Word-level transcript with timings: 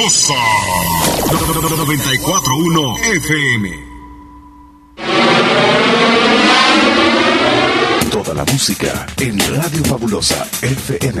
Fabulosa 0.00 0.34
941 1.28 2.96
FM. 3.16 3.68
Toda 8.10 8.32
la 8.32 8.44
música 8.46 9.06
en 9.18 9.38
Radio 9.38 9.84
Fabulosa 9.84 10.48
FM. 10.62 11.20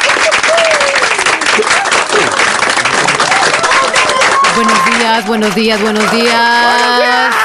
Buenos 4.55 4.85
días, 4.85 5.27
buenos 5.27 5.55
días, 5.55 5.81
buenos 5.81 6.11
días. 6.11 7.35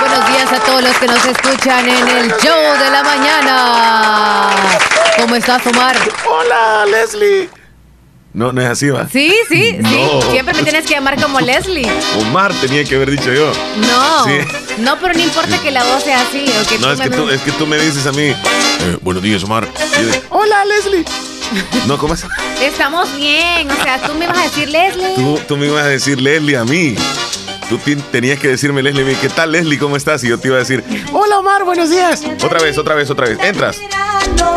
Buenos 0.00 0.28
días 0.28 0.52
a 0.52 0.58
todos 0.64 0.82
los 0.82 0.96
que 0.98 1.06
nos 1.06 1.24
escuchan 1.24 1.88
en 1.88 2.08
el 2.08 2.28
show 2.38 2.78
de 2.78 2.90
la 2.90 3.02
mañana. 3.02 4.50
¿Cómo 5.18 5.34
estás, 5.36 5.66
Omar? 5.66 5.96
Hola, 6.28 6.84
Leslie. 6.86 7.48
No, 8.34 8.50
no 8.52 8.62
es 8.62 8.68
así, 8.68 8.88
¿va? 8.88 9.06
Sí, 9.08 9.34
sí, 9.48 9.76
No. 9.78 9.88
sí. 9.88 10.28
Siempre 10.30 10.54
me 10.54 10.62
tienes 10.62 10.86
que 10.86 10.94
llamar 10.94 11.20
como 11.20 11.38
Leslie. 11.40 11.86
Omar 12.20 12.52
tenía 12.60 12.84
que 12.84 12.94
haber 12.96 13.10
dicho 13.10 13.32
yo. 13.32 13.52
No. 13.76 14.24
Sí. 14.24 14.38
No, 14.78 14.96
pero 14.98 15.14
no 15.14 15.20
importa 15.20 15.58
que 15.58 15.70
la 15.70 15.84
voz 15.84 16.02
sea 16.02 16.20
así. 16.20 16.44
O 16.62 16.66
que 16.66 16.78
No, 16.78 16.86
tú 16.88 16.92
es 16.92 16.98
me 16.98 17.04
que, 17.10 17.16
tú, 17.16 17.28
es 17.30 17.40
que 17.42 17.52
tú 17.52 17.66
me 17.66 17.78
dices 17.78 18.06
a 18.06 18.12
mí, 18.12 18.22
eh, 18.28 18.98
buenos 19.02 19.22
días, 19.22 19.42
Omar. 19.44 19.66
Yo 19.66 20.08
Hola, 20.30 20.64
Leslie. 20.64 21.04
No, 21.86 21.98
¿cómo 21.98 22.14
es? 22.14 22.24
Estamos 22.60 23.14
bien. 23.16 23.70
O 23.70 23.82
sea, 23.82 24.00
tú 24.02 24.14
me 24.14 24.24
ibas 24.24 24.38
a 24.38 24.42
decir 24.42 24.68
Leslie. 24.68 25.14
Tú, 25.16 25.38
tú 25.48 25.56
me 25.56 25.66
ibas 25.66 25.84
a 25.84 25.88
decir 25.88 26.20
Leslie 26.20 26.56
a 26.56 26.64
mí. 26.64 26.94
Tú 27.68 27.78
tenías 28.10 28.38
que 28.38 28.48
decirme, 28.48 28.82
Leslie, 28.82 29.02
a 29.02 29.06
mí, 29.06 29.14
¿qué 29.20 29.28
tal, 29.30 29.52
Leslie? 29.52 29.78
¿Cómo 29.78 29.96
estás? 29.96 30.22
Y 30.24 30.28
yo 30.28 30.38
te 30.38 30.48
iba 30.48 30.56
a 30.56 30.60
decir, 30.60 30.84
hola, 31.12 31.38
Omar, 31.38 31.64
buenos 31.64 31.88
días. 31.88 32.22
Otra 32.44 32.60
vez, 32.60 32.76
otra 32.76 32.94
vez, 32.94 33.08
otra 33.08 33.26
vez. 33.26 33.38
Entras. 33.42 33.78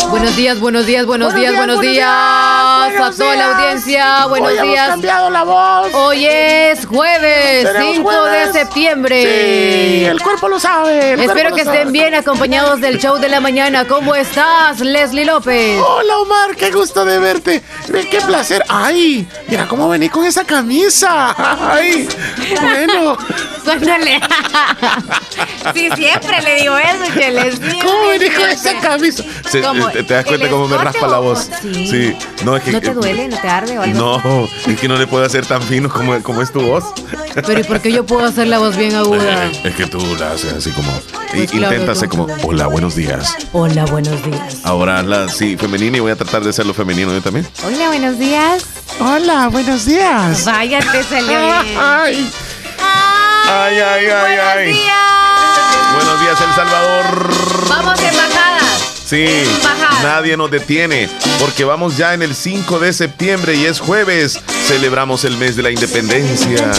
Buenos 0.10 0.36
días, 0.36 0.60
buenos 0.60 0.86
días, 0.86 1.06
buenos, 1.06 1.34
Buenos 1.34 1.42
días, 1.42 1.52
días, 1.52 1.58
buenos 1.66 1.82
días, 1.82 1.94
días, 1.94 2.06
a 2.06 3.12
toda 3.18 3.36
la 3.36 3.46
días. 3.48 3.56
audiencia. 3.60 4.26
Buenos 4.28 4.50
Hoy 4.52 4.58
hemos 4.58 4.70
días. 4.70 4.88
cambiado 4.90 5.30
la 5.30 5.44
voz. 5.44 5.94
Hoy 5.94 6.26
es 6.26 6.86
jueves, 6.86 7.64
Tenemos 7.72 7.96
5 7.96 8.10
jueves. 8.10 8.54
de 8.54 8.60
septiembre. 8.60 9.22
Sí, 9.24 10.06
el 10.06 10.22
cuerpo 10.22 10.48
lo 10.48 10.60
sabe. 10.60 11.12
el 11.14 11.20
Espero 11.20 11.54
que 11.54 11.62
estén 11.62 11.80
sabe. 11.88 11.92
bien 11.92 12.16
acompañados 12.16 12.80
del 12.82 12.98
show 13.00 13.18
de 13.18 13.30
la 13.30 13.40
mañana. 13.42 13.86
¿Cómo 13.86 14.16
estás, 14.16 14.80
Leslie 14.80 15.26
López? 15.26 15.82
Hola 15.86 16.18
Omar, 16.20 16.56
qué 16.56 16.72
gusto 16.72 17.04
de 17.06 17.20
verte. 17.20 17.62
Ve, 17.90 18.08
Qué 18.10 18.22
placer. 18.22 18.64
Ay, 18.70 19.28
mira 19.48 19.68
cómo 19.68 19.90
vení 19.90 20.10
con 20.10 20.26
esa 20.26 20.44
camisa. 20.46 21.36
Ay, 21.72 22.08
bueno. 22.62 23.18
Suénale. 23.64 24.20
sí, 25.74 25.90
siempre 25.96 26.42
le 26.42 26.56
digo 26.62 26.78
eso, 26.78 27.14
Cheles. 27.14 27.60
¿Cómo 27.84 28.08
vení 28.08 28.30
con 28.30 28.50
esa 28.50 28.80
camisa? 28.80 29.24
Se- 29.50 29.62
Te, 29.94 30.04
te 30.04 30.14
das 30.14 30.26
cuenta 30.26 30.46
¿El 30.46 30.52
cómo 30.52 30.68
me 30.68 30.78
raspa 30.78 31.08
la 31.08 31.20
voz. 31.20 31.50
Sí. 31.62 32.16
No, 32.44 32.56
es 32.56 32.64
que. 32.64 32.72
¿No 32.72 32.82
te 32.82 32.94
duele? 32.94 33.28
¿No 33.28 33.38
te 33.38 33.48
arde 33.48 33.78
o 33.78 33.82
algo? 33.82 33.98
No, 34.24 34.48
es 34.68 34.80
que 34.80 34.88
no 34.88 34.96
le 34.98 35.08
puedo 35.08 35.26
hacer 35.26 35.46
tan 35.46 35.62
fino 35.62 35.90
como, 35.90 36.22
como 36.24 36.42
es 36.42 36.52
tu 36.52 36.62
voz. 36.62 36.84
Pero 37.34 37.60
¿y 37.60 37.64
por 37.64 37.80
qué 37.82 37.92
yo 37.92 38.06
puedo 38.06 38.26
hacer 38.26 38.48
la 38.48 38.58
voz 38.60 38.76
bien 38.78 38.96
aguda? 38.96 39.46
Eh, 39.48 39.62
es 39.66 39.76
que 39.76 39.86
tú 39.88 40.00
la 40.20 40.32
haces 40.32 40.54
así 40.54 40.72
como. 40.72 40.92
Pues 41.32 41.44
y- 41.44 41.48
claro, 41.48 41.74
intenta 41.74 41.92
hacer 41.94 42.10
como. 42.10 42.28
Hola, 42.44 42.68
buenos 42.68 42.96
días. 42.96 43.36
Hola, 43.52 43.86
buenos 43.86 44.24
días. 44.26 44.58
Ahora 44.64 45.00
hazla 45.00 45.26
así 45.26 45.58
femenina 45.58 45.98
y 45.98 46.00
voy 46.00 46.12
a 46.12 46.16
tratar 46.16 46.44
de 46.44 46.50
hacerlo 46.52 46.74
femenino 46.74 47.12
yo 47.12 47.22
también. 47.22 47.48
Hola, 47.66 47.88
buenos 47.88 48.18
días. 48.20 48.64
Hola, 49.00 49.48
buenos 49.50 49.86
días. 49.86 50.46
Vaya, 50.46 50.80
te 50.80 51.04
salió 51.04 51.28
bien. 51.40 51.78
Ay, 51.80 52.32
ay, 53.48 53.78
ay, 53.78 54.06
ay, 54.08 54.08
buenos 54.08 54.46
ay. 54.56 54.74
días. 54.74 54.96
Buenos 55.96 56.20
días, 56.22 56.42
El 56.42 56.54
Salvador. 56.56 57.30
Vamos, 57.70 58.00
embajadas. 58.02 58.55
Sí, 59.16 59.28
nadie 60.04 60.36
nos 60.36 60.52
detiene 60.52 61.08
porque 61.40 61.64
vamos 61.64 61.96
ya 61.96 62.14
en 62.14 62.22
el 62.22 62.36
5 62.36 62.80
de 62.80 62.92
septiembre 62.92 63.56
y 63.56 63.64
es 63.64 63.80
jueves. 63.80 64.42
Celebramos 64.68 65.24
el 65.24 65.38
mes 65.38 65.56
de 65.56 65.64
la 65.64 65.72
independencia. 65.72 66.74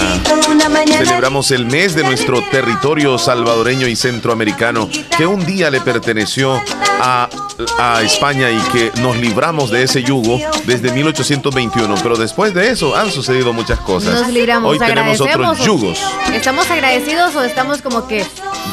Celebramos 0.98 1.50
el 1.50 1.64
mes 1.64 1.94
de 1.94 2.02
nuestro 2.02 2.42
territorio 2.50 3.16
salvadoreño 3.16 3.88
y 3.88 3.96
centroamericano 3.96 4.86
que 5.16 5.24
un 5.24 5.46
día 5.46 5.70
le 5.70 5.80
perteneció 5.80 6.60
a, 7.00 7.30
a 7.78 8.02
España 8.02 8.50
y 8.50 8.58
que 8.70 8.92
nos 9.00 9.16
libramos 9.16 9.70
de 9.70 9.84
ese 9.84 10.02
yugo 10.02 10.38
desde 10.66 10.92
1821. 10.92 11.94
Pero 12.02 12.16
después 12.16 12.52
de 12.52 12.70
eso 12.70 12.94
han 12.94 13.10
sucedido 13.10 13.54
muchas 13.54 13.80
cosas. 13.80 14.12
Nos 14.12 14.28
libramos, 14.28 14.72
Hoy 14.72 14.78
tenemos 14.78 15.18
otros 15.22 15.60
yugos. 15.64 15.98
¿Estamos 16.34 16.70
agradecidos 16.70 17.34
o 17.34 17.42
estamos 17.42 17.80
como 17.80 18.06
que 18.06 18.26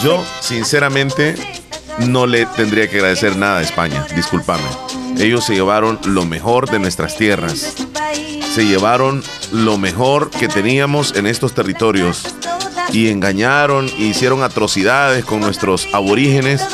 Yo, 0.04 0.22
sinceramente, 0.42 1.38
no 2.00 2.26
le 2.26 2.46
tendría 2.46 2.90
que 2.90 2.98
agradecer 2.98 3.38
nada 3.38 3.60
a 3.60 3.62
España. 3.62 4.06
Discúlpame. 4.16 4.64
Ellos 5.18 5.46
se 5.46 5.54
llevaron 5.54 6.00
lo 6.06 6.26
mejor 6.26 6.70
de 6.70 6.80
nuestras 6.80 7.18
tierras. 7.18 7.76
Se 8.54 8.66
llevaron 8.66 9.24
lo 9.52 9.78
mejor 9.78 10.30
que 10.30 10.48
teníamos 10.48 11.16
en 11.16 11.28
estos 11.28 11.54
territorios. 11.54 12.24
Y 12.92 13.10
engañaron, 13.10 13.88
e 13.98 14.04
hicieron 14.04 14.44
atrocidades 14.44 15.26
con 15.26 15.40
nuestros 15.40 15.88
aborígenes. 15.94 16.66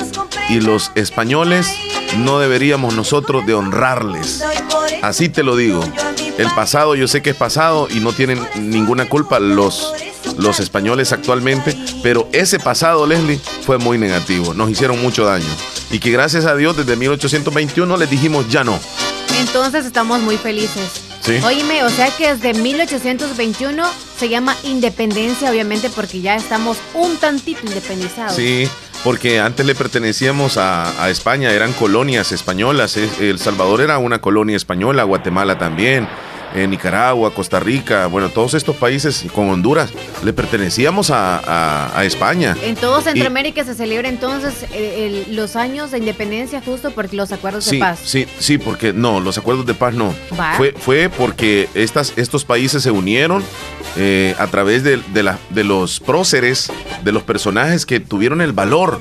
Y 0.49 0.61
los 0.61 0.91
españoles 0.95 1.71
no 2.17 2.39
deberíamos 2.39 2.95
nosotros 2.95 3.45
de 3.45 3.53
honrarles. 3.53 4.43
Así 5.01 5.29
te 5.29 5.43
lo 5.43 5.55
digo. 5.55 5.83
El 6.37 6.47
pasado 6.51 6.95
yo 6.95 7.07
sé 7.07 7.21
que 7.21 7.31
es 7.31 7.35
pasado 7.35 7.87
y 7.89 7.99
no 7.99 8.13
tienen 8.13 8.39
ninguna 8.55 9.09
culpa 9.09 9.39
los, 9.39 9.93
los 10.37 10.59
españoles 10.59 11.11
actualmente, 11.11 11.77
pero 12.03 12.27
ese 12.31 12.59
pasado, 12.59 13.05
Leslie, 13.05 13.39
fue 13.65 13.77
muy 13.77 13.97
negativo. 13.97 14.53
Nos 14.53 14.69
hicieron 14.69 15.01
mucho 15.01 15.25
daño. 15.25 15.45
Y 15.91 15.99
que 15.99 16.11
gracias 16.11 16.45
a 16.45 16.55
Dios 16.55 16.77
desde 16.77 16.95
1821 16.95 17.97
les 17.97 18.09
dijimos 18.09 18.47
ya 18.49 18.63
no. 18.63 18.79
entonces 19.39 19.85
estamos 19.85 20.21
muy 20.21 20.37
felices? 20.37 21.03
Sí. 21.21 21.37
Oíme, 21.43 21.83
o 21.83 21.89
sea 21.89 22.15
que 22.15 22.33
desde 22.33 22.53
1821 22.59 23.83
se 24.17 24.29
llama 24.29 24.55
independencia, 24.63 25.51
obviamente, 25.51 25.89
porque 25.89 26.21
ya 26.21 26.35
estamos 26.35 26.77
un 26.93 27.17
tantito 27.17 27.59
independizados. 27.65 28.33
Sí, 28.35 28.69
porque 29.03 29.39
antes 29.39 29.65
le 29.65 29.75
pertenecíamos 29.75 30.57
a, 30.57 31.03
a 31.03 31.09
España, 31.09 31.51
eran 31.51 31.73
colonias 31.73 32.31
españolas. 32.31 32.97
El 32.97 33.37
Salvador 33.37 33.81
era 33.81 33.97
una 33.97 34.21
colonia 34.21 34.55
española, 34.55 35.03
Guatemala 35.03 35.57
también, 35.57 36.07
eh, 36.55 36.67
Nicaragua, 36.67 37.33
Costa 37.33 37.59
Rica, 37.59 38.07
bueno, 38.07 38.29
todos 38.29 38.53
estos 38.53 38.75
países 38.75 39.25
con 39.33 39.49
Honduras 39.49 39.91
le 40.23 40.33
pertenecíamos 40.33 41.11
a, 41.11 41.37
a- 41.37 41.97
a 41.99 42.05
España. 42.05 42.55
En 42.63 42.75
todo 42.75 42.99
Y- 42.99 43.03
Centroamérica 43.03 43.63
se 43.63 43.75
celebra 43.75 44.09
entonces 44.09 44.63
eh, 44.73 45.25
el- 45.27 45.35
los 45.35 45.55
años 45.55 45.91
de 45.91 45.99
independencia 45.99 46.61
justo 46.65 46.91
porque 46.91 47.15
los 47.15 47.31
acuerdos 47.31 47.65
de 47.69 47.77
paz. 47.79 47.99
sí, 48.03 48.25
sí, 48.39 48.57
porque 48.57 48.93
no, 48.93 49.19
los 49.19 49.37
acuerdos 49.37 49.65
de 49.65 49.73
paz 49.73 49.93
no. 49.93 50.13
Va. 50.39 50.53
Fue, 50.57 50.73
fue 50.77 51.09
porque 51.09 51.69
estas, 51.75 52.13
estos 52.15 52.45
países 52.45 52.81
se 52.83 52.91
unieron 52.91 53.43
eh, 53.97 54.35
a 54.39 54.47
través 54.47 54.83
de, 54.83 54.97
de 55.13 55.23
la- 55.23 55.37
de 55.49 55.63
los 55.63 55.99
próceres, 55.99 56.71
de 57.03 57.11
los 57.11 57.23
personajes 57.23 57.85
que 57.85 57.99
tuvieron 57.99 58.41
el 58.41 58.53
valor, 58.53 58.99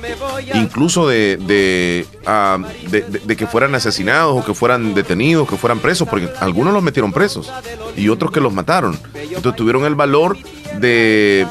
incluso 0.53 1.07
de, 1.07 1.37
de, 1.37 2.05
ah, 2.25 2.57
de- 2.89 3.01
de- 3.01 3.19
de 3.19 3.35
que 3.35 3.47
fueran 3.47 3.75
asesinados 3.75 4.37
o 4.41 4.45
que 4.45 4.53
fueran 4.53 4.93
detenidos, 4.93 5.47
que 5.47 5.57
fueran 5.57 5.79
presos, 5.79 6.07
porque 6.07 6.29
algunos 6.39 6.73
los 6.73 6.81
metieron 6.83 7.11
presos 7.11 7.38
y 7.95 8.09
otros 8.09 8.31
que 8.31 8.39
los 8.39 8.53
mataron. 8.53 8.99
Entonces 9.13 9.55
tuvieron 9.55 9.85
el 9.85 9.95
valor 9.95 10.37
de 10.79 11.47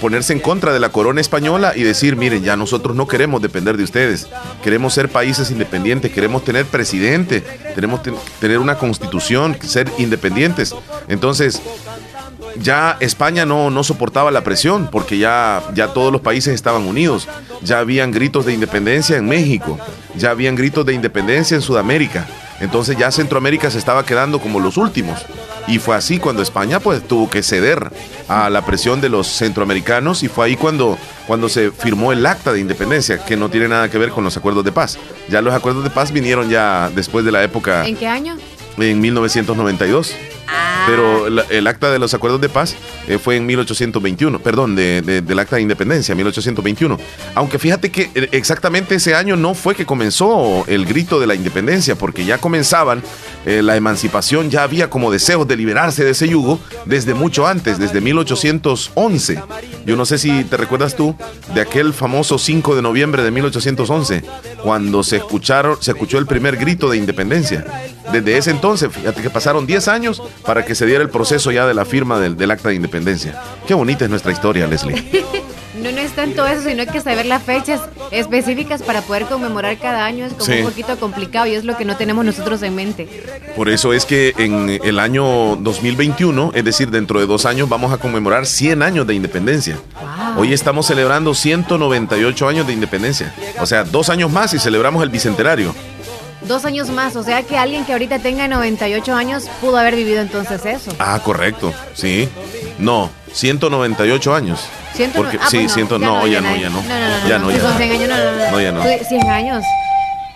ponerse 0.00 0.32
en 0.32 0.40
contra 0.40 0.72
de 0.72 0.80
la 0.80 0.90
corona 0.90 1.20
española 1.20 1.72
y 1.74 1.82
decir, 1.82 2.16
miren, 2.16 2.42
ya 2.44 2.56
nosotros 2.56 2.94
no 2.96 3.06
queremos 3.06 3.40
depender 3.40 3.76
de 3.76 3.84
ustedes, 3.84 4.28
queremos 4.62 4.92
ser 4.92 5.08
países 5.08 5.50
independientes, 5.50 6.12
queremos 6.12 6.44
tener 6.44 6.66
presidente, 6.66 7.42
tenemos 7.74 8.00
tener 8.38 8.58
una 8.58 8.76
constitución, 8.76 9.56
ser 9.62 9.90
independientes. 9.98 10.74
Entonces, 11.08 11.62
ya 12.60 12.96
España 13.00 13.46
no, 13.46 13.70
no 13.70 13.82
soportaba 13.82 14.30
la 14.30 14.44
presión 14.44 14.88
porque 14.90 15.18
ya, 15.18 15.62
ya 15.74 15.88
todos 15.88 16.12
los 16.12 16.20
países 16.20 16.54
estaban 16.54 16.82
unidos, 16.82 17.28
ya 17.62 17.78
habían 17.78 18.10
gritos 18.10 18.46
de 18.46 18.52
independencia 18.52 19.16
en 19.16 19.26
México, 19.26 19.78
ya 20.16 20.30
habían 20.30 20.54
gritos 20.54 20.84
de 20.86 20.94
independencia 20.94 21.54
en 21.54 21.62
Sudamérica. 21.62 22.26
Entonces 22.60 22.96
ya 22.96 23.10
Centroamérica 23.10 23.70
se 23.70 23.78
estaba 23.78 24.04
quedando 24.04 24.40
como 24.40 24.60
los 24.60 24.76
últimos. 24.76 25.24
Y 25.66 25.78
fue 25.78 25.96
así 25.96 26.18
cuando 26.18 26.42
España 26.42 26.78
pues 26.78 27.02
tuvo 27.06 27.28
que 27.30 27.42
ceder 27.42 27.90
a 28.28 28.50
la 28.50 28.64
presión 28.64 29.00
de 29.00 29.08
los 29.08 29.26
centroamericanos 29.26 30.22
y 30.22 30.28
fue 30.28 30.46
ahí 30.46 30.56
cuando, 30.56 30.98
cuando 31.26 31.48
se 31.48 31.70
firmó 31.70 32.12
el 32.12 32.24
acta 32.26 32.52
de 32.52 32.60
independencia, 32.60 33.24
que 33.24 33.36
no 33.36 33.48
tiene 33.48 33.68
nada 33.68 33.90
que 33.90 33.98
ver 33.98 34.10
con 34.10 34.24
los 34.24 34.36
acuerdos 34.36 34.64
de 34.64 34.72
paz. 34.72 34.98
Ya 35.28 35.40
los 35.40 35.54
acuerdos 35.54 35.84
de 35.84 35.90
paz 35.90 36.12
vinieron 36.12 36.50
ya 36.50 36.90
después 36.94 37.24
de 37.24 37.32
la 37.32 37.42
época 37.42 37.86
¿En 37.86 37.96
qué 37.96 38.06
año? 38.06 38.36
en 38.78 39.00
1992. 39.00 40.14
Ah. 40.48 40.84
Pero 40.86 41.26
el 41.26 41.66
acta 41.66 41.90
de 41.90 41.98
los 41.98 42.12
acuerdos 42.14 42.40
de 42.40 42.48
paz 42.48 42.76
eh, 43.08 43.18
fue 43.18 43.36
en 43.36 43.46
1821, 43.46 44.38
perdón, 44.40 44.76
del 44.76 45.38
acta 45.38 45.56
de 45.56 45.62
independencia, 45.62 46.14
1821. 46.14 46.98
Aunque 47.34 47.58
fíjate 47.58 47.90
que 47.90 48.10
eh, 48.14 48.28
exactamente 48.32 48.94
ese 48.94 49.14
año 49.14 49.36
no 49.36 49.54
fue 49.54 49.74
que 49.74 49.86
comenzó 49.86 50.64
el 50.66 50.84
grito 50.84 51.20
de 51.20 51.26
la 51.26 51.34
independencia, 51.34 51.96
porque 51.96 52.24
ya 52.24 52.38
comenzaban 52.38 53.02
eh, 53.46 53.62
la 53.62 53.76
emancipación, 53.76 54.50
ya 54.50 54.62
había 54.62 54.90
como 54.90 55.10
deseos 55.10 55.46
de 55.48 55.56
liberarse 55.56 56.04
de 56.04 56.10
ese 56.10 56.28
yugo 56.28 56.60
desde 56.84 57.14
mucho 57.14 57.46
antes, 57.46 57.78
desde 57.78 58.00
1811. 58.00 59.42
Yo 59.86 59.96
no 59.96 60.04
sé 60.04 60.18
si 60.18 60.44
te 60.44 60.56
recuerdas 60.56 60.96
tú 60.96 61.14
de 61.54 61.60
aquel 61.60 61.92
famoso 61.92 62.38
5 62.38 62.76
de 62.76 62.82
noviembre 62.82 63.22
de 63.22 63.30
1811, 63.30 64.24
cuando 64.62 65.02
se 65.02 65.16
escucharon, 65.16 65.76
se 65.80 65.92
escuchó 65.92 66.18
el 66.18 66.26
primer 66.26 66.56
grito 66.56 66.88
de 66.90 66.96
independencia. 66.96 67.64
Desde 68.12 68.36
ese 68.36 68.50
entonces, 68.50 68.92
fíjate 68.92 69.22
que 69.22 69.30
pasaron 69.30 69.66
10 69.66 69.88
años 69.88 70.22
para 70.44 70.64
que 70.64 70.74
se 70.74 70.86
diera 70.86 71.02
el 71.02 71.10
proceso 71.10 71.50
ya 71.50 71.66
de 71.66 71.74
la 71.74 71.84
firma 71.84 72.20
del, 72.20 72.36
del 72.36 72.50
acta 72.50 72.68
de 72.68 72.76
independencia. 72.76 73.40
Qué 73.66 73.74
bonita 73.74 74.04
es 74.04 74.10
nuestra 74.10 74.32
historia, 74.32 74.66
Leslie. 74.66 75.04
No, 75.84 75.90
no 75.90 75.98
es 75.98 76.12
tanto 76.12 76.46
eso, 76.46 76.62
sino 76.66 76.86
que 76.86 77.00
saber 77.00 77.26
las 77.26 77.42
fechas 77.42 77.80
específicas 78.10 78.82
para 78.82 79.02
poder 79.02 79.24
conmemorar 79.24 79.76
cada 79.76 80.06
año 80.06 80.24
es 80.24 80.32
como 80.32 80.56
un 80.56 80.64
poquito 80.64 80.96
complicado 80.98 81.46
y 81.46 81.54
es 81.54 81.64
lo 81.64 81.76
que 81.76 81.84
no 81.84 81.96
tenemos 81.96 82.24
nosotros 82.24 82.62
en 82.62 82.74
mente. 82.74 83.06
Por 83.56 83.68
eso 83.68 83.92
es 83.92 84.06
que 84.06 84.34
en 84.38 84.80
el 84.82 84.98
año 84.98 85.56
2021, 85.56 86.52
es 86.54 86.64
decir, 86.64 86.90
dentro 86.90 87.20
de 87.20 87.26
dos 87.26 87.44
años, 87.44 87.68
vamos 87.68 87.92
a 87.92 87.98
conmemorar 87.98 88.46
100 88.46 88.82
años 88.82 89.06
de 89.06 89.14
independencia. 89.14 89.76
Hoy 90.38 90.52
estamos 90.52 90.86
celebrando 90.86 91.34
198 91.34 92.48
años 92.48 92.66
de 92.66 92.72
independencia. 92.72 93.34
O 93.60 93.66
sea, 93.66 93.84
dos 93.84 94.08
años 94.08 94.30
más 94.30 94.54
y 94.54 94.60
celebramos 94.60 95.02
el 95.02 95.10
bicentenario. 95.10 95.74
Dos 96.46 96.64
años 96.64 96.90
más, 96.90 97.16
o 97.16 97.22
sea 97.22 97.42
que 97.42 97.56
alguien 97.56 97.84
que 97.84 97.92
ahorita 97.92 98.18
tenga 98.18 98.46
98 98.48 99.14
años 99.14 99.44
pudo 99.60 99.78
haber 99.78 99.96
vivido 99.96 100.20
entonces 100.20 100.64
eso. 100.66 100.92
Ah, 100.98 101.18
correcto, 101.24 101.72
sí. 101.94 102.28
No, 102.78 103.10
198 103.32 104.34
años. 104.34 104.60
Porque, 105.14 105.38
ah, 105.40 105.46
sí, 105.50 105.58
pues 105.58 105.74
ciento, 105.74 105.98
no, 105.98 106.26
ya, 106.26 106.40
no, 106.40 106.54
ya 106.56 106.70
no. 106.70 106.82
Ya 107.28 107.38
no, 107.38 107.50
ya 107.50 107.58
no. 107.58 107.76
100 107.76 107.92
años, 107.92 108.08
no, 108.08 108.50
no, 108.50 108.60
ya 108.60 108.72
no. 108.72 108.82
100 108.82 109.28
años. 109.28 109.64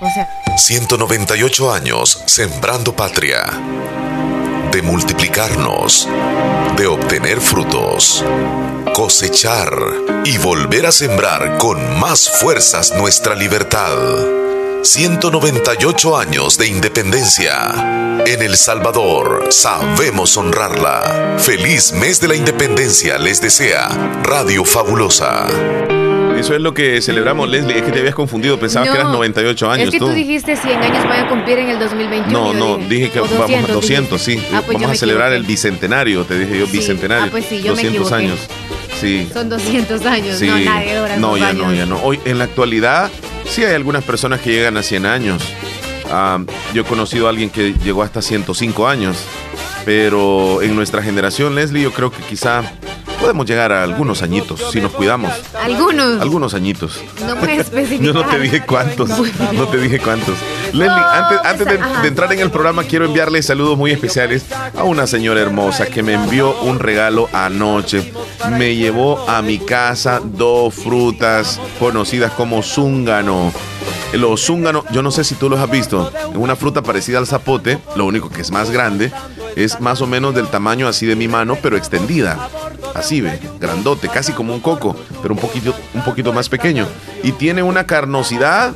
O 0.01 0.09
sea. 0.11 0.29
198 0.57 1.73
años 1.73 2.23
sembrando 2.27 2.95
patria. 2.95 3.47
De 4.73 4.83
multiplicarnos. 4.83 6.09
De 6.77 6.87
obtener 6.87 7.41
frutos. 7.41 8.25
Cosechar. 8.95 9.73
Y 10.25 10.39
volver 10.39 10.87
a 10.87 10.93
sembrar 10.93 11.59
con 11.59 12.01
más 12.01 12.29
fuerzas 12.41 12.93
nuestra 12.97 13.35
libertad. 13.35 14.38
198 14.83 16.17
años 16.17 16.57
de 16.57 16.69
independencia. 16.69 18.23
En 18.27 18.43
El 18.43 18.57
Salvador 18.57 19.49
sabemos 19.51 20.37
honrarla. 20.37 21.37
Feliz 21.39 21.93
mes 21.93 22.21
de 22.21 22.29
la 22.29 22.37
independencia 22.37 23.19
les 23.19 23.41
desea 23.41 23.89
Radio 24.23 24.65
Fabulosa. 24.65 25.47
Eso 26.39 26.55
es 26.55 26.61
lo 26.61 26.73
que 26.73 27.03
celebramos, 27.03 27.49
Leslie. 27.49 27.79
Es 27.79 27.83
que 27.83 27.91
te 27.91 27.99
habías 27.99 28.15
confundido, 28.15 28.59
pensabas 28.61 28.91
que 28.91 28.95
eras 28.95 29.11
98 29.11 29.71
años. 29.71 29.89
Es 29.89 29.91
que 29.91 29.99
tú, 29.99 30.11
dijiste 30.11 30.57
100 30.57 30.81
años 30.81 31.05
van 31.05 31.27
a 31.27 31.29
cumplir 31.29 31.59
en 31.59 31.71
el 31.71 31.79
2021. 31.81 32.31
No, 32.31 32.53
no, 32.53 32.79
dije, 32.89 33.11
que 33.11 33.21
vamos 33.21 33.51
a 33.51 33.73
200, 33.73 34.23
sí. 34.23 34.41
Ah, 34.53 34.63
pues 34.65 34.79
vamos 34.79 34.93
a 34.93 34.95
celebrar 34.95 35.33
el 35.33 35.43
bicentenario, 35.43 36.25
te 36.25 36.39
dije 36.39 36.61
yo, 36.61 36.67
bicentenario. 36.69 37.27
Ah, 37.27 37.29
pues 37.31 37.47
sí, 37.47 37.61
yo 37.61 37.73
200 37.73 38.13
años. 38.13 38.39
Sí. 39.01 39.29
Son 39.33 39.49
200 39.49 40.07
años, 40.07 40.41
no, 40.41 40.59
nadie 40.59 41.19
No, 41.19 41.37
ya 41.37 41.53
no, 41.53 41.73
ya 41.73 41.87
no. 41.87 42.01
Hoy, 42.03 42.21
en 42.25 42.39
la 42.39 42.45
actualidad, 42.45 43.11
Sí, 43.51 43.65
hay 43.65 43.75
algunas 43.75 44.05
personas 44.05 44.41
que 44.41 44.51
llegan 44.53 44.77
a 44.77 44.83
100 44.83 45.07
años. 45.07 45.43
Yo 46.75 46.83
he 46.83 46.85
conocido 46.85 47.27
a 47.27 47.31
alguien 47.31 47.51
que 47.51 47.75
llegó 47.85 48.03
hasta 48.03 48.23
105 48.23 48.87
años. 48.87 49.17
Pero 49.85 50.61
en 50.63 50.77
nuestra 50.77 51.03
generación, 51.03 51.55
Leslie, 51.55 51.83
yo 51.83 51.93
creo 51.93 52.11
que 52.11 52.23
quizá 52.23 52.63
podemos 53.19 53.47
llegar 53.47 53.73
a 53.73 53.83
algunos 53.83 54.23
añitos 54.23 54.71
si 54.73 54.81
nos 54.81 54.93
cuidamos. 54.93 55.33
Algunos. 55.61 56.21
Algunos 56.21 56.55
añitos. 56.55 57.03
No 57.21 57.37
me 57.37 57.57
especificar. 57.57 58.05
yo 58.07 58.13
no 58.13 58.25
te 58.27 58.39
dije 58.39 58.65
cuántos. 58.65 59.11
No 59.53 59.67
te 59.67 59.79
dije 59.79 59.99
cuántos. 59.99 60.37
Leslie, 60.73 60.91
antes, 60.91 61.39
antes 61.45 61.67
de, 61.67 62.09
entrar 62.09 62.33
en 62.33 62.41
el 62.41 62.51
programa, 62.51 62.85
quiero 62.85 63.05
enviarle 63.05 63.43
saludos 63.43 63.77
muy 63.79 63.91
especiales 63.91 64.45
a 64.77 64.85
una 64.85 65.07
señora 65.07 65.41
hermosa 65.41 65.87
que 65.87 66.03
me 66.03 66.15
envió 66.15 66.59
un 66.61 66.79
regalo 66.79 67.29
anoche. 67.33 68.13
Me 68.51 68.77
llevó 68.77 69.29
a 69.29 69.43
mi 69.43 69.59
casa 69.59 70.21
dos 70.23 70.75
frutas 70.75 71.61
conocidas 71.79 72.33
como 72.33 72.63
zúngano. 72.63 73.53
Los 74.13 74.47
zúnganos, 74.47 74.85
yo 74.91 75.03
no 75.03 75.11
sé 75.11 75.25
si 75.25 75.35
tú 75.35 75.51
los 75.51 75.61
has 75.61 75.71
visto, 75.71 76.11
es 76.31 76.37
una 76.37 76.57
fruta 76.57 76.83
parecida 76.83 77.19
al 77.19 77.27
zapote, 77.27 77.79
lo 77.95 78.07
único 78.07 78.31
que 78.31 78.41
es 78.41 78.51
más 78.51 78.71
grande, 78.71 79.13
es 79.59 79.81
más 79.81 80.01
o 80.01 80.07
menos 80.07 80.35
del 80.35 80.47
tamaño 80.47 80.87
así 80.87 81.05
de 81.05 81.17
mi 81.17 81.27
mano, 81.27 81.59
pero 81.61 81.77
extendida. 81.77 82.49
Así 82.95 83.21
ve, 83.21 83.41
grandote, 83.61 84.09
casi 84.09 84.33
como 84.33 84.55
un 84.55 84.61
coco, 84.61 84.97
pero 85.21 85.35
un 85.35 85.41
poquito, 85.41 85.75
un 85.95 86.03
poquito 86.03 86.33
más 86.33 86.49
pequeño. 86.49 86.87
Y 87.25 87.33
tiene 87.33 87.65
una 87.65 87.85
carnosidad 87.85 88.73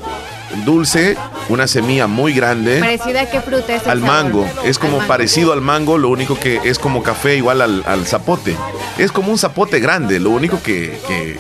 dulce, 0.65 1.17
una 1.49 1.67
semilla 1.67 2.07
muy 2.07 2.33
grande. 2.33 2.79
¿Parecida 2.81 3.23
a 3.23 3.31
qué 3.31 3.41
fruta 3.41 3.75
es? 3.75 3.87
al 3.87 4.01
mango. 4.01 4.49
Es 4.65 4.79
como 4.79 4.99
parecido 5.07 5.53
al 5.53 5.61
mango, 5.61 5.99
lo 5.99 6.09
único 6.09 6.39
que 6.39 6.61
es 6.65 6.79
como 6.79 7.03
café 7.03 7.37
igual 7.37 7.61
al, 7.61 8.07
zapote. 8.07 8.57
Es 8.99 9.13
como 9.13 9.31
un 9.31 9.39
zapote 9.39 9.81
grande, 9.81 10.21
lo 10.21 10.31
único 10.31 10.63
que, 10.63 10.99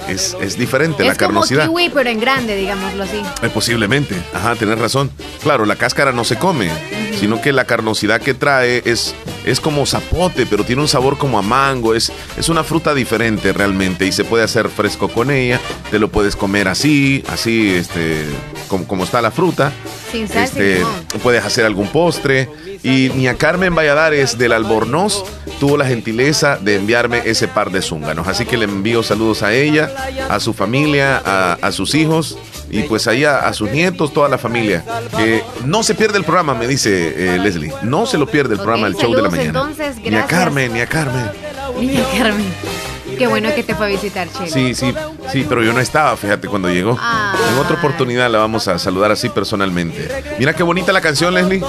es, 0.08 0.36
es, 0.40 0.58
diferente, 0.58 1.04
la 1.04 1.14
carnosidad. 1.14 1.62
Es 1.62 1.66
como 1.66 1.78
kiwi, 1.78 1.90
pero 1.92 2.10
en 2.10 2.20
grande, 2.20 2.56
digámoslo 2.56 3.04
así. 3.04 3.22
Eh, 3.42 3.50
posiblemente, 3.52 4.16
ajá, 4.32 4.54
tenés 4.54 4.78
razón. 4.78 5.10
Claro, 5.42 5.66
la 5.66 5.76
cáscara 5.76 6.12
no 6.12 6.24
se 6.24 6.36
come, 6.36 6.70
sino 7.18 7.40
que 7.40 7.52
la 7.52 7.64
carnosidad 7.64 8.20
que 8.20 8.34
trae 8.34 8.82
es, 8.84 9.14
es 9.44 9.60
como 9.60 9.86
zapote, 9.86 10.46
pero 10.46 10.64
tiene 10.64 10.82
un 10.82 10.88
sabor 10.88 11.18
como 11.18 11.38
a 11.38 11.42
mango. 11.42 11.94
Es, 11.94 12.12
es 12.36 12.48
una 12.48 12.64
fruta 12.64 12.94
diferente 12.94 13.52
realmente 13.52 14.06
y 14.06 14.12
se 14.12 14.24
puede 14.24 14.44
hacer 14.44 14.68
fresco 14.68 15.08
con 15.08 15.30
ella. 15.30 15.60
Te 15.90 15.98
lo 15.98 16.08
puedes 16.08 16.36
comer 16.36 16.68
así, 16.68 17.22
así, 17.28 17.74
este, 17.74 18.24
como, 18.72 18.86
como 18.86 19.04
está 19.04 19.20
la 19.20 19.30
fruta. 19.30 19.70
este, 20.14 20.82
Puedes 21.22 21.44
hacer 21.44 21.66
algún 21.66 21.88
postre. 21.88 22.48
Y 22.82 23.26
a 23.26 23.34
Carmen 23.34 23.74
Valladares 23.74 24.38
del 24.38 24.52
Albornoz 24.52 25.22
tuvo 25.60 25.76
la 25.76 25.84
gentileza 25.84 26.56
de 26.56 26.76
enviarme 26.76 27.22
ese 27.26 27.46
par 27.46 27.70
de 27.70 27.82
zúnganos. 27.82 28.26
Así 28.26 28.46
que 28.46 28.56
le 28.56 28.64
envío 28.64 29.02
saludos 29.02 29.42
a 29.42 29.52
ella, 29.52 29.92
a 30.28 30.40
su 30.40 30.54
familia, 30.54 31.18
a, 31.18 31.70
sus 31.70 31.94
hijos 31.94 32.38
y 32.70 32.82
pues 32.84 33.06
ahí 33.06 33.24
a, 33.24 33.52
sus 33.52 33.70
nietos, 33.70 34.12
toda 34.12 34.28
la 34.28 34.38
familia. 34.38 34.84
Que 35.16 35.44
no 35.66 35.82
se 35.82 35.94
pierde 35.94 36.18
el 36.18 36.24
programa, 36.24 36.54
me 36.54 36.66
dice 36.66 37.34
eh, 37.34 37.38
Leslie. 37.38 37.72
No 37.82 38.06
se 38.06 38.16
lo 38.16 38.26
pierde 38.26 38.54
el 38.54 38.60
programa, 38.60 38.86
el 38.86 38.96
show 38.96 39.14
de 39.14 39.22
la 39.22 39.28
mañana. 39.28 39.70
ni 40.02 40.16
a 40.16 40.26
Carmen, 40.26 40.72
ni 40.72 40.80
a 40.80 40.86
Carmen. 40.86 41.30
Ni 41.78 41.96
a 41.98 42.04
Carmen. 42.18 42.91
Qué 43.22 43.28
bueno 43.28 43.54
que 43.54 43.62
te 43.62 43.76
fue 43.76 43.86
a 43.86 43.88
visitar, 43.88 44.26
Chelo. 44.32 44.48
Sí, 44.48 44.74
sí, 44.74 44.92
sí, 45.30 45.46
pero 45.48 45.62
yo 45.62 45.72
no 45.72 45.78
estaba, 45.78 46.16
fíjate, 46.16 46.48
cuando 46.48 46.68
llegó. 46.68 46.98
Ah. 47.00 47.32
En 47.52 47.56
otra 47.56 47.76
oportunidad 47.76 48.28
la 48.28 48.38
vamos 48.38 48.66
a 48.66 48.80
saludar 48.80 49.12
así 49.12 49.28
personalmente. 49.28 50.24
Mira 50.40 50.54
qué 50.54 50.64
bonita 50.64 50.92
la 50.92 51.00
canción, 51.00 51.32
Leslie. 51.32 51.62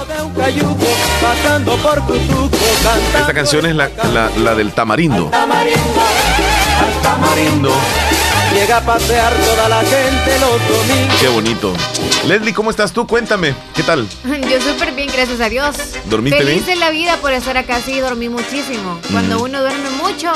Esta 3.16 3.32
canción 3.32 3.66
es 3.66 3.76
la, 3.76 3.88
la, 4.36 4.54
del 4.56 4.72
tamarindo. 4.72 5.30
Tamarindo. 7.04 7.72
Llega 8.52 8.78
a 8.78 8.80
pasear 8.80 9.32
toda 9.32 9.68
la 9.68 9.80
gente 9.82 10.38
los 10.40 10.60
domingos. 10.68 11.20
Qué 11.20 11.28
bonito. 11.28 11.72
Leslie, 12.26 12.52
¿cómo 12.52 12.70
estás 12.70 12.92
tú? 12.92 13.06
Cuéntame, 13.06 13.54
¿qué 13.76 13.84
tal? 13.84 14.08
Yo 14.24 14.60
súper 14.60 14.92
bien, 14.92 15.08
gracias 15.14 15.40
a 15.40 15.48
Dios. 15.48 15.76
¿Dormiste 16.06 16.38
Feliz 16.38 16.66
bien? 16.66 16.80
de 16.80 16.84
la 16.84 16.90
vida 16.90 17.16
por 17.18 17.32
estar 17.32 17.56
acá, 17.56 17.80
sí, 17.80 18.00
dormí 18.00 18.28
muchísimo. 18.28 18.98
Cuando 19.12 19.40
uno 19.40 19.60
duerme 19.60 19.90
mucho, 20.02 20.32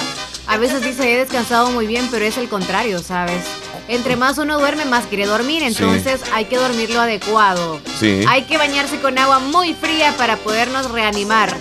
a 0.48 0.56
veces 0.56 0.82
dice, 0.82 1.12
he 1.12 1.18
descansado 1.18 1.70
muy 1.70 1.86
bien, 1.86 2.08
pero 2.10 2.24
es 2.24 2.38
el 2.38 2.48
contrario, 2.48 3.00
¿sabes? 3.00 3.44
Entre 3.86 4.16
más 4.16 4.38
uno 4.38 4.58
duerme, 4.58 4.86
más 4.86 5.06
quiere 5.06 5.26
dormir, 5.26 5.62
entonces 5.62 6.22
hay 6.32 6.46
que 6.46 6.56
dormir 6.56 6.90
lo 6.90 7.00
adecuado. 7.00 7.80
Sí. 8.00 8.24
Hay 8.26 8.42
que 8.44 8.56
bañarse 8.56 8.98
con 8.98 9.18
agua 9.18 9.40
muy 9.40 9.74
fría 9.74 10.14
para 10.16 10.38
podernos 10.38 10.90
reanimar. 10.90 11.54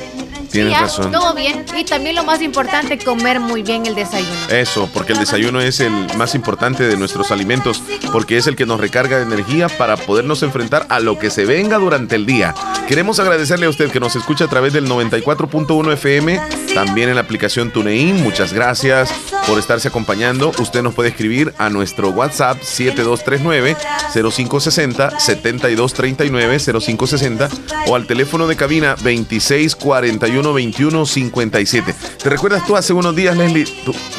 Tienes 0.51 0.79
razón. 0.79 1.11
Todo 1.11 1.33
bien. 1.33 1.65
Y 1.77 1.83
también 1.83 2.15
lo 2.15 2.23
más 2.23 2.41
importante, 2.41 2.97
comer 2.97 3.39
muy 3.39 3.63
bien 3.63 3.85
el 3.85 3.95
desayuno. 3.95 4.35
Eso, 4.49 4.89
porque 4.93 5.13
el 5.13 5.19
desayuno 5.19 5.61
es 5.61 5.79
el 5.79 5.91
más 6.17 6.35
importante 6.35 6.83
de 6.83 6.97
nuestros 6.97 7.31
alimentos, 7.31 7.81
porque 8.11 8.37
es 8.37 8.47
el 8.47 8.55
que 8.55 8.65
nos 8.65 8.79
recarga 8.79 9.17
de 9.17 9.23
energía 9.23 9.69
para 9.69 9.97
podernos 9.97 10.43
enfrentar 10.43 10.85
a 10.89 10.99
lo 10.99 11.17
que 11.19 11.29
se 11.29 11.45
venga 11.45 11.77
durante 11.77 12.15
el 12.15 12.25
día. 12.25 12.53
Queremos 12.87 13.19
agradecerle 13.19 13.65
a 13.65 13.69
usted 13.69 13.91
que 13.91 13.99
nos 13.99 14.15
escucha 14.15 14.45
a 14.45 14.47
través 14.47 14.73
del 14.73 14.87
94.1 14.87 15.93
FM, 15.93 16.39
también 16.73 17.09
en 17.09 17.15
la 17.15 17.21
aplicación 17.21 17.71
TuneIn. 17.71 18.23
Muchas 18.23 18.53
gracias 18.53 19.11
por 19.45 19.59
estarse 19.59 19.89
acompañando. 19.89 20.51
Usted 20.59 20.81
nos 20.81 20.93
puede 20.93 21.09
escribir 21.09 21.53
a 21.57 21.69
nuestro 21.69 22.09
WhatsApp 22.09 22.61
7239 22.61 23.75
0560 24.13 25.19
7239 25.19 26.59
0560 26.59 27.49
o 27.87 27.95
al 27.95 28.07
teléfono 28.07 28.47
de 28.47 28.55
cabina 28.55 28.95
2641 28.95 30.36
2157. 30.45 31.93
¿Te 32.21 32.29
recuerdas 32.29 32.65
tú 32.65 32.75
hace 32.75 32.93
unos 32.93 33.15
días, 33.15 33.35
Leslie? 33.37 33.67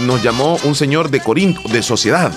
nos 0.01 0.23
llamó 0.23 0.59
un 0.65 0.75
señor 0.75 1.11
de 1.11 1.21
Corinto, 1.21 1.61
de 1.69 1.83
sociedad. 1.83 2.33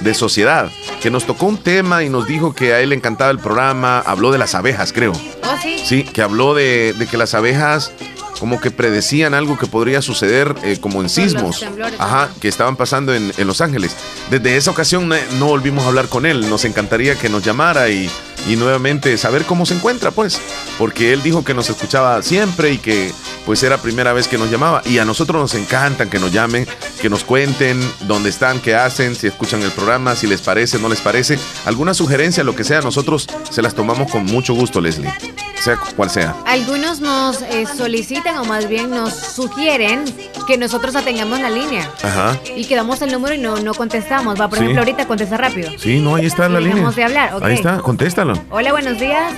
De 0.00 0.14
sociedad 0.14 0.70
que 1.00 1.10
nos 1.10 1.24
tocó 1.24 1.46
un 1.46 1.58
tema 1.58 2.02
y 2.02 2.08
nos 2.08 2.26
dijo 2.26 2.54
que 2.54 2.72
a 2.72 2.80
él 2.80 2.90
le 2.90 2.96
encantaba 2.96 3.30
el 3.30 3.38
programa, 3.38 4.00
habló 4.00 4.32
de 4.32 4.38
las 4.38 4.54
abejas, 4.54 4.92
creo. 4.92 5.12
¿Oh, 5.12 5.56
sí? 5.62 5.78
Sí, 5.84 6.02
que 6.04 6.22
habló 6.22 6.54
de, 6.54 6.94
de 6.98 7.06
que 7.06 7.16
las 7.16 7.34
abejas 7.34 7.92
como 8.38 8.60
que 8.60 8.70
predecían 8.70 9.34
algo 9.34 9.58
que 9.58 9.66
podría 9.66 10.02
suceder 10.02 10.54
eh, 10.62 10.78
como 10.80 11.00
en 11.00 11.08
sismos. 11.08 11.64
Ajá, 11.98 12.28
que 12.40 12.48
estaban 12.48 12.76
pasando 12.76 13.14
en, 13.14 13.32
en, 13.36 13.46
Los 13.46 13.60
Ángeles. 13.60 13.96
Desde 14.30 14.56
esa 14.56 14.70
ocasión 14.70 15.08
no 15.08 15.46
volvimos 15.46 15.84
a 15.84 15.88
hablar 15.88 16.08
con 16.08 16.26
él. 16.26 16.48
Nos 16.48 16.64
encantaría 16.64 17.16
que 17.16 17.28
nos 17.28 17.42
llamara 17.42 17.88
y, 17.88 18.10
y 18.46 18.56
nuevamente 18.56 19.16
saber 19.18 19.44
cómo 19.44 19.66
se 19.66 19.74
encuentra, 19.74 20.10
pues. 20.10 20.40
Porque 20.78 21.12
él 21.12 21.22
dijo 21.22 21.44
que 21.44 21.54
nos 21.54 21.68
escuchaba 21.68 22.22
siempre 22.22 22.72
y 22.72 22.78
que 22.78 23.12
pues 23.44 23.62
era 23.62 23.78
primera 23.78 24.12
vez 24.12 24.28
que 24.28 24.38
nos 24.38 24.50
llamaba. 24.50 24.82
Y 24.84 24.98
a 24.98 25.04
nosotros 25.04 25.40
nos 25.40 25.54
encantan 25.54 26.10
que 26.10 26.18
nos 26.18 26.32
llamen, 26.32 26.66
que 27.00 27.08
nos 27.08 27.24
cuenten 27.24 27.80
dónde 28.02 28.30
están, 28.30 28.60
qué 28.60 28.74
hacen, 28.74 29.14
si 29.14 29.26
escuchan 29.26 29.62
el 29.62 29.70
programa, 29.70 30.14
si 30.14 30.26
les 30.26 30.40
parece, 30.40 30.78
no 30.78 30.88
les 30.88 31.00
parece. 31.00 31.38
Alguna 31.64 31.94
sugerencia, 31.94 32.44
lo 32.44 32.54
que 32.54 32.64
sea, 32.64 32.80
nosotros 32.80 33.26
se 33.50 33.62
las 33.62 33.74
tomamos 33.74 34.10
con 34.10 34.24
mucho 34.24 34.54
gusto, 34.54 34.80
Leslie. 34.80 35.12
Sea 35.60 35.78
cual 35.96 36.10
sea. 36.10 36.36
Algunos 36.46 37.00
nos 37.00 37.42
eh, 37.42 37.66
solicitan 37.66 38.38
o 38.38 38.44
más 38.44 38.68
bien 38.68 38.90
nos 38.90 39.14
sugieren 39.14 40.04
que 40.46 40.56
nosotros 40.56 40.96
atengamos 40.96 41.40
la 41.40 41.50
línea. 41.50 41.90
Ajá. 42.02 42.38
Y 42.54 42.64
que 42.66 42.76
damos 42.76 43.02
el 43.02 43.12
número 43.12 43.34
y 43.34 43.38
no, 43.38 43.56
no 43.56 43.74
contestamos. 43.74 44.40
Va, 44.40 44.48
por 44.48 44.58
ejemplo, 44.58 44.80
ahorita 44.80 45.06
contesta 45.06 45.36
rápido. 45.36 45.70
Sí, 45.78 46.00
no, 46.00 46.16
ahí 46.16 46.26
está 46.26 46.48
la 46.48 46.60
línea. 46.60 46.90
de 46.90 47.04
hablar. 47.04 47.34
Ahí 47.42 47.54
está, 47.54 47.78
contéstalo. 47.78 48.34
Hola, 48.50 48.72
buenos 48.72 48.98
días. 48.98 49.32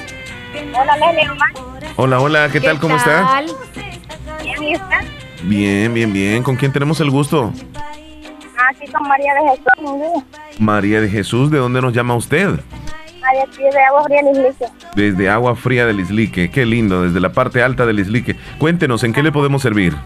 Hola, 0.75 0.97
Leslie, 0.97 1.29
Hola, 1.97 2.21
hola, 2.21 2.49
¿qué, 2.51 2.61
tal? 2.61 2.79
¿Cómo 2.79 2.97
está? 2.97 3.43
Bien, 4.43 4.81
Bien, 5.43 5.95
bien, 5.95 6.13
bien. 6.13 6.43
¿Con 6.43 6.57
quién 6.57 6.73
tenemos 6.73 7.01
el 7.01 7.11
gusto? 7.11 7.53
Aquí 8.71 8.91
con 8.91 9.07
María 9.09 9.33
de 9.35 9.41
Jesús. 9.51 10.25
María 10.59 11.01
de 11.01 11.09
Jesús, 11.09 11.51
¿de 11.51 11.59
dónde 11.59 11.81
nos 11.81 11.93
llama 11.93 12.15
usted? 12.15 12.61
Desde 13.57 13.85
Agua 13.85 14.05
Fría 14.05 14.17
del 14.25 14.31
Islique. 14.31 14.67
Desde 14.95 15.29
Agua 15.29 15.57
Fría 15.57 15.87
del 15.87 16.01
Islique. 16.01 16.51
Qué 16.51 16.67
lindo, 16.67 17.03
desde 17.03 17.21
la 17.21 17.33
parte 17.33 17.63
alta 17.63 17.87
del 17.87 18.01
Islique. 18.01 18.37
Cuéntenos, 18.59 19.05
¿en 19.05 19.13
qué 19.13 19.23
le 19.23 19.33
podemos 19.33 19.63
servir? 19.63 19.97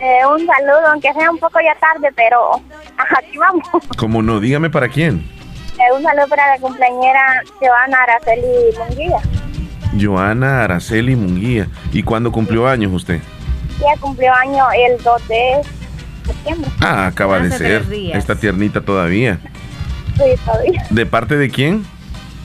Eh, 0.00 0.26
un 0.26 0.46
saludo, 0.46 0.86
aunque 0.92 1.12
sea 1.14 1.30
un 1.30 1.38
poco 1.38 1.58
ya 1.60 1.74
tarde, 1.80 2.10
pero 2.14 2.60
aquí 3.16 3.38
vamos. 3.38 3.66
¿Cómo 3.96 4.22
no? 4.22 4.40
Dígame 4.40 4.70
para 4.70 4.88
quién. 4.88 5.28
Eh, 5.78 5.94
un 5.94 6.02
saludo 6.02 6.28
para 6.28 6.54
la 6.54 6.58
cumpleañera 6.58 7.42
Joana 7.60 8.02
Araceli 8.02 8.76
Munguía. 8.78 9.18
Joana 10.00 10.64
Araceli 10.64 11.16
Munguía. 11.16 11.68
¿Y 11.92 12.02
cuándo 12.02 12.32
cumplió 12.32 12.66
años 12.66 12.92
usted? 12.92 13.20
Ya 13.80 14.00
cumplió 14.00 14.32
año 14.32 14.64
el 14.72 15.02
2 15.02 15.28
de 15.28 15.60
septiembre. 16.26 16.70
Ah, 16.80 17.06
acaba 17.06 17.40
de 17.40 17.50
ser. 17.50 17.84
Está 18.14 18.36
tiernita 18.36 18.80
todavía. 18.80 19.38
Sí, 20.16 20.22
todavía. 20.44 20.86
¿De 20.90 21.06
parte 21.06 21.36
de 21.36 21.50
quién? 21.50 21.84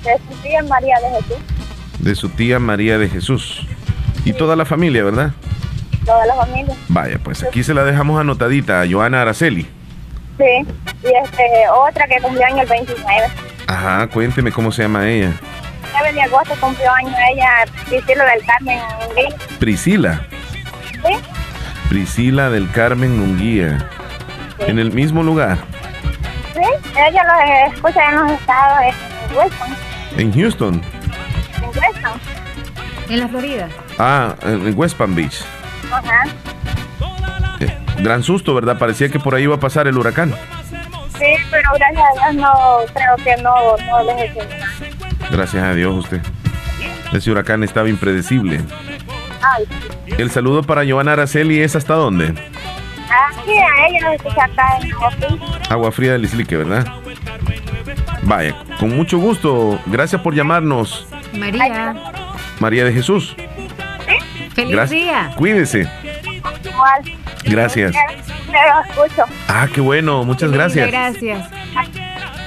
De 0.03 0.17
su 0.17 0.41
tía 0.41 0.63
María 0.63 0.97
de 0.99 1.09
Jesús. 1.09 1.37
De 1.99 2.15
su 2.15 2.29
tía 2.29 2.59
María 2.59 2.97
de 2.97 3.09
Jesús. 3.09 3.65
Y 4.25 4.33
toda 4.33 4.55
la 4.55 4.65
familia, 4.65 5.03
¿verdad? 5.03 5.31
Toda 6.05 6.25
la 6.25 6.35
familia. 6.35 6.75
Vaya, 6.87 7.19
pues 7.23 7.43
aquí 7.43 7.63
se 7.63 7.73
la 7.73 7.83
dejamos 7.83 8.19
anotadita 8.19 8.81
a 8.81 8.87
Joana 8.89 9.21
Araceli. 9.21 9.67
Sí, 10.37 10.73
y 11.03 11.07
este, 11.23 11.43
otra 11.71 12.07
que 12.07 12.19
cumplió 12.21 12.45
año 12.45 12.61
el 12.63 12.67
29. 12.67 13.27
Ajá, 13.67 14.07
cuénteme 14.07 14.51
cómo 14.51 14.71
se 14.71 14.81
llama 14.83 15.07
ella. 15.07 15.31
9 15.93 16.13
de 16.13 16.21
agosto 16.21 16.55
cumplió 16.59 16.91
año 16.91 17.13
ella, 17.31 17.49
Priscila 17.87 18.25
del 18.25 18.45
Carmen 18.45 18.79
Munguía. 18.99 19.35
Priscila. 19.59 20.21
Sí. 20.91 21.13
Priscila 21.89 22.49
del 22.49 22.71
Carmen 22.71 23.19
Munguía. 23.19 23.89
¿En 24.59 24.79
el 24.79 24.91
mismo 24.91 25.23
lugar? 25.23 25.57
Sí, 26.53 26.61
ella 26.97 27.23
los 27.23 27.73
escucha 27.75 28.09
en 28.09 28.15
los 28.15 28.31
estados, 28.31 28.95
en 29.29 29.37
Weston. 29.37 29.75
¿En 30.17 30.33
Houston? 30.33 30.81
En 31.57 31.69
Weston. 31.69 32.19
¿En 33.09 33.19
la 33.19 33.27
Florida? 33.27 33.69
Ah, 33.97 34.35
en 34.43 34.77
West 34.77 34.97
Palm 34.97 35.15
Beach. 35.15 35.43
Ajá. 35.91 36.23
Eh, 37.59 37.77
gran 37.99 38.23
susto, 38.23 38.53
¿verdad? 38.55 38.77
Parecía 38.77 39.09
que 39.09 39.19
por 39.19 39.35
ahí 39.35 39.43
iba 39.43 39.55
a 39.55 39.59
pasar 39.59 39.87
el 39.87 39.97
huracán. 39.97 40.33
Sí, 41.17 41.35
pero 41.51 41.69
gracias 41.75 42.03
a 42.03 42.31
Dios 42.31 42.41
no, 42.41 42.53
creo 42.93 43.15
que 43.23 43.41
no, 43.43 43.77
no 43.77 44.03
les 44.03 44.35
he 44.35 44.47
Gracias 45.31 45.63
a 45.63 45.73
Dios 45.73 45.95
usted. 45.95 46.21
Ese 47.13 47.29
huracán 47.29 47.63
estaba 47.63 47.89
impredecible. 47.89 48.61
Ay. 49.41 49.65
El 50.17 50.31
saludo 50.31 50.63
para 50.63 50.83
Giovanna 50.83 51.13
Araceli 51.13 51.59
es 51.61 51.75
hasta 51.75 51.93
dónde? 51.93 52.29
Aquí 52.29 53.51
a 53.57 53.87
ella 53.87 54.11
acá 54.43 54.77
en 54.81 54.91
Agua 54.93 55.11
Fría. 55.11 55.37
Agua 55.69 55.91
Fría 55.91 56.11
del 56.13 56.23
Islique, 56.23 56.57
¿verdad? 56.57 56.85
Vaya, 58.23 58.55
con 58.79 58.95
mucho 58.95 59.17
gusto. 59.17 59.79
Gracias 59.87 60.21
por 60.21 60.33
llamarnos. 60.33 61.07
María. 61.33 61.95
María 62.59 62.85
de 62.85 62.93
Jesús. 62.93 63.35
Feliz 64.53 64.71
Gracias. 64.71 65.01
día. 65.01 65.33
Cuídese. 65.37 65.87
Igual. 66.63 67.01
Gracias. 67.45 67.95
Escucho. 68.89 69.23
Ah, 69.47 69.67
qué 69.73 69.81
bueno. 69.81 70.23
Muchas 70.23 70.51
gracias. 70.51 70.87
Gracias. 70.89 71.47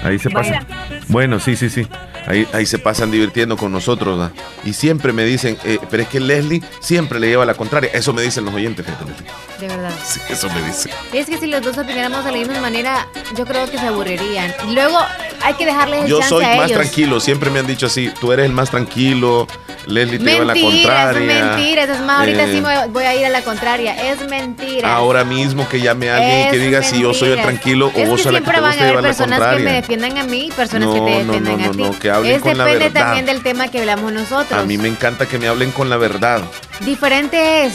Ahí 0.03 0.19
se 0.19 0.31
pasa. 0.31 0.61
Bueno, 1.09 1.41
sí, 1.41 1.57
sí, 1.57 1.71
sí. 1.71 1.87
Ahí, 2.27 2.47
ahí 2.53 2.65
se 2.67 2.79
pasan 2.79 3.11
divirtiendo 3.11 3.57
con 3.57 3.73
nosotros. 3.73 4.19
¿no? 4.19 4.31
Y 4.65 4.73
siempre 4.75 5.13
me 5.13 5.25
dicen, 5.25 5.57
eh, 5.65 5.79
pero 5.91 6.03
es 6.03 6.09
que 6.09 6.21
Leslie 6.21 6.63
siempre 6.81 7.19
le 7.21 7.29
lleva 7.29 7.45
la 7.45 7.55
contraria. 7.55 7.91
Eso 7.93 8.13
me 8.13 8.23
dicen 8.23 8.45
los 8.45 8.55
oyentes, 8.55 8.85
fíjate. 8.85 9.13
De 9.61 9.69
verdad. 9.69 9.93
Sí, 10.05 10.21
eso 10.29 10.49
me 10.51 10.61
dicen. 10.63 10.91
Es 11.13 11.27
que 11.27 11.39
si 11.39 11.47
los 11.47 11.63
dos 11.63 11.79
opináramos 11.79 12.25
de 12.25 12.33
la 12.33 12.39
misma 12.39 12.61
manera, 12.61 13.07
yo 13.37 13.47
creo 13.47 13.71
que 13.71 13.79
se 13.79 13.87
aburrirían. 13.87 14.53
Luego 14.73 14.99
hay 15.43 15.55
que 15.55 15.65
dejarles 15.65 16.03
el 16.03 16.07
Yo 16.09 16.19
chance 16.19 16.29
soy 16.35 16.45
a 16.45 16.57
más 16.57 16.67
ellos. 16.71 16.79
tranquilo. 16.81 17.21
Siempre 17.21 17.51
me 17.51 17.61
han 17.61 17.67
dicho 17.67 17.87
así. 17.87 18.11
Tú 18.21 18.33
eres 18.33 18.47
el 18.47 18.53
más 18.53 18.71
tranquilo. 18.71 19.47
Leslie 19.87 20.19
te 20.19 20.25
lleva 20.25 20.45
la 20.47 20.55
contraria. 20.55 21.45
mentiras. 21.57 21.89
Es 21.91 22.01
más, 22.01 22.21
ahorita 22.21 22.45
Eh, 22.45 22.53
sí 22.53 22.61
me 22.61 22.87
voy 22.89 23.05
a 23.05 23.15
ir 23.15 23.27
a 23.27 23.29
la 23.29 23.43
contraria. 23.43 24.11
Es 24.13 24.27
mentira. 24.29 24.95
Ahora 24.95 25.25
mismo 25.25 25.69
que 25.69 25.81
llame 25.81 26.11
a 26.11 26.17
alguien 26.17 26.41
y 26.41 26.51
que 26.51 26.57
Es 26.57 26.63
diga 26.63 26.83
si 26.83 27.01
yo 27.01 27.15
soy 27.15 27.31
el 27.31 27.43
tranquilo 27.43 27.93
o 27.95 27.99
es 27.99 28.09
vos 28.09 28.23
sos 28.23 28.33
la 28.33 28.41
que 28.41 28.45
siempre 28.47 28.61
te 28.61 28.67
gusta 28.67 28.83
a 28.83 28.87
llevar 28.89 29.03
la 29.03 29.09
personas 29.09 29.39
que 29.39 29.45
me 29.45 29.51
contraria. 29.53 29.73
defiendan 29.81 30.19
a 30.19 30.25
mí 30.25 30.47
y 30.47 30.51
personas 30.53 30.89
No, 30.89 30.95
que 30.95 31.01
te 31.01 31.19
defiendan 31.19 31.45
no, 31.45 31.65
a 31.65 31.67
no, 31.67 31.71
ti. 31.73 31.83
no, 31.83 31.99
que 32.01 32.11
hablen 32.11 32.33
es 32.37 32.43
con 32.43 32.59
la 32.59 32.65
depende 32.65 32.85
verdad. 32.89 33.01
también 33.05 33.27
del 33.27 33.43
tema 33.43 33.69
que 33.69 33.79
hablamos 33.81 34.13
nosotros. 34.13 34.59
A 34.61 34.65
mí 34.65 34.79
me 34.79 34.89
encanta 34.89 35.27
que 35.27 35.39
me 35.39 35.47
hablen 35.49 35.71
con 35.71 35.89
la 35.91 35.97
verdad. 35.99 36.41
Diferente 36.81 37.67
es 37.67 37.75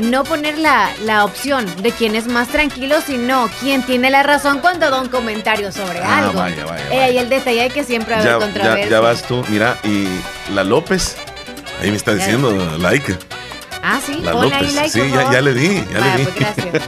no 0.00 0.24
poner 0.24 0.58
la, 0.58 0.90
la 1.04 1.24
opción 1.24 1.66
de 1.82 1.90
quién 1.92 2.14
es 2.16 2.26
más 2.26 2.48
tranquilo, 2.48 2.96
sino 3.06 3.50
quién 3.60 3.82
tiene 3.82 4.10
la 4.10 4.22
razón 4.22 4.60
cuando 4.60 4.90
da 4.90 5.00
un 5.00 5.08
comentario 5.08 5.70
sobre 5.70 5.98
Ah, 6.00 6.18
algo. 6.18 6.32
vaya, 6.40 6.64
vaya, 6.64 6.84
Eh, 6.86 6.88
vaya. 6.98 7.10
y 7.10 7.18
el 7.18 7.28
detalle 7.28 7.66
es 7.66 7.72
que 7.74 7.84
siempre 7.84 8.14
haber 8.14 8.26
ya, 8.26 8.38
controversia. 8.38 8.88
ya 8.88 9.00
vas 9.00 9.22
tú, 9.22 9.44
mira, 9.48 9.76
y 9.84 10.06
la 10.54 10.64
López, 10.64 11.16
ahí 11.82 11.90
me 11.90 11.96
está 11.96 12.14
diciendo 12.14 12.52
like. 12.78 13.16
Ah, 13.82 14.00
sí, 14.04 14.18
La 14.22 14.32
López, 14.32 14.74
like, 14.74 14.90
sí, 14.90 15.00
ya, 15.12 15.30
ya 15.32 15.40
le 15.40 15.52
di, 15.54 15.84
ya 15.92 15.98
le 16.00 16.16
di. 16.18 16.24
pues, 16.24 16.36
gracias. 16.36 16.82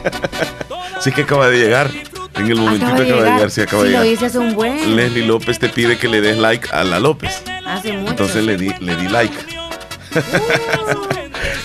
sí 1.01 1.11
que 1.11 1.21
acaba 1.23 1.47
de 1.49 1.57
llegar. 1.57 1.91
En 2.37 2.47
el 2.47 2.55
momentito 2.55 2.87
acaba 2.91 3.03
de 3.03 3.31
llegar, 3.31 3.51
sí 3.51 3.61
acaba 3.61 3.83
de 3.83 3.89
lo 3.91 4.03
llegar. 4.03 4.25
hace 4.25 4.37
un 4.39 4.55
buen. 4.55 4.95
Leslie 4.95 5.25
López 5.25 5.57
te 5.59 5.69
pide 5.69 5.97
que 5.97 6.07
le 6.09 6.21
des 6.21 6.37
like 6.37 6.67
a 6.71 6.83
la 6.83 6.99
López. 6.99 7.41
Hace 7.65 7.93
mucho. 7.93 8.11
Entonces 8.11 8.43
le 8.43 8.57
di, 8.57 8.73
le 8.79 8.95
di 8.95 9.07
like. 9.09 9.35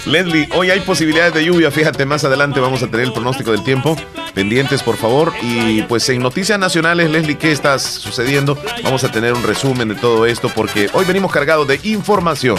Leslie, 0.06 0.48
hoy 0.54 0.70
hay 0.70 0.80
posibilidades 0.80 1.34
de 1.34 1.44
lluvia. 1.44 1.70
Fíjate, 1.70 2.04
más 2.06 2.24
adelante 2.24 2.58
vamos 2.58 2.82
a 2.82 2.86
tener 2.88 3.06
el 3.06 3.12
pronóstico 3.12 3.52
del 3.52 3.62
tiempo. 3.62 3.96
Pendientes, 4.34 4.82
por 4.82 4.96
favor. 4.96 5.32
Y 5.42 5.82
pues 5.82 6.08
en 6.08 6.20
Noticias 6.22 6.58
Nacionales, 6.58 7.10
Leslie, 7.10 7.36
¿qué 7.36 7.52
está 7.52 7.78
sucediendo? 7.78 8.58
Vamos 8.82 9.04
a 9.04 9.12
tener 9.12 9.34
un 9.34 9.42
resumen 9.42 9.88
de 9.88 9.94
todo 9.94 10.26
esto 10.26 10.50
porque 10.54 10.88
hoy 10.94 11.04
venimos 11.04 11.30
cargados 11.32 11.68
de 11.68 11.80
información. 11.84 12.58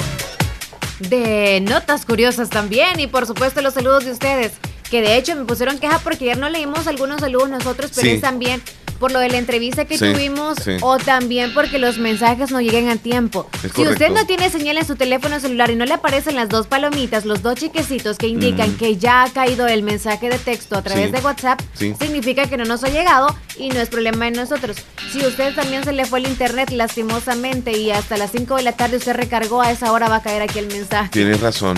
de 0.99 1.59
notas 1.61 2.05
curiosas 2.05 2.51
también 2.51 2.99
y 2.99 3.07
por 3.07 3.25
supuesto 3.25 3.59
los 3.63 3.73
saludos 3.73 4.05
de 4.05 4.11
ustedes. 4.11 4.51
Que 4.91 5.01
de 5.01 5.15
hecho 5.17 5.35
me 5.35 5.45
pusieron 5.45 5.79
queja 5.79 5.97
porque 5.97 6.25
ayer 6.25 6.37
no 6.37 6.47
leímos 6.47 6.85
algunos 6.85 7.21
saludos 7.21 7.49
nosotros, 7.49 7.89
pero 7.95 8.07
Sí. 8.07 8.13
es 8.15 8.21
también 8.21 8.61
por 9.01 9.11
lo 9.11 9.19
de 9.19 9.27
la 9.29 9.37
entrevista 9.37 9.83
que 9.83 9.97
Sí, 9.97 10.13
tuvimos 10.13 10.57
sí. 10.63 10.77
o 10.79 10.97
también 10.97 11.53
porque 11.53 11.77
los 11.79 11.97
mensajes 11.97 12.51
no 12.51 12.61
lleguen 12.61 12.87
a 12.87 12.95
tiempo. 12.95 13.49
Es 13.63 13.73
si 13.73 13.85
usted 13.85 14.09
no 14.11 14.25
tiene 14.25 14.49
señal 14.49 14.77
en 14.77 14.85
su 14.87 14.95
teléfono 14.95 15.39
celular 15.41 15.69
y 15.71 15.75
no 15.75 15.83
le 15.85 15.93
aparecen 15.95 16.35
las 16.35 16.47
dos 16.47 16.67
palomitas, 16.67 17.25
los 17.25 17.41
dos 17.41 17.55
chiquecitos 17.55 18.17
que 18.17 18.27
indican 18.27 18.77
que 18.77 18.95
ya 18.95 19.23
ha 19.23 19.29
caído 19.29 19.67
el 19.67 19.83
mensaje 19.83 20.29
de 20.29 20.37
texto 20.37 20.77
a 20.77 20.81
través 20.81 21.01
Mm. 21.01 21.15
Sí, 21.15 21.19
de 21.19 21.25
WhatsApp, 21.25 21.61
significa 21.77 22.47
que 22.47 22.55
no 22.57 22.63
nos 22.65 22.83
ha 22.85 22.89
llegado 22.89 23.35
y 23.57 23.69
no 23.69 23.79
es 23.81 23.89
problema 23.89 24.25
de 24.25 24.31
nosotros. 24.31 24.77
Si 25.11 25.25
usted 25.25 25.53
también 25.55 25.83
se 25.83 25.91
le 25.93 26.05
fue 26.05 26.19
el 26.19 26.27
internet 26.27 26.69
lastimosamente 26.71 27.77
y 27.77 27.89
hasta 27.91 28.17
las 28.17 28.31
5 28.31 28.55
de 28.57 28.61
la 28.61 28.73
tarde 28.73 28.97
usted 28.97 29.15
recargó, 29.15 29.61
a 29.63 29.71
esa 29.71 29.91
hora 29.91 30.07
va 30.09 30.17
a 30.17 30.21
caer 30.21 30.43
aquí 30.43 30.59
el 30.59 30.67
mensaje. 30.67 31.09
Tienes 31.11 31.41
razón, 31.41 31.77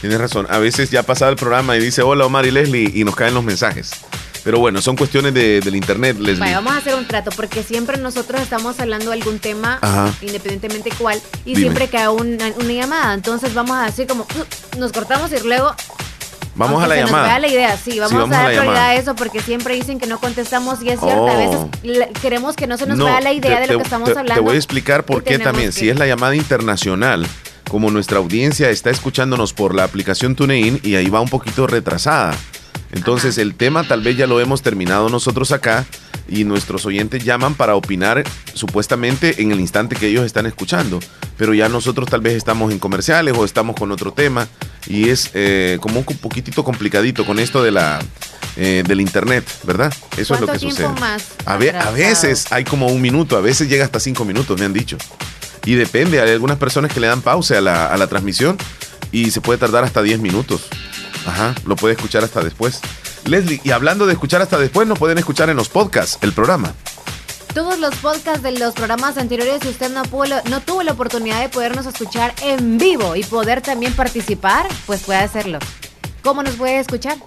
tienes 0.00 0.18
razón. 0.18 0.46
A 0.48 0.58
veces 0.58 0.90
ya 0.90 1.00
ha 1.00 1.02
pasado 1.02 1.30
el 1.30 1.36
programa 1.36 1.76
y 1.76 1.80
dice 1.80 2.00
hola 2.02 2.24
Omar 2.24 2.46
y 2.46 2.50
Leslie 2.50 2.90
y 2.94 3.04
nos 3.04 3.14
caen 3.14 3.34
los 3.34 3.44
mensajes. 3.44 3.90
Pero 4.44 4.58
bueno, 4.58 4.82
son 4.82 4.96
cuestiones 4.96 5.32
de- 5.34 5.60
del 5.60 5.76
internet, 5.76 6.16
Leslie. 6.18 6.40
Vaya, 6.40 6.56
vamos 6.56 6.72
a 6.72 6.76
hacer 6.78 6.94
un 6.96 7.06
trato 7.06 7.30
porque 7.36 7.62
siempre 7.62 7.96
nosotros 7.98 8.40
estamos 8.42 8.78
hablando 8.80 9.10
de 9.10 9.16
algún 9.18 9.38
tema, 9.38 9.78
Ajá. 9.80 10.12
independientemente 10.20 10.90
cuál, 10.98 11.20
y 11.44 11.50
Dime. 11.50 11.60
siempre 11.60 11.88
cae 11.88 12.08
una, 12.08 12.46
una 12.58 12.72
llamada. 12.72 13.14
Entonces 13.14 13.54
vamos 13.54 13.76
a 13.76 13.84
decir 13.84 14.06
como, 14.08 14.24
"Uh", 14.24 14.78
nos 14.78 14.90
cortamos 14.92 15.30
y 15.32 15.46
luego... 15.46 15.74
Vamos 16.54 16.82
a 16.82 16.86
la 16.86 16.96
se 16.96 17.00
nos 17.02 17.10
llamada. 17.10 17.28
vaya 17.28 17.38
la 17.38 17.48
idea, 17.48 17.76
sí, 17.78 17.98
vamos, 17.98 18.12
vamos 18.20 18.36
a 18.36 18.42
dar 18.42 18.48
prioridad 18.50 18.76
a 18.88 18.94
eso 18.96 19.14
porque 19.14 19.40
siempre 19.40 19.74
dicen 19.74 19.98
que 19.98 20.06
no 20.06 20.18
contestamos 20.20 20.82
y 20.82 20.90
es 20.90 21.00
cierto, 21.00 21.26
a 21.28 21.34
veces 21.36 22.08
queremos 22.20 22.56
que 22.56 22.66
no 22.66 22.76
se 22.76 22.86
nos 22.86 22.98
No, 22.98 23.04
vaya 23.06 23.22
la 23.22 23.32
idea 23.32 23.54
te- 23.56 23.68
de 23.68 23.72
lo 23.72 23.78
que 23.78 23.84
estamos 23.84 24.12
te- 24.12 24.18
hablando. 24.18 24.34
Te 24.34 24.40
voy 24.40 24.56
a 24.56 24.58
explicar 24.58 25.04
por 25.06 25.24
qué 25.24 25.38
también. 25.38 25.68
que- 25.68 25.72
Si 25.72 25.88
es 25.88 25.98
la 25.98 26.06
llamada 26.06 26.34
internacional, 26.36 27.26
como 27.70 27.90
nuestra 27.90 28.18
audiencia 28.18 28.68
está 28.68 28.90
escuchándonos 28.90 29.54
por 29.54 29.74
la 29.74 29.84
aplicación 29.84 30.34
TuneIn 30.36 30.78
y 30.82 30.96
ahí 30.96 31.08
va 31.08 31.22
un 31.22 31.30
poquito 31.30 31.66
retrasada. 31.66 32.34
Entonces 32.92 33.38
el 33.38 33.54
tema 33.54 33.84
tal 33.84 34.02
vez 34.02 34.16
ya 34.16 34.26
lo 34.26 34.40
hemos 34.40 34.62
terminado 34.62 35.08
nosotros 35.08 35.50
acá 35.52 35.84
y 36.28 36.44
nuestros 36.44 36.86
oyentes 36.86 37.24
llaman 37.24 37.54
para 37.54 37.74
opinar 37.74 38.22
supuestamente 38.54 39.42
en 39.42 39.50
el 39.50 39.60
instante 39.60 39.96
que 39.96 40.06
ellos 40.06 40.24
están 40.24 40.46
escuchando. 40.46 41.00
Pero 41.36 41.54
ya 41.54 41.68
nosotros 41.68 42.08
tal 42.08 42.20
vez 42.20 42.34
estamos 42.34 42.70
en 42.70 42.78
comerciales 42.78 43.34
o 43.36 43.44
estamos 43.44 43.76
con 43.76 43.90
otro 43.90 44.12
tema 44.12 44.46
y 44.86 45.08
es 45.08 45.30
eh, 45.34 45.78
como 45.80 46.00
un 46.00 46.04
poquitito 46.04 46.64
complicadito 46.64 47.24
con 47.24 47.38
esto 47.38 47.62
de 47.62 47.70
la 47.70 47.98
eh, 48.56 48.84
del 48.86 49.00
internet, 49.00 49.44
¿verdad? 49.64 49.92
Eso 50.16 50.34
es 50.34 50.40
lo 50.40 50.46
que 50.46 50.58
sucede. 50.58 50.86
a, 51.46 51.54
a 51.54 51.90
veces 51.90 52.52
hay 52.52 52.64
como 52.64 52.88
un 52.88 53.00
minuto, 53.00 53.36
a 53.36 53.40
veces 53.40 53.68
llega 53.68 53.84
hasta 53.84 53.98
cinco 53.98 54.26
minutos, 54.26 54.58
me 54.58 54.66
han 54.66 54.74
dicho. 54.74 54.98
Y 55.64 55.74
depende, 55.74 56.20
hay 56.20 56.30
algunas 56.30 56.58
personas 56.58 56.92
que 56.92 57.00
le 57.00 57.06
dan 57.06 57.22
pausa 57.22 57.58
a 57.58 57.60
la, 57.60 57.86
a 57.86 57.96
la 57.96 58.08
transmisión 58.08 58.58
y 59.12 59.30
se 59.30 59.40
puede 59.40 59.58
tardar 59.58 59.84
hasta 59.84 60.02
10 60.02 60.20
minutos. 60.20 60.62
Ajá, 61.26 61.54
lo 61.66 61.76
puede 61.76 61.94
escuchar 61.94 62.24
hasta 62.24 62.42
después. 62.42 62.80
Leslie, 63.26 63.60
y 63.62 63.70
hablando 63.70 64.06
de 64.06 64.12
escuchar 64.12 64.42
hasta 64.42 64.58
después, 64.58 64.88
nos 64.88 64.98
pueden 64.98 65.18
escuchar 65.18 65.48
en 65.50 65.56
los 65.56 65.68
podcasts, 65.68 66.18
el 66.22 66.32
programa. 66.32 66.74
Todos 67.54 67.78
los 67.78 67.94
podcasts 67.96 68.42
de 68.42 68.52
los 68.52 68.74
programas 68.74 69.18
anteriores, 69.18 69.60
si 69.62 69.68
usted 69.68 69.90
no, 69.90 70.02
no 70.48 70.60
tuvo 70.62 70.82
la 70.82 70.92
oportunidad 70.92 71.40
de 71.40 71.48
podernos 71.48 71.86
escuchar 71.86 72.34
en 72.42 72.78
vivo 72.78 73.14
y 73.14 73.24
poder 73.24 73.60
también 73.60 73.92
participar, 73.92 74.66
pues 74.86 75.02
puede 75.02 75.20
hacerlo. 75.20 75.58
¿Cómo 76.22 76.42
nos 76.42 76.54
puede 76.54 76.78
escuchar? 76.78 77.18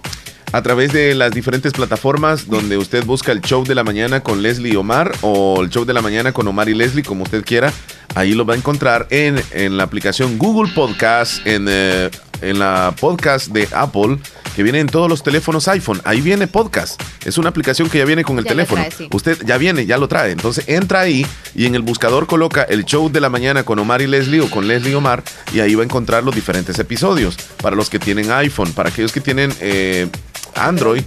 a 0.52 0.62
través 0.62 0.92
de 0.92 1.14
las 1.14 1.32
diferentes 1.32 1.72
plataformas 1.72 2.48
donde 2.48 2.78
usted 2.78 3.04
busca 3.04 3.30
el 3.32 3.42
show 3.42 3.64
de 3.64 3.74
la 3.74 3.84
mañana 3.84 4.22
con 4.22 4.42
Leslie 4.42 4.72
y 4.72 4.76
Omar 4.76 5.12
o 5.20 5.62
el 5.62 5.68
show 5.68 5.84
de 5.84 5.92
la 5.92 6.00
mañana 6.00 6.32
con 6.32 6.48
Omar 6.48 6.68
y 6.68 6.74
Leslie, 6.74 7.02
como 7.02 7.24
usted 7.24 7.44
quiera. 7.44 7.72
Ahí 8.14 8.32
lo 8.32 8.46
va 8.46 8.54
a 8.54 8.56
encontrar 8.56 9.06
en, 9.10 9.42
en 9.50 9.76
la 9.76 9.82
aplicación 9.82 10.38
Google 10.38 10.72
Podcast, 10.74 11.46
en, 11.46 11.66
eh, 11.68 12.10
en 12.40 12.58
la 12.58 12.94
podcast 12.98 13.48
de 13.48 13.68
Apple, 13.72 14.18
que 14.54 14.62
viene 14.62 14.80
en 14.80 14.86
todos 14.86 15.08
los 15.08 15.22
teléfonos 15.22 15.68
iPhone. 15.68 16.00
Ahí 16.04 16.20
viene 16.20 16.46
podcast. 16.46 17.00
Es 17.24 17.38
una 17.38 17.48
aplicación 17.48 17.88
que 17.88 17.98
ya 17.98 18.04
viene 18.04 18.24
con 18.24 18.38
el 18.38 18.44
teléfono. 18.44 18.82
Usted 19.12 19.38
ya 19.44 19.58
viene, 19.58 19.86
ya 19.86 19.98
lo 19.98 20.08
trae. 20.08 20.32
Entonces 20.32 20.64
entra 20.68 21.00
ahí 21.00 21.26
y 21.54 21.66
en 21.66 21.74
el 21.74 21.82
buscador 21.82 22.26
coloca 22.26 22.62
el 22.62 22.84
show 22.84 23.10
de 23.10 23.20
la 23.20 23.28
mañana 23.28 23.64
con 23.64 23.78
Omar 23.78 24.02
y 24.02 24.06
Leslie 24.06 24.40
o 24.40 24.50
con 24.50 24.66
Leslie 24.66 24.92
y 24.92 24.94
Omar 24.94 25.22
y 25.52 25.60
ahí 25.60 25.74
va 25.74 25.82
a 25.82 25.84
encontrar 25.84 26.24
los 26.24 26.34
diferentes 26.34 26.78
episodios. 26.78 27.36
Para 27.62 27.76
los 27.76 27.90
que 27.90 27.98
tienen 27.98 28.30
iPhone, 28.30 28.72
para 28.72 28.88
aquellos 28.88 29.12
que 29.12 29.20
tienen 29.20 29.52
eh, 29.60 30.08
Android, 30.54 31.02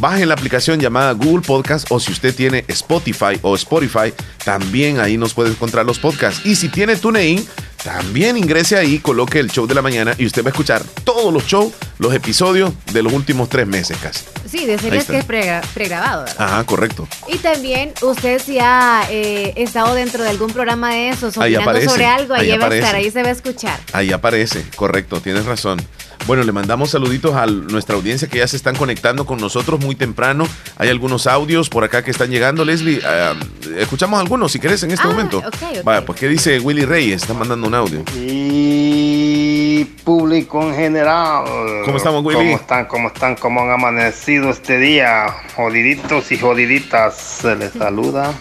bajen 0.00 0.28
la 0.28 0.34
aplicación 0.34 0.80
llamada 0.80 1.12
Google 1.12 1.42
Podcast 1.46 1.86
o 1.90 1.98
si 1.98 2.12
usted 2.12 2.34
tiene 2.34 2.64
Spotify 2.68 3.38
o 3.42 3.54
Spotify, 3.54 4.12
también 4.44 5.00
ahí 5.00 5.16
nos 5.16 5.34
puede 5.34 5.50
encontrar 5.50 5.86
los 5.86 5.98
podcasts. 5.98 6.44
Y 6.44 6.56
si 6.56 6.68
tiene 6.68 6.96
TuneIn, 6.96 7.46
también 7.88 8.36
ingrese 8.36 8.76
ahí, 8.76 8.98
coloque 8.98 9.38
el 9.38 9.50
show 9.50 9.66
de 9.66 9.74
la 9.74 9.80
mañana 9.80 10.14
y 10.18 10.26
usted 10.26 10.44
va 10.44 10.48
a 10.48 10.50
escuchar 10.50 10.82
todos 11.04 11.32
los 11.32 11.46
shows, 11.46 11.72
los 11.98 12.12
episodios 12.12 12.70
de 12.92 13.02
los 13.02 13.14
últimos 13.14 13.48
tres 13.48 13.66
meses 13.66 13.96
casi. 13.96 14.26
Sí, 14.46 14.66
decirles 14.66 15.06
que 15.06 15.16
es 15.16 15.24
pregrabado. 15.24 16.26
Ajá, 16.36 16.64
correcto. 16.64 17.08
Y 17.28 17.38
también 17.38 17.94
usted 18.02 18.42
si 18.44 18.58
ha 18.58 19.06
eh, 19.08 19.54
estado 19.56 19.94
dentro 19.94 20.22
de 20.22 20.28
algún 20.28 20.52
programa 20.52 20.90
de 20.90 21.08
esos, 21.08 21.38
opinando 21.38 21.80
sobre 21.80 22.04
algo, 22.04 22.34
ahí, 22.34 22.50
ahí 22.50 22.58
va 22.58 22.66
a 22.66 22.74
estar, 22.74 22.94
ahí 22.94 23.10
se 23.10 23.22
va 23.22 23.30
a 23.30 23.32
escuchar. 23.32 23.80
Ahí 23.94 24.12
aparece, 24.12 24.66
correcto, 24.76 25.22
tienes 25.22 25.46
razón. 25.46 25.80
Bueno, 26.26 26.42
le 26.42 26.52
mandamos 26.52 26.90
saluditos 26.90 27.34
a 27.34 27.46
nuestra 27.46 27.96
audiencia 27.96 28.28
que 28.28 28.36
ya 28.36 28.46
se 28.46 28.56
están 28.56 28.76
conectando 28.76 29.24
con 29.24 29.40
nosotros 29.40 29.80
muy 29.80 29.94
temprano. 29.94 30.46
Hay 30.76 30.90
algunos 30.90 31.26
audios 31.26 31.70
por 31.70 31.84
acá 31.84 32.04
que 32.04 32.10
están 32.10 32.30
llegando, 32.30 32.66
Leslie. 32.66 33.00
Ah, 33.02 33.34
escuchamos 33.78 34.20
algunos 34.20 34.52
si 34.52 34.60
querés 34.60 34.82
en 34.82 34.90
este 34.90 35.06
ah, 35.06 35.10
momento. 35.10 35.42
Vaya, 35.84 36.04
pues 36.04 36.20
¿qué 36.20 36.28
dice 36.28 36.60
Willy 36.60 36.84
Reyes? 36.84 37.22
Está 37.22 37.32
mandando 37.32 37.66
un 37.66 37.74
audio. 37.78 38.02
Y 38.14 39.84
público 40.04 40.62
en 40.62 40.74
general. 40.74 41.44
¿Cómo 41.84 41.96
estamos, 41.96 42.24
Willy? 42.24 42.38
¿Cómo 42.38 42.56
están? 42.56 42.86
¿Cómo 42.86 43.08
están? 43.08 43.36
¿Cómo 43.36 43.60
han 43.62 43.70
amanecido 43.70 44.50
este 44.50 44.78
día? 44.78 45.34
Jodiditos 45.56 46.32
y 46.32 46.38
jodiditas. 46.38 47.14
Se 47.14 47.56
les 47.56 47.72
saluda 47.72 48.32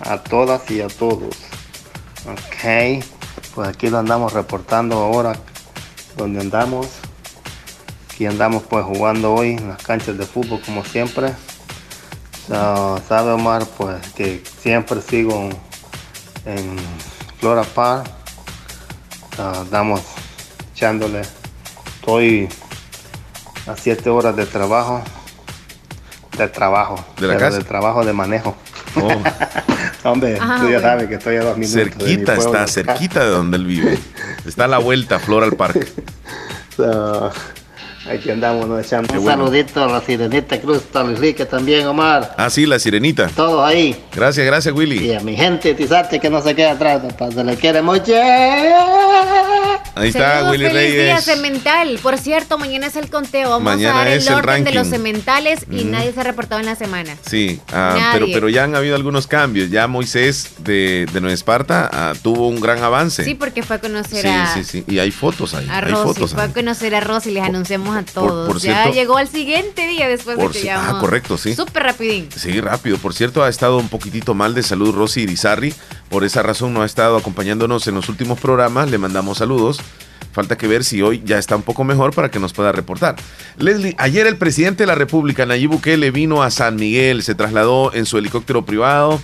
a 0.00 0.18
todas 0.18 0.70
y 0.70 0.80
a 0.80 0.88
todos. 0.88 1.36
Ok. 2.26 3.04
Pues 3.54 3.68
aquí 3.68 3.90
lo 3.90 3.98
andamos 3.98 4.32
reportando 4.32 4.96
ahora 4.98 5.34
donde 6.16 6.40
andamos. 6.40 6.88
Aquí 8.10 8.26
andamos 8.26 8.62
pues 8.64 8.84
jugando 8.84 9.34
hoy 9.34 9.52
en 9.52 9.68
las 9.68 9.82
canchas 9.82 10.18
de 10.18 10.26
fútbol 10.26 10.60
como 10.64 10.84
siempre. 10.84 11.32
sabe 12.48 13.32
Omar 13.32 13.66
pues 13.78 14.06
que 14.12 14.42
siempre 14.60 15.00
sigo 15.00 15.48
en 16.44 16.76
Flora 17.38 17.62
Park. 17.62 18.21
Andamos 19.38 20.00
echándole. 20.74 21.22
Estoy 22.00 22.48
a 23.66 23.76
7 23.76 24.10
horas 24.10 24.36
de 24.36 24.46
trabajo. 24.46 25.02
De 26.36 26.48
trabajo. 26.48 27.04
De 27.18 27.26
la 27.26 27.36
casa. 27.36 27.58
De 27.58 27.64
trabajo 27.64 28.04
de 28.04 28.12
manejo. 28.12 28.56
Oh. 28.96 29.22
Hombre, 30.10 30.36
ah, 30.40 30.58
tú 30.60 30.68
ya 30.68 30.80
sabes 30.80 31.08
que 31.08 31.14
estoy 31.14 31.36
a 31.36 31.44
dos 31.44 31.56
minutos. 31.56 31.72
Cerquita 31.72 32.34
está, 32.34 32.66
cerquita 32.66 33.24
de 33.24 33.30
donde 33.30 33.56
él 33.56 33.66
vive. 33.66 33.98
Está 34.44 34.64
a 34.64 34.68
la 34.68 34.78
vuelta, 34.78 35.18
Floral 35.18 35.52
Park. 35.52 35.86
aquí 38.08 38.30
andamos 38.30 38.68
nos 38.68 38.84
echando. 38.84 39.20
Un 39.20 39.26
saludito 39.26 39.84
a 39.84 39.86
la 39.86 40.00
Sirenita 40.00 40.60
Cruz 40.60 40.82
Talrique 40.92 41.44
también, 41.46 41.86
Omar. 41.86 42.34
Ah, 42.36 42.50
sí, 42.50 42.66
la 42.66 42.78
Sirenita. 42.78 43.28
Todo 43.28 43.64
ahí. 43.64 43.96
Gracias, 44.14 44.46
gracias, 44.46 44.74
Willy. 44.74 45.06
Y 45.06 45.14
a 45.14 45.20
mi 45.20 45.36
gente 45.36 45.74
Tizate 45.74 46.20
que 46.20 46.30
no 46.30 46.42
se 46.42 46.54
queda 46.54 46.72
atrás, 46.72 47.02
se 47.34 47.44
le 47.44 47.56
quiere 47.56 47.82
mucho. 47.82 48.12
Ahí 49.94 50.08
está 50.08 50.50
Willy 50.50 50.64
feliz 50.64 50.72
Reyes. 50.72 51.04
día 51.04 51.20
cemental. 51.20 51.98
Por 52.02 52.18
cierto, 52.18 52.58
mañana 52.58 52.86
es 52.86 52.96
el 52.96 53.10
conteo. 53.10 53.50
Vamos 53.50 53.84
a 53.84 53.88
dar 53.88 54.08
el 54.08 54.26
orden 54.28 54.64
de 54.64 54.72
los 54.72 54.88
cementales 54.88 55.66
y 55.70 55.84
nadie 55.84 56.12
se 56.12 56.20
ha 56.20 56.24
reportado 56.24 56.60
en 56.60 56.66
la 56.66 56.76
semana. 56.76 57.16
Sí, 57.26 57.60
ah, 57.72 58.10
pero, 58.12 58.26
pero 58.32 58.48
ya 58.48 58.64
han 58.64 58.74
habido 58.74 58.96
algunos 58.96 59.26
cambios. 59.26 59.70
Ya 59.70 59.86
Moisés 59.86 60.54
de, 60.58 61.06
de 61.12 61.20
Nueva 61.20 61.34
Esparta 61.34 61.90
ah, 61.92 62.12
tuvo 62.22 62.48
un 62.48 62.60
gran 62.60 62.82
avance. 62.82 63.24
Sí, 63.24 63.34
porque 63.34 63.62
fue 63.62 63.76
a 63.76 63.80
conocer 63.80 64.26
a. 64.26 64.54
Sí, 64.54 64.64
sí, 64.64 64.82
sí. 64.86 64.92
Y 64.92 64.98
hay 64.98 65.10
fotos 65.10 65.54
ahí. 65.54 65.66
A 65.68 65.78
hay 65.78 65.92
fotos 65.92 66.32
fue 66.32 66.42
a 66.42 66.48
conocer 66.48 66.94
a 66.94 67.00
Rosy 67.00 67.30
y 67.30 67.34
les 67.34 67.44
anunciamos 67.44 67.91
a 67.96 68.02
todos. 68.04 68.62
ya 68.62 68.90
llegó 68.90 69.16
al 69.16 69.28
siguiente 69.28 69.86
día 69.86 70.08
después 70.08 70.38
de 70.38 70.48
que 70.48 70.70
Ah, 70.70 70.98
correcto, 71.00 71.36
sí. 71.38 71.54
Súper 71.54 71.82
rapidín. 71.82 72.28
Sí, 72.34 72.60
rápido. 72.60 72.98
Por 72.98 73.14
cierto, 73.14 73.42
ha 73.42 73.48
estado 73.48 73.78
un 73.78 73.88
poquitito 73.88 74.34
mal 74.34 74.54
de 74.54 74.62
salud 74.62 74.94
Rosy 74.94 75.22
Irizarri. 75.22 75.74
Por 76.08 76.24
esa 76.24 76.42
razón 76.42 76.74
no 76.74 76.82
ha 76.82 76.86
estado 76.86 77.16
acompañándonos 77.16 77.86
en 77.86 77.94
los 77.94 78.08
últimos 78.08 78.38
programas. 78.40 78.90
Le 78.90 78.98
mandamos 78.98 79.38
saludos. 79.38 79.80
Falta 80.32 80.56
que 80.56 80.66
ver 80.66 80.82
si 80.82 81.02
hoy 81.02 81.22
ya 81.24 81.38
está 81.38 81.56
un 81.56 81.62
poco 81.62 81.84
mejor 81.84 82.14
para 82.14 82.30
que 82.30 82.40
nos 82.40 82.54
pueda 82.54 82.72
reportar. 82.72 83.16
Leslie, 83.58 83.94
ayer 83.98 84.26
el 84.26 84.38
presidente 84.38 84.84
de 84.84 84.86
la 84.86 84.94
República, 84.94 85.44
Nayib 85.44 85.70
Bukele, 85.70 86.10
vino 86.10 86.42
a 86.42 86.50
San 86.50 86.76
Miguel, 86.76 87.22
se 87.22 87.34
trasladó 87.34 87.92
en 87.92 88.06
su 88.06 88.16
helicóptero 88.16 88.64
privado, 88.64 89.20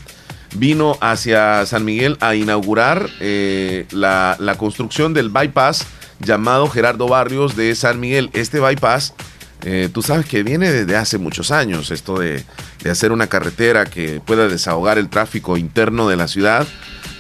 vino 0.54 0.98
hacia 1.00 1.64
San 1.64 1.86
Miguel 1.86 2.18
a 2.20 2.34
inaugurar 2.34 3.08
eh, 3.20 3.86
la, 3.90 4.36
construcción 4.58 5.14
del 5.14 5.30
bypass 5.30 5.86
llamado 6.20 6.68
Gerardo 6.68 7.08
Barrios 7.08 7.56
de 7.56 7.74
San 7.74 8.00
Miguel. 8.00 8.30
Este 8.32 8.60
bypass, 8.60 9.14
eh, 9.62 9.88
tú 9.92 10.02
sabes 10.02 10.26
que 10.26 10.42
viene 10.42 10.70
desde 10.70 10.96
hace 10.96 11.18
muchos 11.18 11.50
años, 11.50 11.90
esto 11.90 12.18
de, 12.18 12.44
de 12.82 12.90
hacer 12.90 13.12
una 13.12 13.26
carretera 13.26 13.84
que 13.86 14.20
pueda 14.24 14.48
desahogar 14.48 14.98
el 14.98 15.08
tráfico 15.08 15.56
interno 15.56 16.08
de 16.08 16.16
la 16.16 16.28
ciudad 16.28 16.66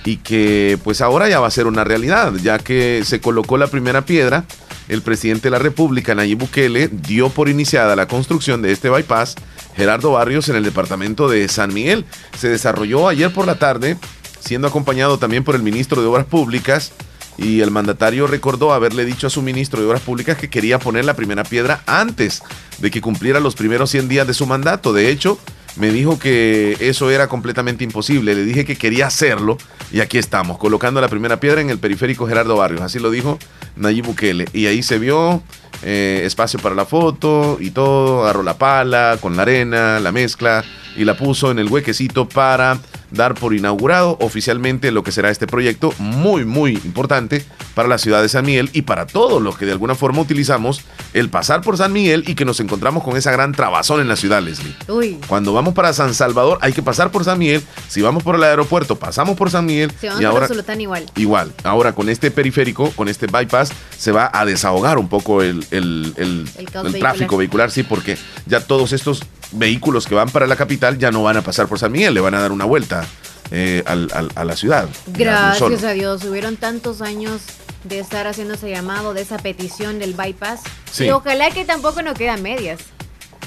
y 0.04 0.18
que 0.18 0.78
pues 0.84 1.00
ahora 1.00 1.28
ya 1.28 1.40
va 1.40 1.48
a 1.48 1.50
ser 1.50 1.66
una 1.66 1.84
realidad, 1.84 2.32
ya 2.34 2.58
que 2.58 3.02
se 3.04 3.20
colocó 3.20 3.58
la 3.58 3.66
primera 3.66 4.04
piedra, 4.04 4.44
el 4.88 5.02
presidente 5.02 5.44
de 5.44 5.50
la 5.50 5.58
República, 5.58 6.14
Nayib 6.14 6.38
Bukele, 6.38 6.88
dio 6.88 7.28
por 7.28 7.48
iniciada 7.48 7.94
la 7.94 8.08
construcción 8.08 8.62
de 8.62 8.72
este 8.72 8.88
bypass 8.88 9.34
Gerardo 9.76 10.12
Barrios 10.12 10.48
en 10.48 10.56
el 10.56 10.64
departamento 10.64 11.28
de 11.28 11.46
San 11.48 11.74
Miguel. 11.74 12.04
Se 12.36 12.48
desarrolló 12.48 13.08
ayer 13.08 13.32
por 13.32 13.46
la 13.46 13.58
tarde, 13.58 13.96
siendo 14.40 14.68
acompañado 14.68 15.18
también 15.18 15.44
por 15.44 15.54
el 15.54 15.62
ministro 15.62 16.00
de 16.00 16.08
Obras 16.08 16.26
Públicas, 16.26 16.92
y 17.38 17.60
el 17.60 17.70
mandatario 17.70 18.26
recordó 18.26 18.72
haberle 18.72 19.04
dicho 19.04 19.28
a 19.28 19.30
su 19.30 19.42
ministro 19.42 19.80
de 19.80 19.86
Obras 19.86 20.02
Públicas 20.02 20.36
que 20.36 20.50
quería 20.50 20.80
poner 20.80 21.04
la 21.04 21.14
primera 21.14 21.44
piedra 21.44 21.82
antes 21.86 22.42
de 22.78 22.90
que 22.90 23.00
cumpliera 23.00 23.38
los 23.38 23.54
primeros 23.54 23.90
100 23.90 24.08
días 24.08 24.26
de 24.26 24.34
su 24.34 24.44
mandato. 24.46 24.92
De 24.92 25.08
hecho, 25.08 25.38
me 25.76 25.90
dijo 25.92 26.18
que 26.18 26.76
eso 26.80 27.10
era 27.10 27.28
completamente 27.28 27.84
imposible. 27.84 28.34
Le 28.34 28.44
dije 28.44 28.64
que 28.64 28.76
quería 28.76 29.06
hacerlo 29.06 29.56
y 29.92 30.00
aquí 30.00 30.18
estamos, 30.18 30.58
colocando 30.58 31.00
la 31.00 31.08
primera 31.08 31.38
piedra 31.38 31.60
en 31.60 31.70
el 31.70 31.78
periférico 31.78 32.26
Gerardo 32.26 32.56
Barrios. 32.56 32.80
Así 32.80 32.98
lo 32.98 33.10
dijo 33.10 33.38
Nayib 33.76 34.06
Bukele. 34.06 34.46
Y 34.52 34.66
ahí 34.66 34.82
se 34.82 34.98
vio 34.98 35.40
eh, 35.82 36.22
espacio 36.24 36.58
para 36.58 36.74
la 36.74 36.86
foto 36.86 37.58
y 37.60 37.70
todo. 37.70 38.24
Agarró 38.24 38.42
la 38.42 38.58
pala 38.58 39.16
con 39.20 39.36
la 39.36 39.42
arena, 39.42 40.00
la 40.00 40.10
mezcla 40.10 40.64
y 40.96 41.04
la 41.04 41.16
puso 41.16 41.52
en 41.52 41.60
el 41.60 41.68
huequecito 41.68 42.28
para 42.28 42.78
dar 43.10 43.34
por 43.34 43.54
inaugurado 43.54 44.16
oficialmente 44.20 44.90
lo 44.92 45.02
que 45.02 45.12
será 45.12 45.30
este 45.30 45.46
proyecto 45.46 45.92
muy, 45.98 46.44
muy 46.44 46.72
importante 46.84 47.44
para 47.74 47.88
la 47.88 47.98
ciudad 47.98 48.22
de 48.22 48.28
San 48.28 48.44
Miguel 48.44 48.70
y 48.72 48.82
para 48.82 49.06
todos 49.06 49.40
los 49.42 49.56
que 49.56 49.66
de 49.66 49.72
alguna 49.72 49.94
forma 49.94 50.20
utilizamos 50.20 50.82
el 51.14 51.28
pasar 51.30 51.60
por 51.62 51.76
San 51.76 51.92
Miguel 51.92 52.24
y 52.26 52.34
que 52.34 52.44
nos 52.44 52.60
encontramos 52.60 53.02
con 53.04 53.16
esa 53.16 53.30
gran 53.32 53.52
trabazón 53.52 54.00
en 54.00 54.08
la 54.08 54.16
ciudad, 54.16 54.42
Leslie. 54.42 54.74
Uy. 54.88 55.18
Cuando 55.26 55.52
vamos 55.52 55.74
para 55.74 55.92
San 55.92 56.14
Salvador 56.14 56.58
hay 56.60 56.72
que 56.72 56.82
pasar 56.82 57.10
por 57.10 57.24
San 57.24 57.38
Miguel. 57.38 57.62
Si 57.88 58.02
vamos 58.02 58.22
por 58.22 58.34
el 58.34 58.42
aeropuerto, 58.42 58.96
pasamos 58.96 59.36
por 59.36 59.50
San 59.50 59.66
Miguel. 59.66 59.90
Si 60.00 60.06
vamos 60.06 60.20
y 60.22 60.24
por 60.26 60.32
ahora 60.44 60.74
igual. 60.78 61.06
igual. 61.16 61.52
Ahora 61.64 61.92
con 61.94 62.08
este 62.08 62.30
periférico, 62.30 62.90
con 62.92 63.08
este 63.08 63.26
bypass, 63.26 63.70
se 63.96 64.12
va 64.12 64.30
a 64.32 64.44
desahogar 64.44 64.98
un 64.98 65.08
poco 65.08 65.42
el, 65.42 65.64
el- 65.70 66.12
el- 66.16 66.48
El 66.58 66.70
caos 66.70 66.86
el 66.86 66.92
vehicular. 66.92 67.12
tráfico 67.14 67.36
vehicular, 67.36 67.70
sí, 67.70 67.82
porque 67.82 68.16
ya 68.46 68.60
todos 68.60 68.92
estos 68.92 69.22
vehículos 69.52 70.06
que 70.06 70.14
van 70.14 70.28
para 70.30 70.46
la 70.46 70.56
capital 70.56 70.98
ya 70.98 71.10
no 71.10 71.22
van 71.22 71.36
a 71.36 71.42
pasar 71.42 71.66
por 71.68 71.78
San 71.78 71.92
Miguel, 71.92 72.14
le 72.14 72.20
van 72.20 72.34
a 72.34 72.40
dar 72.40 72.52
una 72.52 72.64
vuelta 72.64 73.06
eh, 73.50 73.82
al- 73.86 74.10
al- 74.12 74.30
a 74.34 74.44
la 74.44 74.56
ciudad. 74.56 74.88
Gracias 75.06 75.82
a 75.84 75.92
Dios, 75.92 76.22
hubieron 76.24 76.56
tantos 76.56 77.00
años 77.00 77.40
de 77.84 77.98
estar 77.98 78.26
haciendo 78.26 78.54
ese 78.54 78.68
llamado, 78.68 79.14
de 79.14 79.22
esa 79.22 79.38
petición 79.38 79.98
del 79.98 80.12
bypass. 80.14 80.60
Sí. 80.92 81.04
Y 81.06 81.10
ojalá 81.10 81.50
que 81.50 81.64
tampoco 81.64 82.02
no 82.02 82.12
quede 82.14 82.30
a 82.30 82.36
medias. 82.36 82.80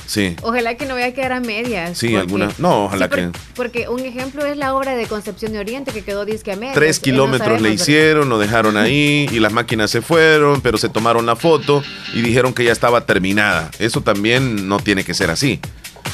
Sí. 0.08 0.36
Ojalá 0.42 0.76
que 0.76 0.86
no 0.86 0.96
vaya 0.96 1.06
a 1.08 1.12
quedar 1.14 1.32
a 1.32 1.40
medias. 1.40 1.98
Sí, 1.98 2.16
alguna- 2.16 2.50
no, 2.58 2.86
ojalá 2.86 3.10
que- 3.10 3.30
Porque 3.56 3.88
un 3.88 4.00
ejemplo 4.02 4.46
es 4.46 4.58
la 4.58 4.74
obra 4.76 4.96
de 4.96 5.06
Concepción 5.06 5.54
de 5.54 5.60
Oriente 5.60 5.92
que 5.94 6.04
quedó 6.04 6.26
disque 6.26 6.52
a 6.52 6.56
medias. 6.58 6.74
Tres 6.76 6.98
no 7.00 7.04
kilómetros 7.04 7.62
le 7.62 7.70
hicieron, 7.72 8.28
lo 8.28 8.38
dejaron 8.40 8.76
ahí 8.76 9.30
y 9.32 9.40
las 9.40 9.54
máquinas 9.54 9.90
se 9.92 10.02
fueron, 10.02 10.60
pero 10.62 10.78
se 10.78 10.90
tomaron 10.90 11.26
la 11.26 11.36
foto 11.38 11.82
y 12.14 12.22
dijeron 12.22 12.54
que 12.54 12.64
ya 12.66 12.72
estaba 12.74 13.06
terminada. 13.06 13.70
Eso 13.80 14.02
también 14.02 14.68
no 14.68 14.80
tiene 14.80 15.06
que 15.06 15.14
ser 15.14 15.30
así. 15.30 15.62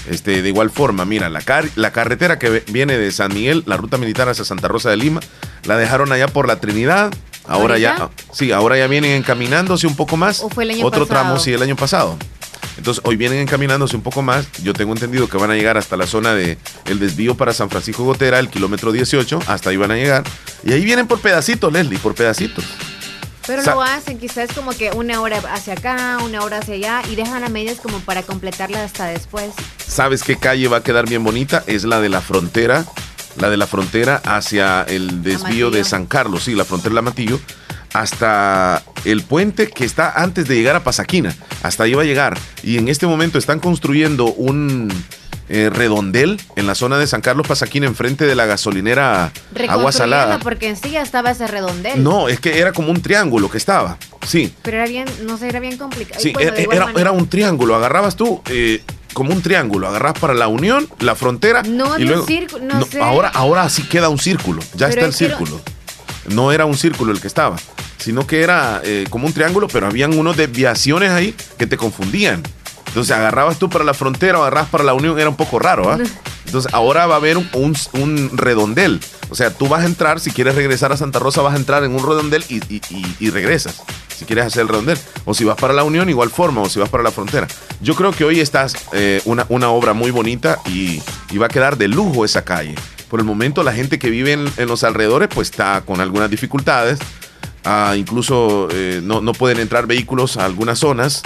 Este, 0.10 0.42
de 0.42 0.48
igual 0.50 0.70
forma, 0.70 1.04
mira, 1.06 1.30
la, 1.30 1.42
car- 1.42 1.70
la 1.76 1.92
carretera 1.92 2.40
que 2.40 2.64
viene 2.72 2.98
de 2.98 3.12
San 3.12 3.34
Miguel, 3.34 3.64
la 3.66 3.76
ruta 3.78 3.98
militar 3.98 4.30
hacia 4.30 4.46
Santa 4.46 4.68
Rosa 4.68 4.90
de 4.90 4.98
Lima, 4.98 5.20
la 5.66 5.76
dejaron 5.78 6.12
allá 6.12 6.28
por 6.28 6.48
la 6.48 6.60
Trinidad. 6.60 7.14
Ahora 7.46 7.78
ya, 7.78 8.10
sí, 8.34 8.52
ahora 8.52 8.78
ya 8.78 8.88
vienen 8.88 9.12
encaminándose 9.12 9.88
un 9.88 9.96
poco 9.96 10.18
más. 10.18 10.42
¿O 10.42 10.50
fue 10.50 10.64
el 10.66 10.72
año 10.72 10.86
Otro 10.86 11.06
pasado? 11.08 11.24
tramo, 11.24 11.40
sí, 11.40 11.54
el 11.54 11.62
año 11.62 11.76
pasado. 11.76 12.18
Entonces, 12.78 13.02
hoy 13.06 13.16
vienen 13.16 13.40
encaminándose 13.40 13.96
un 13.96 14.04
poco 14.04 14.22
más. 14.22 14.48
Yo 14.62 14.74
tengo 14.74 14.94
entendido 14.94 15.28
que 15.28 15.38
van 15.38 15.50
a 15.52 15.56
llegar 15.56 15.78
hasta 15.78 15.98
la 15.98 16.06
zona 16.08 16.34
de 16.36 16.58
el 16.86 17.00
desvío 17.00 17.36
para 17.36 17.52
San 17.54 17.70
Francisco 17.70 18.04
Gotera, 18.04 18.38
el 18.40 18.50
kilómetro 18.50 18.92
18. 18.92 19.40
Hasta 19.48 19.70
ahí 19.72 19.78
van 19.78 19.92
a 19.92 19.96
llegar. 19.96 20.24
Y 20.64 20.74
ahí 20.74 20.86
vienen 20.86 21.08
por 21.08 21.20
pedacitos, 21.20 21.72
Leslie, 21.74 21.98
por 22.00 22.14
pedacitos. 22.14 22.66
Pero 23.48 23.64
Sa- 23.64 23.74
lo 23.76 23.82
hacen 23.82 24.20
quizás 24.20 24.52
como 24.54 24.72
que 24.72 24.92
una 24.92 25.22
hora 25.22 25.40
hacia 25.54 25.74
acá, 25.74 26.18
una 26.24 26.42
hora 26.44 26.58
hacia 26.60 26.76
allá 26.76 27.02
y 27.10 27.16
dejan 27.16 27.44
a 27.44 27.50
medias 27.50 27.78
como 27.80 28.00
para 28.02 28.22
completarla 28.24 28.84
hasta 28.84 29.06
después. 29.06 29.52
¿Sabes 29.88 30.24
qué 30.24 30.36
calle 30.38 30.68
va 30.68 30.78
a 30.78 30.84
quedar 30.84 31.08
bien 31.08 31.24
bonita? 31.24 31.64
Es 31.66 31.86
la 31.86 32.02
de 32.02 32.10
la 32.10 32.22
frontera. 32.22 32.86
La 33.38 33.50
de 33.50 33.58
la 33.58 33.68
frontera 33.68 34.22
hacia 34.26 34.82
el 34.84 35.22
desvío 35.24 35.70
de. 35.72 35.84
San 35.84 36.08
Carlos, 36.08 36.44
sí, 36.44 36.56
la 36.56 36.66
frontera 36.66 36.90
de 36.90 36.96
la 36.96 37.02
Matillo, 37.04 37.40
hasta 37.94 38.84
el 39.06 39.22
puente 39.24 39.70
que 39.70 39.86
está 39.86 40.12
antes 40.22 40.48
de 40.48 40.56
llegar 40.56 40.76
a 40.76 40.84
Pasaquina. 40.84 41.36
Hasta 41.64 41.84
ahí 41.84 41.94
va 41.94 42.02
a 42.02 42.06
llegar. 42.06 42.38
Y 42.64 42.78
en 42.78 42.88
este 42.88 43.06
momento 43.08 43.38
están 43.38 43.60
construyendo 43.60 44.26
un 44.34 44.92
eh, 45.50 45.70
redondel 45.72 46.40
en 46.56 46.68
la 46.68 46.76
zona 46.76 46.98
de 46.98 47.08
San 47.08 47.22
Carlos 47.22 47.48
Pasaquina, 47.48 47.88
enfrente 47.88 48.26
de 48.26 48.36
la 48.36 48.46
gasolinera 48.46 49.32
Agua 49.70 49.92
Salada. 49.92 50.40
Porque 50.40 50.68
en 50.68 50.76
sí 50.76 50.92
ya 50.92 51.02
estaba 51.02 51.32
ese 51.32 51.48
redondel. 51.48 52.04
No, 52.04 52.28
es 52.28 52.40
que 52.40 52.60
era 52.60 52.74
como 52.74 52.92
un 52.92 53.02
triángulo 53.02 53.50
que 53.50 53.58
estaba. 53.58 53.98
Sí, 54.26 54.54
Pero 54.62 54.78
era 54.78 54.88
bien, 54.88 55.06
no 55.26 55.38
sé, 55.38 55.48
era 55.48 55.60
bien 55.62 55.78
complicado. 55.78 56.20
Sí, 56.22 56.30
Y 56.30 56.66
bueno, 56.66 56.90
era, 56.98 57.12
un 57.12 57.28
triángulo. 57.30 57.76
Agarrabas 57.76 58.16
tú 58.18 58.42
eh, 58.50 58.84
como 59.14 59.32
un 59.34 59.42
triángulo. 59.42 59.88
Agarrabas 59.88 60.20
para 60.20 60.34
la 60.34 60.50
unión, 60.50 60.88
la 61.00 61.16
frontera. 61.16 61.64
No 61.64 61.98
y 61.98 62.02
un 62.04 62.08
luego, 62.10 62.26
círculo, 62.26 62.66
no 62.66 62.86
sé. 62.86 63.00
Ahora, 63.02 63.30
ahora 63.30 63.70
sí 63.70 63.84
queda 63.84 64.10
un 64.10 64.20
círculo. 64.20 64.62
Ya 64.76 64.90
Pero 64.90 64.90
está 64.90 65.06
el 65.06 65.12
no- 65.12 65.18
círculo. 65.18 65.62
No 66.34 66.52
era 66.52 66.66
un 66.66 66.76
círculo 66.76 67.14
el 67.14 67.22
que 67.22 67.28
estaba, 67.28 67.56
sino 68.00 68.28
que 68.28 68.42
era 68.42 68.82
eh, 68.84 69.06
como 69.10 69.28
un 69.28 69.32
triángulo, 69.34 69.70
pero 69.70 69.88
habían 69.88 70.14
unos 70.18 70.36
desviaciones 70.36 71.12
ahí 71.12 71.34
que 71.58 71.66
te 71.68 71.78
confundían. 71.78 72.44
Entonces 72.88 73.16
agarrabas 73.16 73.60
tú 73.60 73.70
para 73.70 73.84
la 73.84 73.94
frontera 73.94 74.40
o 74.40 74.42
agarrabas 74.42 74.70
para 74.70 74.84
la 74.84 74.94
unión, 74.94 75.20
era 75.20 75.30
un 75.30 75.36
poco 75.36 75.60
raro, 75.60 75.92
¿ah? 75.92 75.98
Entonces 76.46 76.74
ahora 76.74 77.06
va 77.08 77.16
a 77.16 77.18
haber 77.18 77.38
un, 77.38 77.48
un- 77.54 77.76
un 77.94 78.32
redondel. 78.38 79.00
O 79.30 79.36
sea, 79.36 79.52
tú 79.54 79.68
vas 79.68 79.84
a 79.84 79.86
entrar, 79.86 80.20
si 80.22 80.32
quieres 80.32 80.56
regresar 80.56 80.92
a 80.94 80.98
Santa 80.98 81.20
Rosa, 81.20 81.42
vas 81.42 81.54
a 81.54 81.58
entrar 81.58 81.84
en 81.84 81.92
un 81.94 82.00
redondel 82.08 82.44
y, 82.50 82.56
y- 82.74 82.82
y- 82.90 83.16
y 83.20 83.30
regresas. 83.30 83.82
Si 84.18 84.24
quieres 84.26 84.46
hacer 84.46 84.62
el 84.64 84.70
redondel. 84.70 84.98
O 85.26 85.34
si 85.34 85.44
vas 85.44 85.58
para 85.58 85.74
la 85.74 85.84
unión, 85.84 86.10
igual 86.10 86.30
forma. 86.32 86.62
O 86.62 86.70
si 86.70 86.80
vas 86.80 86.90
para 86.90 87.04
la 87.04 87.12
frontera. 87.12 87.48
Yo 87.82 87.94
creo 87.96 88.12
que 88.14 88.24
hoy 88.24 88.40
estás 88.40 88.74
eh, 88.94 89.22
una, 89.26 89.46
una 89.50 89.70
obra 89.70 89.94
muy 89.94 90.10
bonita 90.10 90.58
y, 90.66 91.02
y 91.30 91.38
va 91.38 91.48
a 91.48 91.50
quedar 91.50 91.78
de 91.78 91.90
lujo 91.90 92.24
esa 92.26 92.44
calle. 92.44 92.74
Por 93.10 93.20
el 93.20 93.26
momento, 93.26 93.62
la 93.64 93.74
gente 93.74 94.00
que 94.00 94.10
vive 94.10 94.32
en, 94.32 94.52
en 94.58 94.68
los 94.68 94.84
alrededores, 94.86 95.28
pues 95.32 95.50
está 95.52 95.82
con 95.82 96.00
algunas 96.02 96.30
dificultades. 96.32 96.98
Ah, 97.66 97.94
incluso 97.98 98.70
eh, 98.72 99.02
no, 99.04 99.20
no 99.22 99.34
pueden 99.34 99.60
entrar 99.60 99.86
vehículos 99.86 100.38
a 100.38 100.46
algunas 100.46 100.80
zonas 100.80 101.22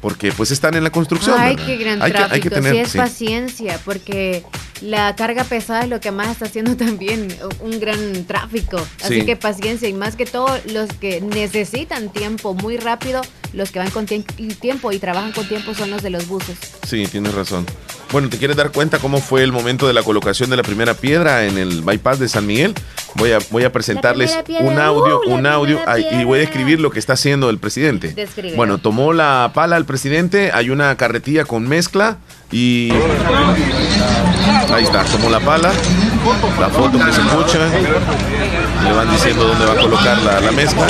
porque 0.00 0.32
pues 0.32 0.50
están 0.50 0.74
en 0.74 0.84
la 0.84 0.90
construcción. 0.90 1.36
Ay, 1.38 1.56
¿verdad? 1.56 1.66
qué 1.66 1.76
gran 1.76 2.02
hay 2.02 2.10
que, 2.12 2.16
tráfico. 2.18 2.34
hay 2.34 2.40
que 2.40 2.50
tener, 2.50 2.72
sí, 2.72 2.78
es 2.78 2.88
sí. 2.92 2.98
paciencia, 2.98 3.80
porque 3.84 4.44
la 4.80 5.16
carga 5.16 5.44
pesada 5.44 5.82
es 5.82 5.88
lo 5.88 6.00
que 6.00 6.10
más 6.12 6.28
está 6.28 6.44
haciendo 6.46 6.76
también 6.84 7.28
un 7.60 7.80
gran 7.80 8.24
tráfico. 8.26 8.78
Así 9.02 9.20
Sí. 9.20 9.26
que 9.26 9.36
paciencia 9.36 9.88
y 9.88 9.92
más 9.92 10.14
que 10.16 10.26
todo 10.26 10.48
los 10.72 10.88
que 11.00 11.20
necesitan 11.20 12.10
tiempo 12.12 12.54
muy 12.54 12.76
rápido, 12.76 13.20
los 13.52 13.70
que 13.70 13.78
van 13.78 13.90
con 13.90 14.06
tiempo 14.06 14.92
y 14.92 14.98
trabajan 14.98 15.32
con 15.32 15.46
tiempo 15.48 15.74
son 15.74 15.90
los 15.90 16.02
de 16.02 16.10
los 16.10 16.28
buses. 16.28 16.56
Sí, 16.86 17.06
tienes 17.06 17.34
razón. 17.34 17.66
Bueno, 18.10 18.28
¿te 18.30 18.38
quieres 18.38 18.56
dar 18.56 18.72
cuenta 18.72 18.98
cómo 18.98 19.18
fue 19.20 19.42
el 19.42 19.52
momento 19.52 19.86
de 19.86 19.92
la 19.92 20.02
colocación 20.02 20.48
de 20.48 20.56
la 20.56 20.62
primera 20.62 20.94
piedra 20.94 21.44
en 21.44 21.58
el 21.58 21.82
bypass 21.82 22.18
de 22.18 22.28
San 22.28 22.46
Miguel? 22.46 22.74
Voy 23.16 23.32
a, 23.32 23.38
voy 23.50 23.64
a 23.64 23.72
presentarles 23.72 24.34
un 24.60 24.78
audio, 24.78 25.20
uh, 25.26 25.30
un 25.34 25.46
audio 25.46 25.78
ay, 25.86 26.02
y 26.02 26.04
voy 26.04 26.12
a 26.12 26.24
piedra. 26.24 26.38
describir 26.38 26.80
lo 26.80 26.90
que 26.90 26.98
está 26.98 27.14
haciendo 27.14 27.50
el 27.50 27.58
presidente. 27.58 28.14
Bueno, 28.56 28.78
tomó 28.78 29.12
la 29.12 29.50
pala 29.54 29.76
el 29.76 29.84
presidente, 29.88 30.52
hay 30.54 30.70
una 30.70 30.94
carretilla 30.96 31.44
con 31.44 31.66
mezcla 31.66 32.18
y 32.52 32.92
ahí 34.72 34.84
está, 34.84 35.02
tomó 35.04 35.30
la 35.30 35.40
pala, 35.40 35.72
la 36.60 36.68
foto 36.68 36.98
que 37.04 37.12
se 37.12 37.20
escucha, 37.22 37.58
le 38.84 38.92
van 38.92 39.10
diciendo 39.10 39.48
dónde 39.48 39.64
va 39.64 39.72
a 39.72 39.76
colocar 39.76 40.18
la, 40.18 40.40
la 40.40 40.52
mezcla. 40.52 40.86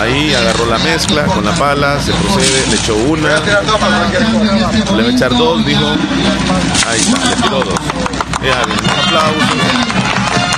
Ahí 0.00 0.32
agarró 0.32 0.66
la 0.66 0.78
mezcla 0.78 1.24
con 1.24 1.44
la 1.44 1.52
pala, 1.56 2.00
se 2.00 2.12
procede, 2.12 2.66
le 2.70 2.76
echó 2.76 2.94
una, 2.94 3.40
le 4.94 5.02
va 5.02 5.08
a 5.08 5.12
echar 5.12 5.36
dos, 5.36 5.66
dijo. 5.66 5.84
Ahí 6.88 7.00
está, 7.00 7.28
le 7.28 7.36
tiró 7.36 7.58
dos. 7.58 7.74
Ya, 8.42 8.62
un 8.64 8.72
aplauso. 9.06 9.56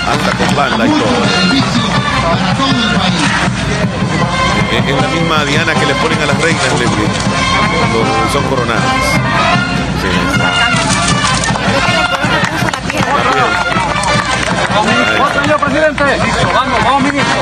Hasta 0.09 0.31
con 0.37 0.57
banda 0.57 0.87
y 0.87 0.91
todo. 0.91 1.09
Es, 4.71 5.01
la 5.01 5.09
misma 5.09 5.45
Diana 5.45 5.75
que 5.75 5.87
le 5.87 5.95
ponen 5.95 6.21
a 6.23 6.27
las 6.27 6.41
reinas, 6.41 6.63
cuando 6.69 8.05
son 8.33 8.45
coronadas. 8.45 8.83
Sí, 10.03 10.09
señor 15.43 15.61
presidente. 15.61 16.03
Vamos, 16.55 16.85
vamos, 16.85 17.03
ministro. 17.03 17.41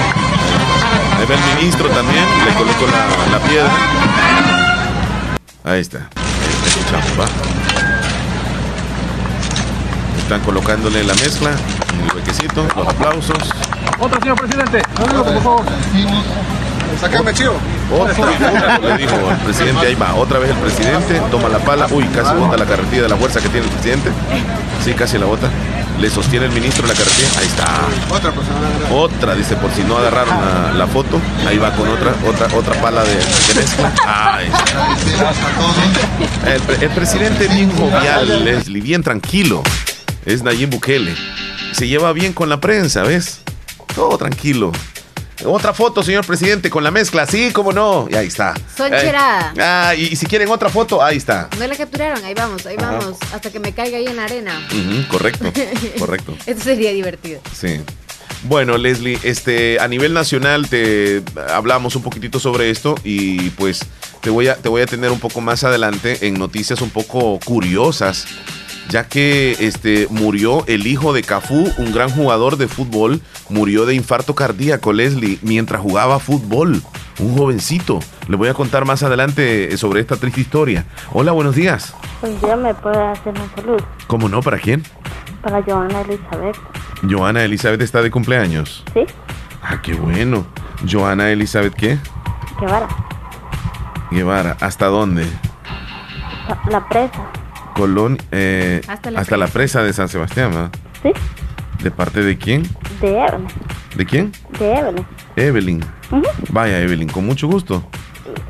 Ahí 1.18 1.26
va 1.26 1.34
el 1.34 1.56
ministro 1.56 1.88
también, 1.88 2.24
le 2.44 2.54
colocó 2.54 2.86
la, 3.32 3.38
piedra. 3.40 3.70
Ahí 5.64 5.80
está. 5.80 6.08
Escuchamos, 6.66 7.20
¿va? 7.20 7.26
Están 10.18 10.40
colocándole 10.40 11.04
la 11.04 11.14
mezcla 11.14 11.50
el 11.50 12.16
huequecito, 12.16 12.66
los 12.76 12.88
aplausos. 12.88 13.38
Otro, 13.98 14.20
señor 14.20 14.36
presidente. 14.36 14.82
Por 14.96 15.42
favor. 15.42 15.64
Sácame, 17.00 17.32
chivo. 17.34 17.54
Le 18.82 18.96
dijo 18.98 19.30
al 19.30 19.36
presidente, 19.38 19.86
ahí 19.86 19.94
va, 19.94 20.14
otra 20.14 20.38
vez 20.38 20.50
el 20.50 20.56
presidente, 20.56 21.20
toma 21.30 21.48
la 21.48 21.58
pala, 21.58 21.86
uy, 21.90 22.04
casi 22.06 22.34
bota 22.34 22.56
la 22.56 22.64
carretilla 22.64 23.02
de 23.02 23.08
la 23.08 23.16
fuerza 23.16 23.40
que 23.40 23.48
tiene 23.48 23.66
el 23.66 23.72
presidente. 23.72 24.10
Sí, 24.84 24.92
casi 24.94 25.18
la 25.18 25.26
bota. 25.26 25.48
Le 26.00 26.10
sostiene 26.10 26.44
el 26.46 26.52
ministro 26.52 26.86
la 26.86 26.92
carretilla, 26.92 27.28
ahí 27.38 27.46
está. 27.46 28.14
Otra 28.14 28.30
persona. 28.30 28.58
Otra, 28.92 29.34
dice, 29.34 29.56
por 29.56 29.70
si 29.72 29.82
no 29.82 29.96
agarraron 29.96 30.34
la, 30.40 30.72
la 30.74 30.86
foto, 30.86 31.18
ahí 31.48 31.56
va 31.56 31.72
con 31.72 31.88
otra, 31.88 32.12
otra, 32.26 32.48
otra 32.54 32.74
pala 32.82 33.02
de, 33.02 33.14
de 33.14 33.54
mezcla. 33.54 33.92
Ahí 34.06 34.46
está. 34.46 36.54
El, 36.54 36.60
pre- 36.62 36.84
el 36.84 36.90
presidente 36.90 37.48
bien 37.48 37.74
jovial, 37.76 38.44
Leslie, 38.44 38.82
bien 38.82 39.02
tranquilo. 39.02 39.62
Es 40.26 40.42
Nayib 40.42 40.68
Bukele. 40.70 41.14
Se 41.72 41.88
lleva 41.88 42.12
bien 42.12 42.32
con 42.34 42.50
la 42.50 42.60
prensa, 42.60 43.02
¿ves? 43.02 43.40
Todo 43.94 44.18
tranquilo. 44.18 44.72
Otra 45.44 45.74
foto, 45.74 46.02
señor 46.02 46.26
presidente, 46.26 46.70
con 46.70 46.82
la 46.82 46.90
mezcla. 46.90 47.26
Sí, 47.26 47.50
cómo 47.52 47.72
no. 47.72 48.06
Y 48.10 48.14
ahí 48.14 48.26
está. 48.26 48.54
Son 48.76 48.92
Eh. 48.92 49.12
Ah, 49.58 49.94
y, 49.96 50.04
y 50.12 50.16
si 50.16 50.26
quieren 50.26 50.48
otra 50.50 50.68
foto, 50.70 51.02
ahí 51.02 51.16
está. 51.18 51.48
No 51.58 51.66
la 51.66 51.76
capturaron, 51.76 52.24
ahí 52.24 52.34
vamos, 52.34 52.64
ahí 52.66 52.76
Ajá. 52.78 52.92
vamos, 52.92 53.18
hasta 53.32 53.50
que 53.50 53.60
me 53.60 53.72
caiga 53.72 53.98
ahí 53.98 54.06
en 54.06 54.16
la 54.16 54.24
arena. 54.24 54.66
Correcto, 55.08 55.52
correcto. 55.98 56.34
Esto 56.46 56.62
sería 56.64 56.90
divertido. 56.92 57.40
Sí. 57.52 57.80
Bueno, 58.44 58.76
Leslie, 58.78 59.18
este, 59.22 59.80
a 59.80 59.88
nivel 59.88 60.12
nacional 60.14 60.68
te 60.68 61.22
hablamos 61.48 61.96
un 61.96 62.02
poquitito 62.02 62.38
sobre 62.38 62.70
esto 62.70 62.94
y 63.02 63.50
pues 63.50 63.80
te 64.20 64.30
voy 64.30 64.48
a, 64.48 64.56
te 64.56 64.68
voy 64.68 64.82
a 64.82 64.86
tener 64.86 65.10
un 65.10 65.18
poco 65.20 65.40
más 65.40 65.64
adelante 65.64 66.26
en 66.26 66.34
noticias 66.34 66.80
un 66.80 66.90
poco 66.90 67.40
curiosas 67.44 68.26
ya 68.88 69.08
que 69.08 69.56
este, 69.60 70.06
murió 70.10 70.64
el 70.66 70.86
hijo 70.86 71.12
de 71.12 71.22
Cafú, 71.22 71.70
un 71.78 71.92
gran 71.92 72.10
jugador 72.10 72.56
de 72.56 72.68
fútbol, 72.68 73.20
murió 73.48 73.86
de 73.86 73.94
infarto 73.94 74.34
cardíaco, 74.34 74.92
Leslie, 74.92 75.38
mientras 75.42 75.80
jugaba 75.80 76.18
fútbol. 76.18 76.82
Un 77.18 77.36
jovencito. 77.36 78.00
Le 78.28 78.36
voy 78.36 78.48
a 78.48 78.54
contar 78.54 78.84
más 78.84 79.02
adelante 79.02 79.74
sobre 79.78 80.00
esta 80.00 80.16
triste 80.16 80.42
historia. 80.42 80.84
Hola, 81.12 81.32
buenos 81.32 81.54
días. 81.54 81.94
Buen 82.20 82.38
día, 82.40 82.56
¿me 82.56 82.74
puede 82.74 83.02
hacer 83.02 83.32
un 83.40 83.50
saludo? 83.54 83.86
¿Cómo 84.06 84.28
no? 84.28 84.42
¿Para 84.42 84.58
quién? 84.58 84.82
Para 85.42 85.62
Joana 85.62 86.02
Elizabeth. 86.02 86.56
Joana 87.08 87.42
Elizabeth 87.44 87.80
está 87.80 88.02
de 88.02 88.10
cumpleaños. 88.10 88.84
¿Sí? 88.92 89.06
Ah, 89.62 89.80
qué 89.80 89.94
bueno. 89.94 90.46
Joana 90.90 91.30
Elizabeth, 91.30 91.74
¿qué? 91.74 91.98
Guevara. 92.60 92.88
Guevara, 94.10 94.56
¿hasta 94.60 94.86
dónde? 94.86 95.26
La, 96.48 96.70
la 96.70 96.88
presa. 96.88 97.30
Colón, 97.76 98.16
eh, 98.32 98.80
Hasta 98.88 99.10
hasta, 99.10 99.36
la 99.36 99.48
presa 99.48 99.82
de 99.82 99.92
San 99.92 100.08
Sebastián, 100.08 100.50
¿verdad? 100.50 100.70
¿Sí? 101.02 101.10
¿De 101.82 101.90
parte 101.90 102.22
de 102.22 102.38
quién? 102.38 102.62
De 103.02 103.20
Evelyn. 103.20 103.48
¿De 103.94 104.06
quién? 104.06 104.32
De 104.58 104.74
Evelyn. 104.74 105.06
Evelyn. 105.36 105.84
Vaya, 106.48 106.80
Evelyn, 106.80 107.10
con 107.10 107.26
mucho 107.26 107.46
gusto. 107.46 107.86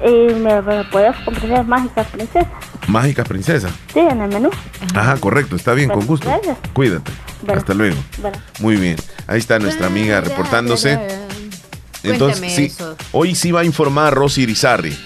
Y 0.07 0.33
me, 0.35 0.63
me 0.63 0.85
puedes 0.85 1.17
comprar 1.25 1.67
mágicas 1.67 2.07
princesas. 2.07 2.47
Mágica 2.87 3.25
princesa. 3.25 3.69
Sí, 3.93 3.99
en 3.99 4.21
el 4.21 4.29
menú. 4.29 4.51
Ajá, 4.95 5.17
correcto, 5.17 5.57
está 5.57 5.75
bien, 5.75 5.91
con 5.91 6.07
gusto. 6.07 6.29
gracias. 6.29 6.57
Cuídate. 6.73 7.11
Bueno. 7.43 7.61
Hasta 7.61 7.75
luego. 7.75 7.97
Bueno. 8.23 8.39
Muy 8.61 8.77
bien. 8.77 8.97
Ahí 9.27 9.39
está 9.41 9.59
nuestra 9.59 9.89
amiga 9.89 10.21
reportándose. 10.21 11.01
Entonces, 12.05 12.53
sí, 12.55 12.67
eso. 12.67 12.97
hoy 13.11 13.35
sí 13.35 13.51
va 13.51 13.63
a 13.63 13.65
informar 13.65 14.15
Rosy 14.15 14.43
Irizarry. 14.43 14.97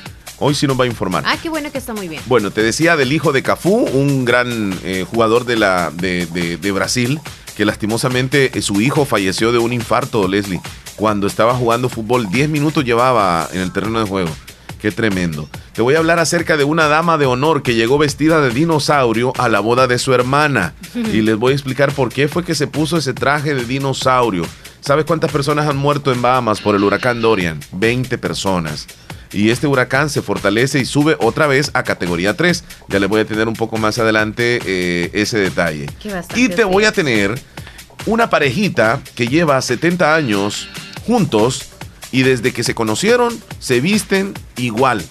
Hoy 0.41 0.55
sí 0.55 0.67
nos 0.67 0.79
va 0.81 0.85
a 0.85 0.87
informar. 0.89 1.23
Ah, 1.27 1.37
qué 1.41 1.49
bueno 1.49 1.71
que 1.71 1.79
está 1.79 1.95
muy 1.95 2.09
bien. 2.09 2.23
Bueno, 2.27 2.51
te 2.51 2.63
decía 2.63 2.97
del 2.97 3.13
hijo 3.13 3.31
de 3.33 3.43
Cafú, 3.43 3.77
un 3.93 4.25
gran 4.25 4.77
eh, 4.83 5.05
jugador 5.09 5.45
de, 5.45 5.57
la, 5.57 5.91
de, 5.95 6.27
de- 6.27 6.57
de 6.57 6.73
Brasil, 6.73 7.21
que 7.57 7.65
lastimosamente 7.67 8.59
eh, 8.59 8.63
su 8.63 8.81
hijo 8.81 9.05
falleció 9.05 9.53
de 9.53 9.59
un 9.59 9.73
infarto, 9.73 10.27
Leslie, 10.29 10.61
cuando 10.97 11.27
estaba 11.27 11.55
jugando 11.55 11.89
fútbol. 11.89 12.29
10 12.31 12.49
minutos 12.49 12.85
llevaba 12.85 13.49
en 13.53 13.61
el 13.61 13.73
terreno 13.73 14.01
de 14.01 14.07
juego. 14.07 14.31
Qué 14.81 14.91
tremendo. 14.91 15.47
Te 15.75 15.83
voy 15.83 15.95
a 15.95 15.99
hablar 15.99 16.19
acerca 16.19 16.57
de 16.57 16.65
una 16.65 16.87
dama 16.89 17.19
de 17.19 17.27
honor 17.27 17.63
que 17.63 17.75
llegó 17.75 17.99
vestida 17.99 18.41
de 18.41 18.49
dinosaurio 18.49 19.35
a 19.37 19.51
la 19.51 19.61
boda 19.61 19.87
de 19.87 19.99
su 19.99 20.15
hermana. 20.15 20.73
Y 20.95 21.21
les 21.21 21.37
voy 21.37 21.53
a 21.53 21.55
explicar 21.57 21.93
por 21.93 22.09
qué 22.11 22.29
fue 22.29 22.45
que 22.45 22.55
se 22.55 22.67
puso 22.67 22.97
ese 22.97 23.13
traje 23.13 23.55
de 23.55 23.65
dinosaurio. 23.67 24.45
¿Sabes 24.81 25.05
cuántas 25.05 25.31
personas 25.31 25.69
han 25.69 25.77
muerto 25.77 26.11
en 26.13 26.23
Bahamas 26.23 26.63
por 26.63 26.75
el 26.75 26.83
huracán 26.83 27.21
Dorian? 27.21 27.61
20 27.73 28.17
personas 28.17 28.87
y 29.33 29.51
este 29.51 29.67
huracán 29.67 30.11
se 30.11 30.23
fortalece 30.23 30.79
y 30.81 30.85
sube 30.85 31.17
otra 31.21 31.47
vez 31.47 31.71
a 31.75 31.83
categoría 31.85 32.37
3. 32.37 32.65
Ya 32.89 32.99
les 32.99 33.09
voy 33.09 33.21
a 33.21 33.25
tener 33.25 33.49
un 33.49 33.55
poco 33.55 33.77
más 33.77 33.99
adelante 33.99 34.61
eh, 34.65 35.11
ese 35.13 35.39
detalle. 35.39 35.87
Y 36.35 36.49
te 36.49 36.65
voy 36.65 36.85
a 36.85 36.93
tener 36.93 37.39
una 38.07 38.31
parejita 38.31 39.01
que 39.15 39.29
lleva 39.29 39.61
70 39.61 40.15
años 40.15 40.69
juntos 41.07 41.67
y 42.13 42.23
desde 42.23 42.53
que 42.53 42.65
se 42.65 42.75
conocieron 42.75 43.39
se 43.59 43.81
visten 43.81 44.35
igual. 44.57 45.05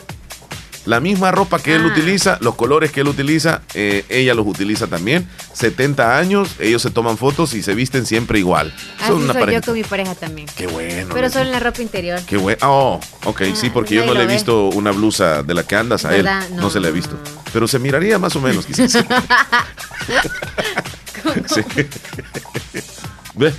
La 0.86 1.00
misma 1.00 1.32
ropa 1.32 1.60
que 1.60 1.76
él 1.76 1.84
Ah. 1.84 1.88
utiliza, 1.88 2.38
los 2.42 2.56
colores 2.56 2.92
que 2.92 3.02
él 3.02 3.08
utiliza, 3.08 3.62
eh, 3.74 4.06
ella 4.10 4.34
los 4.34 4.48
utiliza 4.48 4.88
también. 4.88 5.28
70 5.54 6.18
años, 6.18 6.50
ellos 6.60 6.82
se 6.82 6.90
toman 6.90 7.18
fotos 7.18 7.54
y 7.54 7.62
se 7.62 7.76
visten 7.76 8.06
siempre 8.06 8.40
igual. 8.40 8.74
Así 9.00 9.08
soy 9.12 9.54
yo 9.54 9.62
con 9.62 9.74
mi 9.76 9.84
pareja 9.84 10.16
también. 10.16 10.48
Qué 10.56 10.68
bueno. 10.68 11.14
Pero 11.14 11.30
solo 11.30 11.46
en 11.46 11.52
la 11.52 11.60
ropa 11.60 11.82
interior. 11.82 12.20
Qué 12.26 12.38
bueno. 12.38 12.58
Oh, 12.64 13.00
ok, 13.26 13.42
sí, 13.54 13.70
porque 13.70 13.96
yo 13.96 14.06
no 14.06 14.14
le 14.14 14.24
he 14.24 14.26
ve. 14.28 14.34
visto 14.34 14.70
una 14.70 14.92
blusa 14.92 15.44
de 15.44 15.54
la 15.54 15.64
que 15.64 15.76
andas 15.76 16.06
a 16.06 16.16
él. 16.16 16.26
No, 16.26 16.62
No, 16.62 16.70
se 16.70 16.80
la 16.80 16.88
he 16.88 16.92
visto. 16.92 17.18
Pero 17.54 17.68
se 17.68 17.78
miraría 17.80 18.18
más 18.18 18.36
o 18.36 18.42
menos, 18.42 18.66
quizás. 18.66 18.98
Sí. 21.54 21.62
Ve, 23.36 23.54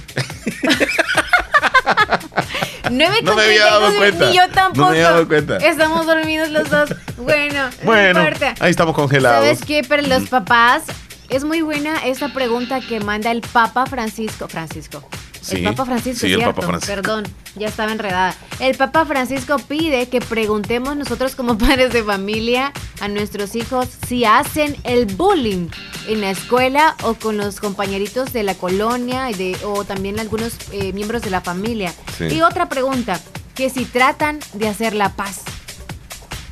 9 2.90 3.22
No 3.22 3.34
me 3.34 3.42
había 3.42 3.64
dado 3.66 3.94
cuenta. 3.96 4.26
Ni 4.30 4.36
yo 4.36 4.48
tampoco. 4.48 4.80
No 4.80 4.84
me 4.90 4.96
había 4.98 5.10
dado 5.10 5.28
cuenta. 5.28 5.56
Estamos 5.58 6.06
dormidos 6.06 6.48
los 6.50 6.68
dos. 6.70 6.94
Bueno, 7.16 7.68
Bueno, 7.84 8.20
no 8.20 8.26
importa. 8.28 8.54
ahí 8.60 8.70
estamos 8.70 8.94
congelados. 8.94 9.44
¿Sabes 9.44 9.60
qué? 9.64 9.82
Para 9.84 10.02
los 10.02 10.28
papás 10.28 10.82
es 11.28 11.44
muy 11.44 11.60
buena 11.62 12.04
esta 12.06 12.32
pregunta 12.32 12.80
que 12.80 13.00
manda 13.00 13.30
el 13.30 13.40
Papa 13.42 13.86
Francisco. 13.86 14.48
Francisco. 14.48 15.08
Sí, 15.40 15.56
el 15.56 15.64
Papa 15.64 15.86
Francisco, 15.86 16.26
sí, 16.26 16.32
el 16.32 16.38
¿cierto? 16.38 16.54
Papa 16.54 16.66
Francisco. 16.66 16.94
Perdón, 16.94 17.24
ya 17.56 17.68
estaba 17.68 17.92
enredada. 17.92 18.34
El 18.58 18.76
Papa 18.76 19.04
Francisco 19.06 19.58
pide 19.58 20.08
que 20.08 20.20
preguntemos 20.20 20.96
nosotros 20.96 21.34
como 21.34 21.56
padres 21.58 21.92
de 21.92 22.02
familia 22.02 22.72
a 23.00 23.08
nuestros 23.08 23.54
hijos 23.56 23.88
si 24.06 24.24
hacen 24.24 24.76
el 24.84 25.06
bullying 25.06 25.68
en 26.08 26.20
la 26.20 26.30
escuela 26.30 26.96
o 27.02 27.14
con 27.14 27.36
los 27.36 27.60
compañeritos 27.60 28.32
de 28.32 28.42
la 28.42 28.54
colonia 28.54 29.30
y 29.30 29.34
de, 29.34 29.56
o 29.64 29.84
también 29.84 30.20
algunos 30.20 30.54
eh, 30.72 30.92
miembros 30.92 31.22
de 31.22 31.30
la 31.30 31.40
familia. 31.40 31.92
Sí. 32.18 32.26
Y 32.26 32.42
otra 32.42 32.68
pregunta, 32.68 33.20
que 33.54 33.70
si 33.70 33.84
tratan 33.84 34.38
de 34.54 34.68
hacer 34.68 34.94
la 34.94 35.10
paz. 35.10 35.42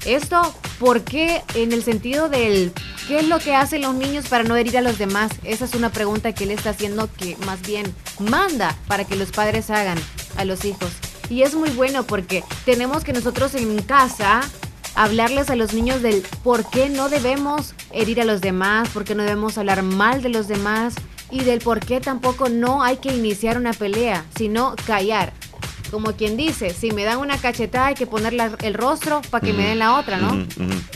Esto, 0.04 0.54
¿por 0.78 1.02
qué 1.02 1.42
en 1.54 1.72
el 1.72 1.82
sentido 1.82 2.28
del 2.28 2.72
qué 3.06 3.20
es 3.20 3.28
lo 3.28 3.38
que 3.38 3.54
hacen 3.54 3.82
los 3.82 3.94
niños 3.94 4.28
para 4.28 4.44
no 4.44 4.56
herir 4.56 4.78
a 4.78 4.82
los 4.82 4.98
demás? 4.98 5.32
Esa 5.44 5.64
es 5.64 5.74
una 5.74 5.90
pregunta 5.90 6.34
que 6.34 6.44
él 6.44 6.50
está 6.50 6.70
haciendo 6.70 7.08
que 7.12 7.36
más 7.44 7.60
bien 7.62 7.92
manda 8.18 8.76
para 8.86 9.04
que 9.04 9.16
los 9.16 9.32
padres 9.32 9.70
hagan 9.70 9.98
a 10.36 10.44
los 10.44 10.64
hijos. 10.64 10.90
Y 11.28 11.42
es 11.42 11.54
muy 11.54 11.70
bueno 11.70 12.04
porque 12.04 12.42
tenemos 12.64 13.04
que 13.04 13.12
nosotros 13.12 13.54
en 13.54 13.82
casa 13.82 14.40
hablarles 14.94 15.50
a 15.50 15.56
los 15.56 15.74
niños 15.74 16.02
del 16.02 16.22
por 16.42 16.68
qué 16.68 16.88
no 16.88 17.08
debemos 17.08 17.74
herir 17.92 18.20
a 18.20 18.24
los 18.24 18.40
demás, 18.40 18.88
por 18.88 19.04
qué 19.04 19.14
no 19.14 19.22
debemos 19.22 19.58
hablar 19.58 19.82
mal 19.82 20.22
de 20.22 20.28
los 20.28 20.48
demás 20.48 20.94
y 21.30 21.40
del 21.40 21.60
por 21.60 21.80
qué 21.80 22.00
tampoco 22.00 22.48
no 22.48 22.82
hay 22.82 22.96
que 22.96 23.14
iniciar 23.14 23.58
una 23.58 23.72
pelea, 23.72 24.24
sino 24.36 24.74
callar. 24.86 25.32
Como 25.90 26.12
quien 26.12 26.36
dice, 26.36 26.74
si 26.74 26.90
me 26.90 27.04
dan 27.04 27.18
una 27.18 27.38
cachetada 27.38 27.86
hay 27.86 27.94
que 27.94 28.06
ponerle 28.06 28.50
el 28.62 28.74
rostro 28.74 29.22
para 29.30 29.44
que 29.44 29.52
me 29.52 29.66
den 29.66 29.78
la 29.78 29.98
otra, 29.98 30.18
¿no? 30.18 30.46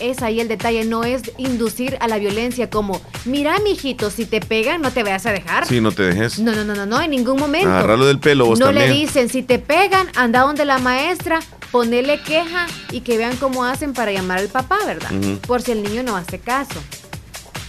Es 0.01 0.23
ahí 0.23 0.41
el 0.41 0.49
detalle, 0.49 0.85
no 0.85 1.05
es 1.05 1.23
inducir 1.39 1.97
a 2.01 2.09
la 2.09 2.19
violencia 2.19 2.69
como, 2.69 3.01
mira, 3.25 3.59
mijito, 3.61 4.11
si 4.11 4.27
te 4.27 4.41
pegan 4.41 4.83
no 4.83 4.91
te 4.91 5.03
vayas 5.03 5.27
a 5.27 5.33
dejar. 5.33 5.67
Sí, 5.67 5.81
no 5.81 5.93
te 5.93 6.03
dejes. 6.03 6.39
No, 6.39 6.53
no, 6.53 6.65
no, 6.65 6.75
no, 6.75 6.87
no, 6.87 7.01
en 7.01 7.11
ningún 7.11 7.39
momento. 7.39 7.69
Agarrarlo 7.71 8.07
del 8.07 8.19
pelo 8.19 8.47
vos 8.47 8.59
no 8.59 8.67
también. 8.67 8.91
le 8.91 8.95
dicen, 8.95 9.29
si 9.29 9.43
te 9.43 9.59
pegan, 9.59 10.09
anda 10.15 10.41
donde 10.41 10.65
la 10.65 10.79
maestra, 10.79 11.41
ponele 11.71 12.21
queja 12.21 12.67
y 12.91 13.01
que 13.01 13.17
vean 13.17 13.37
cómo 13.37 13.65
hacen 13.65 13.95
para 13.95 14.13
llamar 14.13 14.39
al 14.39 14.49
papá, 14.49 14.79
¿verdad? 14.87 15.11
Por 15.47 15.63
si 15.63 15.73
el 15.73 15.83
niño 15.83 16.03
no 16.03 16.17
hace 16.17 16.39
caso. 16.39 16.81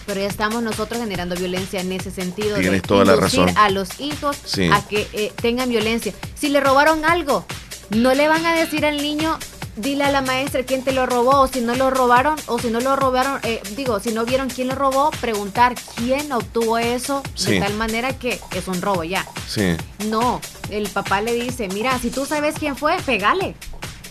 Pero 0.06 0.20
ya 0.20 0.26
estamos 0.28 0.62
nosotros 0.62 1.00
generando 1.00 1.34
violencia 1.34 1.80
en 1.80 1.90
ese 1.92 2.10
sentido 2.10 2.56
Tienes 2.58 2.82
de 2.82 2.88
toda 2.88 3.04
la 3.04 3.16
razón. 3.16 3.50
a 3.56 3.70
los 3.70 4.00
hijos 4.00 4.36
Sí. 4.44 4.68
a 4.72 4.86
que 4.86 5.08
eh, 5.12 5.32
tengan 5.40 5.68
violencia. 5.68 6.12
Si 6.34 6.48
le 6.48 6.60
robaron 6.60 7.04
algo, 7.04 7.44
no 7.90 8.14
le 8.14 8.28
van 8.28 8.44
a 8.46 8.54
decir 8.54 8.84
al 8.84 8.98
niño, 8.98 9.38
dile 9.76 10.04
a 10.04 10.12
la 10.12 10.20
maestra 10.22 10.62
quién 10.62 10.84
te 10.84 10.92
lo 10.92 11.04
robó, 11.06 11.40
o 11.40 11.48
si 11.48 11.60
no 11.60 11.74
lo 11.74 11.90
robaron, 11.90 12.36
o 12.46 12.58
si 12.60 12.68
no 12.68 12.80
lo 12.80 12.94
robaron, 12.96 13.40
eh, 13.42 13.60
digo, 13.76 13.98
si 13.98 14.12
no 14.12 14.24
vieron 14.24 14.48
quién 14.48 14.68
lo 14.68 14.74
robó, 14.74 15.10
preguntar 15.20 15.74
quién 15.96 16.30
obtuvo 16.32 16.78
eso 16.78 17.22
Sí. 17.34 17.52
de 17.52 17.60
tal 17.60 17.74
manera 17.74 18.16
que 18.18 18.38
es 18.54 18.68
un 18.68 18.80
robo 18.82 19.02
ya. 19.04 19.26
Sí. 19.48 19.74
No, 20.06 20.40
el 20.70 20.88
papá 20.90 21.22
le 21.22 21.32
dice, 21.34 21.66
mira, 21.68 21.98
si 21.98 22.10
tú 22.10 22.24
sabes 22.26 22.54
quién 22.58 22.76
fue, 22.76 22.96
pegale. 23.04 23.56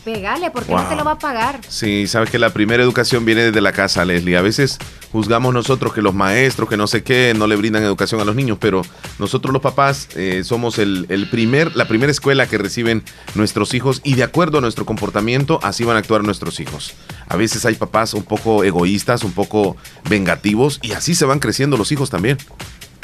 Pegale, 0.04 0.52
porque 0.52 0.72
no 0.72 0.80
Wow. 0.82 0.90
te 0.90 0.96
lo 0.96 1.06
va 1.06 1.12
a 1.12 1.18
pagar. 1.20 1.62
Sí, 1.68 2.08
sabes 2.08 2.30
que 2.30 2.38
la 2.40 2.52
primera 2.52 2.84
educación 2.84 3.24
viene 3.26 3.44
desde 3.44 3.62
la 3.62 3.72
casa, 3.72 4.04
Leslie. 4.04 4.36
A 4.36 4.42
veces 4.42 4.78
juzgamos 5.12 5.54
nosotros 5.54 5.94
que 5.94 6.02
los 6.02 6.14
maestros, 6.14 6.68
que 6.68 6.76
no 6.76 6.88
sé 6.88 7.04
qué, 7.04 7.34
no 7.38 7.48
le 7.48 7.56
brindan 7.56 7.84
educación 7.84 8.20
a 8.20 8.26
los 8.26 8.36
niños, 8.36 8.58
pero 8.60 8.82
nosotros 9.20 9.54
los 9.54 9.62
papás 9.62 10.10
eh, 10.16 10.42
somos 10.44 10.78
el, 10.80 11.06
el 11.10 11.30
primer, 11.30 11.76
la 11.76 11.88
primera 11.88 12.12
escuela 12.12 12.48
que 12.48 12.58
reciben 12.58 13.04
nuestros 13.36 13.74
hijos 13.74 14.02
y 14.04 14.16
de 14.16 14.24
acuerdo 14.24 14.58
a 14.58 14.62
nuestro 14.62 14.86
comportamiento, 14.86 15.60
así 15.64 15.84
van 15.86 15.96
a 15.96 16.00
actuar 16.00 16.24
nuestros 16.24 16.60
hijos. 16.60 16.94
A 17.30 17.38
veces 17.38 17.66
hay 17.66 17.76
papás 17.76 18.14
un 18.14 18.24
poco 18.24 18.64
egoístas, 18.64 19.24
un 19.24 19.32
poco 19.32 19.78
vengativos 20.10 20.80
y 20.82 20.92
así 20.92 21.16
se 21.16 21.26
van 21.26 21.40
creciendo 21.40 21.78
los 21.78 21.92
hijos 21.94 22.10
también. 22.10 22.38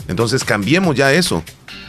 Entonces 0.07 0.43
cambiemos 0.43 0.95
ya 0.95 1.13
eso. 1.13 1.43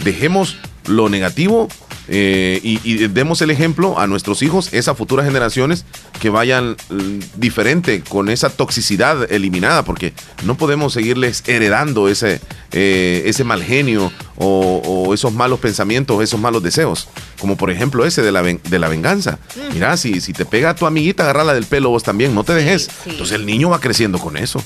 Dejemos 0.05 0.57
lo 0.87 1.09
negativo 1.09 1.69
eh, 2.09 2.61
y, 2.63 2.81
y 2.85 3.09
demos 3.09 3.41
el 3.43 3.51
ejemplo 3.51 3.99
a 3.99 4.07
nuestros 4.07 4.43
hijos, 4.43 4.73
esas 4.73 4.97
futuras 4.97 5.27
generaciones, 5.27 5.85
que 6.21 6.29
vayan 6.31 6.77
mm, 6.91 7.19
diferente, 7.37 8.03
con 8.03 8.29
esa 8.29 8.51
toxicidad 8.51 9.31
eliminada, 9.33 9.85
porque 9.85 10.13
no 10.45 10.57
podemos 10.57 10.93
seguirles 10.93 11.43
heredando 11.47 12.09
ese, 12.09 12.41
eh, 12.73 13.23
ese 13.27 13.45
mal 13.45 13.63
genio 13.63 14.13
o, 14.37 14.83
o 15.07 15.15
esos 15.15 15.33
malos 15.33 15.61
pensamientos, 15.61 16.23
esos 16.23 16.41
malos 16.41 16.63
deseos. 16.63 17.09
Como 17.39 17.57
por 17.57 17.71
ejemplo 17.71 18.05
ese 18.05 18.23
de 18.23 18.33
la, 18.33 18.43
ven- 18.43 18.61
de 18.69 18.79
la 18.79 18.89
venganza. 18.89 19.39
Ujú. 19.57 19.73
Mira, 19.75 19.97
si, 19.97 20.21
si 20.21 20.33
te 20.33 20.45
pega 20.45 20.71
a 20.71 20.75
tu 20.75 20.87
amiguita, 20.87 21.23
agarrala 21.25 21.55
del 21.55 21.65
pelo 21.67 21.91
vos 21.91 22.03
también, 22.03 22.35
no 22.35 22.45
te 22.45 22.55
dejes. 22.55 22.85
sí. 23.05 23.11
Entonces 23.11 23.37
el 23.37 23.47
niño 23.47 23.71
va 23.71 23.81
creciendo 23.81 24.19
con 24.19 24.37
eso. 24.37 24.63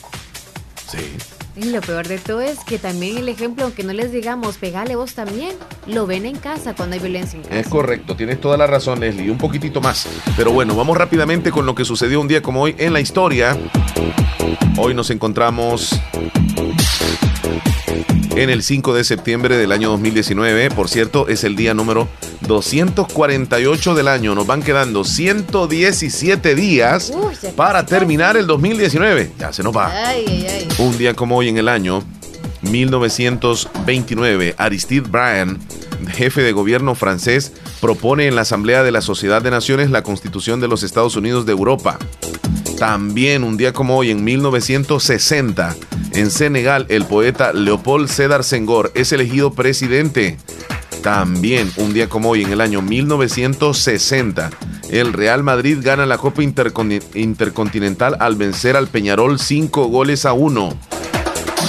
Sí. 0.90 0.98
Y 1.56 1.70
lo 1.70 1.80
peor 1.80 2.08
de 2.08 2.18
todo 2.18 2.40
es 2.40 2.58
que 2.64 2.78
también 2.78 3.16
el 3.16 3.28
ejemplo, 3.28 3.64
aunque 3.64 3.84
no 3.84 3.92
les 3.92 4.10
digamos, 4.10 4.56
pegale 4.56 4.96
vos 4.96 5.14
también, 5.14 5.52
lo 5.86 6.04
ven 6.04 6.26
en 6.26 6.36
casa 6.36 6.74
cuando 6.74 6.94
hay 6.94 7.00
violencia 7.00 7.36
en 7.36 7.44
casa. 7.44 7.60
Es 7.60 7.68
correcto, 7.68 8.16
tienes 8.16 8.40
toda 8.40 8.56
la 8.56 8.66
razón, 8.66 8.98
Leslie, 8.98 9.30
un 9.30 9.38
poquitito 9.38 9.80
más. 9.80 10.08
Pero 10.36 10.50
bueno, 10.50 10.74
vamos 10.74 10.96
rápidamente 10.96 11.52
con 11.52 11.64
lo 11.64 11.76
que 11.76 11.84
sucedió 11.84 12.20
un 12.20 12.26
día 12.26 12.42
como 12.42 12.62
hoy 12.62 12.74
en 12.78 12.92
la 12.92 13.00
historia. 13.00 13.56
Hoy 14.76 14.94
nos 14.94 15.10
encontramos 15.10 15.94
en 18.36 18.50
el 18.50 18.62
5 18.62 18.94
de 18.94 19.04
septiembre 19.04 19.56
del 19.56 19.72
año 19.72 19.90
2019. 19.90 20.70
Por 20.70 20.88
cierto, 20.88 21.28
es 21.28 21.44
el 21.44 21.56
día 21.56 21.74
número 21.74 22.08
248 22.46 23.94
del 23.94 24.08
año. 24.08 24.34
Nos 24.34 24.46
van 24.46 24.62
quedando 24.62 25.04
117 25.04 26.54
días 26.54 27.12
Uy, 27.14 27.34
para 27.56 27.86
terminar 27.86 28.36
el 28.36 28.46
2019. 28.46 29.32
Ya 29.38 29.52
se 29.52 29.62
nos 29.62 29.76
va. 29.76 29.90
Ay, 30.08 30.24
ay, 30.26 30.46
ay. 30.48 30.68
Un 30.78 30.98
día 30.98 31.14
como 31.14 31.36
hoy 31.36 31.48
en 31.48 31.58
el 31.58 31.68
año 31.68 32.02
1929, 32.62 34.54
Aristide 34.58 35.08
Briand, 35.08 35.60
jefe 36.10 36.42
de 36.42 36.52
gobierno 36.52 36.94
francés, 36.94 37.52
propone 37.80 38.26
en 38.26 38.36
la 38.36 38.42
Asamblea 38.42 38.82
de 38.82 38.92
la 38.92 39.00
Sociedad 39.00 39.40
de 39.42 39.50
Naciones 39.50 39.90
la 39.90 40.02
Constitución 40.02 40.60
de 40.60 40.68
los 40.68 40.82
Estados 40.82 41.16
Unidos 41.16 41.46
de 41.46 41.52
Europa. 41.52 41.98
También 42.78 43.44
un 43.44 43.56
día 43.56 43.72
como 43.72 43.96
hoy, 43.96 44.10
en 44.10 44.24
1960, 44.24 45.76
en 46.12 46.30
Senegal, 46.30 46.86
el 46.88 47.04
poeta 47.04 47.52
Leopold 47.52 48.08
Sédar 48.08 48.44
Senghor 48.44 48.90
es 48.94 49.12
elegido 49.12 49.52
presidente. 49.52 50.36
También 51.02 51.70
un 51.76 51.92
día 51.94 52.08
como 52.08 52.30
hoy, 52.30 52.42
en 52.42 52.50
el 52.52 52.60
año 52.60 52.82
1960, 52.82 54.50
el 54.90 55.12
Real 55.12 55.42
Madrid 55.42 55.78
gana 55.82 56.04
la 56.06 56.18
Copa 56.18 56.42
Intercon- 56.42 57.02
Intercontinental 57.14 58.16
al 58.20 58.36
vencer 58.36 58.76
al 58.76 58.88
Peñarol 58.88 59.38
5 59.38 59.86
goles 59.86 60.24
a 60.26 60.32
1. 60.32 60.74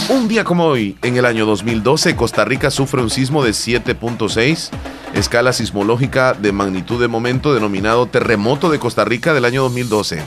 Un 0.09 0.27
día 0.27 0.43
como 0.43 0.65
hoy, 0.65 0.97
en 1.03 1.17
el 1.17 1.25
año 1.25 1.45
2012, 1.45 2.15
Costa 2.15 2.45
Rica 2.45 2.71
sufre 2.71 3.01
un 3.01 3.09
sismo 3.09 3.43
de 3.43 3.51
7.6, 3.51 4.69
escala 5.13 5.53
sismológica 5.53 6.33
de 6.33 6.51
magnitud 6.51 6.99
de 6.99 7.07
momento 7.07 7.53
denominado 7.53 8.05
terremoto 8.07 8.69
de 8.69 8.79
Costa 8.79 9.05
Rica 9.05 9.33
del 9.33 9.45
año 9.45 9.63
2012. 9.63 10.21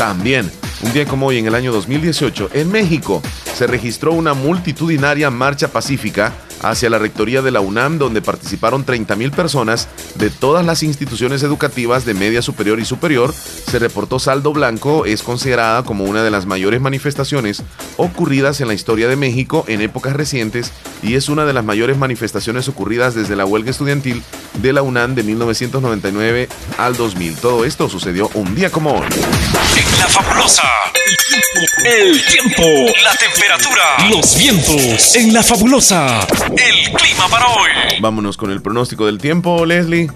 También, 0.00 0.50
un 0.82 0.92
día 0.92 1.06
como 1.06 1.26
hoy, 1.26 1.38
en 1.38 1.46
el 1.46 1.54
año 1.54 1.72
2018, 1.72 2.50
en 2.54 2.70
México, 2.70 3.22
se 3.54 3.66
registró 3.66 4.12
una 4.12 4.34
multitudinaria 4.34 5.30
marcha 5.30 5.68
pacífica 5.68 6.32
hacia 6.62 6.90
la 6.90 6.98
rectoría 6.98 7.42
de 7.42 7.50
la 7.50 7.60
UNAM, 7.60 7.98
donde 7.98 8.22
participaron 8.22 8.84
30.000 8.84 9.30
personas 9.30 9.88
de 10.16 10.30
todas 10.30 10.64
las 10.64 10.82
instituciones 10.82 11.42
educativas 11.42 12.04
de 12.04 12.14
media 12.14 12.42
superior 12.42 12.80
y 12.80 12.84
superior. 12.84 13.32
Se 13.32 13.78
reportó 13.78 14.18
saldo 14.18 14.52
blanco, 14.52 15.06
es 15.06 15.22
considerada 15.22 15.82
como 15.82 16.04
una 16.04 16.22
de 16.22 16.30
las 16.30 16.46
mayores 16.46 16.80
manifestaciones 16.80 17.62
ocurridas 17.96 18.60
en 18.60 18.68
la 18.68 18.74
historia 18.74 19.08
de 19.08 19.16
México 19.16 19.64
en 19.68 19.80
épocas 19.80 20.14
recientes 20.14 20.72
y 21.02 21.14
es 21.14 21.28
una 21.28 21.44
de 21.44 21.52
las 21.52 21.64
mayores 21.64 21.96
manifestaciones 21.96 22.68
ocurridas 22.68 23.14
desde 23.14 23.36
la 23.36 23.46
huelga 23.46 23.70
estudiantil 23.70 24.22
de 24.60 24.72
la 24.72 24.82
UNAM 24.82 25.14
de 25.14 25.22
1999 25.22 26.48
al 26.78 26.96
2000. 26.96 27.36
Todo 27.36 27.64
esto 27.64 27.88
sucedió 27.88 28.30
un 28.34 28.54
día 28.54 28.70
como 28.70 28.92
hoy. 28.92 29.08
La 29.98 30.08
fabulosa. 30.08 30.69
El 31.84 32.24
tiempo, 32.26 32.62
la 33.02 33.14
temperatura, 33.14 33.82
los 34.10 34.36
vientos. 34.38 35.14
En 35.14 35.32
la 35.32 35.42
fabulosa. 35.42 36.26
El 36.56 36.92
clima 36.92 37.28
para 37.28 37.46
hoy. 37.46 37.70
Vámonos 38.00 38.36
con 38.36 38.50
el 38.50 38.60
pronóstico 38.60 39.06
del 39.06 39.18
tiempo, 39.18 39.64
Leslie. 39.64 40.10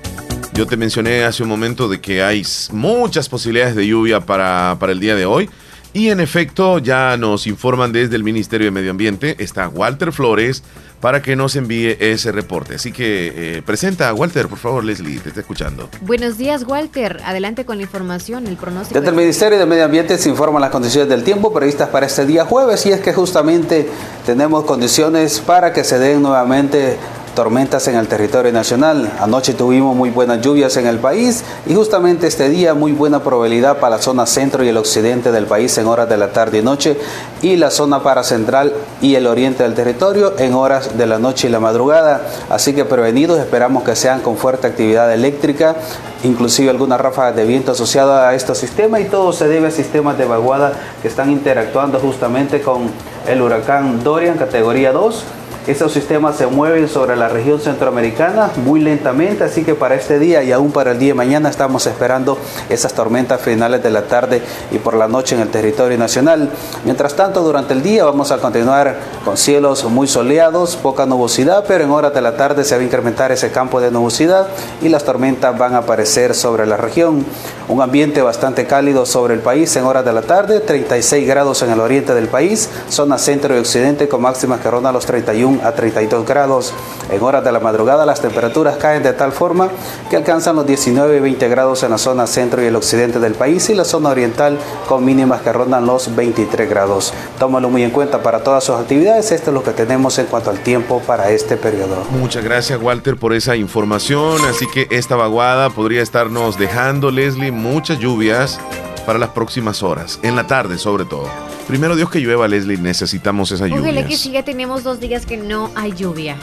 Yo 0.53 0.67
te 0.67 0.77
mencioné 0.77 1.25
hace 1.25 1.43
un 1.43 1.49
momento 1.49 1.89
de 1.89 2.01
que 2.01 2.23
hay 2.23 2.47
muchas 2.71 3.29
posibilidades 3.29 3.75
de 3.75 3.87
lluvia 3.87 4.21
para, 4.21 4.77
para 4.79 4.93
el 4.93 5.01
día 5.01 5.17
de 5.17 5.27
hoy. 5.27 5.51
Y 5.95 6.11
en 6.11 6.19
efecto, 6.19 6.81
ya 6.81 7.17
nos 7.17 7.47
informan 7.47 7.93
desde 7.93 8.17
el 8.17 8.25
Ministerio 8.25 8.65
de 8.65 8.73
Medio 8.73 8.91
Ambiente, 8.91 9.37
está 9.39 9.69
Walter 9.69 10.11
Flores, 10.13 10.65
para 11.01 11.23
que 11.23 11.37
nos 11.37 11.55
envíe 11.55 11.97
ese 12.01 12.33
reporte. 12.33 12.75
Así 12.75 12.91
que 12.91 13.59
eh, 13.59 13.63
presenta 13.63 14.09
a 14.09 14.15
Walter, 14.15 14.49
por 14.49 14.59
favor, 14.59 14.83
Leslie, 14.83 15.21
te 15.21 15.29
está 15.29 15.43
escuchando. 15.43 15.89
Buenos 16.01 16.37
días, 16.37 16.65
Walter. 16.67 17.21
Adelante 17.25 17.65
con 17.65 17.77
la 17.77 17.85
información, 17.85 18.49
el 18.49 18.57
pronóstico. 18.57 18.99
Desde 18.99 19.11
el 19.11 19.17
Ministerio 19.17 19.57
de 19.57 19.67
Medio 19.67 19.85
Ambiente 19.85 20.19
se 20.19 20.29
informan 20.29 20.61
las 20.61 20.71
condiciones 20.71 21.09
del 21.09 21.23
tiempo 21.23 21.53
previstas 21.53 21.91
para 21.91 22.07
este 22.07 22.27
día 22.27 22.45
jueves 22.45 22.85
y 22.87 22.91
es 22.91 22.99
que 22.99 23.13
justamente 23.13 23.89
tenemos 24.27 24.65
condiciones 24.65 25.39
para 25.39 25.73
que 25.73 25.85
se 25.85 26.01
den 26.01 26.23
nuevamente 26.23 26.97
tormentas 27.35 27.89
en 27.89 27.97
el 27.97 28.09
territorio 28.09 28.53
nacional. 28.53 29.13
Anoche 29.21 29.55
tuvimos 29.55 29.95
muy 29.95 30.11
buenas 30.11 30.41
lluvias 30.41 30.77
en 30.77 30.87
el 30.87 30.99
país 30.99 31.45
y 31.67 31.75
justamente 31.75 32.27
este 32.27 32.49
día 32.49 32.75
muy 32.75 32.93
buena 32.93 33.23
probabilidad 33.23 33.79
para 33.79 33.97
la 33.97 34.03
zona 34.03 34.27
centro 34.27 34.65
y 34.65 34.69
el 34.69 34.77
occidente 34.77 35.33
del 35.33 35.47
país 35.47 35.77
en 35.79 35.87
horas 35.87 36.09
de 36.09 36.17
la 36.17 36.33
tarde 36.33 36.59
y 36.59 36.63
noche 36.63 36.97
y 37.43 37.57
la 37.57 37.71
zona 37.71 38.03
para 38.03 38.23
central 38.23 38.73
y 39.01 39.17
el 39.17 39.27
oriente 39.27 39.65
del 39.65 39.75
territorio 39.75 40.35
en 40.39 40.55
horas 40.55 40.97
de 40.97 41.07
la 41.07 41.19
noche 41.19 41.49
y 41.49 41.51
la 41.51 41.61
madrugada. 41.61 42.23
Así 42.49 42.73
que 42.73 42.85
prevenidos, 42.85 43.39
esperamos 43.39 43.83
que 43.83 43.97
sean 43.97 44.21
con 44.21 44.37
fuerte 44.37 44.67
actividad 44.67 45.13
eléctrica, 45.13 45.77
inclusive 46.23 46.71
algunas 46.71 47.01
ráfagas 47.01 47.37
de 47.37 47.45
viento 47.45 47.73
asociadas 47.73 48.25
a 48.27 48.35
este 48.35 48.55
sistema 48.55 49.01
y 49.01 49.07
todo 49.07 49.33
se 49.33 49.49
debe 49.49 49.69
a 49.69 49.71
sistemas 49.71 50.17
de 50.17 50.25
vaguada 50.25 50.73
que 51.03 51.09
están 51.09 51.31
interactuando 51.31 51.99
justamente 51.99 52.63
con 52.63 52.91
el 53.27 53.43
huracán 53.43 54.03
Dorian 54.05 54.37
categoría 54.37 54.93
2 54.93 55.25
esos 55.67 55.93
sistemas 55.93 56.37
se 56.37 56.47
mueven 56.47 56.89
sobre 56.89 57.17
la 57.17 57.29
región 57.29 57.59
centroamericana 57.59 58.51
muy 58.65 58.81
lentamente, 58.81 59.45
así 59.45 59.65
que 59.65 59.75
para 59.75 59.95
este 59.95 60.19
día 60.19 60.43
y 60.43 60.53
aún 60.53 60.73
para 60.73 60.91
el 60.91 60.99
día 60.99 61.09
de 61.09 61.15
mañana 61.15 61.49
estamos 61.49 61.87
esperando 61.87 62.39
esas 62.69 62.93
tormentas 62.93 63.41
finales 63.41 63.83
de 63.83 63.91
la 63.91 64.03
tarde 64.03 64.43
y 64.71 64.79
por 64.79 64.95
la 64.95 65.09
noche 65.09 65.35
en 65.35 65.41
el 65.41 65.49
territorio 65.49 65.97
nacional. 65.97 66.51
Mientras 66.85 67.15
tanto, 67.15 67.43
durante 67.43 67.73
el 67.73 67.83
día 67.83 68.05
vamos 68.05 68.31
a 68.31 68.39
continuar 68.39 68.97
con 69.25 69.39
cielos 69.39 69.85
muy 69.85 70.07
soleados, 70.07 70.77
poca 70.77 71.07
nubosidad, 71.07 71.65
pero 71.67 71.85
en 71.85 71.91
horas 71.91 72.13
de 72.13 72.21
la 72.21 72.37
tarde 72.37 72.65
se 72.65 72.75
va 72.77 72.83
a 72.83 72.85
incrementar 72.85 73.33
ese 73.33 73.51
campo 73.51 73.81
de 73.81 73.91
nubosidad 73.91 74.49
y 74.83 74.91
las 74.91 75.05
tormentas 75.05 75.57
van 75.57 75.75
a 75.75 75.79
aparecer 75.79 76.35
sobre 76.35 76.67
la 76.67 76.77
región. 76.77 77.25
Un 77.69 77.81
ambiente 77.81 78.21
bastante 78.21 78.67
cálido 78.67 79.07
sobre 79.07 79.33
el 79.33 79.41
país 79.41 79.75
en 79.77 79.85
horas 79.85 80.05
de 80.05 80.13
la 80.13 80.21
tarde, 80.21 80.61
36 80.61 81.27
grados 81.27 81.63
en 81.63 81.71
el 81.71 81.81
oriente 81.81 82.15
del 82.15 82.29
país, 82.29 82.69
zona 82.91 83.17
centro 83.17 83.57
y 83.57 83.59
occidente 83.59 84.09
con 84.09 84.21
máximas 84.21 84.61
que 84.61 84.71
rondan 84.71 84.93
los 84.93 85.07
31 85.07 85.54
a 85.63 85.73
32 85.73 86.27
grados. 86.27 86.73
En 87.11 87.23
horas 87.23 87.45
de 87.45 87.53
la 87.53 87.61
madrugada 87.61 88.07
las 88.07 88.21
temperaturas 88.21 88.77
caen 88.77 89.03
de 89.03 89.13
tal 89.13 89.33
forma 89.33 89.69
que 90.11 90.17
alcanzan 90.17 90.57
los 90.57 90.67
19 90.67 91.17
y 91.17 91.21
20 91.21 91.49
grados 91.49 91.83
en 91.83 91.91
la 91.91 91.99
zona 91.99 92.27
centro 92.27 92.63
y 92.63 92.67
el 92.67 92.77
occidente 92.77 93.19
del 93.19 93.35
país 93.35 93.69
y 93.71 93.75
la 93.75 93.85
zona 93.85 94.11
oriental 94.11 94.59
con 94.89 95.05
mínimas 95.05 95.43
que 95.43 95.53
rondan 95.53 95.87
los 95.87 96.15
23 96.15 96.69
grados. 96.69 97.13
Tómalo 97.39 97.71
muy 97.71 97.83
en 97.83 97.91
cuenta 97.91 98.23
para 98.23 98.43
todas 98.43 98.65
sus 98.65 98.77
actividades. 98.77 99.33
Esto 99.33 99.51
es 99.51 99.55
lo 99.55 99.63
que 99.63 99.73
tenemos 99.73 100.19
en 100.19 100.27
cuanto 100.27 100.51
al 100.51 100.59
tiempo 100.61 101.01
para 101.07 101.31
este 101.31 101.57
periodo. 101.57 102.05
Muchas 102.11 102.45
gracias, 102.45 102.81
Walter, 102.81 103.17
por 103.17 103.33
esa 103.35 103.57
información. 103.57 104.41
Así 104.47 104.67
que 104.73 104.87
esta 104.91 105.17
vaguada 105.17 105.71
podría 105.71 106.03
estarnos 106.03 106.59
dejando, 106.59 107.11
Leslie, 107.11 107.53
muchas 107.53 107.99
lluvias 107.99 108.59
para 109.05 109.19
las 109.19 109.31
próximas 109.31 109.83
horas, 109.83 110.19
en 110.23 110.37
la 110.37 110.47
tarde 110.47 110.79
sobre 110.79 111.05
todo. 111.05 111.29
Primero 111.69 111.97
Dios 111.97 112.11
que 112.11 112.21
llueva, 112.21 112.47
Leslie, 112.49 112.77
necesitamos 112.79 113.51
esa 113.53 113.67
lluvia. 113.67 113.81
Ojalá 113.83 114.07
que 114.07 114.17
sí, 114.17 114.31
ya 114.31 114.43
tenemos 114.45 114.83
dos 114.85 115.01
días 115.01 115.25
que 115.27 115.37
no 115.37 115.71
hay 115.75 115.93
lluvia. 115.93 116.37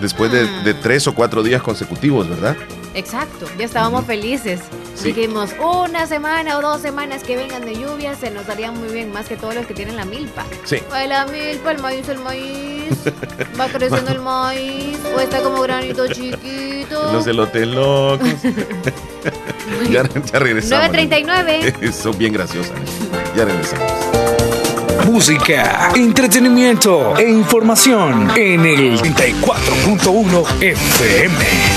Después 0.00 0.30
de, 0.30 0.44
Mm. 0.44 0.64
de 0.64 0.74
tres 0.74 1.06
o 1.08 1.14
cuatro 1.14 1.42
días 1.42 1.62
consecutivos, 1.62 2.28
¿verdad? 2.28 2.56
Exacto, 2.98 3.46
ya 3.56 3.64
estábamos 3.64 4.04
felices. 4.06 4.60
Sí. 4.96 5.12
Dijimos, 5.12 5.50
una 5.60 6.08
semana 6.08 6.58
o 6.58 6.60
dos 6.60 6.80
semanas 6.82 7.22
que 7.22 7.36
vengan 7.36 7.64
de 7.64 7.76
lluvia 7.76 8.16
se 8.16 8.32
nos 8.32 8.48
harían 8.48 8.76
muy 8.76 8.88
bien, 8.88 9.12
más 9.12 9.28
que 9.28 9.36
todos 9.36 9.54
los 9.54 9.66
que 9.66 9.74
tienen 9.74 9.94
la 9.94 10.04
milpa. 10.04 10.44
Sí. 10.64 10.78
Ay, 10.90 11.06
la 11.06 11.24
milpa, 11.26 11.70
el 11.70 11.78
maíz, 11.78 12.08
el 12.08 12.18
maíz. 12.18 12.90
Va 13.58 13.68
creciendo 13.68 14.10
el 14.10 14.18
maíz, 14.18 14.98
o 15.14 15.20
está 15.20 15.40
como 15.42 15.62
granito 15.62 16.08
chiquito. 16.08 17.12
Los 17.12 17.24
elotes 17.28 17.68
locos. 17.68 18.28
ya, 19.90 20.02
ya 20.02 20.38
regresamos. 20.40 20.88
9.39. 20.88 21.92
Son 21.92 22.18
bien 22.18 22.32
graciosas. 22.32 22.72
Ya 23.36 23.44
regresamos. 23.44 23.92
Música, 25.06 25.92
entretenimiento 25.94 27.16
e 27.16 27.30
información 27.30 28.32
en 28.36 28.66
el 28.66 29.00
34.1 29.00 30.62
FM. 30.62 31.67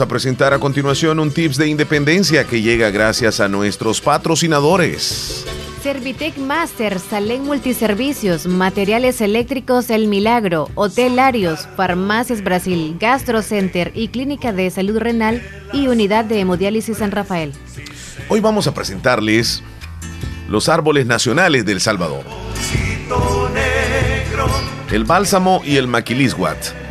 Vamos 0.00 0.08
a 0.08 0.14
presentar 0.14 0.54
a 0.54 0.58
continuación 0.58 1.20
un 1.20 1.30
tips 1.30 1.58
de 1.58 1.68
independencia 1.68 2.44
que 2.44 2.62
llega 2.62 2.88
gracias 2.90 3.38
a 3.38 3.48
nuestros 3.48 4.00
patrocinadores. 4.00 5.44
Servitec 5.82 6.38
Master, 6.38 6.98
Salén 6.98 7.44
Multiservicios, 7.44 8.46
Materiales 8.46 9.20
Eléctricos 9.20 9.90
El 9.90 10.06
Milagro, 10.06 10.70
Hotel 10.74 11.18
Arios, 11.18 11.68
Farmacias 11.76 12.42
Brasil, 12.42 12.96
Gastro 12.98 13.42
Center 13.42 13.92
y 13.94 14.08
Clínica 14.08 14.54
de 14.54 14.70
Salud 14.70 14.96
Renal 14.96 15.42
y 15.74 15.88
Unidad 15.88 16.24
de 16.24 16.40
Hemodiálisis 16.40 16.96
San 16.96 17.10
Rafael. 17.10 17.52
Hoy 18.30 18.40
vamos 18.40 18.66
a 18.66 18.72
presentarles 18.72 19.62
los 20.48 20.70
árboles 20.70 21.04
nacionales 21.04 21.66
del 21.66 21.82
Salvador. 21.82 22.24
El 24.90 25.04
bálsamo 25.04 25.60
y 25.62 25.76
el 25.76 25.88
maquilisguat. 25.88 26.89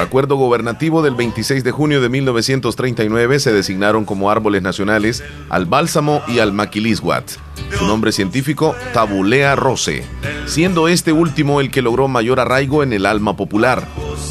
Por 0.00 0.06
acuerdo 0.06 0.36
gobernativo 0.36 1.02
del 1.02 1.14
26 1.14 1.62
de 1.62 1.72
junio 1.72 2.00
de 2.00 2.08
1939 2.08 3.38
se 3.38 3.52
designaron 3.52 4.06
como 4.06 4.30
árboles 4.30 4.62
nacionales 4.62 5.22
al 5.50 5.66
bálsamo 5.66 6.22
y 6.26 6.38
al 6.38 6.54
maquilisguat. 6.54 7.32
Su 7.78 7.86
nombre 7.86 8.10
científico, 8.10 8.74
Tabulea 8.94 9.56
rose, 9.56 10.06
siendo 10.46 10.88
este 10.88 11.12
último 11.12 11.60
el 11.60 11.70
que 11.70 11.82
logró 11.82 12.08
mayor 12.08 12.40
arraigo 12.40 12.82
en 12.82 12.94
el 12.94 13.04
alma 13.04 13.36
popular. 13.36 13.86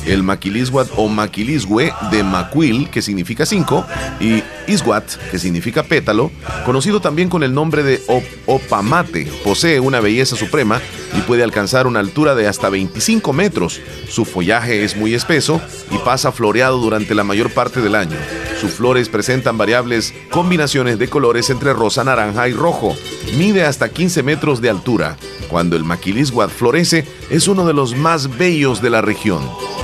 El 0.05 0.23
maquilisguat 0.23 0.87
o 0.95 1.07
maquilisgue 1.07 1.93
de 2.11 2.23
maquil, 2.23 2.89
que 2.89 3.01
significa 3.01 3.45
cinco, 3.45 3.85
y 4.19 4.43
isguat, 4.67 5.05
que 5.31 5.39
significa 5.39 5.83
pétalo, 5.83 6.31
conocido 6.65 6.99
también 6.99 7.29
con 7.29 7.43
el 7.43 7.53
nombre 7.53 7.83
de 7.83 8.01
opamate, 8.45 9.31
posee 9.43 9.79
una 9.79 9.99
belleza 9.99 10.35
suprema 10.35 10.81
y 11.17 11.21
puede 11.21 11.43
alcanzar 11.43 11.87
una 11.87 11.99
altura 11.99 12.35
de 12.35 12.47
hasta 12.47 12.69
25 12.69 13.33
metros. 13.33 13.81
Su 14.07 14.25
follaje 14.25 14.83
es 14.83 14.95
muy 14.95 15.13
espeso 15.13 15.61
y 15.91 15.97
pasa 15.99 16.31
floreado 16.31 16.77
durante 16.79 17.15
la 17.15 17.23
mayor 17.23 17.51
parte 17.51 17.81
del 17.81 17.95
año. 17.95 18.17
Sus 18.59 18.71
flores 18.71 19.07
presentan 19.07 19.57
variables 19.57 20.13
combinaciones 20.31 20.99
de 20.99 21.07
colores 21.07 21.49
entre 21.49 21.73
rosa, 21.73 22.03
naranja 22.03 22.49
y 22.49 22.53
rojo. 22.53 22.95
Mide 23.37 23.63
hasta 23.63 23.89
15 23.89 24.21
metros 24.23 24.59
de 24.59 24.69
altura. 24.69 25.17
Cuando 25.49 25.75
el 25.77 25.85
maquilisguat 25.85 26.49
florece, 26.49 27.07
es 27.29 27.47
uno 27.47 27.65
de 27.65 27.73
los 27.73 27.95
más 27.95 28.37
bellos 28.37 28.81
de 28.81 28.89
la 28.89 29.01
región. 29.01 29.41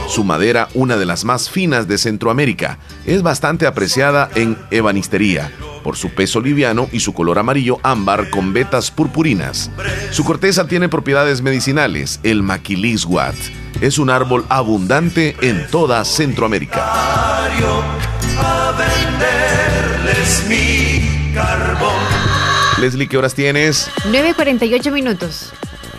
Su 0.07 0.23
madera, 0.23 0.69
una 0.73 0.97
de 0.97 1.05
las 1.05 1.25
más 1.25 1.49
finas 1.49 1.87
de 1.87 1.97
Centroamérica, 1.97 2.79
es 3.05 3.21
bastante 3.21 3.65
apreciada 3.67 4.29
en 4.35 4.57
ebanistería 4.71 5.51
por 5.83 5.97
su 5.97 6.09
peso 6.09 6.41
liviano 6.41 6.89
y 6.91 6.99
su 6.99 7.13
color 7.13 7.37
amarillo 7.37 7.79
ámbar 7.83 8.29
con 8.29 8.53
vetas 8.53 8.89
purpurinas. 8.91 9.69
Su 10.11 10.23
corteza 10.23 10.67
tiene 10.67 10.89
propiedades 10.89 11.41
medicinales. 11.41 12.19
El 12.23 12.41
maquilisguat 12.41 13.35
es 13.81 13.99
un 13.99 14.09
árbol 14.09 14.45
abundante 14.49 15.35
en 15.41 15.67
toda 15.67 16.03
Centroamérica. 16.05 16.83
Leslie, 22.79 23.07
¿qué 23.07 23.17
horas 23.17 23.33
tienes? 23.33 23.89
9.48 24.05 24.91
minutos. 24.91 25.53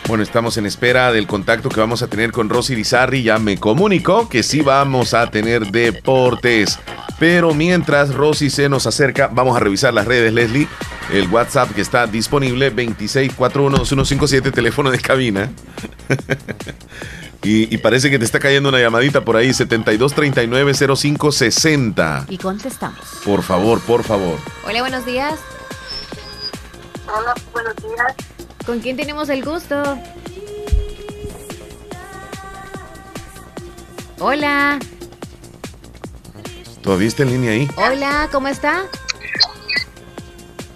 Bueno, 0.08 0.22
estamos 0.22 0.56
en 0.56 0.66
espera 0.66 1.10
del 1.10 1.26
contacto 1.26 1.68
que 1.68 1.80
vamos 1.80 2.00
a 2.00 2.06
tener 2.06 2.30
con 2.30 2.48
Rosy 2.48 2.76
Lizarri. 2.76 3.24
Ya 3.24 3.40
me 3.40 3.58
comunicó 3.58 4.28
que 4.28 4.44
sí 4.44 4.60
vamos 4.60 5.14
a 5.14 5.28
tener 5.30 5.72
deportes. 5.72 6.78
Pero 7.18 7.54
mientras 7.54 8.14
Rosy 8.14 8.48
se 8.48 8.68
nos 8.68 8.86
acerca, 8.86 9.28
vamos 9.32 9.56
a 9.56 9.60
revisar 9.60 9.92
las 9.92 10.06
redes, 10.06 10.32
Leslie. 10.32 10.68
El 11.12 11.28
WhatsApp 11.28 11.72
que 11.72 11.80
está 11.80 12.06
disponible, 12.06 12.72
26412157, 12.72 14.52
teléfono 14.52 14.92
de 14.92 15.00
cabina. 15.00 15.50
y, 17.42 17.74
y, 17.74 17.78
parece 17.78 18.08
que 18.08 18.20
te 18.20 18.24
está 18.24 18.38
cayendo 18.38 18.68
una 18.68 18.78
llamadita 18.78 19.22
por 19.22 19.36
ahí, 19.36 19.48
72390560. 19.48 22.26
Y 22.28 22.38
contestamos. 22.38 23.00
Por 23.24 23.42
favor, 23.42 23.80
por 23.80 24.04
favor. 24.04 24.38
Hola, 24.64 24.82
buenos 24.82 25.04
días. 25.04 25.34
Hola, 27.08 27.34
buenos 27.52 27.74
días. 27.76 28.35
¿Con 28.66 28.80
quién 28.80 28.96
tenemos 28.96 29.28
el 29.28 29.44
gusto? 29.44 29.80
Hola. 34.18 34.80
¿Todavía 36.82 37.06
está 37.06 37.22
en 37.22 37.30
línea 37.30 37.52
ahí? 37.52 37.70
Hola, 37.76 38.28
¿cómo 38.32 38.48
está? 38.48 38.86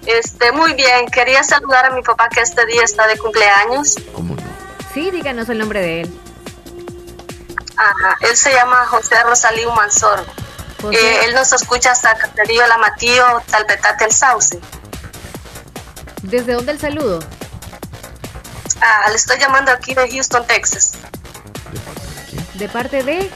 Este, 0.06 0.52
muy 0.52 0.74
bien. 0.74 1.06
Quería 1.12 1.42
saludar 1.42 1.86
a 1.86 1.90
mi 1.90 2.02
papá 2.02 2.28
que 2.28 2.40
este 2.40 2.64
día 2.66 2.84
está 2.84 3.08
de 3.08 3.18
cumpleaños. 3.18 3.96
¿Cómo 4.14 4.36
no? 4.36 4.42
Sí, 4.94 5.10
díganos 5.10 5.48
el 5.48 5.58
nombre 5.58 5.80
de 5.80 6.00
él. 6.02 6.20
Ajá, 7.76 8.16
él 8.20 8.36
se 8.36 8.52
llama 8.52 8.86
José 8.86 9.20
Rosalío 9.24 9.72
Mansor. 9.72 10.24
Eh, 10.92 11.20
él 11.24 11.34
nos 11.34 11.52
escucha 11.52 11.90
hasta 11.90 12.14
Caserío 12.14 12.64
La 12.68 12.78
Matío, 12.78 13.24
Talpetate 13.50 14.04
el 14.04 14.12
Sauce. 14.12 14.60
¿Desde 16.22 16.52
dónde 16.52 16.72
el 16.72 16.78
saludo? 16.78 17.18
Ah, 18.80 19.08
le 19.08 19.16
estoy 19.16 19.38
llamando 19.38 19.70
aquí 19.70 19.94
de 19.94 20.08
Houston, 20.10 20.46
Texas. 20.46 20.92
¿De 22.54 22.68
parte 22.68 23.02
de? 23.02 23.30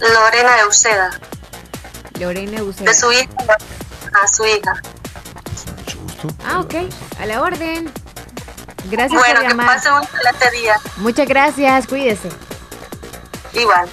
Lorena 0.00 0.60
Euseda. 0.60 1.10
Lorena 2.18 2.58
Euseda. 2.58 2.90
De 2.90 2.96
su 2.96 3.12
hija, 3.12 3.28
a 4.22 4.28
su 4.28 4.44
hija. 4.44 4.82
Ah, 6.44 6.60
ok. 6.60 6.74
A 7.20 7.26
la 7.26 7.42
orden. 7.42 7.92
Gracias 8.90 9.18
bueno, 9.18 9.40
por 9.40 9.48
llamar. 9.50 9.66
que 9.66 9.74
pase 9.74 9.90
un 9.92 10.02
excelente 10.02 10.50
día. 10.50 10.74
Muchas 10.96 11.28
gracias, 11.28 11.86
cuídese. 11.86 12.28
Igual. 13.54 13.88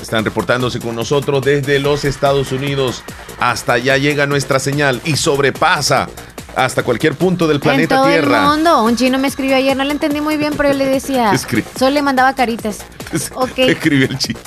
Están 0.00 0.24
reportándose 0.24 0.80
con 0.80 0.94
nosotros 0.96 1.42
desde 1.44 1.78
los 1.78 2.04
Estados 2.04 2.52
Unidos. 2.52 3.04
Hasta 3.38 3.74
allá 3.74 3.98
llega 3.98 4.26
nuestra 4.26 4.58
señal 4.58 5.00
y 5.04 5.16
sobrepasa 5.16 6.08
hasta 6.56 6.82
cualquier 6.82 7.14
punto 7.14 7.46
del 7.48 7.60
planeta 7.60 7.94
en 7.96 8.00
todo 8.00 8.10
Tierra. 8.10 8.38
el 8.42 8.46
mundo. 8.56 8.84
Un 8.84 8.96
chino 8.96 9.18
me 9.18 9.28
escribió 9.28 9.56
ayer, 9.56 9.76
no 9.76 9.84
le 9.84 9.92
entendí 9.92 10.20
muy 10.20 10.36
bien, 10.36 10.54
pero 10.56 10.70
yo 10.70 10.74
le 10.78 10.86
decía. 10.86 11.32
Escri- 11.32 11.64
Solo 11.78 11.90
le 11.92 12.02
mandaba 12.02 12.32
caritas. 12.34 12.78
Ok. 13.34 13.54
Te 13.54 13.72
escribió 13.72 14.06
el 14.06 14.18
chino. 14.18 14.38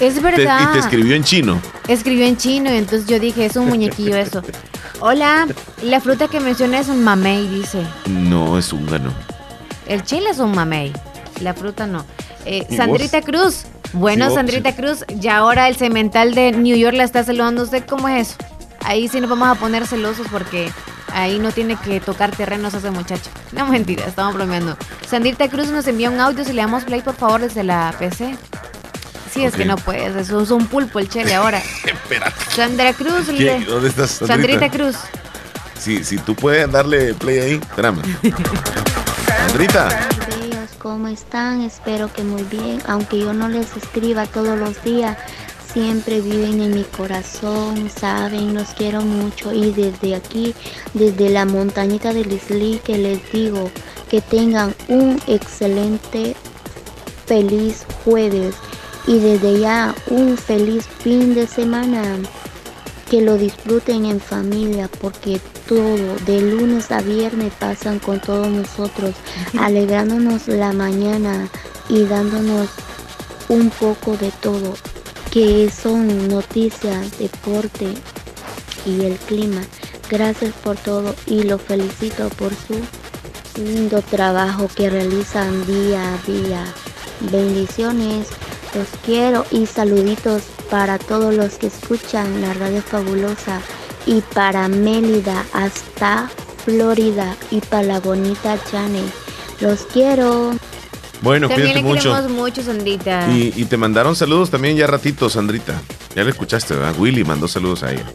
Es 0.00 0.20
verdad. 0.22 0.60
y 0.70 0.72
te 0.72 0.78
escribió 0.78 1.14
en 1.14 1.22
chino. 1.24 1.60
Escribió 1.88 2.24
en 2.26 2.36
chino 2.36 2.72
y 2.72 2.76
entonces 2.76 3.06
yo 3.08 3.18
dije, 3.20 3.46
es 3.46 3.56
un 3.56 3.68
muñequillo 3.68 4.16
eso. 4.16 4.42
Hola, 5.00 5.46
la 5.82 6.00
fruta 6.00 6.28
que 6.28 6.40
menciona 6.40 6.78
es 6.78 6.88
un 6.88 7.02
mamey, 7.04 7.46
dice. 7.48 7.82
No, 8.06 8.58
es 8.58 8.72
húngaro. 8.72 9.12
El 9.86 10.02
chile 10.04 10.30
es 10.30 10.38
un 10.38 10.52
mamey, 10.54 10.92
la 11.40 11.54
fruta 11.54 11.86
no. 11.86 12.04
Eh, 12.46 12.66
¿Y 12.68 12.76
Sandrita 12.76 13.18
vos? 13.20 13.26
Cruz. 13.26 13.62
Bueno, 13.92 14.28
Sí, 14.30 14.34
Sandrita 14.36 14.74
Cruz, 14.74 15.04
ya 15.18 15.36
ahora 15.38 15.68
el 15.68 15.76
cemental 15.76 16.34
de 16.34 16.52
New 16.52 16.76
York 16.76 16.96
la 16.96 17.04
está 17.04 17.22
saludando. 17.24 17.62
¿Usted 17.62 17.84
cómo 17.86 18.08
es 18.08 18.30
eso? 18.30 18.36
Ahí 18.84 19.08
sí 19.08 19.20
nos 19.20 19.30
vamos 19.30 19.48
a 19.48 19.54
poner 19.54 19.86
celosos 19.86 20.26
porque 20.30 20.70
ahí 21.12 21.38
no 21.38 21.52
tiene 21.52 21.76
que 21.76 22.00
tocar 22.00 22.30
terrenos 22.34 22.74
ese 22.74 22.90
muchacho. 22.90 23.30
No, 23.52 23.66
mentira, 23.66 24.04
estamos 24.06 24.34
bromeando. 24.34 24.76
Sandrita 25.08 25.48
Cruz 25.48 25.68
nos 25.68 25.86
envía 25.86 26.10
un 26.10 26.20
audio. 26.20 26.44
Si 26.44 26.52
le 26.52 26.62
damos 26.62 26.84
play, 26.84 27.00
por 27.02 27.14
favor, 27.14 27.40
desde 27.40 27.62
la 27.64 27.94
PC. 27.98 28.36
Sí, 29.32 29.44
es 29.44 29.54
que 29.54 29.64
no 29.64 29.76
puedes. 29.76 30.14
Eso 30.16 30.40
es 30.42 30.50
un 30.50 30.66
pulpo 30.66 30.98
el 30.98 31.08
chele 31.08 31.34
ahora. 31.34 31.58
Espérate. 31.84 32.34
Sandra 32.54 32.92
Cruz. 32.92 33.28
Le- 33.28 33.64
¿Dónde 33.64 33.88
estás, 33.88 34.10
Sandrita? 34.10 34.60
Sandrita 34.60 34.70
Cruz. 34.70 34.96
Si, 35.78 36.04
si 36.04 36.18
tú 36.18 36.34
puedes 36.36 36.70
darle 36.70 37.14
play 37.14 37.38
ahí, 37.40 37.52
espérame. 37.54 38.02
Sandrita. 39.48 40.08
¿cómo 40.78 41.06
están? 41.08 41.60
Espero 41.62 42.12
que 42.12 42.24
muy 42.24 42.42
bien. 42.42 42.82
Aunque 42.88 43.18
yo 43.20 43.32
no 43.32 43.48
les 43.48 43.76
escriba 43.76 44.26
todos 44.26 44.58
los 44.58 44.82
días, 44.82 45.16
siempre 45.72 46.20
viven 46.20 46.60
en 46.60 46.74
mi 46.74 46.84
corazón, 46.84 47.90
saben, 47.90 48.54
los 48.54 48.68
quiero 48.68 49.02
mucho. 49.02 49.52
Y 49.52 49.72
desde 49.72 50.14
aquí, 50.14 50.54
desde 50.94 51.30
la 51.30 51.44
montañita 51.44 52.12
del 52.12 52.32
Isli, 52.32 52.80
que 52.84 52.98
les 52.98 53.32
digo 53.32 53.70
que 54.10 54.20
tengan 54.20 54.74
un 54.88 55.20
excelente, 55.26 56.36
feliz 57.26 57.84
jueves. 58.04 58.54
Y 59.06 59.18
desde 59.18 59.60
ya, 59.60 59.94
un 60.08 60.36
feliz 60.36 60.86
fin 60.86 61.34
de 61.34 61.46
semana 61.46 62.18
que 63.10 63.20
lo 63.20 63.36
disfruten 63.36 64.06
en 64.06 64.20
familia 64.20 64.88
porque 65.00 65.40
todo 65.68 66.16
de 66.24 66.40
lunes 66.40 66.90
a 66.90 67.02
viernes 67.02 67.52
pasan 67.58 67.98
con 67.98 68.20
todos 68.20 68.48
nosotros 68.48 69.14
alegrándonos 69.58 70.48
la 70.48 70.72
mañana 70.72 71.48
y 71.90 72.04
dándonos 72.04 72.70
un 73.48 73.68
poco 73.68 74.16
de 74.16 74.30
todo 74.40 74.74
que 75.32 75.70
son 75.70 76.28
noticias 76.28 77.18
deporte 77.18 77.86
y 78.86 79.04
el 79.04 79.16
clima 79.16 79.62
gracias 80.10 80.52
por 80.62 80.76
todo 80.76 81.14
y 81.26 81.42
los 81.42 81.60
felicito 81.60 82.28
por 82.30 82.52
su 82.54 82.78
lindo 83.60 84.02
trabajo 84.02 84.68
que 84.74 84.90
realizan 84.90 85.66
día 85.66 86.14
a 86.14 86.30
día 86.30 86.64
bendiciones 87.32 88.28
los 88.74 88.88
quiero 89.04 89.44
y 89.50 89.66
saluditos 89.66 90.42
para 90.70 90.98
todos 90.98 91.34
los 91.34 91.54
que 91.54 91.66
escuchan 91.66 92.40
la 92.40 92.54
radio 92.54 92.80
fabulosa 92.80 93.60
y 94.06 94.20
para 94.34 94.68
Mélida 94.68 95.44
hasta 95.52 96.30
Florida 96.64 97.36
y 97.50 97.60
para 97.60 97.82
la 97.82 98.00
bonita 98.00 98.58
Chane. 98.70 99.02
Los 99.60 99.82
quiero. 99.92 100.52
Bueno, 101.22 101.48
También 101.48 101.70
cuídate 101.72 101.82
le 101.88 101.94
mucho. 101.94 102.10
queremos 102.14 102.30
mucho, 102.32 102.62
Sandrita. 102.62 103.28
Y, 103.30 103.52
y 103.56 103.64
te 103.64 103.76
mandaron 103.76 104.14
saludos 104.16 104.50
también 104.50 104.76
ya 104.76 104.86
ratito, 104.86 105.30
Sandrita. 105.30 105.80
Ya 106.14 106.24
le 106.24 106.30
escuchaste, 106.30 106.74
¿verdad? 106.74 106.94
Willy 106.98 107.24
mandó 107.24 107.48
saludos 107.48 107.82
a 107.82 107.92
ella. 107.92 108.04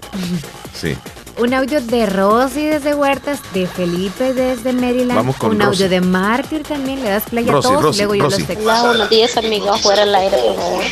Sí. 0.74 0.96
Un 1.40 1.54
audio 1.56 1.82
de 1.82 2.06
Rosy 2.06 2.66
desde 2.66 2.94
Huertas, 2.94 3.40
de 3.54 3.66
Felipe 3.68 4.34
desde 4.34 4.74
Maryland. 4.74 5.16
Vamos 5.16 5.36
con 5.38 5.52
Un 5.52 5.60
Rosy. 5.60 5.84
audio 5.84 5.90
de 5.90 6.02
Mártir 6.02 6.62
también. 6.64 7.02
Le 7.04 7.10
das 7.10 7.24
play 7.30 7.48
a 7.50 7.52
Rosy, 7.52 7.68
todos. 7.70 7.82
Rosy, 7.84 7.98
luego 8.00 8.16
yo 8.16 8.24
Rosy. 8.26 8.40
los 8.40 8.48
texto. 8.48 8.64
Hola, 8.64 8.84
buenos 8.84 9.10
días 9.10 9.38
amigos, 9.38 9.82
fuera 9.82 10.04
al 10.04 10.14
aire 10.14 10.38
por 10.38 10.56
favor. 10.56 10.84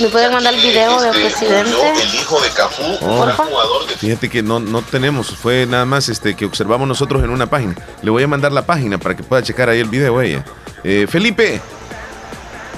¿Me 0.00 0.08
pueden 0.08 0.32
mandar 0.32 0.54
el 0.54 0.60
video 0.60 1.00
del 1.00 1.12
presidente? 1.12 1.70
hijo 2.14 2.40
de 2.40 2.48
Cafú, 2.50 2.82
Fíjate 3.98 4.28
que 4.28 4.42
no, 4.42 4.60
no 4.60 4.82
tenemos, 4.82 5.34
fue 5.36 5.66
nada 5.66 5.84
más 5.84 6.08
este 6.08 6.34
que 6.36 6.44
observamos 6.44 6.86
nosotros 6.86 7.24
en 7.24 7.30
una 7.30 7.46
página. 7.48 7.74
Le 8.02 8.10
voy 8.10 8.22
a 8.22 8.28
mandar 8.28 8.52
la 8.52 8.66
página 8.66 8.98
para 8.98 9.16
que 9.16 9.22
pueda 9.24 9.42
checar 9.42 9.68
ahí 9.68 9.80
el 9.80 9.88
video 9.88 10.20
ella. 10.22 10.44
Eh, 10.88 11.06
Felipe, 11.08 11.60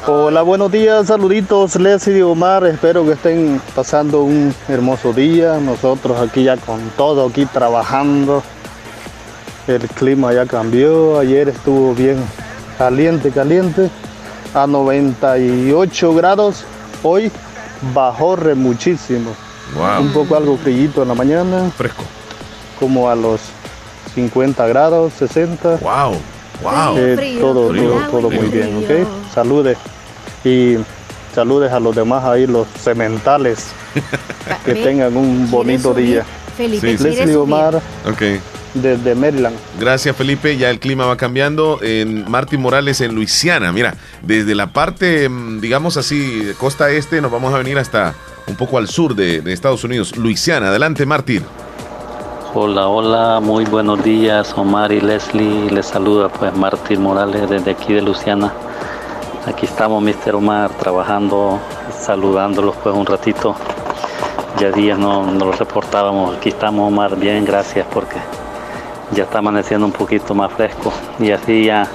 Hola, 0.07 0.41
buenos 0.41 0.73
días, 0.73 1.09
saluditos, 1.09 1.77
Leslie 1.77 2.21
y 2.21 2.23
Omar, 2.23 2.65
espero 2.65 3.05
que 3.05 3.13
estén 3.13 3.61
pasando 3.75 4.23
un 4.23 4.55
hermoso 4.67 5.13
día, 5.13 5.59
nosotros 5.59 6.19
aquí 6.19 6.45
ya 6.45 6.57
con 6.57 6.81
todo, 6.97 7.27
aquí 7.29 7.45
trabajando, 7.45 8.43
el 9.67 9.87
clima 9.89 10.33
ya 10.33 10.47
cambió, 10.47 11.19
ayer 11.19 11.51
estuvo 11.51 11.95
bien 11.95 12.17
caliente, 12.79 13.31
caliente, 13.31 13.91
a 14.55 14.67
98 14.67 16.15
grados, 16.15 16.65
hoy 17.03 17.31
bajó 17.93 18.37
re 18.37 18.55
muchísimo, 18.55 19.33
Wow. 19.77 20.01
un 20.01 20.13
poco 20.15 20.35
algo 20.35 20.57
frillito 20.57 21.03
en 21.03 21.09
la 21.09 21.15
mañana, 21.15 21.71
fresco, 21.77 22.05
como 22.81 23.11
a 23.11 23.15
los 23.15 23.43
50 24.15 24.67
grados, 24.67 25.13
60. 25.19 25.77
Wow, 25.83 26.17
wow. 26.63 26.95
Frío, 27.17 27.41
todo, 27.41 27.69
frío, 27.71 27.91
todo, 27.91 28.11
todo 28.11 28.31
muy 28.31 28.49
bien, 28.49 28.77
¿ok? 28.85 29.09
Saludes 29.35 29.79
y 30.45 30.77
saludes 31.35 31.73
a 31.73 31.81
los 31.81 31.95
demás 31.95 32.25
ahí, 32.25 32.47
los 32.47 32.67
cementales, 32.69 33.69
que 34.65 34.75
tengan 34.75 35.17
un 35.17 35.51
bonito 35.51 35.93
subir. 35.93 36.07
día. 36.07 36.25
Felipe, 36.57 36.97
Sí. 36.99 37.05
Leslie 37.05 37.23
subir. 37.23 37.37
Omar, 37.37 37.77
ok. 38.07 38.23
desde 38.75 39.15
Maryland. 39.15 39.57
Gracias 39.79 40.15
Felipe, 40.17 40.57
ya 40.57 40.71
el 40.71 40.81
clima 40.81 41.07
va 41.07 41.17
cambiando. 41.17 41.79
En 41.83 42.29
Martín 42.31 42.61
Morales 42.61 43.01
en 43.01 43.15
Luisiana, 43.15 43.73
mira, 43.73 43.95
desde 44.23 44.55
la 44.55 44.67
parte, 44.73 45.29
mm, 45.29 45.61
digamos 45.61 45.97
así, 45.97 46.53
costa 46.59 46.91
este, 46.91 47.21
nos 47.21 47.31
vamos 47.31 47.55
a 47.55 47.59
venir 47.59 47.79
hasta 47.79 48.15
un 48.49 48.57
poco 48.57 48.79
al 48.79 48.89
sur 48.89 49.15
de, 49.15 49.41
de 49.41 49.53
Estados 49.53 49.85
Unidos. 49.85 50.17
Luisiana, 50.17 50.69
adelante 50.69 51.07
Martín. 51.07 51.45
Hola, 52.55 52.89
hola, 52.89 53.41
muy 53.41 53.67
buenos 53.67 54.03
días, 54.03 54.57
Omar 54.57 54.91
y 54.91 55.03
Leslie. 55.03 55.71
Les 55.71 55.85
saluda 55.85 56.31
pues 56.31 56.57
Martín 56.57 57.03
Morales 57.03 57.49
desde 57.51 57.73
aquí 57.73 57.93
de 57.93 58.01
Luciana. 58.01 58.55
Aquí 59.45 59.67
estamos, 59.67 60.03
Mr. 60.03 60.35
Omar, 60.35 60.71
trabajando, 60.71 61.59
saludándolos 61.93 62.75
pues 62.83 62.95
un 62.95 63.05
ratito. 63.05 63.55
Ya 64.59 64.71
días 64.71 64.99
no, 64.99 65.31
no 65.31 65.45
los 65.45 65.59
reportábamos. 65.59 66.39
Aquí 66.39 66.49
estamos, 66.49 66.89
Omar, 66.89 67.17
bien, 67.17 67.45
gracias 67.45 67.87
porque 67.93 68.17
ya 69.13 69.25
está 69.25 69.41
amaneciendo 69.41 69.85
un 69.85 69.93
poquito 69.93 70.35
más 70.35 70.51
fresco. 70.51 70.91
Y 71.19 71.31
así 71.31 71.67
ya, 71.67 71.87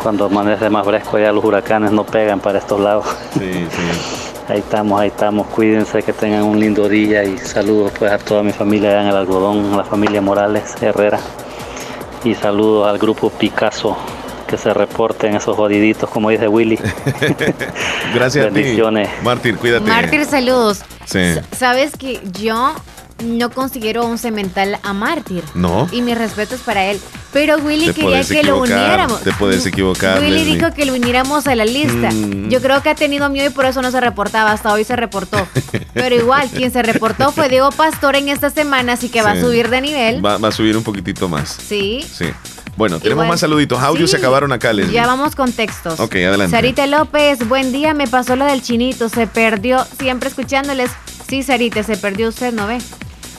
cuando 0.00 0.26
amanece 0.26 0.70
más 0.70 0.86
fresco, 0.86 1.18
ya 1.18 1.32
los 1.32 1.44
huracanes 1.44 1.90
no 1.90 2.04
pegan 2.04 2.38
para 2.38 2.58
estos 2.58 2.78
lados. 2.78 3.06
Sí, 3.32 3.66
sí. 3.68 4.31
Ahí 4.48 4.58
estamos, 4.58 5.00
ahí 5.00 5.08
estamos. 5.08 5.46
Cuídense, 5.48 6.02
que 6.02 6.12
tengan 6.12 6.42
un 6.42 6.58
lindo 6.58 6.88
día 6.88 7.24
y 7.24 7.38
saludos 7.38 7.92
pues 7.98 8.10
a 8.10 8.18
toda 8.18 8.42
mi 8.42 8.52
familia 8.52 8.90
allá 8.90 9.02
en 9.02 9.08
el 9.08 9.16
algodón, 9.16 9.72
a 9.72 9.76
la 9.78 9.84
familia 9.84 10.20
Morales 10.20 10.74
Herrera. 10.80 11.20
Y 12.24 12.34
saludos 12.34 12.88
al 12.88 12.98
grupo 12.98 13.30
Picasso, 13.30 13.96
que 14.46 14.56
se 14.56 14.74
reporten 14.74 15.34
esos 15.34 15.56
jodiditos, 15.56 16.08
como 16.10 16.30
dice 16.30 16.48
Willy. 16.48 16.78
Gracias 18.14 18.46
a 18.46 18.48
ti. 18.48 18.54
Bendiciones. 18.54 19.08
Martín, 19.22 19.56
cuídate. 19.56 19.88
Mártir, 19.88 20.24
saludos. 20.24 20.82
Sí. 21.04 21.34
Sabes 21.56 21.96
que 21.96 22.20
yo 22.32 22.74
no 23.22 23.50
considero 23.50 24.04
un 24.06 24.18
cemental 24.18 24.78
a 24.82 24.92
Mártir. 24.92 25.42
No. 25.54 25.88
Y 25.92 26.02
mis 26.02 26.16
respetos 26.16 26.60
para 26.60 26.86
él. 26.86 27.00
Pero 27.32 27.56
Willy 27.58 27.86
Te 27.86 27.94
quería 27.94 28.24
que 28.24 28.42
lo 28.42 28.58
uniéramos. 28.60 29.22
Te 29.22 29.32
puedes 29.32 29.64
equivocar. 29.64 30.20
Willy 30.20 30.32
Leslie. 30.32 30.54
dijo 30.56 30.72
que 30.74 30.84
lo 30.84 30.92
uniéramos 30.94 31.46
a 31.46 31.54
la 31.54 31.64
lista. 31.64 32.10
Mm. 32.10 32.50
Yo 32.50 32.60
creo 32.60 32.82
que 32.82 32.90
ha 32.90 32.94
tenido 32.94 33.28
miedo 33.30 33.46
y 33.46 33.50
por 33.50 33.64
eso 33.64 33.80
no 33.80 33.90
se 33.90 34.00
reportaba. 34.00 34.52
Hasta 34.52 34.72
hoy 34.72 34.84
se 34.84 34.96
reportó. 34.96 35.46
Pero 35.94 36.14
igual, 36.14 36.48
quien 36.50 36.70
se 36.70 36.82
reportó 36.82 37.32
fue 37.32 37.48
Diego 37.48 37.70
Pastor 37.70 38.16
en 38.16 38.28
esta 38.28 38.50
semana, 38.50 38.94
así 38.94 39.08
que 39.08 39.22
va 39.22 39.32
a 39.32 39.40
subir 39.40 39.70
de 39.70 39.80
nivel. 39.80 40.24
Va, 40.24 40.36
va 40.36 40.48
a 40.48 40.52
subir 40.52 40.76
un 40.76 40.82
poquitito 40.82 41.28
más. 41.28 41.56
Sí. 41.66 42.04
Sí. 42.12 42.26
Bueno, 42.76 42.98
tenemos 42.98 43.16
Igual. 43.24 43.28
más 43.28 43.40
saluditos. 43.40 43.82
Audios 43.82 44.10
Sí. 44.10 44.16
se 44.16 44.22
acabaron 44.22 44.50
acá, 44.52 44.72
Leslie. 44.72 44.94
Ya 44.94 45.06
vamos 45.06 45.34
con 45.36 45.52
textos. 45.52 46.00
Ok, 46.00 46.14
adelante. 46.16 46.50
Sarita 46.56 46.86
López, 46.86 47.46
buen 47.46 47.70
día, 47.70 47.92
me 47.92 48.06
pasó 48.06 48.34
lo 48.34 48.46
del 48.46 48.62
chinito, 48.62 49.08
se 49.10 49.26
perdió, 49.26 49.86
siempre 49.98 50.28
escuchándoles. 50.30 50.90
Sí, 51.28 51.42
Sarita, 51.42 51.82
se 51.82 51.96
perdió 51.98 52.28
usted, 52.30 52.52
¿no 52.52 52.66
ve? 52.66 52.78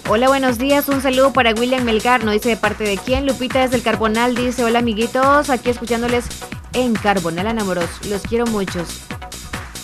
Hola, 0.09 0.27
buenos 0.27 0.57
días, 0.57 0.89
un 0.89 1.01
saludo 1.01 1.31
para 1.31 1.53
William 1.53 1.85
Melgar, 1.85 2.25
no 2.25 2.31
dice 2.31 2.49
de 2.49 2.57
parte 2.57 2.83
de 2.83 2.97
quién. 2.97 3.25
Lupita 3.25 3.61
desde 3.61 3.77
el 3.77 3.83
Carbonal 3.83 4.35
dice, 4.35 4.65
hola 4.65 4.79
amiguitos, 4.79 5.49
aquí 5.49 5.69
escuchándoles 5.69 6.25
en 6.73 6.93
Carbonal 6.93 7.47
Enamoros, 7.47 8.05
los 8.09 8.21
quiero 8.23 8.45
muchos. 8.45 8.99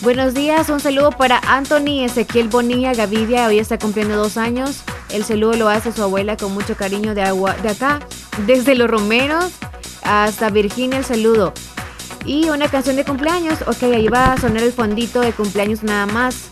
Buenos 0.02 0.34
días, 0.34 0.68
un 0.68 0.78
saludo 0.78 1.10
para 1.10 1.40
Anthony 1.46 2.04
Ezequiel 2.04 2.48
Bonilla 2.48 2.92
Gavidia, 2.92 3.46
hoy 3.46 3.58
está 3.58 3.78
cumpliendo 3.78 4.14
dos 4.16 4.36
años. 4.36 4.82
El 5.08 5.24
saludo 5.24 5.54
lo 5.54 5.68
hace 5.70 5.90
su 5.90 6.02
abuela 6.02 6.36
con 6.36 6.52
mucho 6.52 6.76
cariño 6.76 7.14
de 7.14 7.22
agua 7.22 7.56
de 7.62 7.70
acá, 7.70 8.00
desde 8.46 8.74
los 8.74 8.90
Romeros 8.90 9.52
hasta 10.02 10.50
Virginia 10.50 10.98
el 10.98 11.04
saludo. 11.06 11.54
Y 12.26 12.50
una 12.50 12.68
canción 12.68 12.96
de 12.96 13.06
cumpleaños, 13.06 13.62
ok, 13.62 13.84
ahí 13.84 14.08
va 14.08 14.34
a 14.34 14.36
sonar 14.38 14.62
el 14.62 14.72
fondito 14.72 15.22
de 15.22 15.32
cumpleaños 15.32 15.82
nada 15.82 16.04
más. 16.04 16.50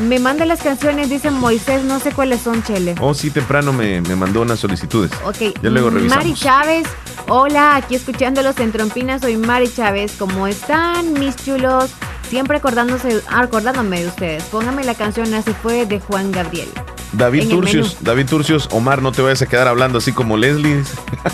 Me 0.00 0.18
manda 0.18 0.44
las 0.46 0.62
canciones, 0.62 1.10
dice 1.10 1.30
Moisés, 1.30 1.84
no 1.84 2.00
sé 2.00 2.12
cuáles 2.12 2.40
son, 2.40 2.62
Chele. 2.62 2.94
Oh, 3.00 3.14
sí, 3.14 3.30
temprano 3.30 3.72
me, 3.72 4.00
me 4.00 4.16
mandó 4.16 4.42
unas 4.42 4.58
solicitudes. 4.58 5.10
Ok, 5.24 5.54
Ya 5.62 5.70
luego 5.70 5.90
revisamos. 5.90 6.24
Mari 6.24 6.34
Chávez, 6.38 6.86
hola, 7.28 7.76
aquí 7.76 7.94
escuchándolos 7.96 8.58
en 8.60 8.72
Trompinas, 8.72 9.20
soy 9.20 9.36
Mari 9.36 9.68
Chávez. 9.72 10.14
¿Cómo 10.18 10.46
están, 10.46 11.12
mis 11.14 11.36
chulos? 11.36 11.90
Siempre 12.30 12.58
acordándose, 12.58 13.22
acordándome 13.28 14.00
de 14.00 14.06
ustedes. 14.06 14.44
Póngame 14.44 14.84
la 14.84 14.94
canción 14.94 15.34
Así 15.34 15.52
fue 15.52 15.84
de 15.84 15.98
Juan 16.00 16.30
Gabriel. 16.30 16.68
David 17.12 17.48
Turcios, 17.48 17.96
David 18.02 18.26
Turcios, 18.28 18.68
Omar, 18.70 19.02
no 19.02 19.10
te 19.10 19.20
vayas 19.20 19.42
a 19.42 19.46
quedar 19.46 19.66
hablando 19.66 19.98
así 19.98 20.12
como 20.12 20.36
Leslie. 20.36 20.84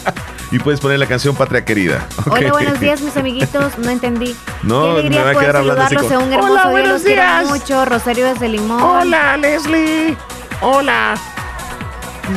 y 0.50 0.58
puedes 0.58 0.80
poner 0.80 0.98
la 0.98 1.04
canción 1.06 1.36
Patria 1.36 1.66
Querida. 1.66 2.06
Hola, 2.30 2.50
buenos 2.50 2.80
días, 2.80 3.02
mis 3.02 3.14
amiguitos. 3.16 3.76
No 3.78 3.90
entendí. 3.90 4.34
No, 4.62 4.84
Qué 4.94 5.00
alegría 5.00 5.18
me 5.18 5.24
va 5.26 5.30
a 5.32 5.42
quedar 5.42 5.56
hablando 5.56 5.82
así 5.82 5.94
saludarlos 5.96 6.18
como- 6.18 6.22
en 6.22 6.26
un 6.28 6.32
hermoso 6.32 6.52
Hola, 6.52 6.62
día. 6.62 6.70
buenos 6.72 6.92
Los 6.92 7.04
días. 7.04 7.46
mucho. 7.46 7.84
Rosario 7.84 8.26
desde 8.32 8.48
Limón. 8.48 8.80
Hola, 8.82 9.36
Leslie. 9.36 10.16
Hola. 10.62 11.14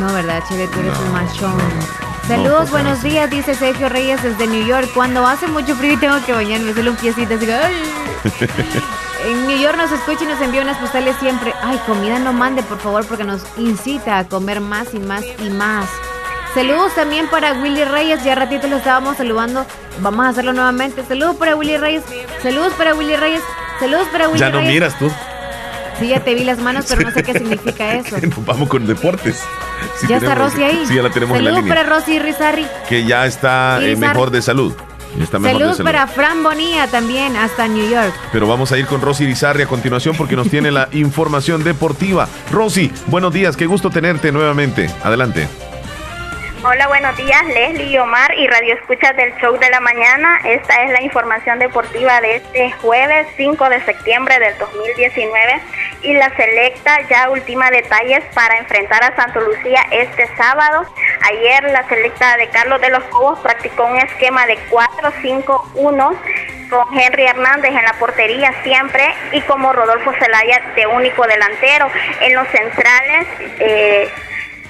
No, 0.01 0.13
¿verdad, 0.13 0.43
Chile? 0.49 0.67
Tú 0.73 0.79
eres 0.81 0.97
un 0.99 1.11
machón. 1.13 2.08
Saludos, 2.29 2.69
buenos 2.69 3.01
días, 3.01 3.27
dice 3.31 3.55
Sergio 3.55 3.89
Reyes 3.89 4.21
desde 4.21 4.45
New 4.45 4.63
York. 4.63 4.87
Cuando 4.93 5.25
hace 5.25 5.47
mucho 5.47 5.75
frío 5.75 5.93
y 5.93 5.97
tengo 5.97 6.23
que 6.27 6.31
bañarme, 6.31 6.75
solo 6.75 6.91
un 6.91 6.97
piecito 6.97 7.33
así. 7.33 7.47
En 9.25 9.47
New 9.47 9.59
York 9.59 9.75
nos 9.75 9.91
escucha 9.91 10.23
y 10.23 10.27
nos 10.27 10.39
envía 10.39 10.61
unas 10.61 10.77
postales 10.77 11.15
siempre. 11.19 11.53
Ay, 11.61 11.77
comida 11.85 12.19
no 12.19 12.31
mande, 12.31 12.63
por 12.63 12.79
favor, 12.79 13.05
porque 13.05 13.23
nos 13.25 13.41
incita 13.57 14.17
a 14.19 14.23
comer 14.27 14.61
más 14.61 14.93
y 14.93 14.99
más 14.99 15.23
y 15.45 15.49
más. 15.49 15.89
Saludos 16.53 16.95
también 16.95 17.27
para 17.29 17.53
Willy 17.53 17.83
Reyes, 17.83 18.23
ya 18.23 18.35
ratito 18.35 18.67
lo 18.67 18.77
estábamos 18.77 19.17
saludando. 19.17 19.65
Vamos 20.01 20.25
a 20.25 20.29
hacerlo 20.29 20.53
nuevamente. 20.53 21.03
Saludos 21.05 21.35
para 21.35 21.55
Willy 21.55 21.77
Reyes. 21.77 22.03
Saludos 22.41 22.71
para 22.77 22.93
Willy 22.93 23.17
Reyes. 23.17 23.41
Saludos 23.79 24.07
para 24.09 24.27
Willy 24.29 24.39
Ya 24.39 24.49
no 24.51 24.59
Reyes. 24.59 24.73
miras 24.73 24.97
tú. 24.97 25.11
Sí, 25.99 26.07
ya 26.07 26.23
te 26.23 26.33
vi 26.33 26.45
las 26.45 26.59
manos, 26.59 26.85
pero 26.87 27.01
no 27.01 27.11
sé 27.11 27.23
qué 27.23 27.33
significa 27.39 27.95
eso. 27.95 28.15
Nos 28.21 28.45
vamos 28.45 28.69
con 28.69 28.87
deportes. 28.87 29.41
Sí 29.99 30.07
ya 30.07 30.17
está 30.17 30.35
Rosy 30.35 30.63
ahí. 30.63 30.83
Sí, 30.87 30.95
ya 30.95 31.03
la 31.03 31.09
tenemos 31.09 31.37
en 31.37 31.45
la 31.45 31.51
línea. 31.51 31.75
para 31.75 31.83
Rosy 31.89 32.19
Rizarri. 32.19 32.65
Que 32.87 33.05
ya 33.05 33.25
está 33.25 33.79
eh, 33.83 33.95
mejor 33.95 34.31
de 34.31 34.41
salud. 34.41 34.73
Está 35.19 35.39
mejor 35.39 35.53
Saludos 35.59 35.77
de 35.79 35.83
salud. 35.83 35.91
para 35.91 36.07
Fran 36.07 36.43
Bonilla 36.43 36.87
también, 36.87 37.35
hasta 37.35 37.67
New 37.67 37.89
York. 37.89 38.13
Pero 38.31 38.47
vamos 38.47 38.71
a 38.71 38.77
ir 38.77 38.85
con 38.85 39.01
Rosy 39.01 39.23
Irizarri 39.23 39.63
a 39.63 39.67
continuación 39.67 40.15
porque 40.15 40.35
nos 40.35 40.49
tiene 40.49 40.71
la 40.71 40.87
información 40.93 41.63
deportiva. 41.63 42.27
Rosy, 42.51 42.91
buenos 43.07 43.33
días, 43.33 43.57
qué 43.57 43.65
gusto 43.65 43.89
tenerte 43.89 44.31
nuevamente. 44.31 44.89
Adelante. 45.03 45.47
Hola, 46.61 46.89
buenos 46.89 47.15
días, 47.15 47.41
Leslie 47.45 47.85
y 47.85 47.97
Omar 47.99 48.37
y 48.37 48.45
Radio 48.45 48.73
Escuchas 48.73 49.15
del 49.15 49.33
Show 49.37 49.57
de 49.57 49.69
la 49.69 49.79
Mañana. 49.79 50.41
Esta 50.43 50.83
es 50.83 50.91
la 50.91 51.01
información 51.01 51.57
deportiva 51.57 52.19
de 52.19 52.35
este 52.35 52.71
jueves 52.81 53.27
5 53.37 53.69
de 53.69 53.79
septiembre 53.85 54.37
del 54.39 54.57
2019 54.57 55.61
y 56.01 56.13
la 56.15 56.29
selecta 56.35 56.99
ya 57.09 57.29
última 57.29 57.71
detalles 57.71 58.25
para 58.35 58.57
enfrentar 58.57 59.01
a 59.05 59.15
Santo 59.15 59.39
Lucía 59.39 59.85
este 59.91 60.27
sábado. 60.35 60.85
Ayer 61.21 61.63
la 61.71 61.87
selecta 61.87 62.35
de 62.35 62.49
Carlos 62.49 62.81
de 62.81 62.89
los 62.89 63.05
Cobos 63.05 63.39
practicó 63.39 63.85
un 63.85 63.97
esquema 63.97 64.45
de 64.45 64.57
4-5-1 64.69 66.17
con 66.69 66.99
Henry 66.99 67.23
Hernández 67.23 67.71
en 67.71 67.85
la 67.85 67.93
portería 67.93 68.53
siempre 68.63 69.05
y 69.31 69.39
como 69.43 69.71
Rodolfo 69.71 70.11
Zelaya 70.19 70.61
de 70.75 70.87
único 70.87 71.25
delantero. 71.25 71.89
En 72.19 72.35
los 72.35 72.49
centrales, 72.49 73.27
eh, 73.59 74.09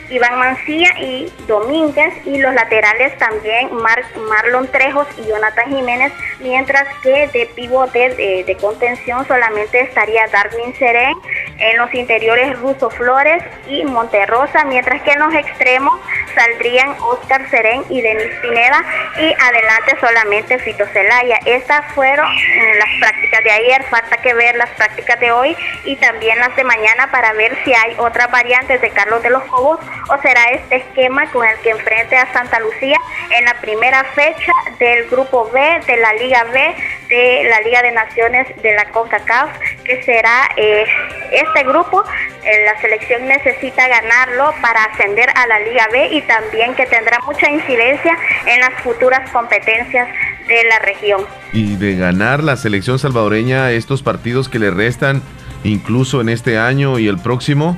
Iván 0.10 0.40
Mancía 0.40 0.90
y 1.00 1.32
Domínguez 1.48 2.14
y 2.26 2.38
los 2.40 2.54
laterales 2.54 3.18
también 3.18 3.70
Marlon 3.74 4.68
Trejos 4.72 5.08
y 5.18 5.28
Jonathan 5.28 5.70
Jiménez, 5.70 6.12
mientras 6.40 6.88
que 7.04 7.28
de 7.28 7.46
pivote 7.56 8.10
de, 8.46 8.58
contención 8.60 9.26
solamente 9.28 9.80
estaría 9.82 10.28
Darwin 10.28 10.76
Serén, 10.76 11.16
en 11.58 11.78
los 11.78 11.94
interiores 11.94 12.58
Russo 12.60 12.90
Flores 12.90 13.44
y 13.68 13.84
Monterrosa, 13.84 14.64
mientras 14.66 15.02
que 15.02 15.12
en 15.12 15.20
los 15.20 15.34
extremos 15.34 16.00
saldrían 16.34 16.96
Oscar 17.02 17.50
Serén 17.50 17.84
y 17.90 18.02
Denis 18.02 18.34
Pineda 18.42 18.84
y 19.18 19.34
adelante 19.34 19.98
solamente 20.00 20.60
Fito 20.60 20.86
Celaya. 20.88 21.40
Estas 21.46 21.86
fueron 21.94 22.26
eh, 22.26 22.76
las 22.80 23.00
prácticas 23.00 23.44
de 23.44 23.52
ayer, 23.52 23.84
falta 23.84 24.18
que 24.18 24.34
ver 24.34 24.56
las 24.56 24.70
prácticas 24.72 25.20
de 25.20 25.32
hoy 25.32 25.56
y 25.86 25.96
también 25.98 26.40
las 26.40 26.56
de 26.56 26.64
mañana 26.64 27.12
para 27.12 27.34
ver 27.34 27.58
si 27.64 27.74
hay 27.74 27.96
otras 27.98 28.32
variantes 28.32 28.82
de 28.82 28.90
Carlos 28.92 29.22
de 29.24 29.30
los 29.30 29.44
Cobos 29.44 29.80
o 30.10 30.22
será 30.22 30.44
este 30.52 30.78
esquema 30.78 31.30
con 31.32 31.46
el 31.46 31.58
que 31.60 31.72
enfrente 31.72 32.16
a 32.16 32.32
Santa 32.32 32.60
Lucía 32.60 32.98
en 33.38 33.46
la 33.46 33.54
primera 33.62 34.04
fecha 34.16 34.52
del 34.80 35.10
grupo 35.10 35.50
B 35.52 35.60
de 35.86 35.98
la 35.98 36.14
Liga 36.14 36.44
B 36.46 36.76
de 37.10 37.48
la 37.50 37.62
Liga 37.62 37.82
de 37.82 37.92
Naciones 37.92 38.48
de 38.62 38.74
la 38.76 38.86
CONCACAF, 38.92 39.50
que 39.84 40.02
será 40.04 40.50
eh, 40.56 40.86
este 41.32 41.64
grupo. 41.64 42.04
Eh, 42.44 42.66
la 42.66 42.80
selección 42.80 43.26
necesita 43.28 43.88
ganarlo 43.88 44.54
para 44.62 44.84
ascender 44.86 45.28
a 45.36 45.48
la 45.48 45.60
Liga 45.60 45.88
B 45.92 46.10
y 46.12 46.22
también 46.22 46.76
que 46.76 46.86
tendrá 46.86 47.20
mucha 47.26 47.50
incidencia 47.50 48.18
en 48.46 48.60
las 48.62 48.82
futuras 48.84 49.30
competencias 49.32 50.08
de 50.48 50.64
la 50.66 50.80
región. 50.80 51.26
Y 51.52 51.76
de 51.76 51.96
ganar 51.96 52.44
la 52.44 52.56
selección 52.58 53.00
salvadoreña 53.00 53.72
estos 53.72 54.04
partidos 54.04 54.50
que 54.50 54.60
le 54.60 54.72
restan, 54.72 55.22
incluso 55.64 56.22
en 56.22 56.30
este 56.30 56.58
año 56.58 57.00
y 57.00 57.08
el 57.08 57.18
próximo, 57.18 57.78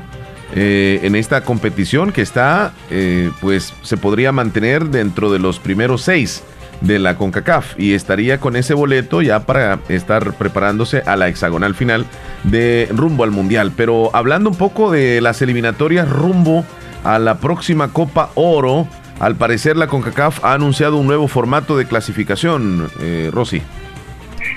eh, 0.53 0.99
en 1.03 1.15
esta 1.15 1.41
competición 1.41 2.11
que 2.11 2.21
está, 2.21 2.73
eh, 2.89 3.31
pues 3.39 3.73
se 3.83 3.97
podría 3.97 4.31
mantener 4.31 4.85
dentro 4.85 5.31
de 5.31 5.39
los 5.39 5.59
primeros 5.59 6.01
seis 6.01 6.43
de 6.81 6.99
la 6.99 7.15
CONCACAF 7.15 7.79
y 7.79 7.93
estaría 7.93 8.39
con 8.39 8.55
ese 8.55 8.73
boleto 8.73 9.21
ya 9.21 9.45
para 9.45 9.79
estar 9.87 10.33
preparándose 10.33 11.03
a 11.05 11.15
la 11.15 11.27
hexagonal 11.27 11.75
final 11.75 12.05
de 12.43 12.89
rumbo 12.91 13.23
al 13.23 13.31
Mundial. 13.31 13.71
Pero 13.75 14.09
hablando 14.13 14.49
un 14.49 14.57
poco 14.57 14.91
de 14.91 15.21
las 15.21 15.41
eliminatorias 15.41 16.09
rumbo 16.09 16.65
a 17.03 17.19
la 17.19 17.37
próxima 17.37 17.93
Copa 17.93 18.31
Oro, 18.35 18.87
al 19.19 19.35
parecer 19.35 19.77
la 19.77 19.87
CONCACAF 19.87 20.43
ha 20.43 20.53
anunciado 20.53 20.97
un 20.97 21.07
nuevo 21.07 21.27
formato 21.27 21.77
de 21.77 21.85
clasificación, 21.85 22.89
eh, 22.99 23.29
Rosy. 23.31 23.61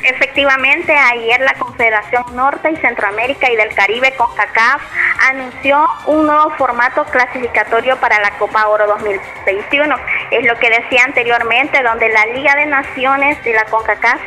Efectivamente, 0.03 0.95
ayer 0.97 1.41
la 1.41 1.55
Confederación 1.55 2.25
Norte 2.35 2.71
y 2.71 2.77
Centroamérica 2.77 3.51
y 3.51 3.57
del 3.57 3.75
Caribe, 3.75 4.15
CONCACAF, 4.17 4.83
anunció 5.31 5.87
un 6.07 6.27
nuevo 6.27 6.51
formato 6.57 7.05
clasificatorio 7.05 7.97
para 7.97 8.21
la 8.21 8.31
Copa 8.39 8.67
Oro 8.69 8.87
2021. 8.87 9.97
Es 10.31 10.47
lo 10.47 10.59
que 10.59 10.71
decía 10.71 11.05
anteriormente, 11.05 11.83
donde 11.83 12.09
la 12.09 12.27
Liga 12.27 12.55
de 12.57 12.67
Naciones 12.67 13.43
de 13.45 13.55
la 13.55 13.65
CONCACAF 13.67 14.21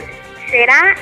será 0.49 0.95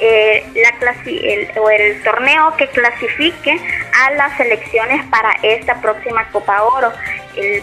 eh, 0.00 0.44
la 0.54 0.94
el, 1.06 1.50
o 1.58 1.70
el 1.70 2.02
torneo 2.02 2.54
que 2.56 2.68
clasifique 2.68 3.60
a 4.04 4.10
las 4.12 4.36
selecciones 4.36 5.04
para 5.06 5.32
esta 5.42 5.80
próxima 5.80 6.28
Copa 6.30 6.62
Oro. 6.62 6.92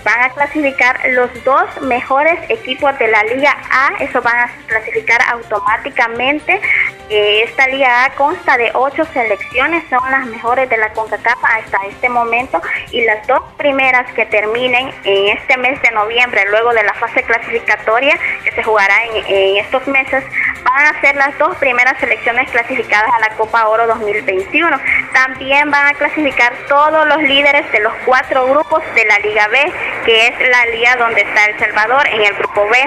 van 0.03 0.21
a 0.21 0.29
clasificar 0.29 0.99
los 1.09 1.29
dos 1.43 1.81
mejores 1.81 2.39
equipos 2.49 2.97
de 2.99 3.07
la 3.07 3.23
Liga 3.23 3.57
A, 3.69 4.03
eso 4.03 4.21
van 4.21 4.37
a 4.37 4.51
clasificar 4.67 5.21
automáticamente. 5.31 6.61
Eh, 7.07 7.43
esta 7.43 7.67
Liga 7.67 8.05
A 8.05 8.09
consta 8.15 8.57
de 8.57 8.71
ocho 8.73 9.05
selecciones, 9.13 9.83
son 9.91 9.99
las 10.09 10.25
mejores 10.25 10.67
de 10.67 10.77
la 10.77 10.91
CONCACAF 10.93 11.37
hasta 11.43 11.77
este 11.87 12.09
momento 12.09 12.59
y 12.91 13.03
las 13.05 13.27
dos 13.27 13.41
primeras 13.57 14.11
que 14.13 14.25
terminen 14.25 14.91
en 15.03 15.37
este 15.37 15.55
mes 15.57 15.79
de 15.83 15.91
noviembre, 15.91 16.45
luego 16.49 16.73
de 16.73 16.83
la 16.83 16.95
fase 16.95 17.21
clasificatoria 17.21 18.17
que 18.43 18.51
se 18.51 18.63
jugará 18.63 19.05
en, 19.05 19.23
en 19.27 19.57
estos 19.57 19.87
meses, 19.87 20.23
van 20.63 20.95
a 20.95 20.99
ser 20.99 21.15
las 21.15 21.37
dos 21.37 21.55
primeras 21.57 21.95
selecciones 21.99 22.49
clasificadas 22.49 23.11
a 23.13 23.19
la 23.19 23.29
Copa 23.37 23.67
Oro 23.67 23.85
2021. 23.85 24.75
También 25.13 25.69
van 25.69 25.87
a 25.87 25.93
clasificar 25.93 26.53
todos 26.67 27.07
los 27.07 27.21
líderes 27.21 27.71
de 27.71 27.81
los 27.81 27.93
cuatro 28.05 28.47
grupos 28.47 28.81
de 28.95 29.05
la 29.05 29.19
Liga 29.19 29.47
B, 29.49 29.73
que 30.05 30.27
es 30.27 30.49
la 30.49 30.65
liga 30.71 30.95
donde 30.95 31.21
está 31.21 31.45
El 31.45 31.59
Salvador 31.59 32.07
en 32.07 32.21
el 32.21 32.33
grupo 32.33 32.67
B. 32.67 32.77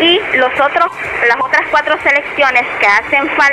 Y 0.00 0.20
los 0.36 0.52
otros, 0.54 0.90
las 1.28 1.36
otras 1.40 1.62
cuatro 1.70 1.96
selecciones 2.02 2.64
que 2.80 2.86
hacen 2.86 3.28
falta 3.36 3.51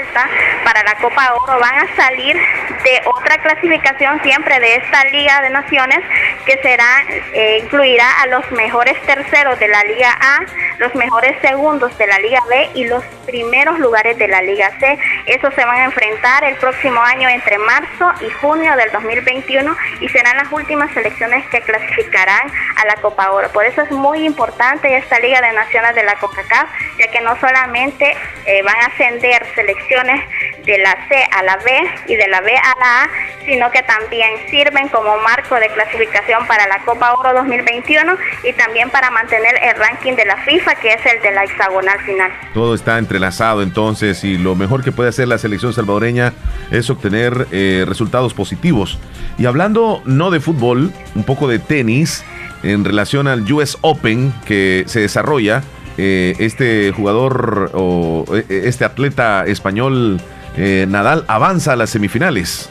para 0.63 0.83
la 0.83 0.95
Copa 0.95 1.33
Oro 1.33 1.59
van 1.59 1.75
a 1.75 1.95
salir 1.95 2.35
de 2.83 3.01
otra 3.05 3.37
clasificación 3.37 4.21
siempre 4.23 4.59
de 4.59 4.75
esta 4.75 5.03
Liga 5.05 5.41
de 5.41 5.49
Naciones 5.49 5.99
que 6.45 6.57
será 6.61 7.03
eh, 7.33 7.59
incluirá 7.63 8.21
a 8.21 8.27
los 8.27 8.51
mejores 8.51 8.99
terceros 9.03 9.59
de 9.59 9.67
la 9.67 9.83
Liga 9.83 10.17
A, 10.19 10.39
los 10.77 10.93
mejores 10.95 11.39
segundos 11.41 11.97
de 11.97 12.07
la 12.07 12.19
Liga 12.19 12.39
B 12.49 12.69
y 12.75 12.85
los 12.85 13.03
primeros 13.25 13.79
lugares 13.79 14.17
de 14.17 14.27
la 14.27 14.41
Liga 14.41 14.71
C. 14.79 14.97
Esos 15.25 15.53
se 15.53 15.65
van 15.65 15.77
a 15.77 15.85
enfrentar 15.85 16.43
el 16.43 16.55
próximo 16.55 17.01
año 17.01 17.29
entre 17.29 17.57
marzo 17.57 18.11
y 18.21 18.29
junio 18.41 18.75
del 18.75 18.91
2021 18.91 19.75
y 20.01 20.09
serán 20.09 20.37
las 20.37 20.51
últimas 20.51 20.91
selecciones 20.93 21.45
que 21.49 21.61
clasificarán 21.61 22.51
a 22.77 22.85
la 22.85 22.95
Copa 22.95 23.31
Oro. 23.31 23.49
Por 23.49 23.65
eso 23.65 23.81
es 23.81 23.91
muy 23.91 24.25
importante 24.25 24.95
esta 24.97 25.19
Liga 25.19 25.41
de 25.41 25.53
Naciones 25.53 25.95
de 25.95 26.03
la 26.03 26.15
CONCACAF, 26.15 26.69
ya 26.97 27.07
que 27.11 27.21
no 27.21 27.39
solamente 27.39 28.15
eh, 28.45 28.61
van 28.63 28.75
a 28.77 28.85
ascender 28.87 29.45
selecciones 29.55 30.21
de 30.65 30.77
la 30.79 30.97
C 31.07 31.27
a 31.31 31.43
la 31.43 31.57
B 31.57 31.71
y 32.07 32.15
de 32.15 32.27
la 32.27 32.41
B 32.41 32.55
a 32.55 32.79
la 32.79 33.03
A, 33.03 33.09
sino 33.45 33.71
que 33.71 33.81
también 33.83 34.29
sirven 34.49 34.87
como 34.89 35.17
marco 35.17 35.55
de 35.55 35.67
clasificación 35.69 36.28
para 36.47 36.67
la 36.67 36.79
Copa 36.85 37.13
Oro 37.13 37.33
2021 37.33 38.13
y 38.43 38.53
también 38.53 38.89
para 38.89 39.09
mantener 39.09 39.55
el 39.63 39.75
ranking 39.77 40.13
de 40.13 40.25
la 40.25 40.37
FIFA, 40.37 40.75
que 40.75 40.89
es 40.89 41.05
el 41.05 41.21
de 41.21 41.31
la 41.31 41.43
hexagonal 41.43 41.99
final. 42.01 42.31
Todo 42.53 42.75
está 42.75 42.97
entrelazado 42.97 43.63
entonces 43.63 44.23
y 44.23 44.37
lo 44.37 44.55
mejor 44.55 44.83
que 44.83 44.91
puede 44.91 45.09
hacer 45.09 45.27
la 45.27 45.37
selección 45.37 45.73
salvadoreña 45.73 46.33
es 46.71 46.89
obtener 46.89 47.47
eh, 47.51 47.85
resultados 47.87 48.33
positivos. 48.33 48.99
Y 49.37 49.45
hablando 49.45 50.01
no 50.05 50.29
de 50.29 50.39
fútbol, 50.39 50.91
un 51.15 51.23
poco 51.23 51.47
de 51.47 51.59
tenis 51.59 52.23
en 52.61 52.85
relación 52.85 53.27
al 53.27 53.51
US 53.51 53.77
Open 53.81 54.33
que 54.45 54.83
se 54.87 54.99
desarrolla. 54.99 55.63
Eh, 55.97 56.35
este 56.39 56.93
jugador 56.95 57.71
o 57.73 58.23
eh, 58.33 58.45
este 58.65 58.85
atleta 58.85 59.45
español 59.45 60.21
Nadal 60.87 61.23
avanza 61.29 61.71
a 61.71 61.75
las 61.77 61.89
semifinales. 61.89 62.69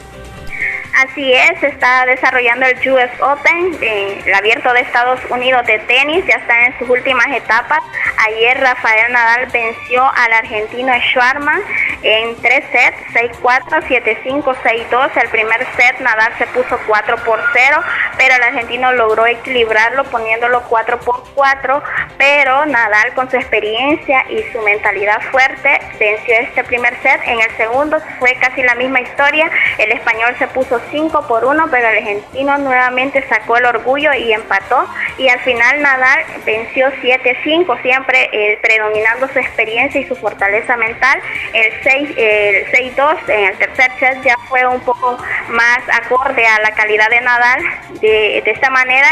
Así 0.99 1.31
es, 1.31 1.57
se 1.61 1.67
está 1.67 2.05
desarrollando 2.05 2.65
el 2.65 2.75
US 2.91 3.09
Open, 3.21 3.77
eh, 3.81 4.21
el 4.25 4.33
abierto 4.33 4.73
de 4.73 4.81
Estados 4.81 5.21
Unidos 5.29 5.65
de 5.65 5.79
tenis, 5.79 6.25
ya 6.25 6.35
está 6.35 6.65
en 6.65 6.77
sus 6.77 6.89
últimas 6.89 7.27
etapas. 7.27 7.79
Ayer 8.27 8.59
Rafael 8.59 9.13
Nadal 9.13 9.45
venció 9.45 10.03
al 10.03 10.33
argentino 10.33 10.91
Schwarman 10.99 11.61
en 12.03 12.35
tres 12.41 12.65
sets, 12.73 12.97
6-4, 13.41 13.81
7-5, 13.87 14.43
6-2. 14.61 15.21
El 15.23 15.29
primer 15.29 15.65
set 15.77 16.01
Nadal 16.01 16.33
se 16.37 16.47
puso 16.47 16.77
4 16.85 17.15
por 17.23 17.41
0, 17.53 17.83
pero 18.17 18.35
el 18.35 18.43
argentino 18.43 18.91
logró 18.91 19.25
equilibrarlo 19.25 20.03
poniéndolo 20.03 20.63
4 20.63 20.99
por 20.99 21.23
4, 21.33 21.81
pero 22.17 22.65
Nadal 22.65 23.13
con 23.13 23.31
su 23.31 23.37
experiencia 23.37 24.25
y 24.29 24.43
su 24.51 24.61
mentalidad 24.63 25.21
fuerte 25.31 25.79
venció 25.97 26.35
este 26.39 26.65
primer 26.65 26.93
set. 27.01 27.21
En 27.23 27.39
el 27.39 27.55
segundo 27.55 28.01
fue 28.19 28.35
casi 28.35 28.63
la 28.63 28.75
misma 28.75 28.99
historia, 28.99 29.49
el 29.77 29.93
español 29.93 30.35
se 30.37 30.47
puso 30.49 30.77
5 30.91 31.27
por 31.27 31.45
1, 31.45 31.67
pero 31.71 31.87
el 31.87 31.97
argentino 31.97 32.57
nuevamente 32.57 33.25
sacó 33.27 33.57
el 33.57 33.65
orgullo 33.65 34.13
y 34.13 34.33
empató. 34.33 34.85
Y 35.17 35.29
al 35.29 35.39
final 35.39 35.81
Nadal 35.81 36.19
venció 36.45 36.89
7-5, 37.01 37.81
siempre 37.81 38.29
eh, 38.31 38.59
predominando 38.61 39.27
su 39.27 39.39
experiencia 39.39 40.01
y 40.01 40.07
su 40.07 40.15
fortaleza 40.15 40.77
mental. 40.77 41.19
El 41.53 41.81
6-2 41.81 43.17
en 43.27 43.45
el 43.45 43.57
tercer 43.57 43.91
set 43.99 44.21
ya 44.23 44.35
fue 44.47 44.65
un 44.65 44.79
poco 44.81 45.17
más 45.49 45.79
acorde 46.01 46.45
a 46.45 46.59
la 46.61 46.71
calidad 46.71 47.09
de 47.09 47.21
Nadal. 47.21 47.63
De, 48.01 48.41
de 48.43 48.51
esta 48.51 48.69
manera, 48.69 49.07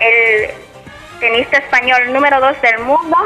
el 0.00 0.50
tenista 1.20 1.58
español 1.58 2.12
número 2.12 2.40
2 2.40 2.60
del 2.62 2.78
mundo 2.80 3.16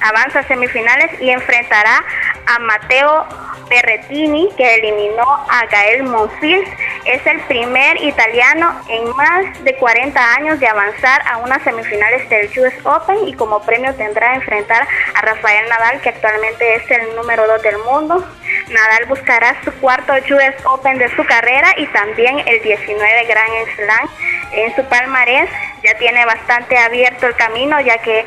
avanza 0.00 0.40
a 0.40 0.48
semifinales 0.48 1.20
y 1.20 1.30
enfrentará 1.30 2.04
a 2.46 2.58
Mateo 2.58 3.26
Berretini, 3.68 4.48
que 4.56 4.76
eliminó 4.76 5.22
a 5.22 5.66
Gael 5.70 6.04
Monfils. 6.04 6.68
Es 7.04 7.26
el 7.26 7.40
primer 7.42 8.02
italiano 8.02 8.80
en 8.88 9.14
más 9.16 9.64
de 9.64 9.74
40 9.76 10.34
años 10.34 10.60
de 10.60 10.66
avanzar 10.66 11.22
a 11.26 11.38
unas 11.38 11.62
semifinales 11.62 12.28
del 12.28 12.46
US 12.58 12.74
Open 12.84 13.28
y 13.28 13.34
como 13.34 13.60
premio 13.62 13.94
tendrá 13.94 14.34
enfrentar 14.34 14.86
a 15.14 15.20
Rafael 15.20 15.68
Nadal, 15.68 16.00
que 16.00 16.10
actualmente 16.10 16.76
es 16.76 16.90
el 16.90 17.14
número 17.16 17.46
2 17.46 17.62
del 17.62 17.78
mundo. 17.78 18.24
Nadal 18.68 19.06
buscará 19.06 19.56
su 19.64 19.72
cuarto 19.74 20.12
US 20.12 20.66
Open 20.66 20.98
de 20.98 21.14
su 21.14 21.24
carrera 21.24 21.74
y 21.76 21.86
también 21.88 22.38
el 22.46 22.62
19 22.62 23.24
Grand 23.26 23.76
Slam 23.76 24.08
en 24.52 24.76
su 24.76 24.84
palmarés. 24.84 25.50
Ya 25.88 25.98
tiene 25.98 26.26
bastante 26.26 26.76
abierto 26.76 27.26
el 27.26 27.34
camino, 27.34 27.80
ya 27.80 27.96
que 27.98 28.24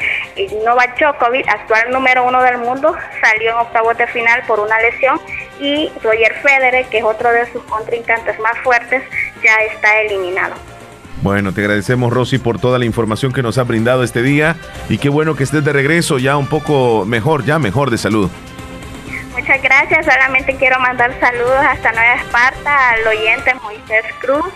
Novak 0.65 0.99
Djokovic, 0.99 1.47
actual 1.47 1.91
número 1.91 2.25
uno 2.25 2.41
del 2.41 2.57
mundo, 2.57 2.95
salió 3.21 3.51
en 3.51 3.57
octavos 3.57 3.95
de 3.97 4.07
final 4.07 4.41
por 4.47 4.59
una 4.59 4.79
lesión 4.79 5.19
y 5.59 5.91
Roger 6.01 6.33
Federer, 6.41 6.87
que 6.87 6.99
es 6.99 7.03
otro 7.03 7.31
de 7.31 7.51
sus 7.51 7.61
contrincantes 7.63 8.39
más 8.39 8.57
fuertes, 8.63 9.03
ya 9.43 9.55
está 9.71 10.01
eliminado. 10.01 10.55
Bueno, 11.21 11.53
te 11.53 11.61
agradecemos 11.61 12.11
Rosy 12.11 12.39
por 12.39 12.59
toda 12.59 12.79
la 12.79 12.85
información 12.85 13.31
que 13.31 13.43
nos 13.43 13.59
ha 13.59 13.63
brindado 13.63 14.03
este 14.03 14.23
día 14.23 14.55
y 14.89 14.97
qué 14.97 15.09
bueno 15.09 15.35
que 15.35 15.43
estés 15.43 15.63
de 15.63 15.71
regreso 15.71 16.17
ya 16.17 16.37
un 16.37 16.47
poco 16.47 17.05
mejor, 17.05 17.45
ya 17.45 17.59
mejor 17.59 17.91
de 17.91 17.99
salud. 17.99 18.31
Muchas 19.33 19.61
gracias, 19.61 20.03
solamente 20.03 20.55
quiero 20.55 20.79
mandar 20.79 21.15
saludos 21.19 21.63
hasta 21.63 21.91
Nueva 21.91 22.15
Esparta 22.15 22.89
al 22.89 23.07
oyente 23.07 23.53
Moisés 23.61 24.05
Cruz 24.19 24.51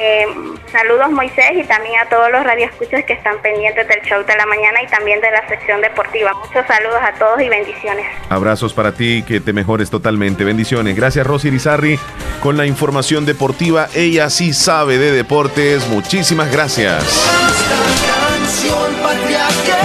eh, 0.00 0.26
saludos 0.72 1.10
Moisés 1.10 1.52
y 1.54 1.64
también 1.64 2.00
a 2.00 2.08
todos 2.08 2.30
los 2.30 2.42
radioescuchas 2.42 3.04
que 3.04 3.12
están 3.12 3.40
pendientes 3.42 3.86
del 3.86 4.00
show 4.02 4.24
de 4.24 4.34
la 4.34 4.46
mañana 4.46 4.82
y 4.82 4.86
también 4.86 5.20
de 5.20 5.30
la 5.30 5.46
sección 5.46 5.80
deportiva. 5.80 6.32
Muchos 6.34 6.66
saludos 6.66 7.00
a 7.02 7.12
todos 7.18 7.40
y 7.40 7.48
bendiciones. 7.48 8.06
Abrazos 8.30 8.72
para 8.72 8.92
ti, 8.92 9.22
que 9.26 9.40
te 9.40 9.52
mejores 9.52 9.90
totalmente. 9.90 10.44
Bendiciones. 10.44 10.96
Gracias 10.96 11.26
Rosy 11.26 11.50
Rizarri 11.50 11.98
con 12.42 12.56
la 12.56 12.66
información 12.66 13.26
deportiva. 13.26 13.88
Ella 13.94 14.30
sí 14.30 14.52
sabe 14.52 14.98
de 14.98 15.12
deportes. 15.12 15.86
Muchísimas 15.88 16.50
gracias. 16.50 18.19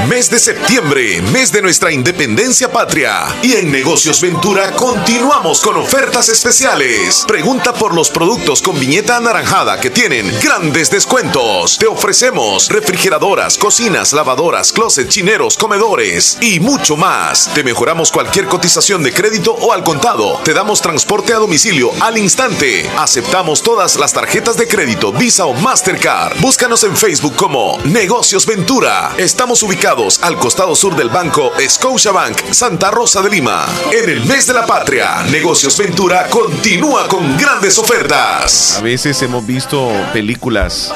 Mes 0.07 0.29
de 0.29 0.39
septiembre, 0.39 1.21
mes 1.33 1.51
de 1.51 1.61
nuestra 1.61 1.91
independencia 1.91 2.71
patria. 2.71 3.25
Y 3.41 3.53
en 3.53 3.71
Negocios 3.71 4.21
Ventura 4.21 4.71
continuamos 4.71 5.61
con 5.61 5.77
ofertas 5.77 6.29
especiales. 6.29 7.23
Pregunta 7.27 7.73
por 7.73 7.95
los 7.95 8.09
productos 8.09 8.61
con 8.61 8.79
viñeta 8.79 9.17
anaranjada 9.17 9.79
que 9.79 9.89
tienen 9.89 10.31
grandes 10.43 10.91
descuentos. 10.91 11.77
Te 11.79 11.87
ofrecemos 11.87 12.69
refrigeradoras, 12.69 13.57
cocinas, 13.57 14.13
lavadoras, 14.13 14.71
closet, 14.71 15.07
chineros, 15.07 15.57
comedores 15.57 16.37
y 16.39 16.59
mucho 16.59 16.97
más. 16.97 17.49
Te 17.55 17.63
mejoramos 17.63 18.11
cualquier 18.11 18.45
cotización 18.45 19.01
de 19.01 19.11
crédito 19.11 19.53
o 19.53 19.73
al 19.73 19.83
contado. 19.83 20.39
Te 20.43 20.53
damos 20.53 20.81
transporte 20.81 21.33
a 21.33 21.37
domicilio 21.37 21.91
al 21.99 22.17
instante. 22.17 22.87
Aceptamos 22.97 23.63
todas 23.63 23.95
las 23.97 24.13
tarjetas 24.13 24.55
de 24.57 24.67
crédito, 24.67 25.11
Visa 25.11 25.45
o 25.45 25.53
Mastercard. 25.53 26.39
Búscanos 26.41 26.83
en 26.83 26.95
Facebook 26.95 27.35
como 27.35 27.79
Negocios 27.85 28.45
Ventura. 28.45 29.13
Estamos 29.17 29.54
ubicados 29.63 30.21
al 30.23 30.37
costado 30.37 30.75
sur 30.75 30.95
del 30.95 31.09
banco 31.09 31.51
Scotiabank, 31.59 32.51
Santa 32.51 32.91
Rosa 32.91 33.21
de 33.21 33.29
Lima. 33.29 33.65
En 33.91 34.09
el 34.09 34.25
mes 34.25 34.47
de 34.47 34.53
la 34.53 34.65
patria, 34.65 35.23
Negocios 35.31 35.77
Ventura 35.77 36.27
continúa 36.29 37.07
con 37.07 37.37
grandes 37.37 37.77
ofertas. 37.77 38.77
A 38.77 38.81
veces 38.81 39.21
hemos 39.21 39.45
visto 39.45 39.91
películas, 40.13 40.93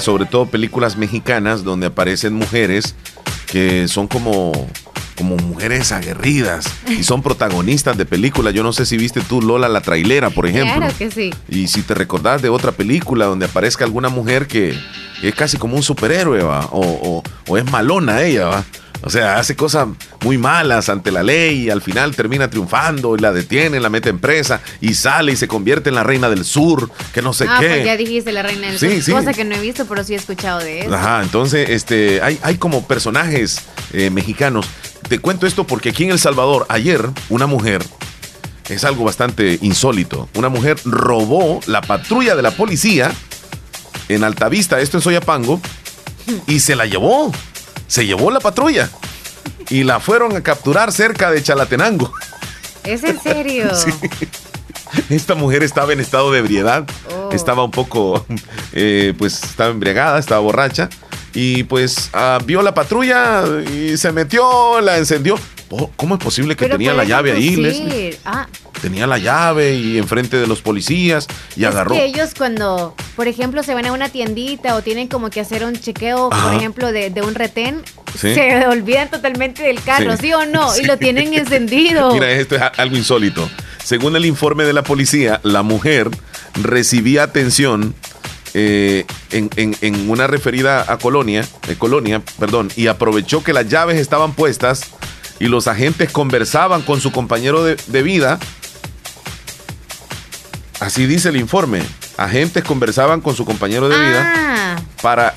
sobre 0.00 0.26
todo 0.26 0.46
películas 0.46 0.96
mexicanas, 0.96 1.64
donde 1.64 1.86
aparecen 1.86 2.34
mujeres 2.34 2.94
que 3.46 3.88
son 3.88 4.06
como 4.06 4.52
como 5.18 5.36
mujeres 5.36 5.90
aguerridas 5.90 6.72
y 6.88 7.02
son 7.02 7.22
protagonistas 7.22 7.98
de 7.98 8.06
películas. 8.06 8.54
Yo 8.54 8.62
no 8.62 8.72
sé 8.72 8.86
si 8.86 8.96
viste 8.96 9.20
tú 9.20 9.42
Lola 9.42 9.68
la 9.68 9.80
trailera, 9.80 10.30
por 10.30 10.46
ejemplo. 10.46 10.76
Claro 10.76 10.94
que 10.96 11.10
sí. 11.10 11.34
Y 11.48 11.66
si 11.66 11.82
te 11.82 11.94
recordás 11.94 12.40
de 12.40 12.48
otra 12.48 12.70
película 12.70 13.26
donde 13.26 13.46
aparezca 13.46 13.84
alguna 13.84 14.08
mujer 14.08 14.46
que, 14.46 14.78
es 15.20 15.34
casi 15.34 15.56
como 15.56 15.74
un 15.74 15.82
superhéroe, 15.82 16.42
¿va? 16.44 16.66
O, 16.70 17.24
o, 17.48 17.58
es 17.58 17.70
malona 17.70 18.22
ella, 18.22 18.46
¿va? 18.46 18.64
O 19.00 19.10
sea, 19.10 19.38
hace 19.38 19.54
cosas 19.54 19.88
muy 20.24 20.38
malas 20.38 20.88
ante 20.88 21.12
la 21.12 21.22
ley 21.22 21.66
y 21.66 21.70
al 21.70 21.82
final 21.82 22.16
termina 22.16 22.50
triunfando 22.50 23.14
y 23.16 23.20
la 23.20 23.32
detiene, 23.32 23.78
la 23.78 23.90
mete 23.90 24.08
en 24.10 24.18
presa 24.18 24.60
y 24.80 24.94
sale 24.94 25.32
y 25.32 25.36
se 25.36 25.46
convierte 25.46 25.88
en 25.88 25.94
la 25.94 26.02
reina 26.02 26.28
del 26.28 26.44
sur, 26.44 26.90
que 27.12 27.22
no 27.22 27.32
sé 27.32 27.46
ah, 27.48 27.58
qué. 27.60 27.68
Pues 27.68 27.84
ya 27.84 27.96
dijiste 27.96 28.32
la 28.32 28.42
reina 28.42 28.68
del 28.72 28.78
sur, 28.78 29.14
cosa 29.14 29.32
que 29.32 29.44
no 29.44 29.54
he 29.54 29.60
visto, 29.60 29.86
pero 29.86 30.02
sí 30.02 30.14
he 30.14 30.16
escuchado 30.16 30.58
de 30.58 30.80
eso. 30.80 30.94
Ajá, 30.94 31.22
entonces 31.22 31.70
este, 31.70 32.20
hay, 32.22 32.38
hay 32.42 32.56
como 32.56 32.86
personajes 32.88 33.60
eh, 33.92 34.10
mexicanos 34.10 34.66
te 35.08 35.18
cuento 35.18 35.46
esto 35.46 35.64
porque 35.64 35.90
aquí 35.90 36.04
en 36.04 36.10
El 36.10 36.18
Salvador, 36.18 36.66
ayer, 36.68 37.08
una 37.28 37.46
mujer, 37.46 37.84
es 38.68 38.84
algo 38.84 39.04
bastante 39.04 39.58
insólito, 39.62 40.28
una 40.34 40.48
mujer 40.48 40.78
robó 40.84 41.60
la 41.66 41.80
patrulla 41.80 42.36
de 42.36 42.42
la 42.42 42.50
policía 42.50 43.12
en 44.08 44.24
Altavista, 44.24 44.80
esto 44.80 44.98
en 44.98 45.02
Soyapango, 45.02 45.60
y 46.46 46.60
se 46.60 46.76
la 46.76 46.86
llevó. 46.86 47.32
Se 47.86 48.06
llevó 48.06 48.30
la 48.30 48.40
patrulla. 48.40 48.90
Y 49.70 49.84
la 49.84 50.00
fueron 50.00 50.36
a 50.36 50.42
capturar 50.42 50.92
cerca 50.92 51.30
de 51.30 51.42
Chalatenango. 51.42 52.12
¿Es 52.84 53.04
en 53.04 53.20
serio? 53.20 53.70
Sí. 53.74 53.92
Esta 55.10 55.34
mujer 55.34 55.62
estaba 55.62 55.92
en 55.92 56.00
estado 56.00 56.32
de 56.32 56.38
ebriedad. 56.38 56.88
Oh. 57.14 57.28
Estaba 57.30 57.62
un 57.62 57.70
poco, 57.70 58.24
eh, 58.72 59.12
pues 59.18 59.42
estaba 59.44 59.68
embriagada, 59.70 60.18
estaba 60.18 60.40
borracha 60.40 60.88
y 61.34 61.64
pues 61.64 62.10
ah, 62.12 62.38
vio 62.44 62.62
la 62.62 62.74
patrulla 62.74 63.44
y 63.72 63.96
se 63.96 64.12
metió, 64.12 64.80
la 64.80 64.98
encendió. 64.98 65.38
Oh, 65.70 65.90
¿Cómo 65.96 66.14
es 66.14 66.24
posible 66.24 66.56
que 66.56 66.66
tenía 66.66 66.94
la 66.94 67.04
llave 67.04 67.32
ahí, 67.32 68.16
ah. 68.24 68.46
Tenía 68.80 69.06
la 69.06 69.18
llave 69.18 69.74
y 69.74 69.98
enfrente 69.98 70.36
de 70.38 70.46
los 70.46 70.62
policías 70.62 71.26
y 71.56 71.64
agarró. 71.64 71.94
Que 71.94 72.06
ellos 72.06 72.30
cuando, 72.36 72.94
por 73.16 73.28
ejemplo, 73.28 73.62
se 73.62 73.74
van 73.74 73.84
a 73.86 73.92
una 73.92 74.08
tiendita 74.08 74.76
o 74.76 74.82
tienen 74.82 75.08
como 75.08 75.30
que 75.30 75.40
hacer 75.40 75.64
un 75.64 75.74
chequeo, 75.74 76.30
por 76.30 76.54
ejemplo, 76.54 76.90
de, 76.90 77.12
un 77.22 77.34
retén, 77.34 77.82
se 78.16 78.66
olvidan 78.68 79.10
totalmente 79.10 79.64
del 79.64 79.82
carro, 79.82 80.16
¿sí, 80.16 80.32
o 80.32 80.46
no? 80.46 80.74
Y 80.78 80.84
lo 80.84 80.96
tienen 80.96 81.34
encendido. 81.34 82.10
Mira, 82.14 82.30
esto 82.30 82.54
es 82.54 82.62
algo 82.76 82.96
insólito. 82.96 83.50
Según 83.84 84.16
el 84.16 84.24
informe 84.24 84.64
de 84.64 84.72
la 84.72 84.84
policía, 84.84 85.40
la 85.42 85.62
mujer 85.62 86.10
recibía 86.54 87.24
atención 87.24 87.94
eh, 88.54 89.04
en, 89.30 90.10
una 90.10 90.26
referida 90.26 90.90
a 90.90 90.98
Colonia, 90.98 91.46
eh, 91.68 91.76
Colonia, 91.76 92.22
perdón, 92.38 92.70
y 92.76 92.86
aprovechó 92.86 93.42
que 93.42 93.52
las 93.52 93.68
llaves 93.68 93.98
estaban 93.98 94.32
puestas 94.32 94.90
y 95.38 95.46
los 95.46 95.68
agentes 95.68 96.10
conversaban 96.10 96.82
con 96.82 97.00
su 97.00 97.12
compañero 97.12 97.62
de, 97.64 98.02
vida. 98.02 98.38
Así 100.80 101.06
dice 101.06 101.28
el 101.28 101.36
informe. 101.36 101.82
Agentes 102.16 102.64
conversaban 102.64 103.20
con 103.20 103.36
su 103.36 103.44
compañero 103.44 103.88
de 103.88 103.98
vida 103.98 104.32
ah. 104.36 104.76
para, 105.02 105.34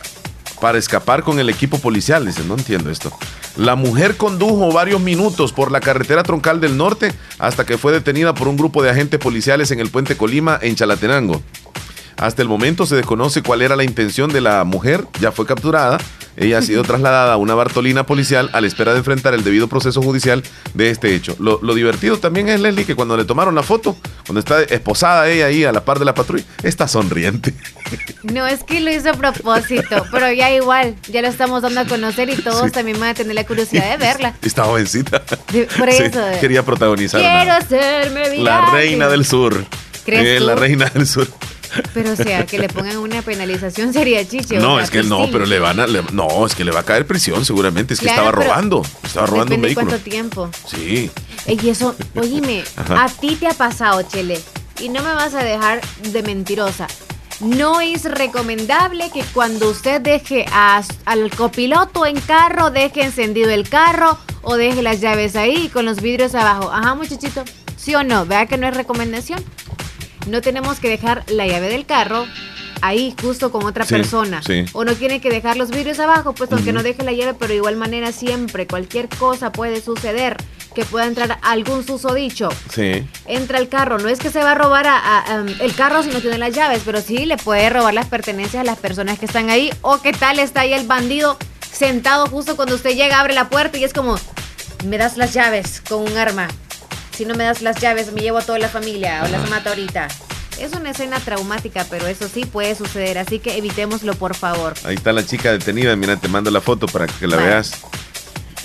para 0.59 0.77
escapar 0.77 1.23
con 1.23 1.39
el 1.39 1.49
equipo 1.49 1.79
policial. 1.79 2.25
Dice, 2.25 2.43
no 2.43 2.55
entiendo 2.55 2.89
esto. 2.89 3.11
La 3.57 3.75
mujer 3.75 4.15
condujo 4.15 4.71
varios 4.71 5.01
minutos 5.01 5.51
por 5.51 5.71
la 5.71 5.81
carretera 5.81 6.23
troncal 6.23 6.61
del 6.61 6.77
norte 6.77 7.13
hasta 7.37 7.65
que 7.65 7.77
fue 7.77 7.91
detenida 7.91 8.33
por 8.33 8.47
un 8.47 8.55
grupo 8.55 8.81
de 8.81 8.89
agentes 8.89 9.19
policiales 9.19 9.71
en 9.71 9.79
el 9.79 9.89
puente 9.89 10.15
Colima, 10.15 10.57
en 10.61 10.75
Chalatenango. 10.75 11.41
Hasta 12.21 12.43
el 12.43 12.47
momento 12.47 12.85
se 12.85 12.95
desconoce 12.95 13.41
cuál 13.41 13.63
era 13.63 13.75
la 13.75 13.83
intención 13.83 14.31
de 14.31 14.41
la 14.41 14.63
mujer, 14.63 15.07
ya 15.19 15.31
fue 15.31 15.47
capturada. 15.47 15.97
Ella 16.37 16.59
ha 16.59 16.61
sido 16.61 16.83
trasladada 16.91 17.33
a 17.33 17.37
una 17.37 17.55
Bartolina 17.55 18.05
policial 18.05 18.51
a 18.53 18.61
la 18.61 18.67
espera 18.67 18.91
de 18.93 18.99
enfrentar 18.99 19.33
el 19.33 19.43
debido 19.43 19.67
proceso 19.67 20.03
judicial 20.03 20.43
de 20.75 20.91
este 20.91 21.15
hecho. 21.15 21.35
Lo, 21.39 21.57
divertido 21.73 22.17
también 22.17 22.47
es, 22.47 22.59
Leslie, 22.59 22.85
que 22.85 22.93
cuando 22.95 23.17
le 23.17 23.25
tomaron 23.25 23.55
la 23.55 23.63
foto, 23.63 23.97
cuando 24.27 24.39
está 24.39 24.61
esposada 24.61 25.27
ella 25.29 25.47
ahí 25.47 25.63
a 25.63 25.71
la 25.71 25.83
par 25.83 25.97
de 25.97 26.05
la 26.05 26.13
patrulla, 26.13 26.45
está 26.63 26.87
sonriente. 26.87 27.53
No, 28.23 28.45
es 28.45 28.63
que 28.63 28.79
lo 28.79 28.91
hizo 28.91 29.09
a 29.09 29.13
propósito, 29.13 30.05
pero 30.11 30.31
ya 30.31 30.51
igual, 30.51 30.95
ya 31.09 31.23
lo 31.23 31.27
estamos 31.27 31.63
dando 31.63 31.81
a 31.81 31.85
conocer 31.85 32.29
y 32.29 32.35
todos 32.35 32.71
también 32.71 32.99
van 32.99 33.09
a 33.09 33.13
tener 33.15 33.33
la 33.33 33.45
curiosidad 33.45 33.89
de 33.89 33.97
verla. 34.05 34.35
Está 34.43 34.63
jovencita. 34.63 35.23
por 35.77 35.89
eso. 35.89 36.21
quería 36.39 36.63
protagonizar. 36.63 37.19
Quiero 37.19 37.51
hacerme 37.51 38.37
La 38.37 38.71
reina 38.71 39.09
del 39.09 39.25
sur. 39.25 39.65
¿Crees 40.05 40.39
eh, 40.39 40.39
La 40.39 40.55
reina 40.55 40.85
del 40.85 41.07
sur. 41.07 41.27
Pero 41.93 42.11
o 42.11 42.15
sea, 42.15 42.45
que 42.45 42.59
le 42.59 42.67
pongan 42.67 42.97
una 42.97 43.21
penalización 43.21 43.93
sería 43.93 44.27
chiche. 44.27 44.57
No, 44.57 44.79
es 44.79 44.89
que 44.89 45.03
no, 45.03 45.29
pero 45.31 45.45
le 45.45 45.59
van 45.59 45.79
a. 45.79 45.87
no, 45.87 46.45
es 46.45 46.55
que 46.55 46.63
le 46.63 46.71
va 46.71 46.81
a 46.81 46.83
caer 46.83 47.05
prisión 47.05 47.45
seguramente. 47.45 47.93
Es 47.93 47.99
que 47.99 48.07
estaba 48.07 48.31
robando. 48.31 48.83
Estaba 49.03 49.27
robando 49.27 49.55
un 49.55 49.61
vehículo. 49.61 49.87
¿Cuánto 49.87 50.03
tiempo? 50.03 50.49
Sí. 50.67 51.09
Y 51.47 51.69
eso, 51.69 51.95
oíme, 52.15 52.63
a 52.89 53.07
ti 53.07 53.35
te 53.35 53.47
ha 53.47 53.53
pasado, 53.53 54.01
Chele. 54.03 54.39
Y 54.79 54.89
no 54.89 55.03
me 55.03 55.13
vas 55.13 55.33
a 55.33 55.43
dejar 55.43 55.81
de 56.11 56.23
mentirosa. 56.23 56.87
No 57.39 57.81
es 57.81 58.03
recomendable 58.03 59.09
que 59.11 59.23
cuando 59.33 59.69
usted 59.69 59.99
deje 59.99 60.45
al 61.05 61.31
copiloto 61.35 62.05
en 62.05 62.19
carro, 62.19 62.69
deje 62.69 63.03
encendido 63.03 63.49
el 63.49 63.67
carro 63.67 64.17
o 64.43 64.57
deje 64.57 64.83
las 64.83 65.01
llaves 65.01 65.35
ahí 65.35 65.69
con 65.69 65.85
los 65.85 66.01
vidrios 66.01 66.35
abajo. 66.35 66.71
Ajá, 66.71 66.93
muchachito. 66.93 67.43
¿Sí 67.77 67.95
o 67.95 68.03
no? 68.03 68.27
Vea 68.27 68.45
que 68.45 68.57
no 68.57 68.67
es 68.67 68.77
recomendación 68.77 69.43
no 70.27 70.41
tenemos 70.41 70.79
que 70.79 70.89
dejar 70.89 71.23
la 71.29 71.47
llave 71.47 71.69
del 71.69 71.85
carro 71.85 72.25
ahí 72.81 73.15
justo 73.21 73.51
con 73.51 73.63
otra 73.65 73.85
persona. 73.85 74.41
O 74.73 74.83
no 74.83 74.95
tiene 74.95 75.21
que 75.21 75.29
dejar 75.29 75.57
los 75.57 75.69
vidrios 75.69 75.99
abajo, 75.99 76.33
pues 76.33 76.51
aunque 76.51 76.73
no 76.73 76.83
deje 76.83 77.03
la 77.03 77.11
llave, 77.11 77.35
pero 77.35 77.49
de 77.49 77.57
igual 77.57 77.75
manera 77.75 78.11
siempre 78.11 78.67
cualquier 78.67 79.07
cosa 79.07 79.51
puede 79.51 79.81
suceder 79.81 80.37
que 80.73 80.85
pueda 80.85 81.05
entrar 81.05 81.37
algún 81.41 81.85
susodicho. 81.85 82.49
Sí. 82.73 83.05
Entra 83.25 83.59
el 83.59 83.67
carro, 83.67 83.99
no 83.99 84.09
es 84.09 84.19
que 84.19 84.29
se 84.29 84.39
va 84.39 84.51
a 84.51 84.55
robar 84.55 84.87
a, 84.87 85.45
el 85.59 85.75
carro 85.75 86.01
si 86.03 86.09
no 86.09 86.21
tiene 86.21 86.37
las 86.37 86.53
llaves, 86.53 86.81
pero 86.85 87.01
sí 87.01 87.25
le 87.25 87.37
puede 87.37 87.69
robar 87.69 87.93
las 87.93 88.07
pertenencias 88.07 88.61
a 88.61 88.63
las 88.63 88.77
personas 88.77 89.19
que 89.19 89.25
están 89.25 89.49
ahí 89.49 89.71
o 89.81 90.01
qué 90.01 90.13
tal 90.13 90.39
está 90.39 90.61
ahí 90.61 90.73
el 90.73 90.87
bandido 90.87 91.37
sentado 91.71 92.27
justo 92.27 92.55
cuando 92.55 92.75
usted 92.75 92.95
llega, 92.95 93.19
abre 93.19 93.33
la 93.33 93.49
puerta 93.49 93.77
y 93.77 93.83
es 93.83 93.93
como 93.93 94.15
me 94.85 94.97
das 94.97 95.17
las 95.17 95.33
llaves 95.33 95.81
con 95.87 96.01
un 96.01 96.17
arma 96.17 96.47
si 97.21 97.25
no 97.27 97.35
me 97.35 97.43
das 97.43 97.61
las 97.61 97.79
llaves 97.79 98.11
me 98.13 98.21
llevo 98.21 98.39
a 98.39 98.41
toda 98.41 98.57
la 98.57 98.67
familia 98.67 99.21
o 99.23 99.27
las 99.27 99.47
mato 99.47 99.69
ahorita. 99.69 100.07
Es 100.59 100.73
una 100.73 100.89
escena 100.89 101.19
traumática, 101.19 101.85
pero 101.87 102.07
eso 102.07 102.27
sí 102.27 102.45
puede 102.45 102.73
suceder, 102.73 103.19
así 103.19 103.37
que 103.37 103.57
evitémoslo, 103.57 104.15
por 104.15 104.35
favor. 104.35 104.73
Ahí 104.83 104.95
está 104.95 105.13
la 105.13 105.23
chica 105.23 105.51
detenida, 105.51 105.95
mira, 105.95 106.17
te 106.17 106.27
mando 106.27 106.49
la 106.49 106.61
foto 106.61 106.87
para 106.87 107.05
que 107.05 107.27
la 107.27 107.37
veas. 107.37 107.73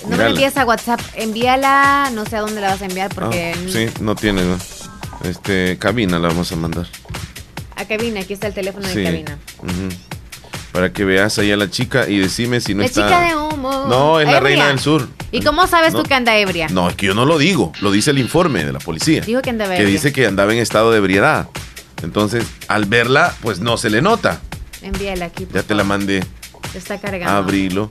No 0.09 0.17
me 0.17 0.25
envíes 0.25 0.57
a 0.57 0.65
WhatsApp, 0.65 0.99
envíala, 1.13 2.09
no 2.15 2.25
sé 2.25 2.37
a 2.37 2.41
dónde 2.41 2.59
la 2.61 2.69
vas 2.69 2.81
a 2.81 2.85
enviar 2.85 3.13
porque... 3.13 3.53
Ah, 3.55 3.69
sí, 3.71 3.89
no 3.99 4.15
tiene, 4.15 4.41
¿no? 4.43 4.57
Este, 5.23 5.77
cabina 5.77 6.17
la 6.17 6.29
vamos 6.29 6.51
a 6.51 6.55
mandar. 6.55 6.87
A 7.75 7.85
cabina, 7.85 8.21
aquí 8.21 8.33
está 8.33 8.47
el 8.47 8.55
teléfono 8.55 8.87
de 8.87 9.03
cabina 9.03 9.37
Para 10.77 10.93
que 10.93 11.05
veas 11.05 11.39
ahí 11.39 11.51
a 11.51 11.57
la 11.57 11.71
chica 11.71 12.07
y 12.07 12.19
decime 12.19 12.61
si 12.61 12.75
no 12.75 12.81
la 12.81 12.85
está. 12.85 13.01
chica 13.07 13.19
de 13.21 13.35
humo. 13.35 13.87
No, 13.89 14.19
es 14.19 14.27
la 14.27 14.39
reina 14.39 14.67
del 14.67 14.77
sur. 14.77 15.07
¿Y 15.31 15.41
cómo 15.41 15.65
sabes 15.65 15.91
No. 15.93 16.03
tú 16.03 16.07
que 16.07 16.13
anda 16.13 16.37
ebria? 16.37 16.67
No, 16.69 16.87
es 16.87 16.95
que 16.95 17.07
yo 17.07 17.15
no 17.15 17.25
lo 17.25 17.39
digo, 17.39 17.71
lo 17.81 17.89
dice 17.89 18.11
el 18.11 18.19
informe 18.19 18.63
de 18.63 18.71
la 18.73 18.77
policía. 18.77 19.21
Dijo 19.21 19.41
que 19.41 19.49
andaba 19.49 19.71
que 19.71 19.77
ebria. 19.81 19.91
dice 19.91 20.13
que 20.13 20.27
andaba 20.27 20.53
en 20.53 20.59
estado 20.59 20.91
de 20.91 20.99
ebriedad. 20.99 21.47
Entonces, 22.03 22.45
al 22.67 22.85
verla, 22.85 23.33
pues 23.41 23.59
no 23.59 23.77
se 23.77 23.89
le 23.89 24.03
nota. 24.03 24.39
Envíala 24.83 25.25
aquí. 25.25 25.45
por 25.47 25.55
Ya 25.55 25.63
te 25.63 25.73
la 25.73 25.83
mandé. 25.83 26.23
Está 26.75 26.99
cargando. 26.99 27.27
Abrilo. 27.27 27.89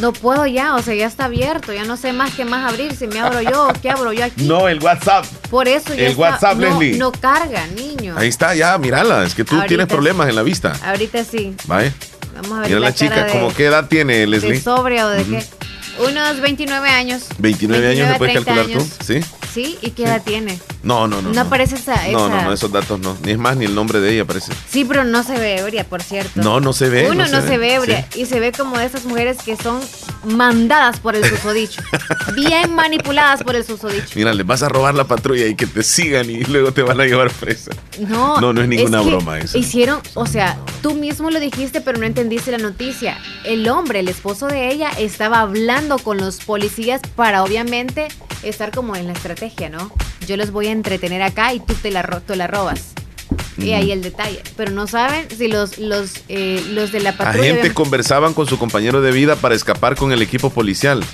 No 0.00 0.12
puedo 0.12 0.46
ya, 0.46 0.74
o 0.74 0.82
sea, 0.82 0.94
ya 0.94 1.06
está 1.06 1.26
abierto. 1.26 1.72
Ya 1.72 1.84
no 1.84 1.96
sé 1.96 2.12
más 2.12 2.32
qué 2.34 2.44
más 2.44 2.68
abrir. 2.70 2.96
Si 2.96 3.06
me 3.06 3.20
abro 3.20 3.42
yo, 3.42 3.68
¿qué 3.82 3.90
abro 3.90 4.12
yo 4.12 4.24
aquí? 4.24 4.44
No, 4.44 4.68
el 4.68 4.82
WhatsApp. 4.82 5.24
Por 5.50 5.68
eso 5.68 5.88
ya 5.94 6.06
el 6.06 6.12
está- 6.12 6.20
WhatsApp, 6.20 6.56
no, 6.58 6.68
Leslie. 6.80 6.96
No 6.98 7.12
carga, 7.12 7.66
niño. 7.68 8.14
Ahí 8.16 8.28
está, 8.28 8.54
ya, 8.54 8.76
mírala. 8.78 9.24
Es 9.24 9.34
que 9.34 9.44
tú 9.44 9.54
Ahorita 9.54 9.68
tienes 9.68 9.84
sí. 9.84 9.90
problemas 9.94 10.28
en 10.28 10.34
la 10.36 10.42
vista. 10.42 10.72
Ahorita 10.84 11.22
sí. 11.24 11.54
Vaya. 11.66 11.92
Vamos 12.34 12.52
a 12.52 12.60
ver 12.60 12.68
Mira 12.68 12.80
la, 12.80 12.86
la 12.88 12.94
chica, 12.94 13.14
cara 13.14 13.26
de, 13.26 13.32
¿cómo 13.32 13.54
qué 13.54 13.66
edad 13.66 13.86
tiene, 13.88 14.16
de 14.16 14.26
Leslie? 14.26 14.58
sobria 14.60 15.06
o 15.06 15.10
de 15.10 15.20
Ujú. 15.22 15.30
qué. 15.32 15.44
Unos 16.08 16.40
29 16.40 16.88
años. 16.88 17.24
29 17.38 17.88
años, 17.90 18.08
¿me 18.08 18.14
puedes 18.16 18.32
30 18.42 18.54
calcular 18.54 18.80
años. 18.80 18.88
tú? 18.98 19.04
¿Sí? 19.04 19.20
¿Sí? 19.52 19.78
¿Y 19.82 19.90
qué 19.90 20.04
edad 20.04 20.22
tiene? 20.24 20.58
No, 20.82 21.06
no, 21.06 21.20
no. 21.20 21.30
No, 21.30 21.40
aparece 21.42 21.74
esa, 21.76 21.94
No, 22.10 22.26
esa- 22.26 22.28
no, 22.36 22.42
no, 22.42 22.52
esos 22.52 22.72
datos 22.72 22.98
no. 22.98 23.16
Ni 23.22 23.32
es 23.32 23.38
más, 23.38 23.56
ni 23.56 23.66
el 23.66 23.74
nombre 23.74 24.00
de 24.00 24.12
ella 24.12 24.22
aparece. 24.22 24.52
Sí, 24.68 24.84
pero 24.84 25.04
no 25.04 25.22
se 25.22 25.38
ve 25.38 25.58
ebria, 25.58 25.84
por 25.84 26.02
cierto. 26.02 26.40
No, 26.42 26.58
no 26.60 26.72
se 26.72 26.88
ve. 26.88 27.08
Uno 27.10 27.26
no, 27.28 27.42
se, 27.42 27.58
ve 27.58 27.74
ebria 27.74 28.06
Sí. 28.10 28.22
y 28.22 28.26
se 28.26 28.40
ve 28.40 28.52
como 28.52 28.78
esas 28.80 29.04
mujeres 29.04 29.36
que 29.44 29.56
son 29.56 29.80
mandadas 30.24 30.98
por 31.00 31.16
el 31.16 31.24
susodicho. 31.24 31.82
bien 32.34 32.74
manipuladas 32.74 33.42
por 33.42 33.56
el 33.56 33.64
susodicho. 33.64 34.08
Mira, 34.14 34.32
les 34.32 34.46
vas 34.46 34.62
a 34.62 34.68
robar 34.68 34.94
la 34.94 35.04
patrulla 35.04 35.46
y 35.46 35.54
que 35.54 35.66
te 35.66 35.82
sigan 35.82 36.30
y 36.30 36.44
luego 36.44 36.72
te 36.72 36.82
van 36.82 37.00
a 37.00 37.04
llevar 37.04 37.30
presa. 37.30 37.72
No, 37.98 38.40
No, 38.40 38.52
no 38.52 38.62
es 38.62 38.68
ninguna 38.68 39.00
broma 39.02 39.38
eso. 39.38 39.58
Hicieron, 39.58 40.00
o 40.14 40.26
sea, 40.26 40.58
tú 40.82 40.94
mismo 40.94 41.30
lo 41.30 41.40
dijiste, 41.40 41.80
pero 41.80 41.98
no 41.98 42.06
entendiste 42.06 42.50
la 42.50 42.58
noticia. 42.58 43.18
El 43.44 43.68
hombre, 43.68 44.00
el 44.00 44.08
esposo 44.08 44.46
de 44.46 44.70
ella, 44.72 44.90
estaba 44.98 45.40
hablando 45.40 45.98
con 45.98 46.16
los 46.18 46.36
policías 46.38 47.00
para 47.16 47.42
obviamente 47.42 48.08
estar 48.42 48.72
como 48.72 48.96
en 48.96 49.06
la 49.06 49.12
estrategia, 49.12 49.41
¿no? 49.70 49.92
Yo 50.26 50.36
los 50.36 50.50
voy 50.50 50.68
a 50.68 50.72
entretener 50.72 51.22
acá 51.22 51.52
y 51.52 51.60
tú 51.60 51.74
te 51.74 51.90
la, 51.90 52.02
tú 52.26 52.34
la 52.34 52.46
robas. 52.46 52.92
Y 53.58 53.72
ahí 53.72 53.92
el 53.92 54.02
detalle. 54.02 54.42
Pero 54.56 54.70
no 54.70 54.86
saben 54.86 55.26
si 55.36 55.48
los, 55.48 55.78
los, 55.78 56.14
eh, 56.28 56.62
los 56.70 56.92
de 56.92 57.00
la 57.00 57.16
patrulla. 57.16 57.50
Agentes 57.50 57.72
conversaban 57.72 58.34
con 58.34 58.46
su 58.46 58.58
compañero 58.58 59.00
de 59.02 59.12
vida 59.12 59.36
para 59.36 59.54
escapar 59.54 59.96
con 59.96 60.12
el 60.12 60.22
equipo 60.22 60.50
policial. 60.50 61.04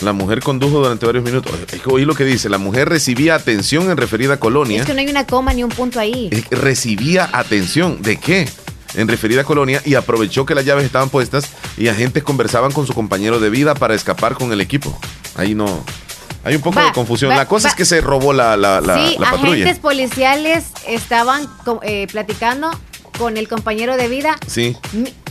La 0.00 0.12
mujer 0.12 0.40
condujo 0.40 0.78
durante 0.78 1.06
varios 1.06 1.24
minutos. 1.24 1.52
Oí 1.86 2.04
lo 2.04 2.14
que 2.14 2.24
dice. 2.24 2.48
La 2.48 2.58
mujer 2.58 2.88
recibía 2.88 3.34
atención 3.34 3.90
en 3.90 3.96
referida 3.96 4.38
colonia. 4.38 4.80
Es 4.80 4.86
que 4.86 4.94
no 4.94 5.00
hay 5.00 5.08
una 5.08 5.26
coma 5.26 5.52
ni 5.54 5.64
un 5.64 5.70
punto 5.70 5.98
ahí. 5.98 6.30
Recibía 6.50 7.28
atención. 7.32 8.00
¿De 8.02 8.16
qué? 8.16 8.48
En 8.94 9.08
referida 9.08 9.44
colonia 9.44 9.82
y 9.84 9.94
aprovechó 9.94 10.46
que 10.46 10.54
las 10.54 10.64
llaves 10.64 10.84
estaban 10.84 11.10
puestas 11.10 11.50
y 11.76 11.88
agentes 11.88 12.22
conversaban 12.22 12.72
con 12.72 12.86
su 12.86 12.94
compañero 12.94 13.38
de 13.38 13.50
vida 13.50 13.74
para 13.74 13.94
escapar 13.94 14.34
con 14.34 14.52
el 14.52 14.60
equipo. 14.60 14.98
Ahí 15.34 15.54
no. 15.54 15.84
Hay 16.48 16.56
un 16.56 16.62
poco 16.62 16.78
Va, 16.80 16.86
de 16.86 16.92
confusión. 16.92 17.30
va, 17.30 17.36
la 17.36 17.46
cosa 17.46 17.68
va. 17.68 17.70
es 17.70 17.76
que 17.76 17.84
se 17.84 18.00
robó 18.00 18.32
la, 18.32 18.56
la, 18.56 18.80
la- 18.80 18.96
sí, 19.08 19.16
la 19.18 19.30
patrulla. 19.30 19.52
agentes 19.52 19.78
policiales 19.78 20.64
estaban 20.86 21.48
eh, 21.82 22.06
platicando 22.10 22.70
con 23.18 23.36
el 23.36 23.48
compañero 23.48 23.96
de 23.96 24.08
vida, 24.08 24.36
Sí, 24.46 24.76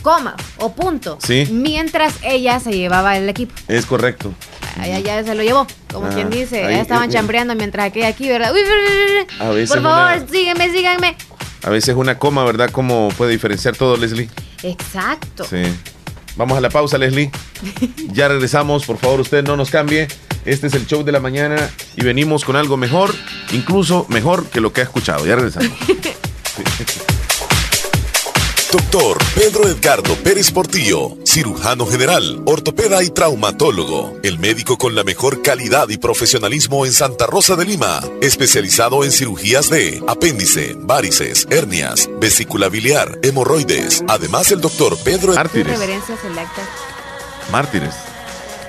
coma 0.02 0.36
o 0.58 0.72
punto. 0.74 1.18
Sí. 1.22 1.48
Mientras 1.50 2.14
ella 2.22 2.60
se 2.60 2.72
llevaba 2.72 3.16
el 3.16 3.28
equipo. 3.28 3.54
es 3.66 3.86
correcto. 3.86 4.32
Allá 4.78 4.98
ya 5.00 5.24
se 5.24 5.34
lo 5.34 5.42
llevó. 5.42 5.66
Como 5.92 6.06
Ah, 6.06 6.10
quien 6.14 6.30
dice, 6.30 6.64
ahí, 6.66 6.74
ya 6.76 6.82
estaban 6.82 7.08
eh, 7.10 7.12
chambreando 7.12 7.54
mientras 7.56 7.86
aquella 7.86 8.08
aquí, 8.08 8.28
¿verdad? 8.28 8.52
Uy, 8.52 8.60
A 9.40 9.48
veces 9.48 9.70
Por 9.70 9.82
favor, 9.82 10.16
una- 10.18 10.28
sígueme, 10.28 10.70
síganme. 10.70 11.16
A 11.64 11.70
veces 11.70 11.96
una 11.96 12.18
coma, 12.18 12.44
¿verdad? 12.44 12.70
¿Cómo 12.70 13.08
puede 13.16 13.32
diferenciar 13.32 13.74
todo, 13.76 13.96
Leslie? 13.96 14.28
Exacto. 14.62 15.44
Sí. 15.48 15.62
Vamos 16.36 16.56
a 16.56 16.60
la 16.60 16.68
pausa, 16.70 16.98
Leslie. 16.98 17.30
Ya 18.12 18.28
regresamos, 18.28 18.84
por 18.84 18.98
favor, 18.98 19.20
usted 19.20 19.42
no 19.44 19.56
nos 19.56 19.70
cambie. 19.70 20.06
Este 20.48 20.66
es 20.68 20.74
el 20.74 20.86
show 20.86 21.04
de 21.04 21.12
la 21.12 21.20
mañana 21.20 21.70
y 21.94 22.02
venimos 22.02 22.42
con 22.42 22.56
algo 22.56 22.78
mejor, 22.78 23.14
incluso 23.52 24.06
mejor 24.08 24.46
que 24.46 24.62
lo 24.62 24.72
que 24.72 24.80
ha 24.80 24.84
escuchado. 24.84 25.26
Ya 25.26 25.36
regresamos. 25.36 25.70
Doctor 28.72 29.18
Pedro 29.34 29.68
Edgardo 29.68 30.14
Pérez 30.16 30.50
Portillo, 30.50 31.18
cirujano 31.26 31.84
general, 31.86 32.42
ortopeda 32.46 33.02
y 33.02 33.10
traumatólogo, 33.10 34.18
el 34.22 34.38
médico 34.38 34.78
con 34.78 34.94
la 34.94 35.04
mejor 35.04 35.42
calidad 35.42 35.90
y 35.90 35.98
profesionalismo 35.98 36.86
en 36.86 36.92
Santa 36.92 37.26
Rosa 37.26 37.54
de 37.54 37.66
Lima, 37.66 38.00
especializado 38.22 39.04
en 39.04 39.12
cirugías 39.12 39.68
de 39.68 40.02
apéndice, 40.08 40.74
varices, 40.78 41.46
hernias, 41.50 42.08
vesícula 42.20 42.70
biliar, 42.70 43.18
hemorroides. 43.22 44.02
Además, 44.08 44.50
el 44.50 44.62
doctor 44.62 44.96
Pedro 45.04 45.32
Tu 45.32 45.38
Mártires. 47.50 48.07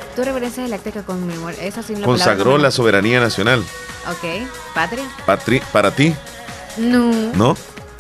Mártires. 0.10 0.16
Tu 0.16 0.24
reverencia 0.24 0.64
selecta 0.64 0.91
que 0.91 1.01
conmemora. 1.03 1.55
Esa 1.62 1.84
sí 1.84 1.95
la 1.95 2.05
Consagró 2.05 2.57
la 2.57 2.72
soberanía 2.72 3.20
nacional. 3.20 3.64
Ok. 4.10 4.47
Patria. 4.74 5.03
Patri- 5.26 5.62
para 5.72 5.91
ti, 5.91 6.14
No. 6.78 7.12
¿no? 7.36 7.57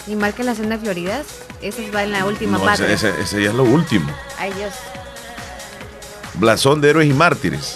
Y 0.07 0.15
marca 0.15 0.43
la 0.43 0.55
senda 0.55 0.77
Floridas. 0.77 1.25
Esa 1.61 1.81
va 1.93 2.03
en 2.03 2.11
la 2.13 2.25
última 2.25 2.57
No, 2.57 2.63
patria. 2.63 2.91
ese, 2.93 3.09
ese- 3.09 3.21
ese 3.21 3.43
ya 3.43 3.49
es 3.49 3.55
lo 3.55 3.63
último. 3.63 4.09
Ay, 4.37 4.51
Dios. 4.53 4.73
Blasón 6.35 6.79
de 6.81 6.89
héroes 6.91 7.09
y 7.09 7.13
mártires. 7.13 7.75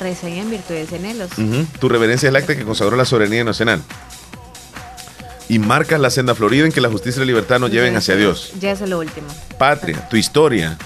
Reseña 0.00 0.42
en 0.42 0.50
virtudes 0.50 0.92
anhelos. 0.92 1.30
Ujú. 1.38 1.66
Tu 1.78 1.88
reverencia 1.88 2.26
es 2.28 2.32
la 2.32 2.40
acta 2.40 2.56
que 2.56 2.64
consagró 2.64 2.96
la 2.96 3.04
soberanía 3.04 3.44
nacional. 3.44 3.80
Y 5.48 5.58
marcas 5.58 6.00
la 6.00 6.10
senda 6.10 6.34
florida 6.34 6.64
en 6.64 6.72
que 6.72 6.80
la 6.80 6.88
justicia 6.88 7.18
y 7.18 7.20
la 7.20 7.26
libertad 7.26 7.60
nos 7.60 7.70
lleven 7.70 7.94
hacia 7.96 8.16
Dios. 8.16 8.52
Ya 8.58 8.72
es 8.72 8.80
lo 8.80 8.98
último. 8.98 9.28
Patria, 9.58 10.08
tu 10.08 10.16
historia. 10.16 10.76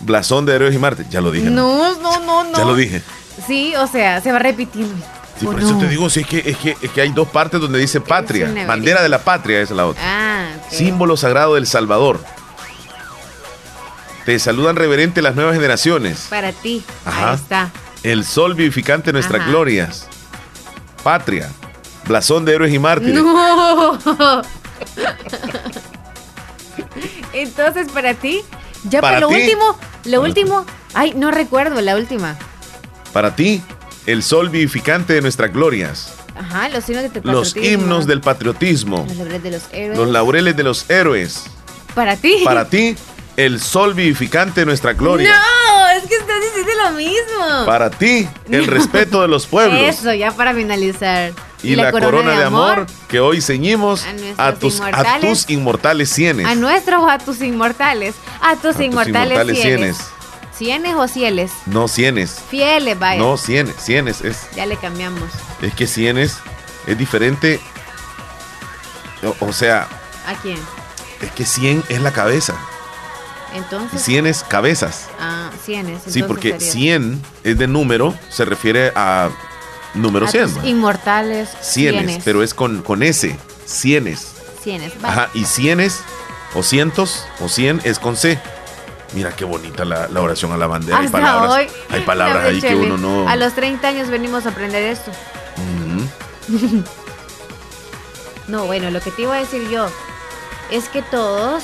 Blasón 0.00 0.46
de 0.46 0.54
héroes 0.54 0.74
y 0.74 0.78
mártires. 0.78 1.10
Ya 1.10 1.20
lo 1.20 1.30
dije. 1.30 1.50
¿no? 1.50 1.94
No, 1.96 2.20
no, 2.20 2.44
no. 2.44 2.58
Ya 2.58 2.64
lo 2.64 2.74
dije. 2.74 3.02
Sí, 3.46 3.74
o 3.76 3.86
sea, 3.86 4.20
se 4.20 4.32
va 4.32 4.38
repitiendo. 4.38 4.94
Sí, 5.38 5.46
¿O 5.46 5.52
por 5.52 5.60
eso 5.60 5.76
te 5.78 5.88
digo, 5.88 6.10
sí, 6.10 6.20
es 6.20 6.26
que, 6.26 6.38
es, 6.44 6.56
que, 6.58 6.76
es 6.82 6.90
que 6.90 7.00
hay 7.00 7.12
dos 7.12 7.28
partes 7.28 7.60
donde 7.60 7.78
dice 7.78 8.00
patria. 8.00 8.52
Bandera 8.66 9.02
de 9.02 9.08
la 9.08 9.20
patria 9.20 9.60
es 9.60 9.70
la 9.70 9.86
otra. 9.86 10.02
Ah, 10.04 10.48
ok. 10.66 10.72
Símbolo 10.72 11.16
sagrado 11.16 11.54
del 11.54 11.66
Salvador. 11.66 12.20
Te 14.26 14.38
saludan 14.38 14.76
reverente 14.76 15.22
las 15.22 15.34
nuevas 15.34 15.54
generaciones. 15.54 16.26
Para 16.28 16.52
ti. 16.52 16.84
Ajá. 17.06 17.30
Ahí 17.30 17.36
está. 17.36 17.70
El 18.02 18.24
sol 18.24 18.54
vivificante 18.54 19.06
de 19.06 19.12
nuestras 19.14 19.40
Ajá. 19.40 19.50
glorias. 19.50 20.06
Patria. 21.02 21.50
Blasón 22.06 22.44
de 22.44 22.54
héroes 22.54 22.72
y 22.74 22.78
mártires. 22.78 23.14
No. 23.22 23.98
Entonces, 27.32 27.88
para 27.92 28.14
ti, 28.14 28.42
ya 28.84 29.00
Para 29.00 29.16
para 29.16 29.20
lo 29.20 29.28
ti. 29.28 29.34
último, 29.42 29.78
lo 30.04 30.20
último, 30.22 30.66
ay, 30.94 31.12
no 31.14 31.30
recuerdo 31.30 31.80
la 31.80 31.96
última. 31.96 32.36
Para 33.12 33.34
ti, 33.36 33.62
el 34.06 34.22
sol 34.22 34.48
vivificante 34.50 35.14
de 35.14 35.20
nuestras 35.22 35.52
glorias. 35.52 36.14
Ajá, 36.36 36.68
los 36.70 36.88
himnos 36.88 37.12
de 37.12 37.20
Los 37.24 37.56
himnos 37.56 38.06
del 38.06 38.20
patriotismo. 38.20 39.04
Los 39.08 39.16
laureles 39.18 39.42
de 39.42 39.50
los 39.50 39.62
héroes. 39.72 39.98
Los 39.98 40.08
laureles 40.08 40.56
de 40.56 40.62
los 40.62 40.88
héroes. 40.90 41.44
Para 41.94 42.16
ti. 42.16 42.36
Para 42.44 42.68
ti, 42.68 42.96
el 43.36 43.60
sol 43.60 43.94
vivificante 43.94 44.60
de 44.60 44.66
nuestra 44.66 44.92
gloria. 44.94 45.30
No, 45.34 45.88
es 45.98 46.06
que 46.08 46.14
estás 46.14 46.36
diciendo 46.40 46.72
lo 46.84 46.90
mismo. 46.92 47.66
Para 47.66 47.90
ti, 47.90 48.26
el 48.50 48.66
respeto 48.66 49.20
de 49.22 49.28
los 49.28 49.46
pueblos. 49.48 49.80
Eso, 49.82 50.14
ya 50.14 50.30
para 50.32 50.54
finalizar. 50.54 51.32
Y 51.62 51.76
la, 51.76 51.92
corona, 51.92 52.38
de 52.38 52.44
amor, 52.44 52.86
que 53.08 53.20
hoy 53.20 53.42
ceñimos 53.42 54.04
a 54.38 54.54
tus, 54.54 54.80
a 54.80 54.88
inmortales. 54.90 55.20
tus 55.20 55.50
inmortales 55.50 56.10
cienes. 56.10 56.46
A 56.46 56.54
nuestros 56.54 57.02
o 57.02 57.08
a 57.08 57.18
tus 57.18 57.40
inmortales. 57.42 58.14
A 58.40 58.56
tus 58.56 58.76
tus 58.76 58.84
inmortales, 58.84 59.32
inmortales 59.32 59.60
cienes. 59.60 59.96
cienes. 59.96 60.20
¿Cienes 60.56 60.94
o 60.94 61.08
cieles? 61.08 61.52
No 61.66 61.88
cienes. 61.88 62.42
Fieles, 62.50 62.98
vaya. 62.98 63.20
No 63.20 63.36
cienes. 63.36 63.76
Cienes 63.78 64.20
es. 64.20 64.48
Ya 64.54 64.66
le 64.66 64.76
cambiamos. 64.76 65.30
Es 65.62 65.74
que 65.74 65.86
cienes 65.86 66.36
es 66.86 66.98
diferente. 66.98 67.60
O, 69.22 69.46
o 69.46 69.52
sea, 69.52 69.88
¿A 70.26 70.34
quién? 70.34 70.58
es 71.20 71.30
que 71.32 71.44
cien 71.44 71.82
es 71.88 72.00
la 72.02 72.12
cabeza. 72.12 72.54
Y 73.54 73.58
Entonces. 73.58 74.02
cien 74.02 74.26
es 74.26 74.42
cabezas. 74.44 75.08
Ah, 75.18 75.50
cienes. 75.64 76.02
Sí, 76.06 76.22
porque 76.22 76.52
sería 76.52 76.72
100 76.72 77.22
es 77.44 77.58
de 77.58 77.66
número, 77.66 78.14
se 78.28 78.44
refiere 78.44 78.92
a 78.94 79.30
número 79.94 80.26
a 80.26 80.28
100. 80.30 80.44
tus 80.44 80.58
¿va? 80.58 80.66
Inmortales. 80.66 81.48
Cienes, 81.60 82.00
Cienes. 82.00 82.22
pero 82.24 82.42
es 82.42 82.54
con, 82.54 82.82
con 82.82 83.02
S. 83.02 83.36
Cienes. 83.64 84.32
Cienes. 84.62 84.92
va. 85.02 85.08
Ajá, 85.08 85.30
y 85.34 85.44
cienes, 85.44 86.00
o 86.54 86.62
cientos, 86.62 87.26
o 87.40 87.48
cien 87.48 87.80
es 87.84 87.98
con 87.98 88.16
C. 88.16 88.38
Mira 89.12 89.34
qué 89.34 89.44
bonita 89.44 89.84
la, 89.84 90.08
la 90.08 90.20
oración 90.20 90.52
a 90.52 90.56
la 90.56 90.66
bandera. 90.68 90.98
hay 90.98 91.08
palabras, 91.08 91.50
hoy. 91.50 91.66
hay 91.88 92.00
palabras 92.02 92.44
La 92.44 92.50
ahí 92.50 92.60
que 92.60 92.76
uno 92.76 92.96
no. 92.96 93.28
A 93.28 93.34
los 93.36 93.54
30 93.54 93.88
años 93.88 94.08
venimos 94.08 94.46
a 94.46 94.50
aprender 94.50 94.82
esto. 94.84 95.10
No, 98.48 98.66
bueno, 98.66 98.90
lo 98.90 99.00
que 99.00 99.12
te 99.12 99.22
iba 99.22 99.36
a 99.36 99.38
decir 99.38 99.68
yo 99.68 99.86
es 100.72 100.88
que 100.88 101.02
todos 101.02 101.62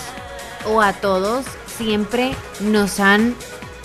o 0.67 0.81
a 0.81 0.93
todos 0.93 1.45
siempre 1.77 2.33
nos 2.61 3.01
han 3.01 3.35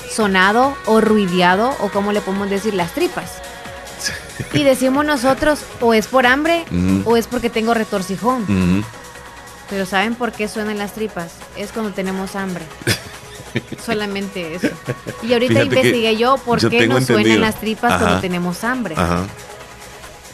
sonado 0.07 0.75
o 0.85 1.01
ruideado 1.01 1.75
o 1.79 1.89
como 1.89 2.11
le 2.11 2.21
podemos 2.21 2.49
decir 2.49 2.75
las 2.75 2.93
tripas. 2.93 3.41
Y 4.53 4.63
decimos 4.63 5.05
nosotros 5.05 5.59
o 5.79 5.93
es 5.93 6.07
por 6.07 6.25
hambre 6.25 6.65
o 7.05 7.17
es 7.17 7.27
porque 7.27 7.49
tengo 7.49 7.73
retorcijón. 7.73 8.83
Pero 9.69 9.85
¿saben 9.85 10.15
por 10.15 10.31
qué 10.33 10.47
suenan 10.47 10.77
las 10.77 10.93
tripas? 10.93 11.31
Es 11.55 11.71
cuando 11.71 11.91
tenemos 11.91 12.35
hambre. 12.35 12.63
Solamente 13.85 14.55
eso. 14.55 14.69
Y 15.23 15.33
ahorita 15.33 15.53
Fíjate 15.53 15.65
investigué 15.67 16.17
yo 16.17 16.37
por 16.37 16.59
yo 16.59 16.69
qué 16.69 16.87
nos 16.87 17.05
suenan 17.05 17.41
las 17.41 17.55
tripas 17.59 17.91
Ajá. 17.93 17.99
cuando 18.03 18.21
tenemos 18.21 18.63
hambre. 18.63 18.95
Ajá. 18.97 19.23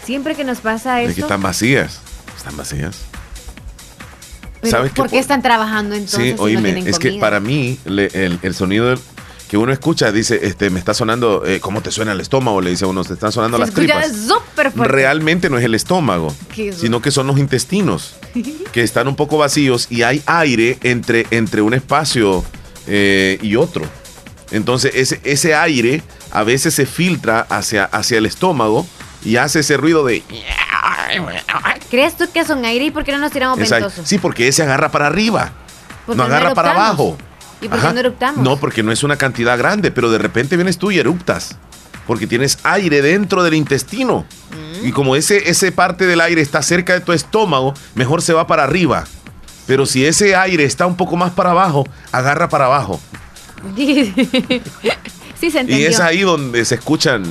Siempre 0.04 0.36
que 0.36 0.44
nos 0.44 0.60
pasa 0.60 1.02
Es 1.02 1.10
eso, 1.10 1.16
que 1.16 1.22
están 1.22 1.42
vacías. 1.42 2.00
Están 2.36 2.58
vacías. 2.58 2.98
¿sabes 4.64 4.92
¿por 4.92 5.08
qué 5.10 5.20
están 5.20 5.42
trabajando 5.42 5.96
entonces 5.96 6.20
Sí, 6.20 6.30
si 6.32 6.56
no 6.56 6.62
tienen 6.62 6.88
es 6.88 6.98
que 7.00 7.14
para 7.20 7.40
mí 7.40 7.80
le- 7.86 8.08
el, 8.14 8.40
el 8.42 8.56
sonido 8.56 8.98
que 9.48 9.58
uno 9.58 9.72
escucha 9.72 10.12
dice, 10.12 10.40
este, 10.44 10.70
me 10.70 10.80
está 10.80 10.94
sonando, 10.94 11.46
eh, 11.46 11.60
¿cómo 11.60 11.82
te 11.82 11.92
suena 11.92 12.12
el 12.12 12.20
estómago? 12.20 12.60
Le 12.62 12.70
dice 12.72 12.86
a 12.86 12.88
uno, 12.88 13.04
te 13.04 13.14
están 13.14 13.32
sonando 13.32 13.58
Se 13.58 13.66
las 13.66 13.74
tripas. 13.74 14.12
súper 14.12 14.72
fuerte. 14.72 14.94
Realmente 14.94 15.50
no 15.50 15.58
es 15.58 15.64
el 15.64 15.74
estómago, 15.74 16.36
sino 16.76 17.02
que 17.02 17.12
son 17.12 17.28
los 17.28 17.38
intestinos, 17.38 18.16
que 18.72 18.84
están 18.84 19.08
un 19.08 19.16
poco 19.16 19.38
vacíos 19.38 19.88
y 19.90 20.04
hay 20.04 20.22
aire 20.26 20.78
entre, 20.84 21.28
entre 21.32 21.62
un 21.62 21.74
espacio 21.74 22.44
eh, 22.88 23.38
y 23.42 23.56
otro. 23.56 23.86
Entonces 24.52 24.92
ese, 24.96 25.22
ese 25.24 25.56
aire 25.56 26.04
a 26.32 26.44
veces 26.44 26.74
se 26.74 26.86
filtra 26.86 27.42
hacia, 27.50 27.86
hacia 27.86 28.18
el 28.18 28.26
estómago 28.26 28.86
y 29.24 29.38
hace 29.38 29.60
ese 29.60 29.78
ruido 29.78 30.06
de... 30.06 30.24
¿Crees 31.90 32.18
tú 32.18 32.26
que 32.34 32.44
son 32.46 32.66
aire 32.66 32.86
y 32.86 32.92
por 32.92 33.04
qué 33.04 33.12
no 33.14 33.20
nos 33.20 33.32
tiramos 33.32 33.58
ventosos? 33.58 34.08
sí, 34.08 34.18
porque 34.18 34.48
ese 34.48 34.64
agarra 34.64 34.92
para 34.92 35.08
arriba, 35.08 35.54
¿Por 36.06 36.16
no 36.16 36.24
agarra 36.24 36.54
para 36.54 36.72
abajo. 36.72 37.18
¿Y 37.62 37.68
por 37.68 37.80
qué 37.80 37.94
no 37.94 38.00
eruptamos? 38.00 38.44
No, 38.44 38.58
porque 38.58 38.84
no 38.84 38.92
es 38.92 39.04
una 39.04 39.18
cantidad 39.18 39.58
grande, 39.58 39.92
pero 39.92 40.12
de 40.12 40.18
repente 40.18 40.56
vienes 40.56 40.78
tú 40.78 40.92
y 40.92 41.00
eruptas. 41.00 41.58
Porque 42.06 42.28
tienes 42.28 42.60
aire 42.64 43.02
dentro 43.02 43.44
del 43.44 43.56
intestino. 43.56 44.26
Mm. 44.52 44.88
Y 44.88 44.92
como 44.92 45.16
ese, 45.16 45.50
ese 45.50 45.72
parte 45.72 46.06
del 46.06 46.22
aire 46.22 46.42
está 46.42 46.62
cerca 46.62 46.94
de 46.94 47.02
tu 47.02 47.12
estómago, 47.12 47.74
mejor 47.96 48.22
se 48.22 48.34
va 48.34 48.48
para 48.48 48.64
arriba. 48.64 49.06
Pero 49.66 49.86
si 49.86 50.06
ese 50.06 50.36
aire 50.36 50.64
está 50.64 50.86
un 50.86 50.96
poco 50.96 51.18
más 51.18 51.32
para 51.32 51.52
abajo, 51.52 51.86
agarra 52.12 52.48
para 52.48 52.66
abajo. 52.66 53.02
sí, 53.76 54.14
se 55.40 55.60
entendió. 55.60 55.78
Y 55.78 55.84
es 55.86 56.00
ahí 56.00 56.22
donde 56.22 56.64
se 56.64 56.76
escuchan. 56.76 57.24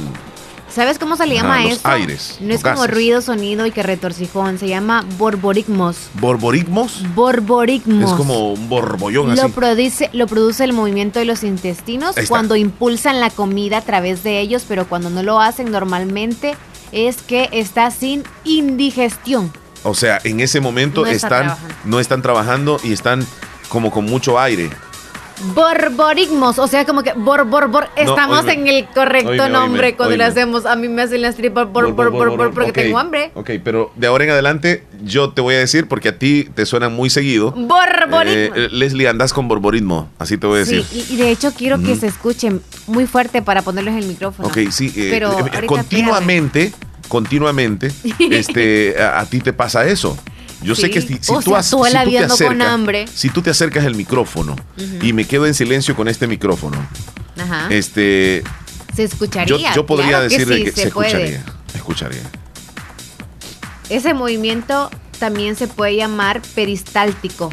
¿Sabes 0.76 0.98
cómo 0.98 1.16
se 1.16 1.26
le 1.26 1.34
llama 1.36 1.62
los 1.62 1.72
eso? 1.72 1.88
aires, 1.88 2.36
no 2.40 2.48
los 2.48 2.56
es 2.56 2.62
como 2.62 2.86
ruido, 2.86 3.22
sonido 3.22 3.64
y 3.66 3.70
que 3.72 3.82
retorcijón. 3.82 4.58
Se 4.58 4.68
llama 4.68 5.04
borborigmos. 5.16 5.96
¿Borborigmos? 6.20 7.02
Borborigmos. 7.14 8.10
Es 8.10 8.16
como 8.16 8.52
un 8.52 8.68
borbollón 8.68 9.34
Lo 9.34 9.44
así. 9.44 9.52
produce, 9.52 10.10
lo 10.12 10.26
produce 10.26 10.64
el 10.64 10.74
movimiento 10.74 11.18
de 11.18 11.24
los 11.24 11.42
intestinos 11.44 12.14
cuando 12.28 12.56
impulsan 12.56 13.20
la 13.20 13.30
comida 13.30 13.78
a 13.78 13.80
través 13.80 14.22
de 14.22 14.38
ellos, 14.40 14.64
pero 14.68 14.86
cuando 14.86 15.08
no 15.10 15.22
lo 15.22 15.40
hacen 15.40 15.72
normalmente 15.72 16.54
es 16.92 17.16
que 17.22 17.48
está 17.52 17.90
sin 17.90 18.22
indigestión. 18.44 19.50
O 19.82 19.94
sea, 19.94 20.18
en 20.24 20.40
ese 20.40 20.60
momento 20.60 21.02
No 21.02 21.06
está 21.06 21.26
están, 21.26 21.42
trabajando. 21.46 21.74
no 21.84 22.00
están 22.00 22.22
trabajando 22.22 22.80
y 22.84 22.92
están 22.92 23.26
como 23.70 23.90
con 23.90 24.04
mucho 24.04 24.38
aire. 24.38 24.68
Borborigmos, 25.54 26.58
o 26.58 26.66
sea, 26.66 26.84
como 26.86 27.02
que 27.02 27.12
bor, 27.12 27.44
bor, 27.44 27.68
bor. 27.68 27.88
Estamos 27.96 28.46
en 28.48 28.66
el 28.66 28.86
correcto 28.86 29.30
Oíme, 29.30 29.48
nombre 29.48 29.86
oíme, 29.86 29.96
cuando 29.96 30.16
lo 30.16 30.24
oíme. 30.24 30.32
hacemos. 30.32 30.66
A 30.66 30.76
mí 30.76 30.88
me 30.88 31.02
hacen 31.02 31.22
las 31.22 31.36
tripas 31.36 31.70
bor, 31.70 31.92
bor, 31.92 32.10
bor, 32.10 32.36
bor, 32.36 32.54
porque 32.54 32.72
tengo 32.72 32.98
hambre. 32.98 33.30
Ok, 33.34 33.50
pero 33.62 33.92
de 33.96 34.06
ahora 34.06 34.24
en 34.24 34.30
adelante 34.30 34.84
yo 35.02 35.30
te 35.30 35.40
voy 35.40 35.54
a 35.54 35.58
decir, 35.58 35.88
porque 35.88 36.08
a 36.08 36.18
ti 36.18 36.48
te 36.54 36.64
suena 36.66 36.88
muy 36.88 37.10
seguido. 37.10 37.52
Borborigmos. 37.52 38.56
Eh, 38.56 38.68
Leslie, 38.70 39.08
andas 39.08 39.32
con 39.32 39.48
borborismo, 39.48 40.08
así 40.18 40.38
te 40.38 40.46
voy 40.46 40.56
a 40.56 40.58
decir. 40.60 40.84
Sí, 40.84 41.06
y, 41.10 41.16
de 41.16 41.30
hecho 41.30 41.52
quiero 41.52 41.78
que 41.78 41.92
Ujú. 41.92 42.00
se 42.00 42.06
escuchen 42.06 42.62
muy 42.86 43.06
fuerte 43.06 43.42
para 43.42 43.62
ponerlos 43.62 43.92
en 43.92 44.00
el 44.00 44.06
micrófono. 44.06 44.48
Ok, 44.48 44.58
sí, 44.70 44.92
eh, 44.96 45.08
Pero 45.10 45.46
eh, 45.46 45.66
continuamente, 45.66 46.72
continuamente, 47.08 47.92
este, 48.30 48.96
a, 49.00 49.20
a 49.20 49.26
ti 49.26 49.40
te 49.40 49.52
pasa 49.52 49.86
eso. 49.86 50.16
Yo 50.66 50.74
sé 50.74 50.90
que 50.90 51.00
si, 51.00 51.18
si 51.20 51.32
O 51.32 51.40
tú, 51.40 51.50
sea, 51.50 51.58
has- 51.60 51.70
tú 51.70 51.84
si 51.84 51.92
la 51.92 52.04
tú 52.04 52.10
te 52.10 52.16
con 52.18 52.30
acercas, 52.32 52.68
hambre. 52.68 53.04
si 53.14 53.28
tú 53.30 53.42
te 53.42 53.50
acercas 53.50 53.84
el 53.84 53.94
micrófono 53.94 54.56
y 55.02 55.12
me 55.12 55.24
quedo 55.24 55.46
en 55.46 55.54
silencio 55.54 55.94
con 55.96 56.08
este 56.08 56.26
micrófono, 56.26 56.76
Ajá. 57.38 57.68
este, 57.70 58.42
se 58.94 59.04
escucharía. 59.04 59.56
yo, 59.70 59.74
yo 59.74 59.86
podría 59.86 60.08
claro 60.08 60.24
decir 60.24 60.46
de 60.46 60.56
sí, 60.56 60.64
que 60.64 60.72
se, 60.72 60.82
escucharía, 60.88 61.44
escucharía. 61.74 62.22
Ese 63.88 64.14
movimiento 64.14 64.90
también 65.18 65.54
se 65.56 65.68
puede 65.68 65.96
llamar 65.96 66.42
peristáltico. 66.54 67.50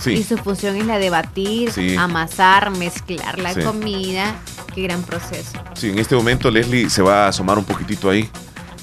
Sí. 0.00 0.10
Y 0.12 0.24
su 0.24 0.36
función 0.36 0.76
es 0.76 0.84
la 0.86 0.98
de 0.98 1.08
batir, 1.10 1.70
amasar, 1.98 2.70
mezclar 2.70 3.38
la 3.38 3.54
comida. 3.54 4.34
Qué 4.74 4.82
gran 4.82 5.02
proceso. 5.02 5.52
Sí, 5.74 5.88
en 5.88 5.98
este 5.98 6.14
momento 6.14 6.50
Leslie 6.50 6.90
se 6.90 7.00
va 7.02 7.24
a 7.24 7.28
asomar 7.28 7.56
un 7.58 7.64
poquitito 7.64 8.10
ahí 8.10 8.28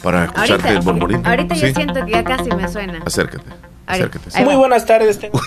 para 0.02 0.26
escucharte 0.26 0.70
el 0.70 0.80
borborismo. 0.80 1.24
ahorita 1.28 1.54
yo 1.56 1.68
Sí. 1.68 1.74
siento 1.76 2.04
que 2.06 2.12
ya 2.14 2.24
casi 2.24 2.50
me 2.50 2.68
suena. 2.68 3.00
Acércate. 3.06 3.44
Acércate. 3.86 4.44
Muy 4.44 4.56
buenas 4.56 4.86
tardes. 4.86 5.20
Tengo... 5.20 5.40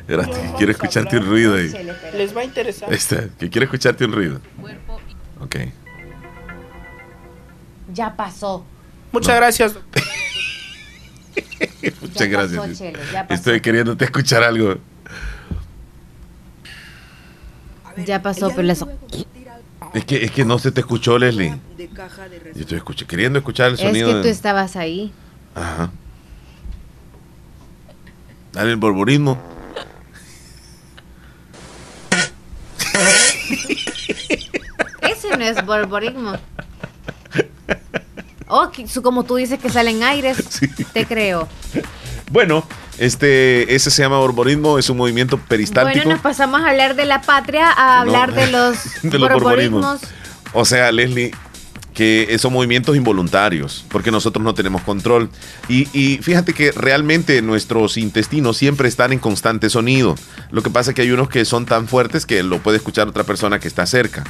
Espérate, 0.00 0.52
quiero 0.56 0.72
escucharte 0.72 1.18
un 1.18 1.26
ruido 1.26 1.54
ahí. 1.54 1.72
Les 2.16 2.36
va 2.36 2.40
a 2.40 2.44
interesar. 2.44 2.88
Ahí 2.90 2.96
está, 2.96 3.28
que 3.38 3.48
quiero 3.48 3.64
escucharte 3.64 4.04
un 4.04 4.12
ruido. 4.12 4.40
Ok. 5.40 5.56
Ya 7.92 8.16
pasó. 8.16 8.64
Muchas 9.12 9.36
gracias. 9.36 9.74
Muchas 12.00 12.28
gracias. 12.28 12.60
pasó, 12.60 12.74
Chelo, 12.74 12.98
ya 13.12 13.22
pasó. 13.26 13.34
Estoy 13.34 13.60
queriéndote 13.60 14.04
escuchar 14.04 14.42
algo. 14.42 14.76
Ya 18.06 18.22
pasó, 18.22 18.48
pero 18.50 18.62
las- 18.62 18.84
Es 19.94 20.04
que, 20.04 20.24
es 20.24 20.30
que 20.30 20.44
no 20.44 20.58
se 20.58 20.70
te 20.72 20.80
escuchó, 20.80 21.18
Leslie. 21.18 21.58
Yo 21.76 22.60
estoy 22.60 22.78
escuch- 22.78 23.06
queriendo 23.06 23.38
escuchar 23.40 23.68
el 23.68 23.74
es 23.74 23.80
sonido. 23.80 24.08
que 24.08 24.14
de- 24.16 24.22
tú 24.22 24.28
estabas 24.28 24.76
ahí. 24.76 25.12
Ajá. 25.54 25.90
Dale 28.52 28.70
el 28.70 28.76
borborismo. 28.76 29.38
Ese 35.02 35.36
no 35.36 35.44
es 35.44 35.64
borborismo. 35.64 36.34
Oh, 38.48 38.70
como 39.02 39.24
tú 39.24 39.36
dices 39.36 39.58
que 39.60 39.70
salen 39.70 40.02
aires, 40.02 40.36
te 40.92 41.06
creo. 41.06 41.48
Bueno, 42.30 42.64
este, 42.98 43.74
ese 43.74 43.90
se 43.90 44.02
llama 44.02 44.18
borborismo, 44.18 44.78
es 44.78 44.90
un 44.90 44.96
movimiento 44.96 45.38
peristáltico. 45.38 45.98
Bueno, 46.04 46.12
nos 46.14 46.20
pasamos 46.22 46.60
a 46.62 46.70
hablar 46.70 46.96
de 46.96 47.04
la 47.06 47.22
patria, 47.22 47.70
a 47.72 48.04
No. 48.04 48.10
hablar 48.12 48.34
de 48.34 48.46
los, 48.50 48.76
De 49.02 49.18
los 49.18 49.30
borborismos. 49.30 49.80
borborismos. 49.82 50.00
O 50.52 50.64
sea, 50.64 50.90
Leslie, 50.90 51.30
que 51.94 52.36
son 52.38 52.52
movimientos 52.52 52.96
involuntarios, 52.96 53.84
porque 53.88 54.10
nosotros 54.10 54.44
no 54.44 54.54
tenemos 54.54 54.82
control. 54.82 55.28
Y, 55.68 56.18
fíjate 56.22 56.52
que 56.52 56.72
realmente 56.72 57.42
nuestros 57.42 57.96
intestinos 57.96 58.56
siempre 58.56 58.88
están 58.88 59.12
en 59.12 59.18
constante 59.18 59.70
sonido. 59.70 60.14
Lo 60.50 60.62
que 60.62 60.70
pasa 60.70 60.90
es 60.90 60.94
que 60.94 61.02
hay 61.02 61.10
unos 61.10 61.28
que 61.28 61.44
son 61.44 61.66
tan 61.66 61.88
fuertes 61.88 62.26
que 62.26 62.42
lo 62.42 62.62
puede 62.62 62.76
escuchar 62.76 63.08
otra 63.08 63.24
persona 63.24 63.58
que 63.58 63.68
está 63.68 63.86
cerca. 63.86 64.24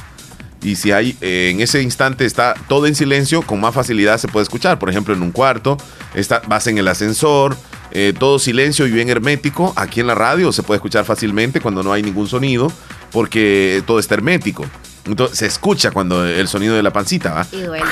Y 0.63 0.75
si 0.75 0.91
hay 0.91 1.17
eh, 1.21 1.49
en 1.51 1.59
ese 1.59 1.81
instante 1.81 2.23
está 2.25 2.53
todo 2.67 2.85
en 2.85 2.93
silencio, 2.93 3.41
con 3.41 3.59
más 3.59 3.73
facilidad 3.73 4.19
se 4.19 4.27
puede 4.27 4.43
escuchar. 4.43 4.77
Por 4.77 4.89
ejemplo, 4.89 5.13
en 5.13 5.23
un 5.23 5.31
cuarto, 5.31 5.77
está, 6.13 6.41
vas 6.47 6.67
en 6.67 6.77
el 6.77 6.87
ascensor, 6.87 7.57
eh, 7.91 8.13
todo 8.17 8.37
silencio 8.37 8.85
y 8.85 8.91
bien 8.91 9.09
hermético. 9.09 9.73
Aquí 9.75 10.01
en 10.01 10.07
la 10.07 10.15
radio 10.15 10.51
se 10.51 10.61
puede 10.61 10.77
escuchar 10.77 11.03
fácilmente 11.03 11.61
cuando 11.61 11.81
no 11.81 11.91
hay 11.93 12.03
ningún 12.03 12.27
sonido, 12.27 12.71
porque 13.11 13.81
todo 13.87 13.97
está 13.97 14.15
hermético. 14.15 14.65
Entonces 15.05 15.37
se 15.39 15.45
escucha 15.47 15.91
cuando 15.91 16.25
el 16.25 16.47
sonido 16.47 16.75
de 16.75 16.83
la 16.83 16.91
pancita 16.93 17.33
va. 17.33 17.47
Y 17.51 17.61
duele. 17.61 17.85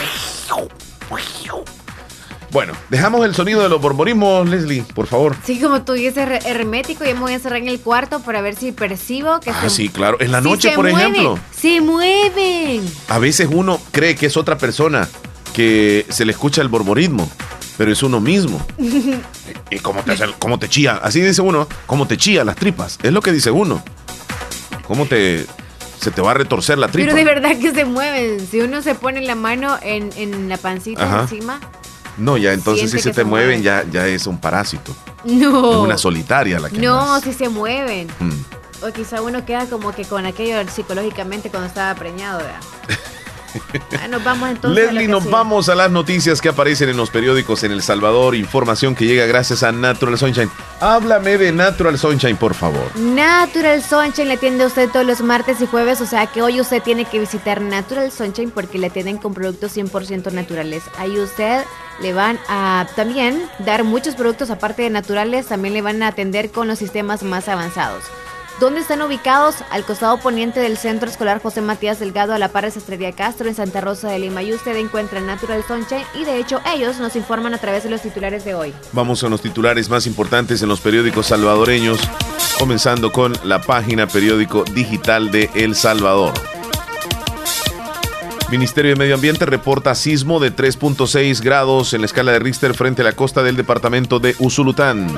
Bueno, 2.51 2.73
dejamos 2.89 3.23
el 3.25 3.35
sonido 3.35 3.61
de 3.61 3.69
los 3.69 3.79
borborismos, 3.79 4.49
Leslie, 4.49 4.81
por 4.95 5.05
favor. 5.05 5.35
Sí, 5.45 5.59
como 5.59 5.83
tú 5.83 5.93
dices, 5.93 6.17
her- 6.17 6.41
hermético, 6.47 7.05
ya 7.05 7.13
me 7.13 7.19
voy 7.19 7.31
a 7.33 7.35
encerrar 7.35 7.59
en 7.59 7.67
el 7.67 7.79
cuarto 7.79 8.21
para 8.21 8.41
ver 8.41 8.55
si 8.55 8.71
percibo 8.71 9.39
que 9.39 9.51
Ah, 9.51 9.59
se 9.61 9.69
sí, 9.69 9.89
claro. 9.89 10.17
En 10.19 10.31
la 10.31 10.41
noche, 10.41 10.71
por 10.71 10.89
mueven, 10.89 11.11
ejemplo. 11.11 11.39
Se 11.55 11.79
mueven. 11.79 12.91
A 13.07 13.19
veces 13.19 13.47
uno 13.51 13.79
cree 13.91 14.15
que 14.15 14.25
es 14.25 14.35
otra 14.35 14.57
persona 14.57 15.07
que 15.53 16.07
se 16.09 16.25
le 16.25 16.31
escucha 16.31 16.63
el 16.63 16.69
borborismo, 16.69 17.29
pero 17.77 17.91
es 17.91 18.01
uno 18.01 18.19
mismo. 18.19 18.59
¿Y 19.69 19.77
cómo 19.79 20.01
te, 20.01 20.15
cómo 20.39 20.57
te 20.57 20.67
chía? 20.69 20.99
Así 21.03 21.21
dice 21.21 21.43
uno, 21.43 21.67
cómo 21.85 22.07
te 22.07 22.17
chía 22.17 22.43
las 22.43 22.55
tripas. 22.55 22.97
Es 23.03 23.13
lo 23.13 23.21
que 23.21 23.31
dice 23.31 23.51
uno. 23.51 23.83
¿Cómo 24.87 25.05
te 25.05 25.45
se 25.99 26.11
te 26.11 26.21
va 26.21 26.31
a 26.31 26.33
retorcer 26.35 26.77
la 26.77 26.87
tripa? 26.87 27.07
Pero 27.13 27.17
de 27.17 27.25
verdad 27.25 27.57
que 27.59 27.71
se 27.73 27.85
mueven. 27.85 28.45
Si 28.47 28.61
uno 28.61 28.81
se 28.81 28.95
pone 28.95 29.21
la 29.21 29.35
mano 29.35 29.77
en, 29.81 30.09
en 30.15 30.47
la 30.49 30.57
pancita 30.57 31.03
Ajá. 31.03 31.21
encima, 31.23 31.59
No, 32.17 32.37
ya 32.37 32.53
entonces 32.53 32.89
si 32.91 32.99
se 32.99 33.11
te 33.11 33.23
mueven 33.23 33.61
ya, 33.63 33.83
ya 33.91 34.07
es 34.07 34.25
un 34.27 34.39
parásito. 34.39 34.95
no. 35.25 35.71
Es 35.71 35.77
una 35.77 35.97
solitaria 35.97 36.59
la 36.59 36.69
que 36.69 36.77
No, 36.79 37.19
si 37.21 37.33
se 37.33 37.49
mueven. 37.49 38.07
Mm. 38.19 38.85
O 38.85 38.91
quizá 38.93 39.21
uno 39.21 39.45
queda 39.45 39.65
como 39.65 39.91
que 39.93 40.05
con 40.05 40.25
aquello 40.25 40.55
psicológicamente 40.69 41.49
cuando 41.49 41.67
estaba 41.67 41.93
preñado, 41.95 42.37
¿verdad? 42.39 42.61
Ah, 43.99 44.07
nos 44.07 44.23
vamos 44.23 44.49
entonces. 44.49 44.85
Leslie, 44.85 45.07
nos 45.07 45.29
vamos 45.29 45.69
a 45.69 45.75
las 45.75 45.91
noticias 45.91 46.41
que 46.41 46.49
aparecen 46.49 46.89
en 46.89 46.97
los 46.97 47.09
periódicos 47.09 47.63
en 47.63 47.71
El 47.71 47.81
Salvador. 47.81 48.35
Información 48.35 48.95
que 48.95 49.05
llega 49.05 49.25
gracias 49.25 49.63
a 49.63 49.71
Natural 49.71 50.17
Sunshine. 50.17 50.49
Háblame 50.79 51.37
de 51.37 51.51
Natural 51.51 51.97
Sunshine, 51.97 52.37
por 52.37 52.53
favor. 52.53 52.95
Natural 52.95 53.81
Sunshine 53.81 54.27
le 54.27 54.33
atiende 54.35 54.63
a 54.63 54.67
usted 54.67 54.89
todos 54.89 55.05
los 55.05 55.21
martes 55.21 55.61
y 55.61 55.65
jueves, 55.65 56.01
o 56.01 56.05
sea 56.05 56.27
que 56.27 56.41
hoy 56.41 56.61
usted 56.61 56.81
tiene 56.81 57.05
que 57.05 57.19
visitar 57.19 57.61
Natural 57.61 58.11
Sunshine 58.11 58.51
porque 58.51 58.77
le 58.77 58.87
atienden 58.87 59.17
con 59.17 59.33
productos 59.33 59.75
100% 59.75 60.31
naturales. 60.31 60.83
Ahí 60.97 61.17
usted 61.19 61.63
le 62.01 62.13
van 62.13 62.39
a 62.47 62.87
también 62.95 63.49
dar 63.59 63.83
muchos 63.83 64.15
productos 64.15 64.49
aparte 64.49 64.83
de 64.83 64.89
naturales, 64.89 65.47
también 65.47 65.73
le 65.73 65.81
van 65.81 66.01
a 66.03 66.07
atender 66.07 66.51
con 66.51 66.67
los 66.67 66.79
sistemas 66.79 67.23
más 67.23 67.47
avanzados. 67.47 68.03
¿Dónde 68.59 68.81
están 68.81 69.01
ubicados? 69.01 69.55
Al 69.69 69.85
costado 69.85 70.17
poniente 70.17 70.59
del 70.59 70.77
Centro 70.77 71.09
Escolar 71.09 71.41
José 71.41 71.61
Matías 71.61 71.97
Delgado, 71.99 72.33
a 72.33 72.39
la 72.39 72.49
par 72.49 72.65
de 72.65 72.71
Sastrería 72.71 73.13
Castro, 73.13 73.47
en 73.47 73.55
Santa 73.55 73.79
Rosa 73.79 74.09
de 74.09 74.19
Lima. 74.19 74.43
Y 74.43 74.53
usted 74.53 74.75
encuentra 74.75 75.21
Natural 75.21 75.63
Sunshine 75.65 76.03
y 76.13 76.25
de 76.25 76.39
hecho 76.39 76.59
ellos 76.75 76.99
nos 76.99 77.15
informan 77.15 77.53
a 77.53 77.57
través 77.57 77.83
de 77.83 77.89
los 77.89 78.01
titulares 78.01 78.43
de 78.43 78.55
hoy. 78.55 78.73
Vamos 78.91 79.23
a 79.23 79.29
los 79.29 79.41
titulares 79.41 79.89
más 79.89 80.05
importantes 80.07 80.61
en 80.61 80.67
los 80.67 80.81
periódicos 80.81 81.27
salvadoreños, 81.27 82.01
comenzando 82.59 83.13
con 83.13 83.33
la 83.45 83.61
página 83.61 84.07
periódico 84.07 84.65
digital 84.65 85.31
de 85.31 85.49
El 85.55 85.73
Salvador. 85.73 86.33
Ministerio 88.51 88.91
de 88.91 88.97
Medio 88.97 89.15
Ambiente 89.15 89.45
reporta 89.45 89.95
sismo 89.95 90.41
de 90.41 90.53
3.6 90.53 91.41
grados 91.41 91.93
en 91.93 92.01
la 92.01 92.07
escala 92.07 92.33
de 92.33 92.39
Richter 92.39 92.73
frente 92.73 93.03
a 93.03 93.05
la 93.05 93.13
costa 93.13 93.41
del 93.41 93.55
departamento 93.55 94.19
de 94.19 94.35
Usulután. 94.39 95.15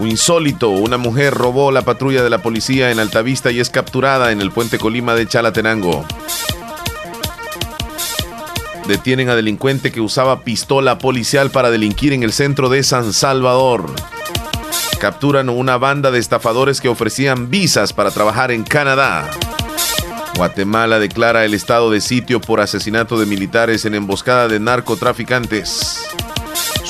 Un 0.00 0.08
insólito, 0.08 0.70
una 0.70 0.96
mujer 0.96 1.34
robó 1.34 1.70
la 1.70 1.82
patrulla 1.82 2.22
de 2.22 2.30
la 2.30 2.40
policía 2.40 2.90
en 2.90 2.98
Altavista 2.98 3.50
y 3.50 3.60
es 3.60 3.68
capturada 3.68 4.32
en 4.32 4.40
el 4.40 4.50
puente 4.50 4.78
Colima 4.78 5.14
de 5.14 5.28
Chalatenango. 5.28 6.06
Detienen 8.88 9.28
a 9.28 9.34
delincuente 9.34 9.92
que 9.92 10.00
usaba 10.00 10.40
pistola 10.40 10.96
policial 10.96 11.50
para 11.50 11.70
delinquir 11.70 12.14
en 12.14 12.22
el 12.22 12.32
centro 12.32 12.70
de 12.70 12.82
San 12.82 13.12
Salvador. 13.12 13.94
Capturan 14.98 15.50
una 15.50 15.76
banda 15.76 16.10
de 16.10 16.18
estafadores 16.18 16.80
que 16.80 16.88
ofrecían 16.88 17.50
visas 17.50 17.92
para 17.92 18.10
trabajar 18.10 18.52
en 18.52 18.64
Canadá. 18.64 19.28
Guatemala 20.34 20.98
declara 20.98 21.44
el 21.44 21.52
estado 21.52 21.90
de 21.90 22.00
sitio 22.00 22.40
por 22.40 22.60
asesinato 22.60 23.18
de 23.18 23.26
militares 23.26 23.84
en 23.84 23.94
emboscada 23.94 24.48
de 24.48 24.60
narcotraficantes 24.60 26.06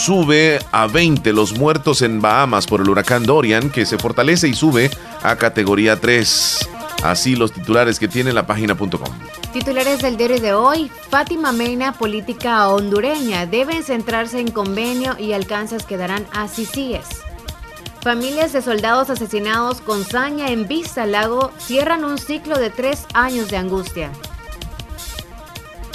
sube 0.01 0.59
a 0.73 0.87
20 0.87 1.33
los 1.35 1.59
muertos 1.59 2.01
en 2.01 2.23
Bahamas 2.23 2.67
por 2.67 2.81
el 2.81 2.89
huracán 2.89 3.25
Dorian, 3.25 3.71
que 3.71 3.85
se 3.85 3.99
fortalece 3.99 4.49
y 4.49 4.55
sube 4.55 4.91
a 5.23 5.37
categoría 5.37 6.01
3. 6.01 6.69
Así 7.03 7.37
los 7.37 7.53
titulares 7.53 7.99
que 7.99 8.09
tiene 8.09 8.33
la 8.33 8.47
página.com. 8.47 8.91
Titulares 9.53 10.01
del 10.01 10.17
diario 10.17 10.41
de 10.41 10.55
hoy. 10.55 10.91
Fátima 11.11 11.53
Mena, 11.53 11.93
política 11.93 12.69
hondureña. 12.69 13.47
Deben 13.47 13.83
centrarse 13.83 14.41
en 14.41 14.51
convenio 14.51 15.17
y 15.19 15.33
alcances 15.33 15.85
que 15.85 15.97
darán 15.97 16.27
a 16.33 16.49
CICIES. 16.49 17.07
Familias 18.01 18.55
de 18.55 18.63
soldados 18.63 19.11
asesinados 19.11 19.83
con 19.83 20.05
saña 20.05 20.49
en 20.49 20.67
Vista 20.67 21.05
Lago 21.05 21.53
cierran 21.59 22.05
un 22.05 22.17
ciclo 22.17 22.59
de 22.59 22.71
tres 22.71 23.07
años 23.13 23.51
de 23.51 23.59
angustia. 23.59 24.11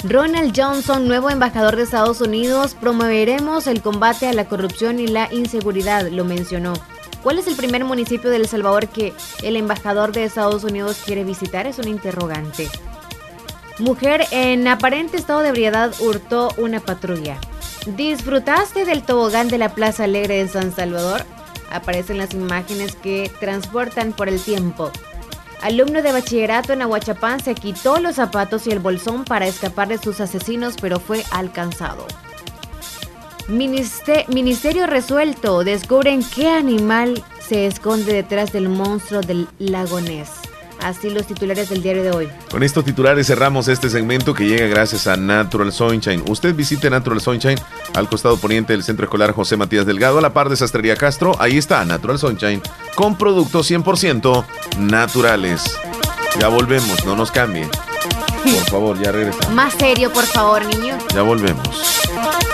Ronald 0.08 0.52
Johnson, 0.56 1.08
nuevo 1.08 1.30
embajador 1.30 1.74
de 1.74 1.82
Estados 1.82 2.20
Unidos, 2.20 2.76
promoveremos 2.80 3.66
el 3.66 3.82
combate 3.82 4.28
a 4.28 4.32
la 4.32 4.44
corrupción 4.44 5.00
y 5.00 5.08
la 5.08 5.32
inseguridad, 5.32 6.08
lo 6.10 6.24
mencionó. 6.24 6.74
¿Cuál 7.24 7.40
es 7.40 7.48
el 7.48 7.56
primer 7.56 7.84
municipio 7.84 8.30
de 8.30 8.36
El 8.36 8.46
Salvador 8.46 8.86
que 8.86 9.14
el 9.42 9.56
embajador 9.56 10.12
de 10.12 10.22
Estados 10.22 10.62
Unidos 10.62 11.02
quiere 11.04 11.24
visitar? 11.24 11.66
Es 11.66 11.80
un 11.80 11.88
interrogante. 11.88 12.68
Mujer 13.80 14.26
en 14.30 14.68
aparente 14.68 15.16
estado 15.16 15.40
de 15.40 15.48
ebriedad 15.48 15.92
hurtó 15.98 16.50
una 16.56 16.78
patrulla. 16.78 17.38
¿Disfrutaste 17.86 18.84
del 18.84 19.02
tobogán 19.02 19.48
de 19.48 19.58
la 19.58 19.74
Plaza 19.74 20.04
Alegre 20.04 20.36
de 20.36 20.48
San 20.48 20.72
Salvador? 20.72 21.24
Aparecen 21.72 22.18
las 22.18 22.32
imágenes 22.32 22.94
que 22.94 23.28
transportan 23.40 24.12
por 24.12 24.28
el 24.28 24.40
tiempo. 24.40 24.92
Alumno 25.66 26.00
de 26.00 26.12
bachillerato 26.12 26.72
en 26.74 26.82
Aguachapán 26.82 27.42
se 27.42 27.56
quitó 27.56 27.98
los 27.98 28.14
zapatos 28.14 28.68
y 28.68 28.70
el 28.70 28.78
bolsón 28.78 29.24
para 29.24 29.48
escapar 29.48 29.88
de 29.88 29.98
sus 29.98 30.20
asesinos, 30.20 30.76
pero 30.80 31.00
fue 31.00 31.24
alcanzado. 31.32 32.06
Ministerio 33.48 34.86
resuelto. 34.86 35.64
Descubren 35.64 36.22
qué 36.22 36.48
animal 36.50 37.24
se 37.40 37.66
esconde 37.66 38.12
detrás 38.12 38.52
del 38.52 38.68
monstruo 38.68 39.22
del 39.22 39.48
lago 39.58 40.00
Ness. 40.00 40.30
Así 40.82 41.10
los 41.10 41.26
titulares 41.26 41.68
del 41.68 41.82
diario 41.82 42.02
de 42.02 42.10
hoy. 42.10 42.28
Con 42.50 42.62
estos 42.62 42.84
titulares 42.84 43.26
cerramos 43.26 43.68
este 43.68 43.90
segmento 43.90 44.34
que 44.34 44.46
llega 44.46 44.66
gracias 44.66 45.06
a 45.06 45.16
Natural 45.16 45.72
Sunshine. 45.72 46.22
Usted 46.28 46.54
visite 46.54 46.90
Natural 46.90 47.20
Sunshine 47.20 47.58
al 47.94 48.08
costado 48.08 48.36
poniente 48.36 48.72
del 48.72 48.82
Centro 48.82 49.04
Escolar 49.04 49.32
José 49.32 49.56
Matías 49.56 49.86
Delgado, 49.86 50.18
a 50.18 50.20
la 50.20 50.32
par 50.32 50.48
de 50.48 50.56
Sastrería 50.56 50.96
Castro. 50.96 51.34
Ahí 51.38 51.58
está 51.58 51.84
Natural 51.84 52.18
Sunshine 52.18 52.62
con 52.94 53.16
productos 53.16 53.70
100% 53.70 54.44
naturales. 54.78 55.62
Ya 56.38 56.48
volvemos, 56.48 57.04
no 57.04 57.16
nos 57.16 57.30
cambien. 57.30 57.68
Por 58.42 58.70
favor, 58.70 59.02
ya 59.02 59.10
regresamos. 59.10 59.50
Más 59.54 59.74
serio, 59.74 60.12
por 60.12 60.24
favor, 60.24 60.64
niño. 60.66 60.96
Ya 61.14 61.22
volvemos. 61.22 61.95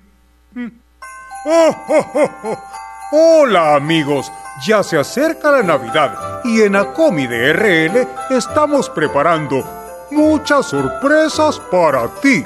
Hola 3.11 3.76
amigos, 3.76 4.32
ya 4.65 4.84
se 4.84 4.98
acerca 4.98 5.52
la 5.52 5.64
Navidad 5.64 6.41
y 6.44 6.61
en 6.61 6.76
Acomi 6.76 7.28
de 7.28 7.53
RL 7.53 8.07
estamos 8.30 8.90
preparando 8.90 9.64
muchas 10.11 10.65
sorpresas 10.68 11.60
para 11.72 12.07
ti. 12.22 12.44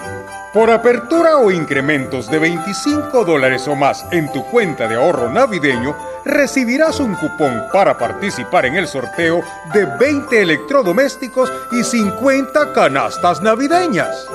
Por 0.54 0.70
apertura 0.70 1.38
o 1.38 1.50
incrementos 1.50 2.30
de 2.30 2.38
25 2.38 3.24
dólares 3.24 3.68
o 3.70 3.76
más 3.76 4.06
en 4.12 4.30
tu 4.34 4.44
cuenta 4.48 4.88
de 4.88 4.96
ahorro 4.96 5.30
navideño, 5.30 5.96
recibirás 6.26 7.00
un 7.00 7.16
cupón 7.16 7.64
para 7.72 7.98
participar 7.98 8.66
en 8.66 8.76
el 8.76 8.88
sorteo 8.88 9.42
de 9.74 9.86
20 9.86 10.42
electrodomésticos 10.42 11.52
y 11.72 11.84
50 11.84 12.74
canastas 12.74 13.42
navideñas. 13.42 14.28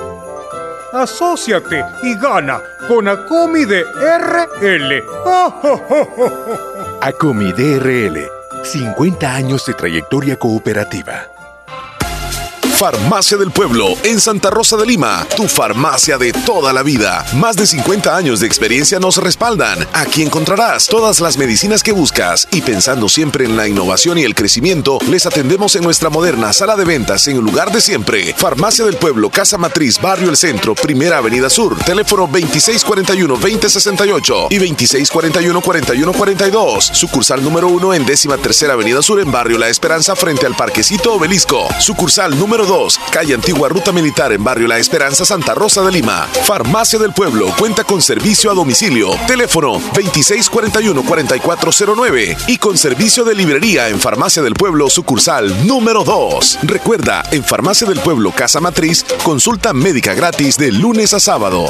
Asociate 0.93 1.85
y 2.03 2.15
gana 2.15 2.61
con 2.87 3.07
Acomi 3.07 3.65
de 3.65 3.83
RL. 3.83 5.03
De 7.51 7.79
RL. 7.79 8.29
50 8.63 9.33
años 9.33 9.65
de 9.65 9.73
trayectoria 9.73 10.37
cooperativa. 10.37 11.36
Farmacia 12.77 13.37
del 13.37 13.49
Pueblo 13.49 13.95
en 14.03 14.19
Santa 14.19 14.51
Rosa 14.51 14.77
de 14.77 14.85
Lima, 14.85 15.25
tu 15.35 15.47
farmacia 15.47 16.19
de 16.19 16.31
toda 16.31 16.71
la 16.71 16.83
vida. 16.83 17.25
Más 17.33 17.55
de 17.55 17.65
50 17.65 18.15
años 18.15 18.39
de 18.39 18.45
experiencia 18.45 18.99
nos 18.99 19.17
respaldan. 19.17 19.79
Aquí 19.93 20.21
encontrarás 20.21 20.85
todas 20.85 21.19
las 21.19 21.39
medicinas 21.39 21.81
que 21.81 21.91
buscas 21.91 22.47
y 22.51 22.61
pensando 22.61 23.09
siempre 23.09 23.45
en 23.45 23.57
la 23.57 23.67
innovación 23.67 24.19
y 24.19 24.25
el 24.25 24.35
crecimiento, 24.35 24.99
les 25.09 25.25
atendemos 25.25 25.75
en 25.75 25.81
nuestra 25.81 26.11
moderna 26.11 26.53
sala 26.53 26.75
de 26.75 26.85
ventas 26.85 27.27
en 27.27 27.37
el 27.37 27.41
lugar 27.41 27.71
de 27.71 27.81
siempre. 27.81 28.35
Farmacia 28.37 28.85
del 28.85 28.97
Pueblo, 28.97 29.31
Casa 29.31 29.57
Matriz, 29.57 29.99
Barrio 29.99 30.29
El 30.29 30.37
Centro, 30.37 30.75
Primera 30.75 31.17
Avenida 31.17 31.49
Sur, 31.49 31.83
teléfono 31.83 32.27
2641-2068 32.27 34.49
y 34.51 34.59
2641-4142. 34.59 36.93
Sucursal 36.93 37.43
número 37.43 37.69
1 37.69 37.95
en 37.95 38.05
décima 38.05 38.37
tercera 38.37 38.73
Avenida 38.73 39.01
Sur 39.01 39.19
en 39.19 39.31
Barrio 39.31 39.57
La 39.57 39.67
Esperanza 39.67 40.15
frente 40.15 40.45
al 40.45 40.55
Parquecito 40.55 41.15
Obelisco. 41.15 41.67
Sucursal 41.79 42.37
número 42.37 42.66
2, 42.67 42.99
calle 43.11 43.33
Antigua 43.33 43.69
Ruta 43.69 43.91
Militar 43.91 44.31
en 44.33 44.43
Barrio 44.43 44.67
La 44.67 44.77
Esperanza, 44.77 45.25
Santa 45.25 45.55
Rosa 45.55 45.81
de 45.81 45.91
Lima. 45.91 46.27
Farmacia 46.43 46.99
del 46.99 47.13
Pueblo 47.13 47.51
cuenta 47.57 47.83
con 47.83 47.99
servicio 48.01 48.51
a 48.51 48.53
domicilio. 48.53 49.15
Teléfono 49.25 49.79
2641-4409 49.93 52.37
y 52.47 52.57
con 52.57 52.77
servicio 52.77 53.23
de 53.23 53.33
librería 53.33 53.89
en 53.89 53.99
Farmacia 53.99 54.43
del 54.43 54.53
Pueblo, 54.53 54.87
sucursal 54.89 55.65
número 55.65 56.03
2. 56.03 56.59
Recuerda, 56.63 57.23
en 57.31 57.43
Farmacia 57.43 57.87
del 57.87 57.99
Pueblo, 57.99 58.31
Casa 58.31 58.59
Matriz, 58.59 59.05
consulta 59.23 59.73
médica 59.73 60.13
gratis 60.13 60.57
de 60.57 60.71
lunes 60.71 61.13
a 61.13 61.19
sábado. 61.19 61.67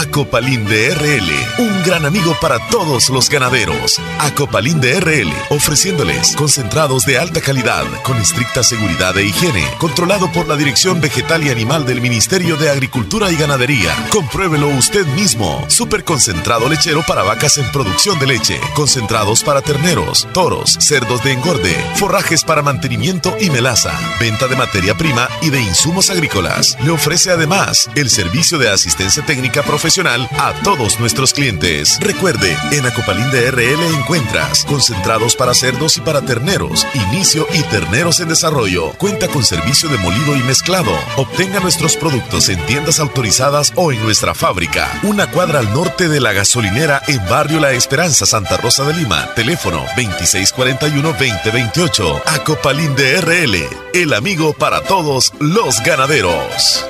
Acopalín 0.00 0.64
de 0.64 0.92
RL, 0.92 1.30
un 1.58 1.82
gran 1.84 2.04
amigo 2.04 2.36
para 2.40 2.58
todos 2.68 3.10
los 3.10 3.30
ganaderos. 3.30 4.00
Acopalín 4.18 4.80
de 4.80 4.98
RL, 4.98 5.32
ofreciéndoles 5.50 6.34
concentrados 6.34 7.06
de 7.06 7.16
alta 7.16 7.40
calidad, 7.40 7.84
con 8.02 8.16
estricta 8.16 8.64
seguridad 8.64 9.16
e 9.16 9.26
higiene, 9.26 9.64
controlado 9.78 10.32
por 10.32 10.48
la 10.48 10.56
Dirección 10.56 11.00
Vegetal 11.00 11.44
y 11.44 11.50
Animal 11.50 11.86
del 11.86 12.00
Ministerio 12.00 12.56
de 12.56 12.70
Agricultura 12.70 13.30
y 13.30 13.36
Ganadería. 13.36 13.94
Compruébelo 14.10 14.66
usted 14.66 15.06
mismo. 15.14 15.64
Super 15.68 16.02
concentrado 16.02 16.68
lechero 16.68 17.04
para 17.06 17.22
vacas 17.22 17.58
en 17.58 17.70
producción 17.70 18.18
de 18.18 18.26
leche, 18.26 18.60
concentrados 18.74 19.44
para 19.44 19.62
terneros, 19.62 20.26
toros, 20.32 20.76
cerdos 20.80 21.22
de 21.22 21.32
engorde, 21.32 21.74
forrajes 21.94 22.42
para 22.42 22.62
mantenimiento 22.62 23.36
y 23.40 23.48
melaza, 23.48 23.92
venta 24.18 24.48
de 24.48 24.56
materia 24.56 24.96
prima 24.96 25.28
y 25.40 25.50
de 25.50 25.60
insumos 25.60 26.10
agrícolas. 26.10 26.76
Le 26.82 26.90
ofrece 26.90 27.30
además 27.30 27.88
el 27.94 28.10
servicio 28.10 28.58
de 28.58 28.70
asistencia 28.70 29.24
técnica 29.24 29.62
profesional 29.62 29.83
a 29.84 30.54
todos 30.62 30.98
nuestros 30.98 31.34
clientes. 31.34 31.98
Recuerde, 32.00 32.56
en 32.72 32.86
Acopalín 32.86 33.30
de 33.30 33.50
RL 33.50 33.84
encuentras 33.94 34.64
concentrados 34.64 35.36
para 35.36 35.52
cerdos 35.52 35.98
y 35.98 36.00
para 36.00 36.22
terneros, 36.22 36.86
inicio 36.94 37.46
y 37.52 37.60
terneros 37.64 38.18
en 38.20 38.28
desarrollo. 38.28 38.92
Cuenta 38.92 39.28
con 39.28 39.44
servicio 39.44 39.90
de 39.90 39.98
molido 39.98 40.36
y 40.36 40.42
mezclado. 40.44 40.90
Obtenga 41.18 41.60
nuestros 41.60 41.96
productos 41.96 42.48
en 42.48 42.64
tiendas 42.64 42.98
autorizadas 42.98 43.74
o 43.76 43.92
en 43.92 44.02
nuestra 44.02 44.34
fábrica. 44.34 44.90
Una 45.02 45.30
cuadra 45.30 45.58
al 45.58 45.70
norte 45.74 46.08
de 46.08 46.18
la 46.18 46.32
gasolinera 46.32 47.02
en 47.06 47.18
Barrio 47.28 47.60
La 47.60 47.72
Esperanza, 47.72 48.24
Santa 48.24 48.56
Rosa 48.56 48.84
de 48.84 48.94
Lima. 48.94 49.34
Teléfono 49.34 49.84
2641-2028. 49.96 52.22
Acopalín 52.24 52.96
de 52.96 53.20
RL, 53.20 53.68
el 53.92 54.14
amigo 54.14 54.54
para 54.54 54.80
todos 54.80 55.34
los 55.40 55.82
ganaderos. 55.82 56.86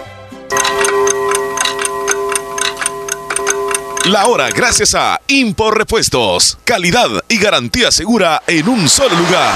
La 4.06 4.26
hora 4.26 4.50
gracias 4.50 4.94
a 4.94 5.18
Impor 5.28 5.78
Repuestos. 5.78 6.58
Calidad 6.64 7.08
y 7.26 7.38
garantía 7.38 7.90
segura 7.90 8.42
en 8.46 8.68
un 8.68 8.86
solo 8.86 9.16
lugar. 9.16 9.54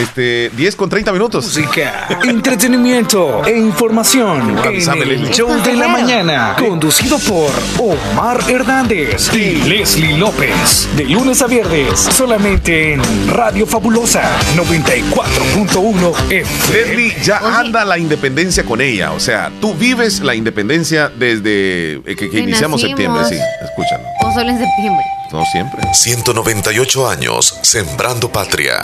Este, 0.00 0.50
10 0.50 0.76
con 0.76 0.90
30 0.90 1.10
minutos. 1.12 1.44
Música, 1.46 2.08
entretenimiento 2.22 3.42
e 3.46 3.56
información 3.56 4.58
en 4.62 5.02
el 5.02 5.30
show 5.30 5.48
de 5.62 5.74
la 5.74 5.88
mañana. 5.88 6.54
Conducido 6.58 7.18
por 7.20 7.50
Omar 7.78 8.44
Hernández 8.46 9.32
y 9.32 9.56
Leslie 9.66 10.18
López. 10.18 10.88
De 10.96 11.04
lunes 11.04 11.40
a 11.40 11.46
viernes, 11.46 11.98
solamente 11.98 12.92
en 12.92 13.02
Radio 13.28 13.66
Fabulosa 13.66 14.22
94.1 14.54 16.14
FM. 16.30 16.72
Leslie, 16.72 17.16
ya 17.22 17.38
anda 17.58 17.84
la 17.84 17.96
independencia 17.96 18.64
con 18.64 18.82
ella. 18.82 19.12
O 19.12 19.20
sea, 19.20 19.50
tú 19.62 19.74
vives 19.74 20.20
la 20.20 20.34
independencia 20.34 21.08
desde 21.08 21.94
eh, 21.94 22.16
que, 22.16 22.26
iniciamos 22.26 22.82
septiembre. 22.82 23.24
Sí, 23.28 23.36
escúchalo. 23.62 24.04
O 24.20 24.34
solo 24.34 24.50
en 24.50 24.58
septiembre. 24.58 25.04
No 25.32 25.44
siempre. 25.46 25.82
198 25.94 27.08
años 27.08 27.58
sembrando 27.62 28.30
patria. 28.30 28.82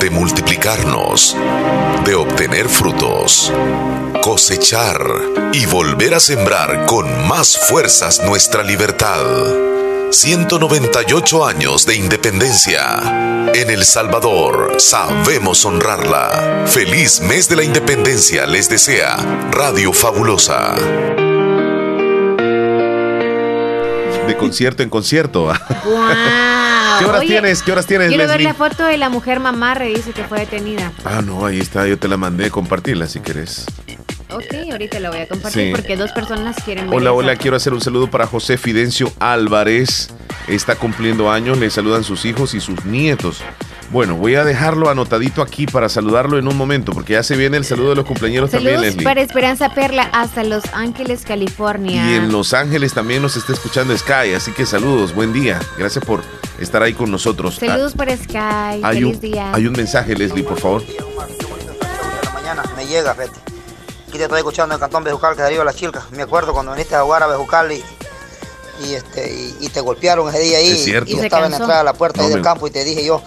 De 0.00 0.10
multiplicarnos. 0.10 1.36
De 2.04 2.14
obtener 2.14 2.68
frutos. 2.68 3.52
Cosechar. 4.22 5.00
Y 5.52 5.66
volver 5.66 6.14
a 6.14 6.20
sembrar 6.20 6.86
con 6.86 7.26
más 7.26 7.58
fuerzas 7.68 8.22
nuestra 8.22 8.62
libertad. 8.62 9.24
198 10.10 11.44
años 11.44 11.84
de 11.84 11.96
independencia. 11.96 13.50
En 13.54 13.70
El 13.70 13.84
Salvador 13.84 14.76
sabemos 14.78 15.64
honrarla. 15.64 16.64
Feliz 16.66 17.20
mes 17.20 17.48
de 17.48 17.56
la 17.56 17.64
independencia 17.64 18.46
les 18.46 18.68
desea 18.68 19.16
Radio 19.50 19.92
Fabulosa. 19.92 20.76
De 24.28 24.36
concierto 24.36 24.82
en 24.82 24.90
concierto. 24.90 25.44
Wow. 25.46 25.54
¿Qué 26.98 27.04
horas 27.04 27.20
Oye, 27.20 27.28
tienes? 27.28 27.62
¿Qué 27.62 27.72
horas 27.72 27.86
tienes, 27.86 28.08
Quiero 28.08 28.26
ver 28.26 28.40
la 28.40 28.54
foto 28.54 28.84
de 28.84 28.96
la 28.96 29.08
mujer 29.08 29.40
mamarre, 29.40 29.88
dice 29.88 30.10
que 30.12 30.24
fue 30.24 30.40
detenida. 30.40 30.92
Ah, 31.04 31.22
no, 31.24 31.46
ahí 31.46 31.60
está. 31.60 31.86
Yo 31.86 31.98
te 31.98 32.08
la 32.08 32.16
mandé. 32.16 32.50
Compartirla 32.50 33.06
si 33.06 33.20
querés. 33.20 33.66
Ok, 34.30 34.70
ahorita 34.70 35.00
la 35.00 35.10
voy 35.10 35.20
a 35.20 35.28
compartir 35.28 35.68
Sí. 35.68 35.70
porque 35.74 35.96
dos 35.96 36.12
personas 36.12 36.56
quieren 36.62 36.92
Hola, 36.92 37.12
hola, 37.12 37.36
quiero 37.36 37.56
hacer 37.56 37.72
un 37.72 37.80
saludo 37.80 38.10
para 38.10 38.26
José 38.26 38.58
Fidencio 38.58 39.10
Álvarez. 39.20 40.10
Está 40.48 40.76
cumpliendo 40.76 41.30
años, 41.30 41.58
le 41.58 41.70
saludan 41.70 42.04
sus 42.04 42.24
hijos 42.26 42.52
y 42.54 42.60
sus 42.60 42.84
nietos. 42.84 43.40
Bueno, 43.90 44.16
voy 44.16 44.34
a 44.34 44.44
dejarlo 44.44 44.90
anotadito 44.90 45.40
aquí 45.40 45.66
para 45.66 45.88
saludarlo 45.88 46.38
en 46.38 46.46
un 46.46 46.56
momento, 46.58 46.92
porque 46.92 47.14
ya 47.14 47.22
se 47.22 47.36
viene 47.36 47.56
el 47.56 47.64
saludo 47.64 47.90
de 47.90 47.94
los 47.96 48.04
cumpleaños 48.04 48.50
también, 48.50 48.74
Saludos 48.74 48.86
Leslie. 48.94 49.04
para 49.04 49.22
Esperanza 49.22 49.70
Perla 49.74 50.10
hasta 50.12 50.44
Los 50.44 50.62
Ángeles, 50.74 51.22
California. 51.26 52.04
Y 52.10 52.14
en 52.16 52.30
Los 52.30 52.52
Ángeles 52.52 52.92
también 52.92 53.22
nos 53.22 53.36
está 53.36 53.54
escuchando 53.54 53.96
Sky, 53.96 54.34
así 54.36 54.52
que 54.52 54.66
saludos, 54.66 55.14
buen 55.14 55.32
día. 55.32 55.58
Gracias 55.78 56.04
por 56.04 56.20
estar 56.60 56.82
ahí 56.82 56.92
con 56.92 57.10
nosotros. 57.10 57.54
Saludos 57.56 57.94
para 57.94 58.14
Sky, 58.14 58.36
hay, 58.36 58.82
feliz 58.82 59.14
un, 59.14 59.20
día. 59.20 59.52
hay 59.54 59.66
un 59.66 59.72
mensaje, 59.72 60.14
Leslie, 60.14 60.44
por 60.44 60.60
favor. 60.60 60.82
mañana 62.34 62.62
me 62.76 62.86
llega, 62.86 63.14
fíjate. 63.14 63.40
Aquí 64.08 64.18
te 64.18 64.24
estoy 64.24 64.38
escuchando 64.38 64.74
en 64.74 64.76
el 64.76 64.80
cantón 64.80 65.02
Bejucal, 65.04 65.34
que 65.34 65.42
arriba 65.42 65.64
las 65.64 65.76
chilcas. 65.76 66.10
Me 66.10 66.22
acuerdo 66.22 66.52
cuando 66.52 66.72
viniste 66.72 66.94
a 66.94 67.00
jugar 67.02 67.22
a 67.22 67.26
Bejucal 67.26 67.72
y, 67.72 67.82
y, 68.86 68.92
este, 68.94 69.32
y, 69.32 69.56
y 69.60 69.68
te 69.70 69.80
golpearon 69.80 70.28
ese 70.28 70.40
día 70.40 70.58
ahí. 70.58 70.70
Es 70.72 70.84
cierto. 70.84 71.10
Y 71.10 71.14
Y 71.14 71.16
yo 71.16 71.22
estaba 71.24 71.46
en 71.46 71.52
la 71.52 71.56
entrada 71.56 71.78
de 71.80 71.84
la 71.84 71.94
puerta 71.94 72.20
ahí 72.22 72.28
del 72.28 72.38
me- 72.38 72.42
campo 72.44 72.66
y 72.66 72.70
te 72.70 72.84
dije 72.84 73.02
yo, 73.04 73.22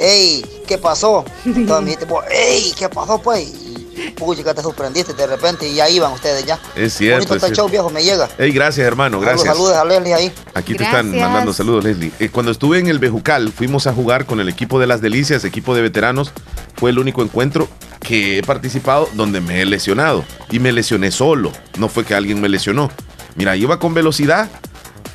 hey, 0.00 0.44
¿qué 0.66 0.78
pasó? 0.78 1.24
Entonces 1.44 1.80
me 1.84 1.90
dijiste, 1.90 2.06
hey, 2.30 2.72
¿qué 2.78 2.88
pasó 2.88 3.20
pues? 3.20 3.46
Y 3.48 4.10
puchica, 4.16 4.54
te 4.54 4.62
sorprendiste 4.62 5.12
de 5.12 5.26
repente 5.26 5.68
y 5.68 5.74
ya 5.74 5.88
iban 5.88 6.12
ustedes 6.12 6.44
ya. 6.46 6.58
Es 6.74 6.94
cierto. 6.94 7.18
Bonito 7.18 7.34
es 7.34 7.36
está 7.36 7.46
el 7.48 7.56
show, 7.56 7.68
cierto. 7.68 7.88
viejo, 7.88 7.90
me 7.90 8.02
llega. 8.02 8.28
Ey, 8.38 8.52
gracias, 8.52 8.86
hermano, 8.86 9.20
gracias. 9.20 9.46
Saludos, 9.46 9.74
saludos 9.74 9.96
a 9.96 10.00
Leslie 10.00 10.14
ahí. 10.14 10.32
Aquí 10.54 10.74
te 10.74 10.84
están 10.84 11.10
mandando 11.10 11.52
saludos, 11.52 11.84
Leslie. 11.84 12.12
Eh, 12.18 12.30
cuando 12.30 12.50
estuve 12.52 12.78
en 12.78 12.88
el 12.88 12.98
Bejucal, 12.98 13.52
fuimos 13.52 13.86
a 13.86 13.92
jugar 13.92 14.26
con 14.26 14.40
el 14.40 14.48
equipo 14.48 14.80
de 14.80 14.86
las 14.86 15.00
Delicias, 15.00 15.44
equipo 15.44 15.74
de 15.74 15.82
veteranos. 15.82 16.32
Fue 16.76 16.90
el 16.90 16.98
único 16.98 17.22
encuentro 17.22 17.68
que 18.00 18.38
he 18.38 18.42
participado 18.42 19.08
donde 19.14 19.40
me 19.40 19.60
he 19.60 19.66
lesionado. 19.66 20.24
Y 20.50 20.58
me 20.60 20.72
lesioné 20.72 21.10
solo. 21.10 21.52
No 21.78 21.88
fue 21.88 22.04
que 22.04 22.14
alguien 22.14 22.40
me 22.40 22.48
lesionó. 22.48 22.90
Mira, 23.34 23.56
iba 23.56 23.78
con 23.78 23.94
velocidad 23.94 24.48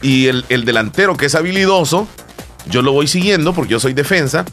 y 0.02 0.28
el, 0.28 0.46
el 0.50 0.66
delantero 0.66 1.18
que 1.18 1.26
es 1.26 1.36
habilidoso, 1.36 2.08
yo 2.68 2.82
lo 2.82 2.92
voy 2.92 3.08
siguiendo 3.08 3.54
porque 3.54 3.72
yo 3.72 3.80
soy 3.80 3.94
defensa. 3.94 4.46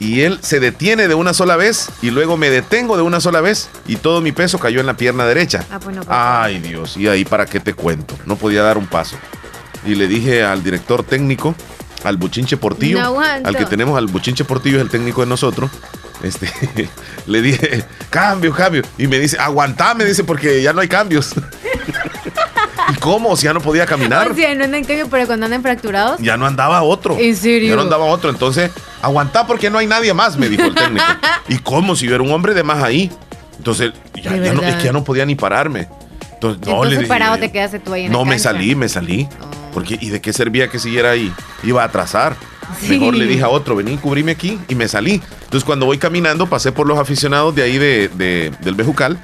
Y 0.00 0.20
él 0.20 0.38
se 0.42 0.60
detiene 0.60 1.08
de 1.08 1.14
una 1.14 1.34
sola 1.34 1.56
vez 1.56 1.90
y 2.02 2.10
luego 2.10 2.36
me 2.36 2.50
detengo 2.50 2.96
de 2.96 3.02
una 3.02 3.20
sola 3.20 3.40
vez 3.40 3.68
y 3.86 3.96
todo 3.96 4.20
mi 4.20 4.32
peso 4.32 4.58
cayó 4.58 4.80
en 4.80 4.86
la 4.86 4.96
pierna 4.96 5.26
derecha. 5.26 5.64
Ah, 5.70 5.80
pues 5.80 5.96
no, 5.96 6.02
pues, 6.02 6.16
Ay 6.18 6.60
Dios, 6.60 6.96
y 6.96 7.08
ahí 7.08 7.24
para 7.24 7.46
qué 7.46 7.58
te 7.58 7.74
cuento, 7.74 8.16
no 8.24 8.36
podía 8.36 8.62
dar 8.62 8.78
un 8.78 8.86
paso. 8.86 9.16
Y 9.84 9.94
le 9.94 10.06
dije 10.06 10.44
al 10.44 10.62
director 10.62 11.02
técnico, 11.02 11.54
al 12.04 12.16
Buchinche 12.16 12.56
Portillo, 12.56 13.00
No 13.00 13.20
al 13.20 13.56
que 13.56 13.64
tenemos, 13.64 13.98
al 13.98 14.06
Buchinche 14.06 14.44
Portillo 14.44 14.76
es 14.76 14.82
el 14.82 14.90
técnico 14.90 15.22
de 15.22 15.26
nosotros, 15.26 15.70
este, 16.22 16.48
le 17.26 17.42
dije, 17.42 17.84
cambio, 18.10 18.52
cambio. 18.52 18.82
Y 18.96 19.06
me 19.06 19.18
dice, 19.18 19.38
aguantame, 19.38 20.04
dice, 20.04 20.24
porque 20.24 20.62
ya 20.62 20.72
no 20.72 20.80
hay 20.80 20.88
cambios. 20.88 21.34
¿Y 22.98 23.00
cómo? 23.00 23.36
Si 23.36 23.44
ya 23.44 23.52
no 23.52 23.60
podía 23.60 23.86
caminar. 23.86 24.30
O 24.30 24.34
sea, 24.34 24.54
no 24.54 24.64
andan 24.64 24.80
en 24.80 24.84
cambio, 24.84 25.08
pero 25.08 25.26
cuando 25.26 25.46
andan 25.46 25.62
fracturados. 25.62 26.18
Ya 26.20 26.36
no 26.36 26.46
andaba 26.46 26.82
otro. 26.82 27.16
¿En 27.18 27.36
serio? 27.36 27.70
Ya 27.70 27.76
no 27.76 27.82
andaba 27.82 28.04
otro. 28.06 28.30
Entonces, 28.30 28.70
aguantá 29.02 29.46
porque 29.46 29.70
no 29.70 29.78
hay 29.78 29.86
nadie 29.86 30.12
más, 30.14 30.36
me 30.36 30.48
dijo 30.48 30.64
el 30.64 30.74
técnico. 30.74 31.04
¿Y 31.48 31.58
cómo? 31.58 31.94
Si 31.96 32.06
yo 32.06 32.14
era 32.14 32.24
un 32.24 32.30
hombre 32.32 32.54
de 32.54 32.62
más 32.62 32.82
ahí. 32.82 33.10
Entonces, 33.56 33.92
ya, 34.14 34.36
ya 34.36 34.52
no, 34.52 34.62
es 34.62 34.76
que 34.76 34.84
ya 34.84 34.92
no 34.92 35.04
podía 35.04 35.24
ni 35.26 35.34
pararme. 35.34 35.88
Entonces, 36.34 36.66
no, 36.66 36.84
le 36.84 36.96
dije, 36.96 37.08
parado 37.08 37.36
te 37.38 37.50
quedaste 37.50 37.80
tú 37.80 37.92
ahí 37.92 38.04
en 38.06 38.12
no, 38.12 38.20
la 38.20 38.24
me. 38.24 38.36
Oh. 38.36 38.38
salí, 38.38 38.74
me 38.74 38.88
salí. 38.88 39.28
Porque, 39.74 39.98
¿y 40.00 40.10
de 40.10 40.20
qué 40.20 40.32
servía 40.32 40.68
que 40.68 40.78
siguiera 40.78 41.10
ahí? 41.10 41.32
Iba 41.62 41.82
a 41.82 41.86
atrasar. 41.86 42.36
Sí. 42.80 42.90
Mejor 42.90 43.14
le 43.14 43.26
dije 43.26 43.42
a 43.42 43.48
otro, 43.48 43.76
vení, 43.76 43.96
cubrime 43.96 44.32
aquí 44.32 44.58
y 44.68 44.74
me 44.74 44.88
salí. 44.88 45.22
Entonces, 45.44 45.64
cuando 45.64 45.86
voy 45.86 45.98
caminando, 45.98 46.46
pasé 46.48 46.70
por 46.70 46.86
los 46.86 46.98
aficionados 46.98 47.54
de 47.54 47.62
ahí 47.62 47.78
de, 47.78 48.08
de- 48.08 48.52
del 48.60 48.74
Bejucal 48.74 49.18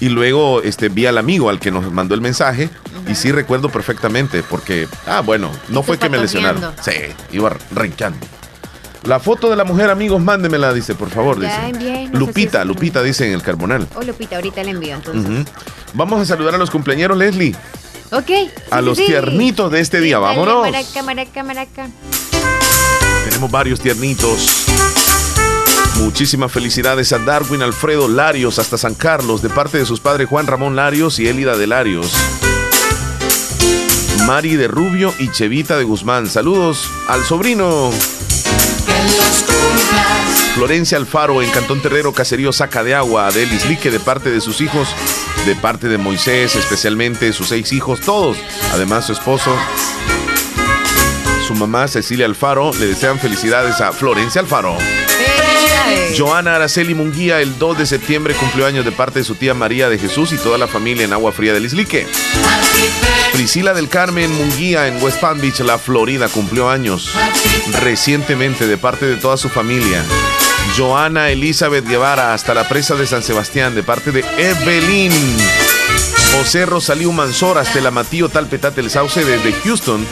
y 0.00 0.08
luego 0.08 0.62
este, 0.62 0.88
vi 0.88 1.06
al 1.06 1.16
amigo 1.18 1.48
al 1.48 1.58
que 1.60 1.70
nos 1.70 1.90
mandó 1.92 2.14
el 2.14 2.20
mensaje 2.20 2.68
y 3.08 3.14
sí 3.14 3.32
recuerdo 3.32 3.68
perfectamente 3.70 4.42
porque, 4.42 4.86
ah, 5.06 5.20
bueno, 5.20 5.50
no 5.68 5.82
fue 5.82 5.98
que 5.98 6.08
me 6.08 6.18
lesionaron. 6.18 6.72
Sí, 6.82 6.92
iba 7.32 7.56
renqueando. 7.72 8.26
La 9.04 9.20
foto 9.20 9.48
de 9.48 9.56
la 9.56 9.64
mujer, 9.64 9.90
amigos, 9.90 10.20
mándemela, 10.20 10.72
dice, 10.72 10.94
por 10.94 11.08
favor. 11.08 11.40
Dice. 11.40 11.72
no 11.72 11.80
sé 11.80 12.08
Lupita, 12.12 12.62
si 12.62 12.68
Lupita 12.68 13.02
dice 13.02 13.26
en 13.26 13.32
el 13.32 13.42
Carbonal. 13.42 13.86
Oh, 13.94 14.02
Lupita, 14.02 14.36
ahorita 14.36 14.62
le 14.62 14.70
envío 14.70 14.94
entonces. 14.94 15.46
Vamos 15.94 16.20
a 16.20 16.24
saludar 16.26 16.54
a 16.54 16.58
los 16.58 16.70
cumpleañeros, 16.70 17.16
Leslie. 17.16 17.54
Ok. 18.10 18.30
A 18.70 18.78
sí, 18.78 18.84
los 18.84 18.98
sí. 18.98 19.06
tiernitos 19.06 19.70
de 19.70 19.80
este 19.80 20.00
día, 20.00 20.18
Dale, 20.18 20.36
vámonos. 20.36 20.62
Maraca, 20.62 21.02
maraca, 21.02 21.42
maraca. 21.42 21.88
Tenemos 23.24 23.50
varios 23.50 23.80
tiernitos. 23.80 24.66
Muchísimas 25.96 26.52
felicidades 26.52 27.12
a 27.12 27.18
Darwin 27.18 27.62
Alfredo 27.62 28.08
Larios 28.08 28.58
hasta 28.58 28.78
San 28.78 28.94
Carlos 28.94 29.42
de 29.42 29.48
parte 29.48 29.78
de 29.78 29.86
sus 29.86 30.00
padres 30.00 30.28
Juan 30.28 30.46
Ramón 30.46 30.76
Larios 30.76 31.18
y 31.18 31.28
Élida 31.28 31.56
de 31.56 31.66
Larios. 31.66 32.12
Mari 34.28 34.56
de 34.56 34.68
Rubio 34.68 35.14
y 35.18 35.30
Chevita 35.30 35.78
de 35.78 35.84
Guzmán. 35.84 36.26
Saludos 36.26 36.90
al 37.08 37.24
sobrino. 37.24 37.90
Florencia 40.54 40.98
Alfaro 40.98 41.40
en 41.40 41.50
Cantón 41.50 41.80
Terrero, 41.80 42.12
Caserío 42.12 42.52
Saca 42.52 42.84
de 42.84 42.94
Agua, 42.94 43.30
de 43.30 43.46
Lislique, 43.46 43.90
de 43.90 43.98
parte 43.98 44.30
de 44.30 44.42
sus 44.42 44.60
hijos, 44.60 44.86
de 45.46 45.56
parte 45.56 45.88
de 45.88 45.96
Moisés, 45.96 46.56
especialmente 46.56 47.32
sus 47.32 47.48
seis 47.48 47.72
hijos, 47.72 48.00
todos. 48.00 48.36
Además, 48.74 49.06
su 49.06 49.12
esposo, 49.12 49.50
su 51.46 51.54
mamá 51.54 51.88
Cecilia 51.88 52.26
Alfaro, 52.26 52.70
le 52.74 52.88
desean 52.88 53.18
felicidades 53.18 53.80
a 53.80 53.92
Florencia 53.92 54.42
Alfaro. 54.42 54.76
Joana 56.18 56.56
Araceli 56.56 56.96
Munguía, 56.96 57.40
el 57.40 57.60
2 57.60 57.78
de 57.78 57.86
septiembre, 57.86 58.34
cumplió 58.34 58.66
años 58.66 58.84
de 58.84 58.90
parte 58.90 59.20
de 59.20 59.24
su 59.24 59.36
tía 59.36 59.54
María 59.54 59.88
de 59.88 59.98
Jesús 59.98 60.32
y 60.32 60.36
toda 60.36 60.58
la 60.58 60.66
familia 60.66 61.04
en 61.04 61.12
Agua 61.12 61.30
Fría 61.30 61.54
del 61.54 61.64
Islique. 61.64 62.08
Priscila 63.32 63.72
del 63.72 63.88
Carmen 63.88 64.28
Munguía 64.32 64.88
en 64.88 65.00
West 65.00 65.20
Palm 65.20 65.40
Beach, 65.40 65.60
la 65.60 65.78
Florida, 65.78 66.28
cumplió 66.28 66.70
años 66.70 67.12
recientemente 67.82 68.66
de 68.66 68.76
parte 68.76 69.06
de 69.06 69.14
toda 69.14 69.36
su 69.36 69.48
familia. 69.48 70.02
Joana 70.76 71.30
Elizabeth 71.30 71.86
Guevara 71.86 72.34
hasta 72.34 72.52
la 72.52 72.68
presa 72.68 72.96
de 72.96 73.06
San 73.06 73.22
Sebastián 73.22 73.76
de 73.76 73.84
parte 73.84 74.10
de 74.10 74.24
Evelyn. 74.38 75.12
José 76.36 76.66
Rosalío 76.66 77.12
Mansor 77.12 77.58
hasta 77.58 77.78
el 77.78 77.86
Amatillo 77.86 78.28
Talpetate 78.28 78.80
el 78.80 78.90
Sauce 78.90 79.24
desde 79.24 79.52
Houston, 79.52 80.04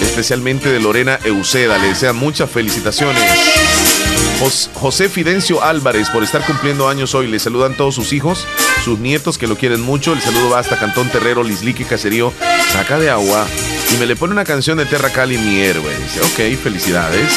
especialmente 0.00 0.70
de 0.70 0.80
Lorena 0.80 1.18
Euseda. 1.24 1.76
Le 1.76 1.88
desean 1.88 2.16
muchas 2.16 2.50
felicitaciones. 2.50 3.22
Jos- 4.40 4.70
José 4.74 5.08
Fidencio 5.08 5.62
Álvarez 5.62 6.08
por 6.10 6.22
estar 6.24 6.44
cumpliendo 6.44 6.88
años 6.88 7.14
hoy. 7.14 7.28
Le 7.28 7.38
saludan 7.38 7.76
todos 7.76 7.94
sus 7.94 8.12
hijos, 8.12 8.46
sus 8.84 8.98
nietos 8.98 9.38
que 9.38 9.46
lo 9.46 9.56
quieren 9.56 9.80
mucho. 9.80 10.12
El 10.12 10.20
saludo 10.20 10.50
va 10.50 10.58
hasta 10.58 10.78
Cantón 10.78 11.08
Terrero, 11.10 11.42
Lislique, 11.42 11.84
Caserío, 11.84 12.32
Saca 12.72 12.98
de 12.98 13.10
Agua. 13.10 13.46
Y 13.92 13.96
me 13.98 14.06
le 14.06 14.16
pone 14.16 14.32
una 14.32 14.44
canción 14.44 14.78
de 14.78 14.86
Terra 14.86 15.10
Cali, 15.10 15.38
mi 15.38 15.60
héroe. 15.60 15.94
Dice, 15.98 16.20
ok, 16.20 16.58
felicidades. 16.62 17.30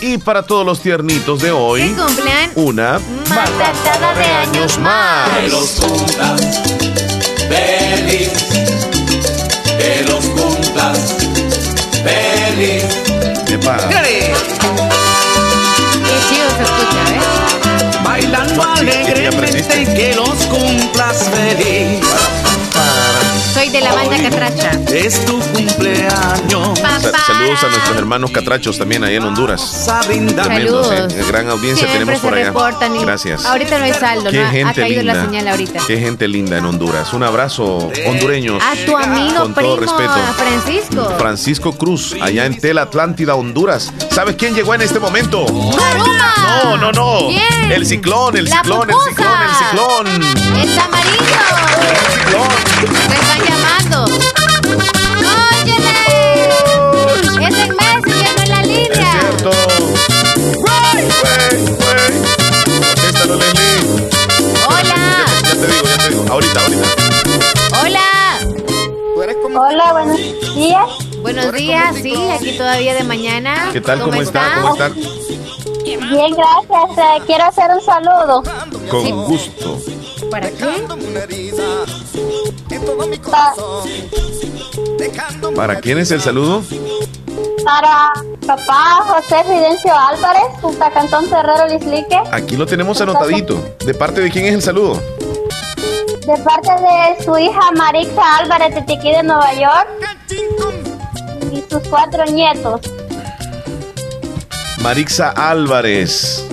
Y 0.00 0.18
para 0.18 0.42
todos 0.42 0.66
los 0.66 0.80
tiernitos 0.80 1.40
de 1.40 1.50
hoy, 1.50 1.82
cumplan 1.96 2.50
una 2.56 3.00
Matatada 3.28 4.14
de 4.14 4.24
años 4.24 4.78
más. 4.78 5.28
Que 5.38 5.48
los 5.48 5.70
cumplas 5.70 6.40
feliz, 7.48 8.30
que 9.78 10.04
los 10.08 10.24
cumplas 10.26 11.14
feliz. 12.02 12.84
Qué 13.46 13.58
Bailando 18.34 18.64
alegremente 18.64 19.84
que 19.94 20.12
los 20.16 20.46
cumplas 20.46 21.30
feliz. 21.30 22.43
Soy 23.54 23.68
de 23.68 23.80
la 23.80 23.94
banda 23.94 24.16
Catracha. 24.20 24.72
Es 24.92 25.24
tu 25.24 25.38
cumpleaños. 25.38 26.78
Sa- 26.80 27.18
saludos 27.26 27.62
a 27.62 27.68
nuestros 27.68 27.96
hermanos 27.96 28.30
catrachos 28.32 28.76
también 28.78 29.04
ahí 29.04 29.14
en 29.14 29.22
Honduras. 29.22 29.86
Tremendo, 30.06 30.42
Saludos. 30.84 31.12
sí. 31.12 31.22
Gran 31.28 31.48
audiencia 31.50 31.86
Siempre 31.86 31.98
tenemos 32.00 32.20
se 32.20 32.26
por 32.26 32.34
allá. 32.36 32.46
reportan 32.46 32.96
y- 32.96 33.04
Gracias. 33.04 33.44
Ahorita 33.44 33.78
no 33.78 33.84
hay 33.84 33.92
saldo, 33.94 34.30
Qué 34.30 34.42
¿no? 34.42 34.50
Gente 34.50 34.70
ha 34.70 34.74
caído 34.84 35.02
linda. 35.02 35.14
la 35.14 35.24
señal 35.24 35.48
ahorita. 35.48 35.80
Qué 35.86 35.98
gente 35.98 36.26
linda 36.28 36.58
en 36.58 36.64
Honduras. 36.64 37.12
Un 37.12 37.22
abrazo, 37.22 37.90
hondureños. 38.08 38.60
A 38.62 38.74
tu 38.84 38.96
amigo 38.96 39.42
Con 39.42 39.54
primo 39.54 39.70
todo 39.76 39.80
respeto. 39.80 40.12
a 40.12 40.32
Francisco. 40.34 41.14
Francisco 41.18 41.72
Cruz, 41.72 42.16
allá 42.20 42.46
en 42.46 42.58
Tela 42.58 42.82
Atlántida, 42.82 43.34
Honduras. 43.36 43.92
¿Sabes 44.10 44.34
quién 44.36 44.54
llegó 44.54 44.74
en 44.74 44.82
este 44.82 44.98
momento? 44.98 45.46
¡Maruma! 45.46 46.34
No, 46.64 46.76
no, 46.76 46.92
no. 46.92 47.28
¿Quién? 47.28 47.70
El 47.72 47.86
ciclón, 47.86 48.36
el 48.36 48.46
La 48.46 48.56
ciclón, 48.56 48.90
el 48.90 48.96
ciclón, 49.08 50.06
el 50.08 50.24
ciclón. 50.24 50.60
¡Es 50.60 50.78
amarillo! 50.78 52.13
¡Me 52.24 53.14
están 53.14 53.40
llamando! 53.44 53.98
¡Óyele! 55.62 55.98
¡Es 57.46 57.54
el 57.58 57.70
Messi, 57.76 58.12
ya 58.20 58.30
no 58.34 58.42
es 58.42 58.48
la 58.48 58.62
línea! 58.62 59.10
Cierto. 59.20 59.50
Contéstalo, 62.64 63.34
Leslie. 63.36 64.08
¡Hola! 64.66 65.26
Ya 65.42 65.50
te 65.50 65.66
digo, 65.66 65.84
ya 65.86 65.98
te 65.98 66.08
digo. 66.08 66.24
Ahorita, 66.30 66.60
ahorita. 66.60 66.86
¡Hola! 67.82 68.08
Hola, 69.56 69.92
buenos 69.92 70.20
días. 70.54 70.88
Buenos 71.22 71.52
días, 71.52 71.96
sí, 72.02 72.14
aquí 72.30 72.56
todavía 72.56 72.94
de 72.94 73.04
mañana. 73.04 73.70
¿Qué 73.72 73.80
tal? 73.80 74.00
¿Cómo, 74.00 74.20
está? 74.20 74.60
¿Cómo 74.60 74.74
está? 74.74 74.88
Bien, 74.88 76.34
gracias. 76.34 76.98
Eh, 76.98 77.22
quiero 77.26 77.44
hacer 77.44 77.70
un 77.70 77.80
saludo. 77.80 78.42
Con 78.90 79.24
gusto. 79.26 79.78
¿Para 80.30 80.50
qué? 80.50 80.86
Pa- 83.30 83.54
¿Para 85.54 85.80
quién 85.80 85.98
es 85.98 86.10
el 86.10 86.20
saludo? 86.20 86.62
para 87.64 88.12
papá 88.46 88.96
José 89.06 89.42
Fidencio 89.44 89.90
Álvarez, 89.98 90.42
hasta 90.62 90.90
Cantón 90.90 91.28
Terrero 91.30 91.66
Lislique, 91.66 92.20
Aquí 92.30 92.56
lo 92.58 92.66
tenemos 92.66 93.00
anotadito. 93.00 93.58
¿De 93.86 93.94
parte 93.94 94.20
de 94.20 94.30
quién 94.30 94.44
es 94.46 94.54
el 94.54 94.62
saludo? 94.62 95.00
de 96.26 96.36
parte 96.42 96.70
de 96.72 97.22
su 97.24 97.36
hija 97.38 97.70
Marixa 97.76 98.36
Álvarez 98.38 98.74
de 98.74 98.82
Tiquí 98.82 99.10
de 99.12 99.22
Nueva 99.22 99.52
York 99.54 99.88
y 101.52 101.62
sus 101.70 101.82
cuatro 101.88 102.24
nietos. 102.26 102.80
Marixa 104.82 105.30
Álvarez. 105.30 106.43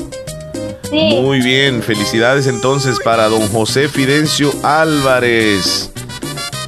Sí. 0.91 1.09
Muy 1.21 1.39
bien, 1.41 1.81
felicidades 1.81 2.45
entonces 2.47 2.99
para 3.03 3.27
don 3.29 3.47
José 3.47 3.87
Fidencio 3.87 4.51
Álvarez. 4.61 5.89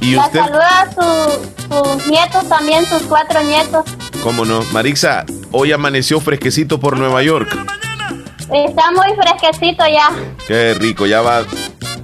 ¿Y 0.00 0.12
La 0.16 0.26
usted? 0.26 0.40
saluda 0.40 0.80
a 0.80 0.92
su- 0.94 1.94
sus 1.94 2.06
nietos 2.08 2.48
también, 2.48 2.84
sus 2.86 3.02
cuatro 3.02 3.42
nietos. 3.42 3.84
¿Cómo 4.22 4.44
no? 4.46 4.62
Marixa, 4.72 5.24
hoy 5.52 5.72
amaneció 5.72 6.20
fresquecito 6.20 6.80
por 6.80 6.98
Nueva 6.98 7.22
York. 7.22 7.48
Está 8.50 8.90
muy 8.92 9.14
fresquecito 9.16 9.84
ya. 9.86 10.08
Qué 10.48 10.74
rico, 10.74 11.06
ya 11.06 11.20
va. 11.20 11.42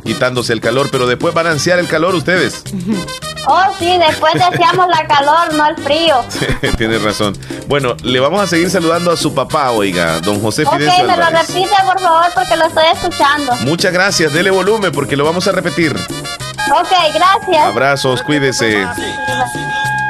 quitándose 0.05 0.53
el 0.53 0.61
calor, 0.61 0.89
pero 0.91 1.07
después 1.07 1.33
van 1.35 1.47
a 1.47 1.51
ansiar 1.53 1.79
el 1.79 1.87
calor 1.87 2.15
ustedes. 2.15 2.63
Oh, 3.47 3.63
sí, 3.79 3.99
después 3.99 4.35
deseamos 4.35 4.87
la 4.89 5.07
calor, 5.07 5.55
no 5.55 5.67
el 5.67 5.77
frío. 5.77 6.25
Tienes 6.79 7.03
razón. 7.03 7.37
Bueno, 7.67 7.97
le 8.03 8.21
vamos 8.21 8.41
a 8.41 8.47
seguir 8.47 8.71
saludando 8.71 9.11
a 9.11 9.17
su 9.17 9.35
papá, 9.35 9.71
oiga, 9.71 10.21
don 10.21 10.41
José 10.41 10.65
Ok, 10.65 10.75
Fidencio 10.75 11.05
me 11.05 11.17
lo 11.17 11.27
repite, 11.31 11.75
por 11.87 12.01
favor, 12.01 12.27
porque 12.35 12.57
lo 12.57 12.67
estoy 12.67 12.85
escuchando. 12.93 13.57
Muchas 13.63 13.93
gracias, 13.93 14.33
dele 14.33 14.51
volumen 14.51 14.93
porque 14.93 15.17
lo 15.17 15.25
vamos 15.25 15.49
a 15.49 15.53
repetir. 15.53 15.95
Ok, 15.95 16.93
gracias. 17.15 17.67
Abrazos, 17.67 18.23
cuídese. 18.23 18.87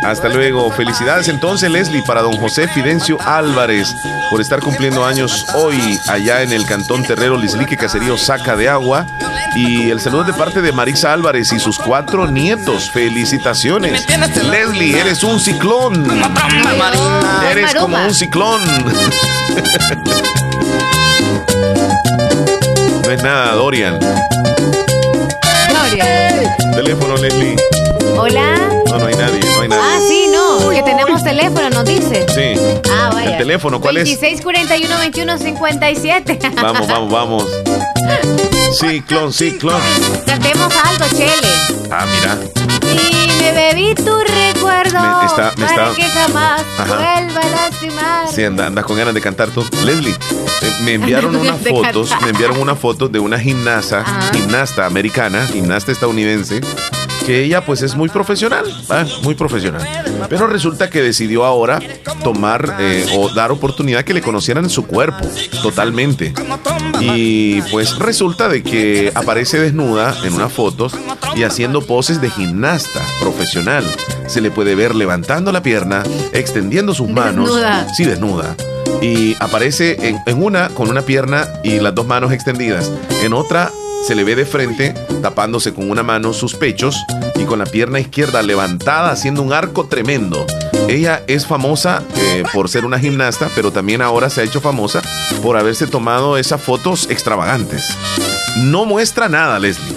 Hasta 0.02 0.28
luego. 0.28 0.70
Felicidades 0.70 1.28
entonces, 1.28 1.70
Leslie, 1.70 2.02
para 2.02 2.22
don 2.22 2.36
José 2.36 2.68
Fidencio 2.68 3.18
Álvarez 3.20 3.94
por 4.31 4.40
estar 4.40 4.60
cumpliendo 4.60 5.05
años 5.05 5.47
hoy 5.55 5.98
allá 6.09 6.43
en 6.43 6.52
el 6.52 6.64
Cantón 6.64 7.02
Terrero 7.02 7.36
Lislique, 7.36 7.77
Caserío 7.77 8.16
Saca 8.16 8.56
de 8.56 8.68
Agua. 8.68 9.06
Y 9.56 9.90
el 9.90 10.01
saludo 10.01 10.24
de 10.24 10.32
parte 10.32 10.62
de 10.62 10.72
Marisa 10.72 11.12
Álvarez 11.12 11.52
y 11.52 11.59
sus 11.59 11.78
cuatro 11.78 12.27
nietos. 12.27 12.90
Felicitaciones. 12.90 14.06
Leslie, 14.51 14.98
eres 14.98 15.22
un 15.24 15.40
ciclón. 15.40 16.06
Eres 17.51 17.74
como 17.74 17.97
un 18.05 18.14
ciclón. 18.14 18.60
No 23.10 23.14
es 23.14 23.24
nada, 23.24 23.55
Dorian. 23.55 23.98
Gloria. 25.68 26.56
Teléfono, 26.77 27.16
Leslie. 27.16 27.56
Hola. 28.16 28.80
No, 29.69 29.74
hay 29.77 29.81
nadie. 29.81 29.82
Ah, 29.82 29.99
sí, 30.09 30.27
no, 30.32 30.70
que 30.70 30.82
tenemos 30.82 31.23
teléfono, 31.23 31.70
nos 31.70 31.85
dice. 31.85 32.27
Sí. 32.35 32.81
Ah, 32.91 33.11
vaya. 33.12 33.32
El 33.32 33.39
teléfono, 33.39 33.81
¿cuál 33.81 33.99
es? 33.99 34.05
2641 34.09 34.89
2157. 34.97 36.39
Vamos, 36.62 36.87
vamos, 36.89 37.11
vamos. 37.12 37.47
Ciclón, 38.78 39.32
ciclón. 39.32 39.81
Cantemos 40.27 40.73
algo, 40.85 41.05
Chele. 41.11 41.49
Ah, 41.91 42.07
mira. 42.07 42.39
Y 42.93 43.43
me 43.43 43.53
bebí 43.53 43.95
tu 43.95 44.16
recuerdo 44.19 44.99
Me 45.20 45.27
está- 45.27 45.53
me 45.57 45.66
para 45.66 45.91
está- 45.91 45.95
que 45.97 46.03
jamás 46.05 46.62
Ajá. 46.78 46.95
vuelva 46.97 47.41
a 47.41 47.47
lastimar. 47.69 48.28
Sí, 48.32 48.45
anda- 48.45 48.66
andas 48.66 48.85
con 48.85 48.97
ganas 48.97 49.12
de 49.15 49.20
cantar 49.20 49.49
tú. 49.51 49.65
Leslie, 49.85 50.12
eh, 50.12 50.77
me 50.85 50.95
enviaron 50.95 51.35
unas 51.37 51.59
fotos, 51.61 52.11
me 52.23 52.31
enviaron 52.31 52.59
una 52.59 52.74
foto 52.77 53.09
de 53.09 53.19
una 53.19 53.39
gimnasta, 53.39 54.01
Ajá. 54.01 54.31
gimnasta 54.32 54.87
americana, 54.87 55.47
gimnasta 55.47 55.93
estadounidense, 55.93 56.61
que 57.20 57.44
ella 57.44 57.64
pues 57.64 57.82
es 57.82 57.94
muy 57.97 58.09
profesional, 58.09 58.64
muy 59.22 59.34
profesional. 59.34 59.86
Pero 60.28 60.47
resulta 60.47 60.90
que 60.90 61.02
decidió 61.02 61.44
ahora 61.44 61.80
tomar 62.22 62.76
eh, 62.78 63.06
o 63.16 63.28
dar 63.30 63.52
oportunidad 63.52 64.05
que 64.05 64.14
le 64.14 64.22
conocieran 64.22 64.68
su 64.70 64.86
cuerpo 64.86 65.28
totalmente. 65.62 66.32
Y 67.01 67.62
pues 67.62 67.98
resulta 67.98 68.48
de 68.48 68.62
que 68.62 69.12
aparece 69.14 69.59
desnuda 69.59 70.14
en 70.24 70.34
unas 70.34 70.52
fotos 70.52 70.94
y 71.34 71.44
haciendo 71.44 71.82
poses 71.82 72.20
de 72.20 72.30
gimnasta 72.30 73.01
profesional. 73.20 73.84
Se 74.26 74.40
le 74.40 74.51
puede 74.51 74.74
ver 74.74 74.94
levantando 74.94 75.52
la 75.52 75.62
pierna, 75.62 76.02
extendiendo 76.32 76.94
sus 76.94 77.09
manos. 77.09 77.48
Desnuda. 77.48 77.86
Sí, 77.94 78.05
desnuda. 78.05 78.56
Y 79.01 79.36
aparece 79.40 80.09
en, 80.09 80.18
en 80.26 80.42
una 80.42 80.68
con 80.68 80.90
una 80.90 81.02
pierna 81.02 81.48
y 81.64 81.80
las 81.80 81.94
dos 81.94 82.06
manos 82.06 82.32
extendidas. 82.32 82.90
En 83.22 83.32
otra 83.32 83.70
se 84.06 84.14
le 84.14 84.24
ve 84.24 84.36
de 84.36 84.47
frente 84.47 84.94
tapándose 85.22 85.74
con 85.74 85.90
una 85.90 86.02
mano 86.02 86.32
sus 86.32 86.55
pechos 86.55 86.97
y 87.36 87.44
con 87.44 87.59
la 87.59 87.66
pierna 87.66 88.01
izquierda 88.01 88.43
levantada 88.43 89.10
haciendo 89.10 89.43
un 89.43 89.52
arco 89.52 89.86
tremendo. 89.86 90.47
Ella 90.89 91.22
es 91.27 91.47
famosa 91.47 92.02
eh, 92.16 92.43
por 92.52 92.68
ser 92.68 92.85
una 92.85 92.98
gimnasta, 92.98 93.48
pero 93.55 93.70
también 93.70 94.02
ahora 94.02 94.31
se 94.31 94.40
ha 94.40 94.44
hecho 94.44 94.60
famosa 94.60 95.02
por 95.43 95.56
haberse 95.56 95.86
tomado 95.86 96.36
esas 96.36 96.60
fotos 96.60 97.09
extravagantes. 97.10 97.89
No 98.56 98.85
muestra 98.85 99.28
nada, 99.28 99.59
Leslie, 99.59 99.94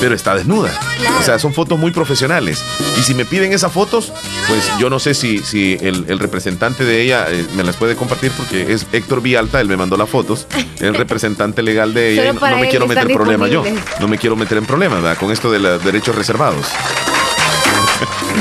pero 0.00 0.14
está 0.14 0.34
desnuda. 0.34 0.70
O 1.18 1.22
sea, 1.22 1.38
son 1.38 1.52
fotos 1.52 1.78
muy 1.78 1.90
profesionales. 1.90 2.64
Y 2.98 3.02
si 3.02 3.14
me 3.14 3.24
piden 3.24 3.52
esas 3.52 3.72
fotos, 3.72 4.12
pues 4.46 4.70
yo 4.78 4.90
no 4.90 4.98
sé 4.98 5.14
si, 5.14 5.38
si 5.38 5.74
el, 5.80 6.06
el 6.08 6.18
representante 6.18 6.84
de 6.84 7.02
ella 7.02 7.26
eh, 7.28 7.46
me 7.56 7.64
las 7.64 7.76
puede 7.76 7.96
compartir 7.96 8.32
porque 8.36 8.72
es 8.72 8.86
Héctor 8.92 9.22
Vialta, 9.22 9.60
él 9.60 9.68
me 9.68 9.76
mandó 9.76 9.96
las 9.96 10.08
fotos, 10.08 10.46
el 10.80 10.94
representante 10.96 11.62
legal 11.62 11.94
de 11.94 12.12
ella. 12.12 12.30
Y 12.30 12.34
no, 12.34 12.40
me 12.58 12.68
quiero 12.68 12.86
meter 12.86 13.04
están 13.04 13.10
en 13.10 13.16
problema 13.16 13.48
yo. 13.48 13.64
No 14.00 14.08
me 14.08 14.18
quiero 14.18 14.36
meter 14.36 14.58
en 14.58 14.66
problemas, 14.66 15.02
¿verdad? 15.02 15.18
Con 15.18 15.30
esto 15.30 15.50
de 15.50 15.58
los 15.58 15.84
derechos 15.84 16.14
reservados. 16.14 16.66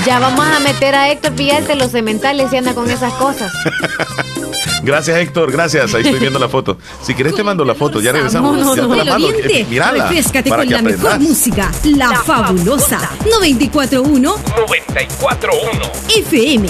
Ya 0.05 0.19
vamos 0.19 0.45
a 0.45 0.59
meter 0.59 0.95
a 0.95 1.09
Héctor 1.09 1.33
Villalta 1.33 1.73
en 1.73 1.79
los 1.79 1.91
cementales 1.91 2.51
y 2.53 2.57
anda 2.57 2.73
con 2.73 2.89
esas 2.89 3.13
cosas. 3.13 3.51
Gracias, 4.83 5.17
Héctor, 5.17 5.51
gracias. 5.51 5.93
Ahí 5.93 6.03
estoy 6.03 6.19
viendo 6.19 6.39
la 6.39 6.47
foto. 6.47 6.77
Si 7.01 7.13
querés 7.13 7.35
te 7.35 7.43
mando 7.43 7.65
la 7.65 7.75
foto, 7.75 7.99
ya 7.99 8.11
regresamos. 8.11 8.57
Te 8.73 8.81
la 8.81 8.87
vuelo 8.87 9.05
mando. 9.05 9.27
oriente. 9.27 9.61
Eh, 9.61 9.65
Mírala. 9.69 10.07
Refrescate 10.07 10.49
para 10.49 10.61
con 10.63 10.69
que 10.69 10.75
la 10.75 10.81
mejor 10.81 11.19
música, 11.19 11.71
la, 11.83 12.15
fabulosa 12.23 12.99
941 13.25 14.35
941 14.55 15.91
FM. 16.15 16.69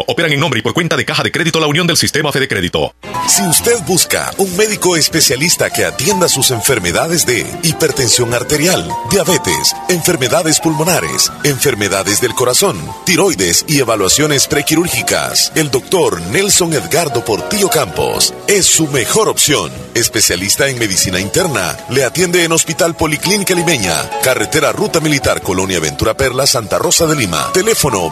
operan 0.00 0.32
en 0.32 0.40
nombre 0.40 0.60
y 0.60 0.62
por 0.62 0.74
cuenta 0.74 0.96
de 0.96 1.04
Caja 1.04 1.22
de 1.22 1.32
Crédito 1.32 1.60
La 1.60 1.66
Unión 1.66 1.86
del 1.86 1.96
Sistema 1.96 2.32
Fede 2.32 2.48
Crédito. 2.48 2.94
Si 3.28 3.42
usted 3.42 3.78
busca 3.86 4.32
un 4.38 4.56
médico 4.56 4.96
especialista 4.96 5.70
que 5.70 5.84
atienda 5.84 6.28
sus 6.28 6.50
enfermedades 6.50 7.24
de 7.26 7.46
hipertensión 7.62 8.34
arterial, 8.34 8.88
diabetes, 9.10 9.74
enfermedades 9.88 10.60
pulmonares, 10.60 11.30
enfermedades 11.44 12.20
del 12.20 12.34
corazón, 12.34 12.78
tiroides 13.04 13.64
y 13.68 13.78
evaluaciones 13.78 14.46
prequirúrgicas, 14.48 15.52
el 15.54 15.70
doctor 15.70 16.20
Nelson 16.22 16.72
Edgardo 16.72 17.24
Portillo 17.24 17.68
Campos 17.68 18.34
es 18.48 18.66
su 18.66 18.88
mejor 18.88 19.28
opción. 19.28 19.70
Especialista 19.94 20.68
en 20.68 20.78
medicina 20.78 21.20
interna, 21.20 21.76
le 21.90 22.04
atiende 22.04 22.44
en 22.44 22.52
Hospital 22.52 22.96
Policlínica 22.96 23.54
Limeña, 23.54 23.94
Carretera 24.22 24.72
Ruta 24.72 25.00
Militar 25.00 25.42
Colonia 25.42 25.80
Ventura 25.80 26.14
Perla, 26.14 26.46
Santa 26.46 26.78
Rosa 26.78 27.06
de 27.06 27.16
Lima. 27.16 27.50
Teléfono 27.52 28.10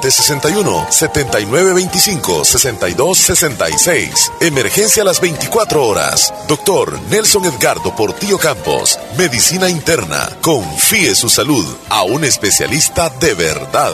2664-2061, 0.00 0.86
7925-6266. 3.46 4.32
Emergencia 4.40 5.02
a 5.02 5.06
las 5.06 5.20
24 5.20 5.86
horas. 5.86 6.32
Doctor 6.48 7.00
Nelson 7.10 7.44
Edgardo 7.44 7.94
Portillo 7.94 8.38
Campos. 8.38 8.98
Medicina 9.16 9.68
interna. 9.68 10.28
Confíe 10.40 11.14
su 11.14 11.28
salud 11.28 11.66
a 11.88 12.02
un 12.02 12.24
especialista 12.24 13.10
de 13.10 13.34
verdad. 13.34 13.92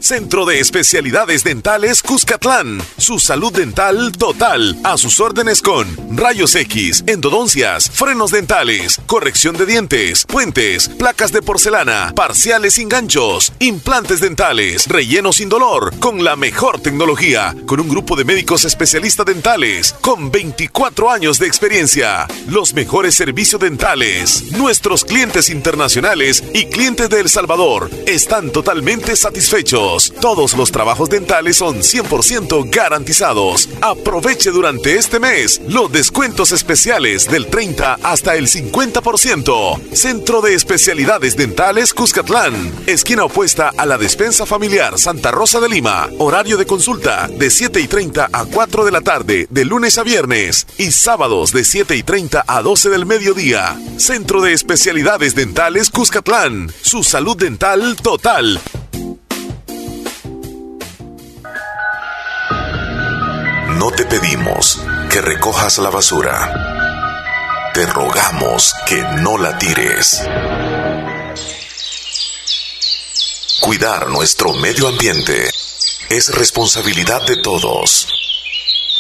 Centro 0.00 0.46
de 0.46 0.60
Especialidades 0.60 1.44
Dentales 1.44 2.02
Cuscatlán. 2.02 2.80
Su 2.96 3.18
salud 3.18 3.52
dental 3.52 4.12
total. 4.12 4.78
A 4.82 4.96
sus 4.96 5.20
órdenes 5.20 5.60
con 5.60 5.86
rayos 6.16 6.54
X, 6.54 7.04
endodoncias, 7.06 7.90
frenos 7.90 8.30
dentales, 8.30 8.98
corrección 9.06 9.56
de 9.56 9.66
dientes, 9.66 10.24
puentes, 10.24 10.88
placas 10.88 11.32
de 11.32 11.42
porcelana, 11.42 12.12
parciales 12.16 12.74
sin 12.74 12.88
ganchos, 12.88 13.52
implantes 13.58 14.20
dentales, 14.20 14.86
relleno 14.86 15.32
sin 15.32 15.48
dolor, 15.48 15.94
con 15.98 16.24
la 16.24 16.34
mejor 16.34 16.80
tecnología, 16.80 17.54
con 17.66 17.78
un 17.78 17.88
grupo 17.88 18.16
de 18.16 18.24
médicos 18.24 18.64
especialistas 18.64 19.26
dentales, 19.26 19.94
con 20.00 20.30
24 20.30 21.10
años 21.10 21.38
de 21.38 21.46
experiencia. 21.46 22.26
Los 22.48 22.72
mejores 22.72 23.14
servicios 23.14 23.60
dentales. 23.60 24.50
Nuestros 24.52 25.04
clientes 25.04 25.50
internacionales 25.50 26.42
y 26.54 26.66
clientes 26.66 27.10
de 27.10 27.20
El 27.20 27.28
Salvador 27.28 27.90
están 28.06 28.50
totalmente 28.50 29.14
satisfechos. 29.14 29.89
Todos 30.20 30.54
los 30.54 30.70
trabajos 30.70 31.10
dentales 31.10 31.56
son 31.56 31.78
100% 31.78 32.70
garantizados. 32.70 33.68
Aproveche 33.80 34.50
durante 34.50 34.96
este 34.96 35.18
mes 35.18 35.60
los 35.66 35.90
descuentos 35.90 36.52
especiales 36.52 37.28
del 37.28 37.48
30 37.48 37.98
hasta 38.02 38.36
el 38.36 38.46
50%. 38.46 39.80
Centro 39.92 40.40
de 40.42 40.54
Especialidades 40.54 41.36
Dentales 41.36 41.92
Cuscatlán. 41.92 42.72
Esquina 42.86 43.24
opuesta 43.24 43.72
a 43.76 43.86
la 43.86 43.98
despensa 43.98 44.46
familiar 44.46 44.98
Santa 44.98 45.30
Rosa 45.32 45.58
de 45.60 45.68
Lima. 45.68 46.08
Horario 46.18 46.56
de 46.56 46.66
consulta 46.66 47.28
de 47.28 47.50
7 47.50 47.80
y 47.80 47.88
30 47.88 48.28
a 48.32 48.44
4 48.44 48.84
de 48.84 48.92
la 48.92 49.00
tarde, 49.00 49.48
de 49.50 49.64
lunes 49.64 49.98
a 49.98 50.04
viernes. 50.04 50.66
Y 50.78 50.92
sábados 50.92 51.52
de 51.52 51.64
7 51.64 51.96
y 51.96 52.02
30 52.02 52.44
a 52.46 52.62
12 52.62 52.90
del 52.90 53.06
mediodía. 53.06 53.76
Centro 53.96 54.40
de 54.40 54.52
Especialidades 54.52 55.34
Dentales 55.34 55.90
Cuscatlán. 55.90 56.72
Su 56.82 57.02
salud 57.02 57.36
dental 57.36 57.96
total. 57.96 58.60
No 63.80 63.90
te 63.90 64.04
pedimos 64.04 64.78
que 65.10 65.20
recojas 65.22 65.78
la 65.78 65.88
basura. 65.90 67.70
Te 67.74 67.86
rogamos 67.86 68.74
que 68.86 69.02
no 69.22 69.38
la 69.38 69.56
tires. 69.58 70.22
Cuidar 73.62 74.08
nuestro 74.10 74.52
medio 74.54 74.86
ambiente 74.88 75.50
es 76.10 76.34
responsabilidad 76.34 77.26
de 77.26 77.36
todos. 77.36 78.06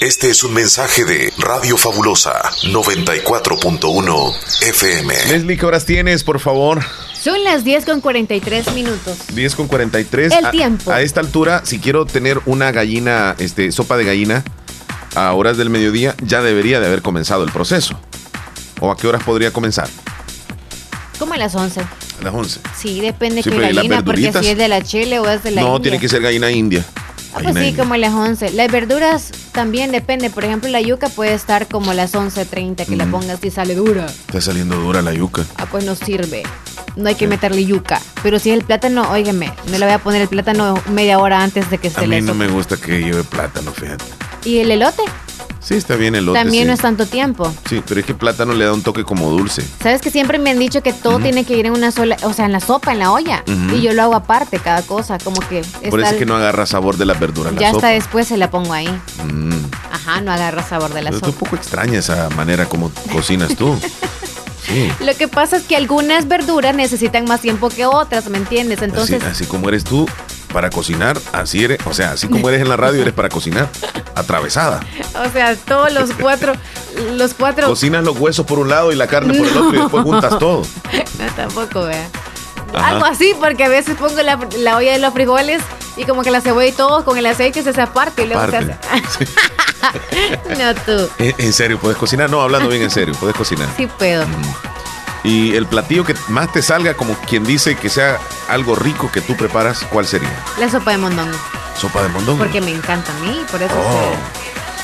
Este 0.00 0.30
es 0.30 0.42
un 0.44 0.54
mensaje 0.54 1.04
de 1.04 1.30
Radio 1.36 1.76
Fabulosa 1.76 2.40
94.1 2.72 4.32
FM. 4.62 5.14
Leslie, 5.26 5.58
¿qué 5.58 5.66
horas 5.66 5.84
tienes, 5.84 6.24
por 6.24 6.40
favor? 6.40 6.82
Son 7.22 7.44
las 7.44 7.64
10 7.64 7.84
con 7.84 8.00
43 8.00 8.72
minutos. 8.72 9.18
10 9.34 9.54
con 9.56 9.68
43. 9.68 10.32
El 10.32 10.46
A- 10.46 10.50
tiempo. 10.50 10.90
A, 10.90 11.02
esta 11.02 11.20
altura, 11.20 11.60
si 11.66 11.78
quiero 11.80 12.06
tener 12.06 12.40
una 12.46 12.72
gallina, 12.72 13.36
este, 13.38 13.72
sopa 13.72 13.98
de 13.98 14.04
gallina, 14.06 14.42
a 15.14 15.32
horas 15.32 15.56
del 15.56 15.70
mediodía, 15.70 16.14
ya 16.22 16.42
debería 16.42 16.80
de 16.80 16.86
haber 16.86 17.02
comenzado 17.02 17.44
el 17.44 17.50
proceso. 17.50 17.98
¿O 18.80 18.90
a 18.90 18.96
qué 18.96 19.06
horas 19.06 19.22
podría 19.22 19.52
comenzar? 19.52 19.88
Como 21.18 21.34
a 21.34 21.36
las 21.36 21.54
11. 21.54 21.80
A 21.80 22.24
las 22.24 22.32
11. 22.34 22.60
Sí, 22.76 23.00
depende 23.00 23.42
Sí, 23.42 23.50
qué 23.50 23.56
pero 23.56 23.62
¿y 23.70 23.74
las 23.74 23.76
gallina, 23.76 24.04
porque 24.04 24.32
si 24.32 24.48
es 24.48 24.56
de 24.58 24.68
la 24.68 24.82
chile 24.82 25.18
o 25.18 25.28
es 25.28 25.42
de 25.42 25.50
la 25.50 25.60
no, 25.62 25.68
India. 25.76 25.82
tiene 25.82 26.00
que 26.00 26.08
ser 26.08 26.22
gallina 26.22 26.50
india. 26.50 26.84
Ah, 27.34 27.40
pues 27.42 27.54
sí, 27.56 27.66
india. 27.68 27.76
como 27.82 27.94
a 27.94 27.98
las 27.98 28.12
11. 28.14 28.52
Las 28.52 28.72
verduras 28.72 29.30
también 29.52 29.92
depende. 29.92 30.30
Por 30.30 30.44
ejemplo, 30.44 30.70
la 30.70 30.80
yuca 30.80 31.08
puede 31.10 31.34
estar 31.34 31.66
como 31.68 31.90
a 31.90 31.94
las 31.94 32.14
11.30 32.14 32.86
que 32.86 32.96
la 32.96 33.06
pongas 33.06 33.42
y 33.44 33.50
sale 33.50 33.74
dura. 33.74 34.06
Está 34.06 34.40
saliendo 34.40 34.76
dura 34.76 35.02
la 35.02 35.12
yuca. 35.12 35.44
Ah, 35.56 35.66
pues 35.70 35.84
no 35.84 35.94
sirve. 35.94 36.42
No 36.96 37.08
hay 37.08 37.14
que 37.14 37.28
meterle 37.28 37.64
yuca. 37.64 38.00
Pero 38.22 38.38
si 38.38 38.50
es 38.50 38.58
el 38.58 38.64
plátano, 38.64 39.08
óigame, 39.10 39.52
no 39.70 39.78
le 39.78 39.84
voy 39.84 39.94
a 39.94 39.98
poner 39.98 40.22
el 40.22 40.28
plátano 40.28 40.82
media 40.90 41.18
hora 41.18 41.42
antes 41.42 41.70
de 41.70 41.78
que 41.78 41.88
A 41.88 41.90
se 41.90 42.06
mí 42.06 42.20
no 42.22 42.34
me 42.34 42.48
gusta 42.48 42.76
que 42.78 42.98
lleve 43.00 43.22
plátano, 43.24 43.72
fíjate. 43.72 44.04
¿Y 44.44 44.58
el 44.58 44.70
elote? 44.70 45.02
Sí, 45.60 45.74
está 45.74 45.94
bien 45.94 46.14
el 46.14 46.24
lote. 46.24 46.38
también 46.38 46.64
sí. 46.64 46.68
no 46.68 46.72
es 46.72 46.80
tanto 46.80 47.06
tiempo. 47.06 47.52
Sí, 47.68 47.82
pero 47.86 48.00
es 48.00 48.06
que 48.06 48.14
plátano 48.14 48.54
le 48.54 48.64
da 48.64 48.72
un 48.72 48.82
toque 48.82 49.04
como 49.04 49.30
dulce. 49.30 49.62
Sabes 49.82 50.00
que 50.00 50.10
siempre 50.10 50.38
me 50.38 50.50
han 50.50 50.58
dicho 50.58 50.82
que 50.82 50.92
todo 50.92 51.18
tiene 51.18 51.44
que 51.44 51.56
ir 51.56 51.66
en 51.66 51.72
una 51.74 51.92
sola, 51.92 52.16
o 52.22 52.32
sea, 52.32 52.46
en 52.46 52.52
la 52.52 52.60
sopa, 52.60 52.92
en 52.92 52.98
la 52.98 53.12
olla. 53.12 53.44
Y 53.74 53.80
yo 53.82 53.92
lo 53.92 54.02
hago 54.02 54.14
aparte, 54.14 54.58
cada 54.58 54.82
cosa, 54.82 55.18
como 55.18 55.40
que 55.42 55.62
Por 55.90 56.00
eso 56.00 56.10
es 56.12 56.16
que 56.16 56.26
no 56.26 56.34
agarra 56.34 56.64
sabor 56.66 56.96
de 56.96 57.04
las 57.04 57.20
verduras 57.20 57.52
la 57.52 57.60
ya 57.60 57.68
sopa. 57.72 57.76
hasta 57.88 57.88
después 57.88 58.26
se 58.26 58.36
la 58.38 58.50
pongo 58.50 58.72
ahí. 58.72 58.88
Mm. 59.24 59.52
Ajá, 59.92 60.20
no 60.22 60.32
agarra 60.32 60.62
sabor 60.66 60.92
de 60.94 61.02
la 61.02 61.10
Es 61.10 61.16
un 61.16 61.20
sopa. 61.20 61.38
poco 61.38 61.56
extraña 61.56 61.98
esa 61.98 62.30
manera 62.30 62.66
como 62.66 62.90
cocinas 63.12 63.54
tú. 63.54 63.78
Sí. 64.66 64.88
Lo 65.04 65.16
que 65.16 65.26
pasa 65.26 65.56
es 65.56 65.64
que 65.64 65.74
algunas 65.74 66.28
verduras 66.28 66.74
necesitan 66.76 67.24
más 67.24 67.40
tiempo 67.40 67.70
que 67.70 67.86
otras, 67.86 68.28
¿me 68.28 68.38
entiendes? 68.38 68.82
Entonces, 68.82 69.20
así, 69.20 69.32
así 69.42 69.46
como 69.46 69.68
eres 69.68 69.82
tú 69.82 70.06
para 70.52 70.70
cocinar, 70.70 71.18
así 71.32 71.64
eres, 71.64 71.78
o 71.86 71.94
sea, 71.94 72.12
así 72.12 72.28
como 72.28 72.48
eres 72.48 72.60
en 72.62 72.68
la 72.68 72.76
radio, 72.76 73.02
eres 73.02 73.14
para 73.14 73.28
cocinar. 73.28 73.68
Atravesada. 74.14 74.80
o 75.24 75.30
sea, 75.30 75.56
todos 75.56 75.92
los 75.92 76.10
cuatro, 76.12 76.52
los 77.14 77.34
cuatro. 77.34 77.66
Cocinas 77.68 78.04
los 78.04 78.18
huesos 78.18 78.44
por 78.44 78.58
un 78.58 78.68
lado 78.68 78.92
y 78.92 78.96
la 78.96 79.06
carne 79.06 79.34
por 79.38 79.46
el 79.46 79.56
otro 79.56 79.74
y 79.74 79.78
después 79.78 80.02
juntas 80.02 80.38
todo. 80.38 80.62
No, 81.18 81.26
tampoco, 81.36 81.84
vea. 81.84 82.08
Ajá. 82.74 82.88
Algo 82.88 83.04
así, 83.04 83.34
porque 83.40 83.64
a 83.64 83.68
veces 83.68 83.96
pongo 83.96 84.22
la, 84.22 84.38
la 84.58 84.76
olla 84.76 84.92
de 84.92 84.98
los 84.98 85.12
frijoles 85.12 85.62
y 85.96 86.04
como 86.04 86.22
que 86.22 86.30
la 86.30 86.40
cebolla 86.40 86.68
y 86.68 86.72
todo 86.72 87.04
con 87.04 87.18
el 87.18 87.26
aceite 87.26 87.62
se 87.62 87.80
aparte 87.80 88.22
y 88.22 88.26
luego 88.26 88.50
se 88.50 88.56
hace. 88.56 88.76
no 90.58 90.74
tú. 90.86 91.08
En, 91.18 91.34
en 91.38 91.52
serio, 91.52 91.78
puedes 91.78 91.98
cocinar. 91.98 92.30
No, 92.30 92.40
hablando 92.40 92.68
bien 92.68 92.82
en 92.82 92.90
serio, 92.90 93.14
puedes 93.18 93.36
cocinar. 93.36 93.68
Sí 93.76 93.86
puedo. 93.86 94.24
Y 95.22 95.54
el 95.54 95.66
platillo 95.66 96.04
que 96.04 96.14
más 96.28 96.52
te 96.52 96.62
salga, 96.62 96.94
como 96.94 97.14
quien 97.14 97.44
dice 97.44 97.76
que 97.76 97.88
sea 97.88 98.18
algo 98.48 98.74
rico 98.74 99.10
que 99.12 99.20
tú 99.20 99.36
preparas, 99.36 99.84
¿cuál 99.92 100.06
sería? 100.06 100.32
La 100.58 100.70
sopa 100.70 100.92
de 100.92 100.98
mondongo. 100.98 101.36
Sopa 101.76 102.02
de 102.02 102.08
mondongo. 102.08 102.38
Porque 102.38 102.60
me 102.60 102.70
encanta 102.70 103.12
a 103.12 103.20
mí, 103.20 103.44
por 103.50 103.62
eso 103.62 103.74
Oh, 103.74 104.14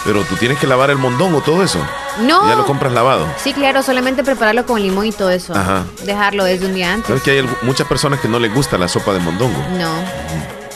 pero 0.04 0.22
tú 0.24 0.36
tienes 0.36 0.58
que 0.58 0.66
lavar 0.66 0.90
el 0.90 0.98
mondongo, 0.98 1.40
todo 1.40 1.62
eso. 1.62 1.84
No. 2.20 2.48
Ya 2.48 2.54
lo 2.54 2.64
compras 2.64 2.92
lavado. 2.92 3.26
Sí, 3.42 3.52
claro, 3.52 3.82
solamente 3.82 4.22
prepararlo 4.22 4.64
con 4.64 4.80
limón 4.80 5.06
y 5.06 5.12
todo 5.12 5.30
eso. 5.30 5.52
Ajá. 5.54 5.84
Dejarlo 6.04 6.44
desde 6.44 6.66
un 6.66 6.74
día 6.74 6.92
antes. 6.92 7.08
Sabes 7.08 7.22
que 7.22 7.32
hay 7.32 7.48
muchas 7.62 7.88
personas 7.88 8.20
que 8.20 8.28
no 8.28 8.38
les 8.38 8.54
gusta 8.54 8.78
la 8.78 8.88
sopa 8.88 9.12
de 9.12 9.18
mondongo. 9.20 9.58
No. 9.78 9.90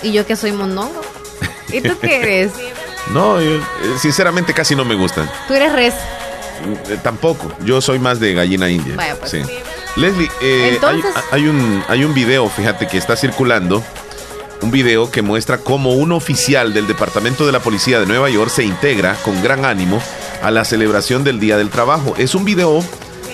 ¿Y 0.02 0.12
yo 0.12 0.26
que 0.26 0.34
soy 0.36 0.52
mondongo? 0.52 1.00
¿Y 1.68 1.80
tú 1.80 1.96
qué 2.00 2.16
eres? 2.20 2.52
No, 3.14 3.40
yo, 3.40 3.56
eh, 3.56 3.62
sinceramente 3.98 4.52
casi 4.52 4.76
no 4.76 4.84
me 4.84 4.94
gustan. 4.94 5.28
Tú 5.48 5.54
eres 5.54 5.72
res. 5.72 5.94
Eh, 6.88 6.98
tampoco. 7.02 7.52
Yo 7.64 7.80
soy 7.80 7.98
más 7.98 8.20
de 8.20 8.34
gallina 8.34 8.68
india. 8.70 8.94
Vaya, 8.96 9.16
pues. 9.16 9.30
Sí. 9.30 9.42
Leslie, 9.96 10.30
eh, 10.40 10.72
Entonces- 10.74 11.10
hay, 11.32 11.40
hay 11.42 11.48
un, 11.48 11.82
hay 11.88 12.04
un 12.04 12.14
video, 12.14 12.48
fíjate, 12.48 12.86
que 12.86 12.98
está 12.98 13.16
circulando. 13.16 13.82
Un 14.62 14.70
video 14.70 15.10
que 15.10 15.22
muestra 15.22 15.58
cómo 15.58 15.94
un 15.94 16.12
oficial 16.12 16.74
del 16.74 16.86
Departamento 16.86 17.46
de 17.46 17.52
la 17.52 17.60
Policía 17.60 17.98
de 17.98 18.06
Nueva 18.06 18.28
York 18.28 18.50
se 18.50 18.62
integra 18.62 19.14
con 19.22 19.42
gran 19.42 19.64
ánimo 19.64 20.02
a 20.42 20.50
la 20.50 20.64
celebración 20.66 21.24
del 21.24 21.40
Día 21.40 21.56
del 21.56 21.70
Trabajo. 21.70 22.14
Es 22.18 22.34
un 22.34 22.44
video 22.44 22.84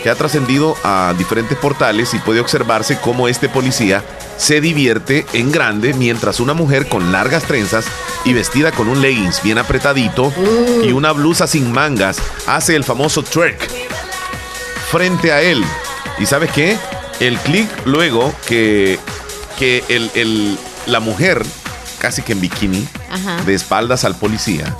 que 0.07 0.11
ha 0.11 0.15
trascendido 0.15 0.77
a 0.85 1.15
diferentes 1.19 1.59
portales 1.59 2.15
y 2.15 2.20
puede 2.20 2.39
observarse 2.39 2.97
cómo 3.01 3.27
este 3.27 3.49
policía 3.49 4.05
se 4.37 4.61
divierte 4.61 5.27
en 5.33 5.51
grande 5.51 5.95
mientras 5.95 6.39
una 6.39 6.55
mujer 6.55 6.89
con 6.89 7.11
largas 7.11 7.43
trenzas 7.43 7.87
y 8.24 8.33
vestida 8.33 8.70
con 8.70 8.87
un 8.89 9.03
leggings 9.03 9.43
bien 9.43 9.59
apretadito 9.59 10.33
y 10.85 10.93
una 10.93 11.11
blusa 11.11 11.49
sin 11.49 11.73
mangas 11.73 12.19
hace 12.47 12.77
el 12.77 12.85
famoso 12.85 13.24
twerk 13.24 13.59
frente 14.93 15.33
a 15.33 15.43
él. 15.43 15.65
¿Y 16.20 16.27
sabes 16.27 16.53
qué? 16.53 16.77
El 17.19 17.37
clic 17.39 17.69
luego 17.85 18.33
que, 18.47 19.01
que 19.59 19.83
el, 19.89 20.09
el- 20.15 20.57
la 20.87 21.01
mujer, 21.01 21.45
casi 21.99 22.23
que 22.23 22.31
en 22.31 22.41
bikini, 22.43 22.87
Ajá. 23.11 23.43
de 23.43 23.55
espaldas 23.55 24.05
al 24.05 24.15
policía, 24.15 24.73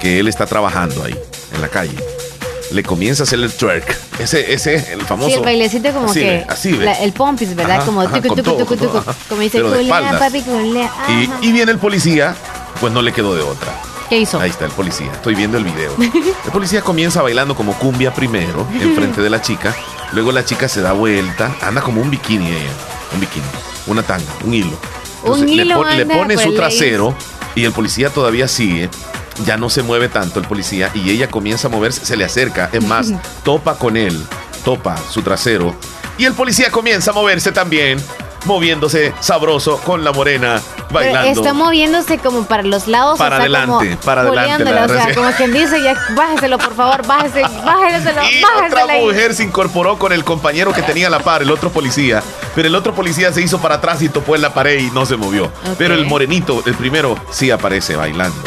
que 0.00 0.20
él 0.20 0.28
está 0.28 0.46
trabajando 0.46 1.02
ahí, 1.02 1.18
en 1.52 1.60
la 1.60 1.66
calle, 1.66 1.96
le 2.70 2.82
comienza 2.82 3.22
a 3.22 3.24
hacer 3.24 3.38
el 3.40 3.52
twerk. 3.52 3.96
Ese, 4.18 4.52
ese, 4.52 4.92
el 4.92 5.02
famoso. 5.02 5.30
Sí, 5.30 5.34
el 5.36 5.42
bailecito 5.44 5.92
como 5.92 6.10
Así 6.10 6.20
que. 6.20 6.26
ve, 6.26 6.46
así 6.48 6.72
ve. 6.72 6.84
la- 6.84 7.00
el 7.00 7.12
pompis, 7.12 7.54
¿verdad? 7.54 7.76
Ajá, 7.76 7.84
como 7.86 8.06
tucu, 8.08 8.34
tucu, 8.36 8.56
tucu, 8.64 8.76
tucu. 8.76 9.02
Como 9.28 9.40
dice, 9.42 9.62
culea, 9.62 10.18
papi, 10.18 10.42
culea. 10.42 10.90
Y, 11.40 11.48
y 11.48 11.52
viene 11.52 11.72
el 11.72 11.78
policía, 11.78 12.34
pues 12.80 12.92
no 12.92 13.02
le 13.02 13.12
quedó 13.12 13.34
de 13.34 13.42
otra. 13.42 13.72
¿Qué 14.08 14.18
hizo? 14.20 14.40
Ahí 14.40 14.48
está 14.50 14.64
el 14.64 14.70
policía, 14.70 15.10
estoy 15.12 15.34
viendo 15.34 15.58
el 15.58 15.64
video. 15.64 15.92
El 15.98 16.50
policía 16.52 16.80
comienza 16.80 17.20
bailando 17.20 17.54
como 17.54 17.74
cumbia 17.78 18.12
primero, 18.14 18.66
enfrente 18.80 19.20
de 19.20 19.28
la 19.30 19.42
chica. 19.42 19.74
Luego 20.12 20.32
la 20.32 20.44
chica 20.46 20.66
se 20.68 20.80
da 20.80 20.92
vuelta, 20.92 21.54
anda 21.60 21.82
como 21.82 22.00
un 22.00 22.10
bikini 22.10 22.46
ella. 22.46 22.72
Un 23.12 23.20
bikini, 23.20 23.44
una 23.86 24.02
tanga, 24.02 24.24
un 24.44 24.54
hilo. 24.54 24.78
Un 25.24 25.44
le, 25.44 25.52
hilo 25.52 25.74
pon- 25.76 25.94
le 25.96 26.02
anda 26.02 26.14
pone 26.14 26.38
su 26.38 26.54
trasero 26.54 27.14
y 27.54 27.64
el 27.64 27.72
policía 27.72 28.08
todavía 28.08 28.48
sigue. 28.48 28.88
Ya 29.44 29.56
no 29.56 29.70
se 29.70 29.82
mueve 29.82 30.08
tanto 30.08 30.40
el 30.40 30.46
policía 30.46 30.90
y 30.94 31.10
ella 31.10 31.28
comienza 31.28 31.68
a 31.68 31.70
moverse, 31.70 32.04
se 32.04 32.16
le 32.16 32.24
acerca. 32.24 32.70
Es 32.72 32.84
más, 32.84 33.12
topa 33.44 33.76
con 33.76 33.96
él, 33.96 34.24
topa 34.64 34.96
su 34.96 35.22
trasero. 35.22 35.74
Y 36.18 36.24
el 36.24 36.34
policía 36.34 36.70
comienza 36.70 37.12
a 37.12 37.14
moverse 37.14 37.52
también. 37.52 38.02
moviéndose 38.44 39.12
sabroso 39.20 39.78
con 39.78 40.04
la 40.04 40.12
morena, 40.12 40.62
bailando. 40.90 41.40
Está 41.40 41.52
moviéndose 41.52 42.18
como 42.18 42.44
para 42.44 42.62
los 42.62 42.86
lados. 42.86 43.18
Para 43.18 43.36
adelante, 43.36 43.98
para 44.04 44.22
adelante. 44.22 44.64
o 44.64 44.88
sea, 44.88 45.14
como 45.14 45.30
quien 45.32 45.52
dice, 45.52 45.82
ya 45.82 45.94
bájeselo 46.14 46.56
por 46.56 46.74
favor, 46.74 47.06
bájese, 47.06 47.42
bájeselo, 47.64 48.22
y 48.22 48.42
otra 48.66 48.86
mujer 49.00 49.34
se 49.34 49.44
incorporó 49.44 49.98
con 49.98 50.12
el 50.12 50.24
compañero 50.24 50.72
que 50.72 50.82
tenía 50.82 51.10
la 51.10 51.18
par, 51.18 51.42
el 51.42 51.50
otro 51.50 51.70
policía. 51.70 52.22
Pero 52.54 52.68
el 52.68 52.74
otro 52.74 52.94
policía 52.94 53.32
se 53.32 53.42
hizo 53.42 53.58
para 53.58 53.76
atrás 53.76 54.02
y 54.02 54.08
topó 54.08 54.34
en 54.34 54.42
la 54.42 54.54
pared 54.54 54.78
y 54.78 54.90
no 54.92 55.04
se 55.04 55.16
movió. 55.16 55.50
Pero 55.76 55.94
el 55.94 56.06
morenito, 56.06 56.62
el 56.64 56.74
primero, 56.74 57.16
sí 57.30 57.50
aparece 57.50 57.96
bailando 57.96 58.38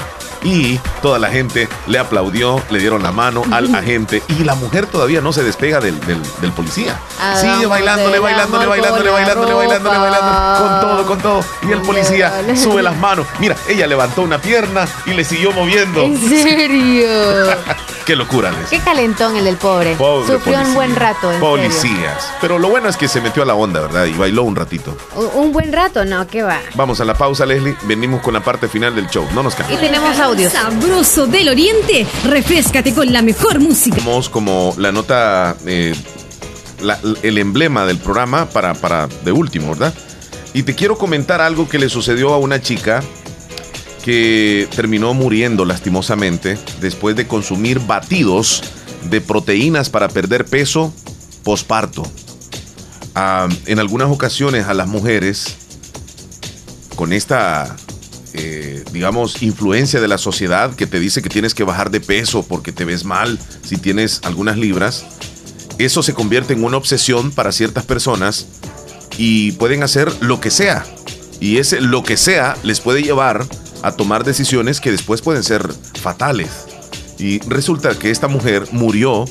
y 0.43 0.79
toda 1.01 1.19
la 1.19 1.29
gente 1.29 1.67
le 1.87 1.99
aplaudió, 1.99 2.61
le 2.69 2.79
dieron 2.79 3.03
la 3.03 3.11
mano 3.11 3.43
al 3.51 3.73
agente 3.75 4.23
y 4.27 4.43
la 4.43 4.55
mujer 4.55 4.87
todavía 4.87 5.21
no 5.21 5.33
se 5.33 5.43
despega 5.43 5.79
del, 5.79 5.99
del, 6.05 6.51
policía. 6.51 6.99
Sigue 7.39 7.65
bailándole, 7.65 8.19
bailándole, 8.19 8.65
bailándole, 8.67 9.09
bailándole, 9.09 9.53
bailándole, 9.53 9.97
bailándole, 9.97 10.57
con 10.57 10.81
todo, 10.81 11.05
con 11.05 11.19
todo. 11.19 11.45
Y 11.67 11.71
el 11.71 11.81
policía 11.81 12.33
sube 12.55 12.81
las 12.81 12.95
manos. 12.97 13.25
Mira, 13.39 13.55
ella 13.67 13.87
levantó 13.87 14.21
una 14.21 14.39
pierna 14.39 14.87
y 15.05 15.13
le 15.13 15.23
siguió 15.23 15.51
moviendo. 15.51 16.03
¿En 16.03 16.17
serio? 16.17 17.07
Qué 18.05 18.15
locura, 18.15 18.51
les. 18.51 18.69
Qué 18.69 18.79
calentón 18.79 19.35
el 19.35 19.45
del 19.45 19.57
pobre. 19.57 19.95
Sufrió 19.95 20.59
un 20.59 20.73
buen 20.73 20.95
rato. 20.95 21.31
Policías. 21.39 22.33
Pero 22.41 22.57
lo 22.57 22.67
bueno 22.69 22.89
es 22.89 22.97
que 22.97 23.07
se 23.07 23.21
metió 23.21 23.43
a 23.43 23.45
la 23.45 23.53
onda, 23.53 23.79
¿verdad? 23.79 24.05
Y 24.05 24.13
bailó 24.13 24.43
un 24.43 24.55
ratito. 24.55 24.97
Un 25.35 25.51
buen 25.51 25.71
rato, 25.71 26.03
no, 26.03 26.25
¿qué 26.27 26.41
va? 26.41 26.59
Vamos 26.73 26.99
a 26.99 27.05
la 27.05 27.13
pausa, 27.13 27.45
Leslie. 27.45 27.75
Venimos 27.83 28.21
con 28.21 28.33
la 28.33 28.39
parte 28.39 28.67
final 28.67 28.95
del 28.95 29.07
show. 29.07 29.27
No 29.33 29.43
nos 29.43 29.53
cambiemos. 29.53 29.83
Y 29.83 29.87
tenemos 29.87 30.19
a 30.19 30.29
Sabroso 30.31 31.27
del 31.27 31.49
Oriente, 31.49 32.07
refrescate 32.23 32.93
con 32.93 33.11
la 33.11 33.21
mejor 33.21 33.59
música. 33.59 33.97
Somos 33.97 34.29
como 34.29 34.73
la 34.77 34.93
nota, 34.93 35.57
eh, 35.65 35.93
el 37.21 37.37
emblema 37.37 37.85
del 37.85 37.97
programa 37.97 38.45
para, 38.49 38.73
para 38.73 39.07
de 39.25 39.33
último, 39.33 39.69
¿verdad? 39.71 39.93
Y 40.53 40.63
te 40.63 40.73
quiero 40.73 40.97
comentar 40.97 41.41
algo 41.41 41.67
que 41.67 41.77
le 41.79 41.89
sucedió 41.89 42.33
a 42.33 42.37
una 42.37 42.61
chica 42.61 43.03
que 44.05 44.69
terminó 44.73 45.13
muriendo 45.13 45.65
lastimosamente 45.65 46.57
después 46.79 47.17
de 47.17 47.27
consumir 47.27 47.79
batidos 47.79 48.63
de 49.09 49.19
proteínas 49.19 49.89
para 49.89 50.07
perder 50.07 50.45
peso 50.45 50.93
posparto. 51.43 52.09
Ah, 53.15 53.49
en 53.65 53.79
algunas 53.79 54.09
ocasiones 54.09 54.65
a 54.67 54.73
las 54.73 54.87
mujeres 54.87 55.57
con 56.95 57.11
esta 57.11 57.75
eh, 58.33 58.83
digamos, 58.91 59.41
influencia 59.41 59.99
de 59.99 60.07
la 60.07 60.17
sociedad 60.17 60.75
que 60.75 60.87
te 60.87 60.99
dice 60.99 61.21
que 61.21 61.29
tienes 61.29 61.53
que 61.53 61.63
bajar 61.63 61.91
de 61.91 61.99
peso 61.99 62.43
porque 62.43 62.71
te 62.71 62.85
ves 62.85 63.03
mal 63.03 63.39
si 63.63 63.77
tienes 63.77 64.21
algunas 64.23 64.57
libras, 64.57 65.05
eso 65.77 66.03
se 66.03 66.13
convierte 66.13 66.53
en 66.53 66.63
una 66.63 66.77
obsesión 66.77 67.31
para 67.31 67.51
ciertas 67.51 67.85
personas 67.85 68.47
y 69.17 69.53
pueden 69.53 69.83
hacer 69.83 70.11
lo 70.21 70.39
que 70.39 70.51
sea. 70.51 70.85
Y 71.39 71.57
ese 71.57 71.81
lo 71.81 72.03
que 72.03 72.17
sea 72.17 72.55
les 72.63 72.79
puede 72.79 73.01
llevar 73.01 73.45
a 73.81 73.91
tomar 73.91 74.23
decisiones 74.23 74.79
que 74.79 74.91
después 74.91 75.21
pueden 75.21 75.43
ser 75.43 75.67
fatales. 75.99 76.49
Y 77.17 77.39
resulta 77.47 77.97
que 77.97 78.11
esta 78.11 78.27
mujer 78.27 78.67
murió 78.71 79.25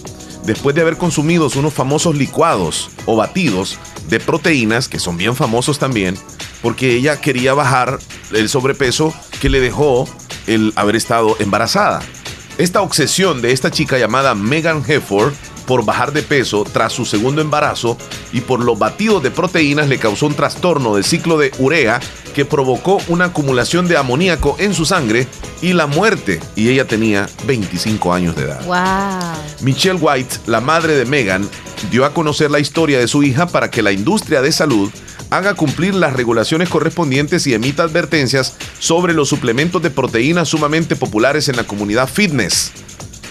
después 0.44 0.74
de 0.74 0.82
haber 0.82 0.96
consumido 0.96 1.48
unos 1.56 1.72
famosos 1.74 2.16
licuados 2.16 2.90
o 3.06 3.16
batidos 3.16 3.78
de 4.08 4.20
proteínas, 4.20 4.88
que 4.88 4.98
son 4.98 5.16
bien 5.16 5.36
famosos 5.36 5.78
también, 5.78 6.16
porque 6.62 6.94
ella 6.94 7.20
quería 7.20 7.54
bajar 7.54 7.98
el 8.32 8.48
sobrepeso 8.48 9.14
que 9.40 9.48
le 9.48 9.60
dejó 9.60 10.08
el 10.46 10.72
haber 10.76 10.96
estado 10.96 11.36
embarazada. 11.38 12.00
Esta 12.58 12.82
obsesión 12.82 13.40
de 13.40 13.52
esta 13.52 13.70
chica 13.70 13.98
llamada 13.98 14.34
Megan 14.34 14.84
Hefford 14.86 15.32
por 15.70 15.84
bajar 15.84 16.12
de 16.12 16.24
peso 16.24 16.64
tras 16.64 16.92
su 16.92 17.04
segundo 17.04 17.40
embarazo 17.40 17.96
y 18.32 18.40
por 18.40 18.58
los 18.58 18.76
batidos 18.76 19.22
de 19.22 19.30
proteínas 19.30 19.88
le 19.88 19.98
causó 19.98 20.26
un 20.26 20.34
trastorno 20.34 20.96
del 20.96 21.04
ciclo 21.04 21.38
de 21.38 21.52
urea 21.60 22.00
que 22.34 22.44
provocó 22.44 22.98
una 23.06 23.26
acumulación 23.26 23.86
de 23.86 23.96
amoníaco 23.96 24.56
en 24.58 24.74
su 24.74 24.84
sangre 24.84 25.28
y 25.62 25.72
la 25.72 25.86
muerte. 25.86 26.40
Y 26.56 26.70
ella 26.70 26.88
tenía 26.88 27.28
25 27.46 28.12
años 28.12 28.34
de 28.34 28.46
edad. 28.46 28.64
Wow. 28.66 29.44
Michelle 29.60 30.00
White, 30.00 30.38
la 30.46 30.60
madre 30.60 30.94
de 30.94 31.04
Megan, 31.04 31.48
dio 31.88 32.04
a 32.04 32.12
conocer 32.12 32.50
la 32.50 32.58
historia 32.58 32.98
de 32.98 33.06
su 33.06 33.22
hija 33.22 33.46
para 33.46 33.70
que 33.70 33.84
la 33.84 33.92
industria 33.92 34.42
de 34.42 34.50
salud 34.50 34.90
haga 35.30 35.54
cumplir 35.54 35.94
las 35.94 36.14
regulaciones 36.14 36.68
correspondientes 36.68 37.46
y 37.46 37.54
emita 37.54 37.84
advertencias 37.84 38.56
sobre 38.80 39.14
los 39.14 39.28
suplementos 39.28 39.80
de 39.80 39.90
proteínas 39.90 40.48
sumamente 40.48 40.96
populares 40.96 41.48
en 41.48 41.54
la 41.54 41.62
comunidad 41.62 42.08
fitness. 42.08 42.72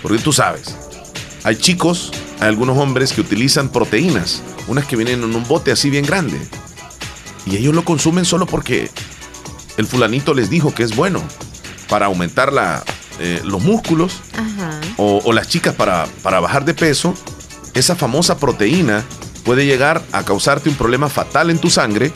Porque 0.02 0.20
tú 0.20 0.32
sabes, 0.32 0.78
hay 1.44 1.56
chicos, 1.56 2.11
hay 2.40 2.48
algunos 2.48 2.78
hombres 2.78 3.14
que 3.14 3.22
utilizan 3.22 3.70
proteínas, 3.70 4.41
unas 4.68 4.86
que 4.86 4.95
vienen 4.95 5.24
en 5.24 5.36
un 5.36 5.48
bote 5.48 5.72
así 5.72 5.90
bien 5.90 6.06
grande. 6.06 6.40
Y 7.45 7.57
ellos 7.57 7.74
lo 7.74 7.84
consumen 7.84 8.26
solo 8.26 8.45
porque 8.45 8.90
el 9.78 9.88
fulanito 9.88 10.34
les 10.34 10.49
dijo 10.49 10.74
que 10.74 10.84
es 10.84 10.95
bueno 10.95 11.22
para 11.88 12.07
aumentar 12.07 12.53
la, 12.53 12.84
eh, 13.20 13.41
los 13.44 13.61
músculos 13.61 14.22
O, 14.98 15.32
las 15.32 15.48
chicas 15.48 15.74
para, 15.76 16.07
para 16.22 16.40
bajar 16.40 16.66
de 16.66 16.74
peso. 16.74 17.14
Esa 17.74 17.95
famosa 17.95 18.38
proteína 18.38 19.06
puede 19.44 19.66
llegar 19.66 20.03
a 20.11 20.24
causarte 20.24 20.70
un 20.70 20.76
problema 20.76 21.07
fatal 21.07 21.49
en 21.49 21.57
tu 21.57 21.70
sangre 21.70 22.11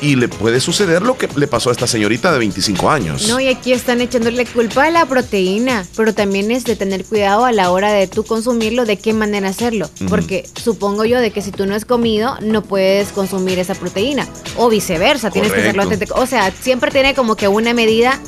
y 0.00 0.16
le 0.16 0.28
puede 0.28 0.60
suceder 0.60 1.02
lo 1.02 1.16
que 1.16 1.28
le 1.36 1.46
pasó 1.46 1.70
a 1.70 1.72
esta 1.72 1.86
señorita 1.86 2.32
de 2.32 2.38
25 2.38 2.90
años. 2.90 3.28
No, 3.28 3.40
y 3.40 3.48
aquí 3.48 3.72
están 3.72 4.00
echándole 4.00 4.46
culpa 4.46 4.84
a 4.84 4.90
la 4.90 5.06
proteína, 5.06 5.86
pero 5.96 6.14
también 6.14 6.50
es 6.50 6.64
de 6.64 6.76
tener 6.76 7.04
cuidado 7.04 7.44
a 7.44 7.52
la 7.52 7.70
hora 7.70 7.92
de 7.92 8.06
tú 8.06 8.24
consumirlo, 8.24 8.84
de 8.84 8.96
qué 8.96 9.12
manera 9.12 9.48
hacerlo, 9.48 9.90
porque 10.08 10.48
supongo 10.54 11.04
yo 11.04 11.20
de 11.20 11.30
que 11.30 11.42
si 11.42 11.50
tú 11.50 11.66
no 11.66 11.74
has 11.74 11.84
comido, 11.84 12.36
no 12.40 12.62
puedes 12.62 13.08
consumir 13.08 13.58
esa 13.58 13.74
proteína, 13.74 14.26
o 14.56 14.68
viceversa, 14.68 15.30
tienes 15.30 15.52
que 15.52 15.60
hacerlo 15.60 15.82
antes 15.82 15.98
de... 15.98 16.08
O 16.14 16.26
sea, 16.26 16.52
siempre 16.60 16.90
tiene 16.90 17.14
como 17.14 17.36
que 17.36 17.48
una 17.48 17.74
medida 17.74 18.20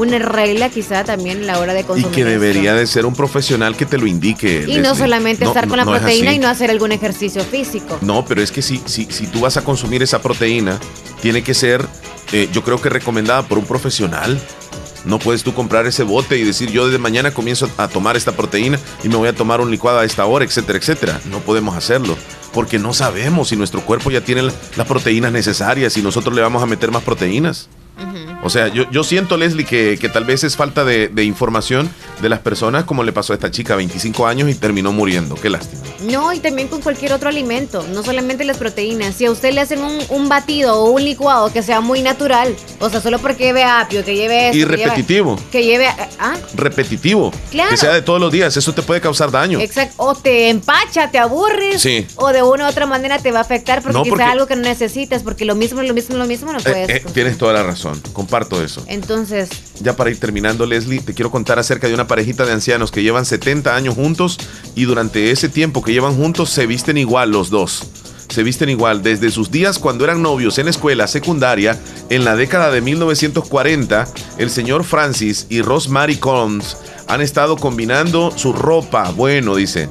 una 0.00 0.18
regla 0.18 0.68
quizá 0.68 1.04
también 1.04 1.42
a 1.42 1.46
la 1.46 1.58
hora 1.58 1.74
de 1.74 1.84
consumir. 1.84 2.12
Y 2.12 2.14
que 2.14 2.24
debería 2.24 2.74
de 2.74 2.86
ser 2.86 3.06
un 3.06 3.14
profesional 3.14 3.76
que 3.76 3.86
te 3.86 3.98
lo 3.98 4.06
indique. 4.06 4.64
Y 4.66 4.78
no 4.78 4.94
solamente 4.94 5.44
estar 5.44 5.68
con 5.68 5.78
la 5.78 5.84
proteína 5.84 6.32
y 6.32 6.38
no 6.38 6.48
hacer 6.48 6.70
algún 6.70 6.92
ejercicio 6.92 7.42
físico. 7.44 7.98
No, 8.00 8.24
pero 8.24 8.42
es 8.42 8.50
que 8.50 8.62
si, 8.62 8.80
si, 8.86 9.06
si 9.06 9.26
tú 9.26 9.40
vas 9.40 9.56
a 9.56 9.64
consumir 9.64 10.02
esa 10.02 10.22
proteína, 10.22 10.78
tiene 11.20 11.42
que 11.42 11.54
ser, 11.54 11.86
eh, 12.32 12.48
yo 12.52 12.62
creo 12.62 12.80
que 12.80 12.88
recomendada 12.88 13.42
por 13.42 13.58
un 13.58 13.64
profesional. 13.64 14.40
No 15.04 15.18
puedes 15.18 15.42
tú 15.42 15.54
comprar 15.54 15.86
ese 15.86 16.02
bote 16.02 16.36
y 16.36 16.44
decir 16.44 16.70
yo 16.70 16.86
desde 16.86 16.98
mañana 16.98 17.32
comienzo 17.32 17.70
a 17.78 17.88
tomar 17.88 18.18
esta 18.18 18.32
proteína 18.32 18.78
y 19.02 19.08
me 19.08 19.16
voy 19.16 19.28
a 19.28 19.34
tomar 19.34 19.62
un 19.62 19.70
licuado 19.70 19.98
a 19.98 20.04
esta 20.04 20.26
hora, 20.26 20.44
etcétera, 20.44 20.78
etcétera. 20.78 21.20
No 21.30 21.38
podemos 21.38 21.74
hacerlo 21.74 22.16
porque 22.52 22.78
no 22.78 22.92
sabemos 22.92 23.48
si 23.48 23.56
nuestro 23.56 23.80
cuerpo 23.80 24.10
ya 24.10 24.20
tiene 24.22 24.42
las 24.42 24.86
proteínas 24.86 25.32
necesarias 25.32 25.96
y 25.96 26.02
nosotros 26.02 26.34
le 26.34 26.42
vamos 26.42 26.62
a 26.62 26.66
meter 26.66 26.90
más 26.90 27.02
proteínas. 27.02 27.68
O 28.42 28.48
sea, 28.48 28.68
yo, 28.68 28.90
yo 28.90 29.04
siento, 29.04 29.36
Leslie, 29.36 29.66
que, 29.66 29.98
que, 30.00 30.08
tal 30.08 30.24
vez 30.24 30.44
es 30.44 30.56
falta 30.56 30.84
de, 30.84 31.08
de, 31.08 31.24
información 31.24 31.90
de 32.22 32.28
las 32.28 32.40
personas, 32.40 32.84
como 32.84 33.02
le 33.02 33.12
pasó 33.12 33.32
a 33.32 33.36
esta 33.36 33.50
chica, 33.50 33.76
25 33.76 34.26
años 34.26 34.48
y 34.48 34.54
terminó 34.54 34.92
muriendo. 34.92 35.34
Qué 35.34 35.50
lástima. 35.50 35.82
No, 36.02 36.32
y 36.32 36.40
también 36.40 36.68
con 36.68 36.80
cualquier 36.80 37.12
otro 37.12 37.28
alimento, 37.28 37.84
no 37.92 38.02
solamente 38.02 38.44
las 38.44 38.56
proteínas. 38.56 39.14
Si 39.14 39.26
a 39.26 39.30
usted 39.30 39.52
le 39.52 39.60
hacen 39.60 39.80
un, 39.80 39.98
un 40.08 40.28
batido 40.28 40.80
o 40.80 40.90
un 40.90 41.04
licuado 41.04 41.52
que 41.52 41.62
sea 41.62 41.80
muy 41.80 42.02
natural, 42.02 42.56
o 42.78 42.88
sea, 42.88 43.00
solo 43.00 43.18
porque 43.18 43.44
lleve 43.44 43.64
apio, 43.64 44.04
que 44.04 44.16
lleve... 44.16 44.50
y 44.54 44.64
repetitivo. 44.64 45.38
Que 45.52 45.64
lleve... 45.64 45.88
¿ah? 46.18 46.36
Repetitivo. 46.54 47.32
Claro. 47.50 47.70
Que 47.70 47.76
sea 47.76 47.92
de 47.92 48.02
todos 48.02 48.20
los 48.20 48.32
días, 48.32 48.56
eso 48.56 48.72
te 48.72 48.82
puede 48.82 49.00
causar 49.02 49.30
daño. 49.30 49.60
Exacto. 49.60 49.94
O 49.98 50.14
te 50.14 50.48
empacha, 50.48 51.10
te 51.10 51.18
aburres. 51.18 51.82
Sí. 51.82 52.06
O 52.16 52.32
de 52.32 52.42
una 52.42 52.64
u 52.64 52.68
otra 52.68 52.86
manera 52.86 53.18
te 53.18 53.32
va 53.32 53.40
a 53.40 53.42
afectar 53.42 53.82
porque, 53.82 54.10
no, 54.10 54.24
algo 54.24 54.46
que 54.46 54.56
no 54.56 54.62
necesitas, 54.62 55.22
porque 55.22 55.44
lo 55.44 55.54
mismo, 55.54 55.82
lo 55.82 55.92
mismo, 55.92 56.16
lo 56.16 56.24
mismo 56.24 56.52
no 56.52 56.58
eh, 56.60 56.62
puedes. 56.64 56.90
Eh, 56.90 57.04
tienes 57.12 57.36
toda 57.36 57.52
la 57.52 57.62
razón 57.62 57.89
comparto 58.12 58.62
eso. 58.62 58.84
Entonces. 58.88 59.50
Ya 59.80 59.96
para 59.96 60.10
ir 60.10 60.18
terminando, 60.18 60.66
Leslie, 60.66 61.00
te 61.00 61.14
quiero 61.14 61.30
contar 61.30 61.58
acerca 61.58 61.88
de 61.88 61.94
una 61.94 62.06
parejita 62.06 62.44
de 62.44 62.52
ancianos 62.52 62.90
que 62.90 63.02
llevan 63.02 63.24
70 63.24 63.74
años 63.74 63.94
juntos 63.94 64.38
y 64.74 64.84
durante 64.84 65.30
ese 65.30 65.48
tiempo 65.48 65.82
que 65.82 65.92
llevan 65.92 66.16
juntos 66.16 66.50
se 66.50 66.66
visten 66.66 66.96
igual 66.96 67.30
los 67.30 67.50
dos. 67.50 67.86
Se 68.28 68.44
visten 68.44 68.68
igual 68.68 69.02
desde 69.02 69.32
sus 69.32 69.50
días 69.50 69.80
cuando 69.80 70.04
eran 70.04 70.22
novios 70.22 70.58
en 70.58 70.68
escuela 70.68 71.08
secundaria 71.08 71.76
en 72.10 72.24
la 72.24 72.36
década 72.36 72.70
de 72.70 72.80
1940. 72.80 74.06
El 74.38 74.50
señor 74.50 74.84
Francis 74.84 75.46
y 75.48 75.62
Rosemary 75.62 76.16
Combs 76.16 76.76
han 77.08 77.20
estado 77.20 77.56
combinando 77.56 78.30
su 78.36 78.52
ropa. 78.52 79.10
Bueno, 79.10 79.56
dice. 79.56 79.88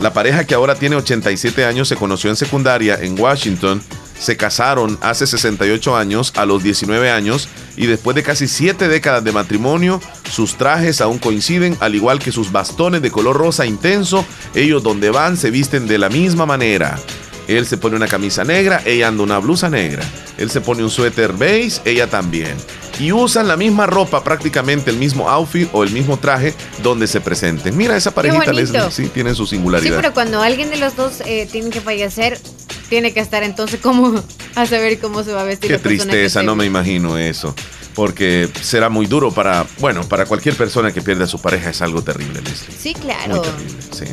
La 0.00 0.12
pareja 0.12 0.44
que 0.44 0.54
ahora 0.54 0.74
tiene 0.74 0.96
87 0.96 1.64
años 1.64 1.88
se 1.88 1.96
conoció 1.96 2.30
en 2.30 2.36
secundaria 2.36 2.98
en 3.00 3.20
Washington 3.20 3.82
se 4.20 4.36
casaron 4.36 4.98
hace 5.00 5.26
68 5.26 5.96
años, 5.96 6.32
a 6.36 6.44
los 6.44 6.62
19 6.62 7.10
años, 7.10 7.48
y 7.76 7.86
después 7.86 8.14
de 8.14 8.22
casi 8.22 8.46
7 8.46 8.86
décadas 8.88 9.24
de 9.24 9.32
matrimonio, 9.32 10.00
sus 10.30 10.56
trajes 10.56 11.00
aún 11.00 11.18
coinciden, 11.18 11.76
al 11.80 11.94
igual 11.94 12.18
que 12.18 12.30
sus 12.30 12.52
bastones 12.52 13.00
de 13.00 13.10
color 13.10 13.36
rosa 13.36 13.64
intenso, 13.64 14.26
ellos 14.54 14.82
donde 14.82 15.10
van 15.10 15.38
se 15.38 15.50
visten 15.50 15.88
de 15.88 15.98
la 15.98 16.10
misma 16.10 16.44
manera. 16.44 16.98
Él 17.56 17.66
se 17.66 17.78
pone 17.78 17.96
una 17.96 18.06
camisa 18.06 18.44
negra, 18.44 18.80
ella 18.84 19.08
anda 19.08 19.24
una 19.24 19.38
blusa 19.38 19.68
negra. 19.68 20.04
Él 20.38 20.50
se 20.50 20.60
pone 20.60 20.84
un 20.84 20.90
suéter 20.90 21.32
beige, 21.32 21.80
ella 21.84 22.06
también. 22.08 22.54
Y 23.00 23.10
usan 23.10 23.48
la 23.48 23.56
misma 23.56 23.86
ropa, 23.86 24.22
prácticamente 24.22 24.90
el 24.90 24.98
mismo 24.98 25.28
outfit 25.28 25.68
o 25.72 25.82
el 25.82 25.90
mismo 25.90 26.16
traje 26.16 26.54
donde 26.80 27.08
se 27.08 27.20
presenten. 27.20 27.76
Mira 27.76 27.96
esa 27.96 28.12
parejita, 28.12 28.52
Leslie, 28.52 28.80
sí, 28.92 29.08
tienen 29.08 29.34
su 29.34 29.46
singularidad. 29.46 29.96
Sí, 29.96 30.00
pero 30.00 30.14
cuando 30.14 30.40
alguien 30.40 30.70
de 30.70 30.76
los 30.76 30.94
dos 30.94 31.22
eh, 31.26 31.48
tiene 31.50 31.70
que 31.70 31.80
fallecer, 31.80 32.38
tiene 32.88 33.12
que 33.12 33.18
estar 33.18 33.42
entonces 33.42 33.80
como 33.80 34.22
a 34.54 34.66
saber 34.66 35.00
cómo 35.00 35.24
se 35.24 35.32
va 35.32 35.40
a 35.40 35.44
vestir. 35.44 35.70
Qué 35.70 35.76
la 35.76 35.82
persona 35.82 36.04
que 36.04 36.10
tristeza, 36.10 36.44
no 36.44 36.54
me 36.54 36.66
imagino 36.66 37.18
eso. 37.18 37.52
Porque 37.96 38.48
será 38.62 38.88
muy 38.88 39.06
duro 39.06 39.32
para, 39.32 39.66
bueno, 39.78 40.08
para 40.08 40.24
cualquier 40.24 40.54
persona 40.54 40.92
que 40.92 41.02
pierde 41.02 41.24
a 41.24 41.26
su 41.26 41.40
pareja 41.40 41.70
es 41.70 41.82
algo 41.82 42.02
terrible, 42.02 42.40
Leslie. 42.42 42.76
Sí, 42.78 42.94
claro. 42.94 43.34
Muy 43.34 43.40
terrible, 43.40 43.82
sí. 43.90 44.04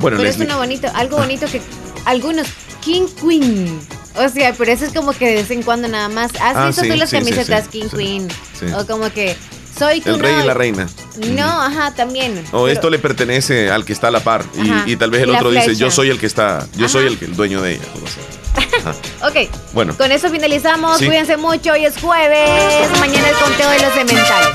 Bueno, 0.00 0.16
pero 0.16 0.28
Leslie, 0.28 0.44
es 0.44 0.50
una 0.50 0.56
bonito, 0.56 0.88
algo 0.94 1.16
bonito 1.16 1.46
que 1.46 1.62
algunos 2.04 2.46
King 2.82 3.06
Queen. 3.20 3.80
O 4.16 4.28
sea, 4.28 4.52
pero 4.56 4.72
eso 4.72 4.84
es 4.86 4.92
como 4.92 5.12
que 5.12 5.26
de 5.28 5.34
vez 5.36 5.50
en 5.50 5.62
cuando 5.62 5.86
nada 5.88 6.08
más. 6.08 6.30
¿Has 6.40 6.56
Ah, 6.56 6.66
visto 6.66 6.82
sí, 6.82 6.88
tú 6.90 6.96
las 6.96 7.10
sí, 7.10 7.16
camisetas 7.18 7.64
sí, 7.70 7.80
King 7.80 7.88
Queen? 7.88 8.28
O 8.74 8.86
como 8.86 9.10
que 9.12 9.36
soy 9.78 10.02
el 10.04 10.18
rey 10.18 10.34
y 10.42 10.46
la 10.46 10.54
reina. 10.54 10.88
No, 11.28 11.44
ajá, 11.62 11.94
también. 11.94 12.38
O 12.52 12.64
Pero- 12.64 12.68
esto 12.68 12.90
le 12.90 12.98
pertenece 12.98 13.70
al 13.70 13.84
que 13.84 13.92
está 13.92 14.08
a 14.08 14.10
la 14.10 14.20
par. 14.20 14.44
Y, 14.86 14.96
tal 14.96 15.10
vez 15.10 15.22
el 15.22 15.30
otro 15.30 15.50
dice, 15.50 15.74
yo 15.76 15.90
soy 15.90 16.10
el 16.10 16.18
que 16.18 16.26
está, 16.26 16.66
yo 16.76 16.88
soy 16.88 17.06
el, 17.06 17.18
que- 17.18 17.26
el 17.26 17.36
dueño 17.36 17.62
de 17.62 17.74
ella. 17.74 17.82
así. 18.04 18.39
Ok, 19.22 19.50
Bueno, 19.72 19.94
con 19.96 20.10
eso 20.12 20.30
finalizamos. 20.30 20.98
Sí. 20.98 21.06
Cuídense 21.06 21.36
mucho. 21.36 21.72
Hoy 21.72 21.84
es 21.84 21.98
jueves. 21.98 22.90
Mañana 22.98 23.28
el 23.28 23.36
conteo 23.36 23.68
de 23.70 23.78
los 23.80 23.92
cementales. 23.92 24.48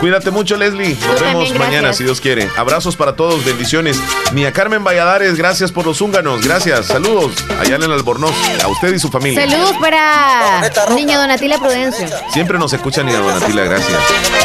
cuídate 0.00 0.30
mucho, 0.30 0.56
Leslie. 0.56 0.94
Nos 0.94 1.16
Tú 1.16 1.24
vemos 1.24 1.44
también, 1.44 1.58
mañana, 1.58 1.92
si 1.92 2.04
Dios 2.04 2.20
quiere. 2.20 2.48
Abrazos 2.56 2.96
para 2.96 3.14
todos, 3.16 3.44
bendiciones. 3.44 4.00
Mía 4.32 4.52
Carmen 4.52 4.82
Valladares, 4.82 5.36
gracias 5.36 5.72
por 5.72 5.86
los 5.86 6.00
húnganos. 6.00 6.42
Gracias, 6.42 6.86
saludos 6.86 7.32
allá 7.60 7.76
en 7.76 7.82
el 7.82 7.92
Albornoz, 7.92 8.34
a 8.62 8.68
usted 8.68 8.94
y 8.94 8.98
su 8.98 9.08
familia. 9.10 9.46
Saludos 9.48 9.76
para 9.80 10.62
Niña 10.94 11.18
Donatila 11.18 11.58
Prudencio. 11.58 12.08
Siempre 12.32 12.58
nos 12.58 12.72
escucha 12.72 13.02
Niña 13.02 13.18
Donatila, 13.18 13.64
gracias. 13.64 13.98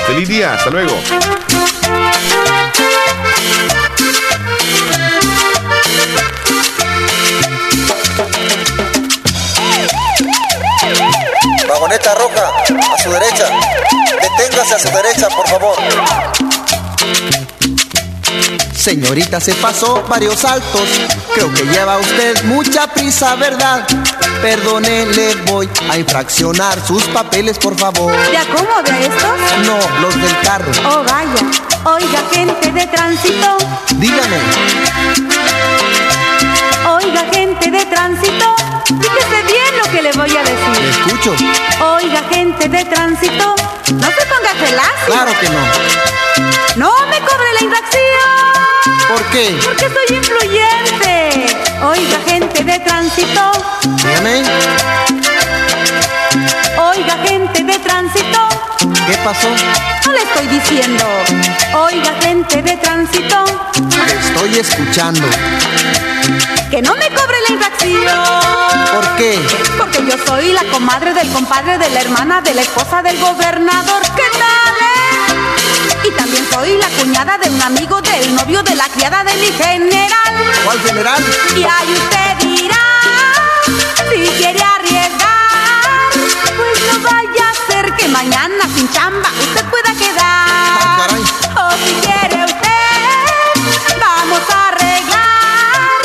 Feliz 0.08 0.28
día, 0.28 0.54
hasta 0.54 0.70
luego. 0.70 0.94
Vagoneta 11.84 12.16
roja, 12.16 12.50
a 12.94 12.98
su 12.98 13.12
derecha. 13.12 13.50
Deténgase 14.22 14.76
a 14.76 14.80
su 14.80 14.88
derecha, 14.88 15.28
por 15.28 15.46
favor. 15.50 15.76
Señorita, 18.74 19.42
se 19.42 19.54
pasó 19.56 20.02
varios 20.08 20.40
saltos. 20.40 20.88
Creo 21.34 21.54
que 21.54 21.64
lleva 21.66 21.98
usted 21.98 22.42
mucha 22.46 22.88
prisa, 22.88 23.36
¿verdad? 23.36 23.86
Perdone, 24.42 25.08
le 25.08 25.36
voy 25.52 25.70
a 25.90 25.98
infraccionar 25.98 26.80
sus 26.88 27.04
papeles, 27.08 27.58
por 27.58 27.78
favor. 27.78 28.14
¿De 28.30 28.38
acomode 28.38 28.90
a 28.90 29.00
estos? 29.02 29.66
No, 29.66 30.00
los 30.00 30.16
del 30.16 30.40
carro. 30.40 30.72
Oh, 30.86 31.04
vaya. 31.04 31.52
Oiga, 31.84 32.24
gente 32.32 32.72
de 32.72 32.88
tránsito. 32.88 33.58
Dígame, 33.98 34.38
Oiga, 36.88 37.26
gente 37.34 37.72
de 37.72 37.86
tránsito. 37.88 38.43
Le 40.04 40.12
voy 40.12 40.30
a 40.30 40.44
le 40.44 40.52
decir. 40.52 40.86
escucho. 40.90 41.34
Oiga, 41.96 42.22
gente 42.30 42.68
de 42.68 42.84
tránsito. 42.86 43.56
No 43.94 44.08
se 44.08 44.26
ponga 44.26 44.50
felacio. 44.60 45.06
Claro 45.06 45.32
que 45.40 45.50
no. 45.50 45.62
No 46.76 47.08
me 47.08 47.20
cobre 47.22 47.54
la 47.54 47.64
infracción. 47.64 49.08
¿Por 49.08 49.24
qué? 49.32 49.58
Porque 49.64 49.88
soy 49.88 50.18
influyente. 50.18 51.46
Oiga, 51.84 52.20
gente 52.28 52.64
de 52.66 52.80
tránsito. 52.80 53.52
Dígame, 54.04 54.44
Oiga, 56.78 57.18
gente 57.26 57.64
de 57.64 57.80
tránsito. 57.80 58.40
¿qué 59.08 59.18
pasó? 59.24 59.48
Estoy 60.24 60.48
diciendo. 60.48 61.06
Oiga, 61.76 62.14
gente 62.22 62.62
de 62.62 62.78
tránsito. 62.78 63.44
Estoy 64.22 64.60
escuchando. 64.60 65.22
Que 66.70 66.82
no 66.82 66.96
me 66.96 67.08
cobre 67.10 67.38
la 67.48 67.54
infracción. 67.54 68.94
¿Por 68.94 69.16
qué? 69.18 69.40
Porque 69.78 70.00
yo 70.10 70.16
soy 70.26 70.54
la 70.54 70.64
comadre 70.72 71.14
del 71.14 71.30
compadre 71.30 71.78
de 71.78 71.90
la 71.90 72.02
hermana 72.02 72.42
de 72.42 72.54
la 72.54 72.62
esposa 72.62 73.02
del 73.02 73.18
gobernador. 73.20 74.02
¿Qué 74.16 74.30
tal? 74.40 74.76
eh? 74.82 76.08
Y 76.08 76.12
también 76.12 76.46
soy 76.52 76.78
la 76.78 76.88
cuñada 76.90 77.38
de 77.38 77.50
un 77.50 77.62
amigo 77.62 78.02
del 78.02 78.36
novio 78.36 78.64
de 78.64 78.76
la 78.76 78.88
criada 78.90 79.24
de 79.24 79.34
mi 79.36 79.52
general. 79.52 80.34
¿Cuál 80.66 80.80
general? 80.82 81.24
Y 81.56 81.64
ahí 81.64 81.94
usted 81.94 82.48
dirá, 82.48 82.86
si 84.10 84.28
quiere 84.38 84.62
arriesgar, 84.62 86.12
pues 86.58 86.82
no 86.92 87.00
vaya 87.10 87.50
a 87.52 87.72
ser 87.72 87.94
que 87.96 88.08
mañana 88.08 88.64
sin 88.76 88.90
chamba 88.92 89.30
usted 89.40 89.64
pueda 89.66 89.94
O 91.04 91.72
si 91.86 91.94
quiere 91.96 92.46
usted, 92.46 94.00
vamos 94.00 94.40
a 94.50 94.70
arreglar. 94.70 96.02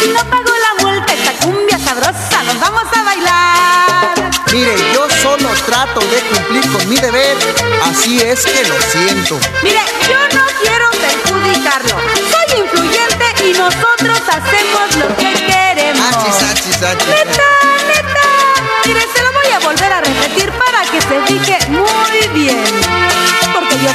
Si 0.00 0.08
no 0.08 0.20
pago 0.30 0.52
la 0.64 0.82
multa, 0.82 1.12
esta 1.12 1.32
cumbia 1.44 1.78
sabrosa, 1.78 2.42
nos 2.44 2.58
vamos 2.58 2.84
a 2.96 3.02
bailar. 3.02 4.14
Mire, 4.50 4.74
yo 4.94 5.06
solo 5.20 5.50
trato 5.66 6.00
de 6.00 6.20
cumplir 6.22 6.72
con 6.72 6.88
mi 6.88 6.96
deber, 6.96 7.36
así 7.84 8.18
es 8.22 8.46
que 8.46 8.66
lo 8.66 8.80
siento. 8.80 9.38
Mire, 9.62 9.82
yo 10.08 10.18
no 10.38 10.46
quiero 10.62 10.90
perjudicarlo. 10.90 11.96
Soy 12.30 12.60
influyente 12.60 13.26
y 13.44 13.52
nosotros 13.52 14.20
hacemos 14.26 14.96
lo 15.00 15.16
que 15.16 15.34
queremos. 15.34 16.00
Achis, 16.16 16.42
achis, 16.50 16.82
achis. 16.82 17.08
Neta, 17.08 17.50
neta. 17.88 18.26
Mire, 18.86 19.00
se 19.14 19.22
lo 19.22 19.32
voy 19.32 19.50
a 19.52 19.58
volver 19.58 19.92
a 19.92 20.00
repetir 20.00 20.50
para 20.52 20.82
que 20.90 21.00
se 21.02 21.20
fije 21.26 21.58
muy 21.68 22.28
bien. 22.32 22.83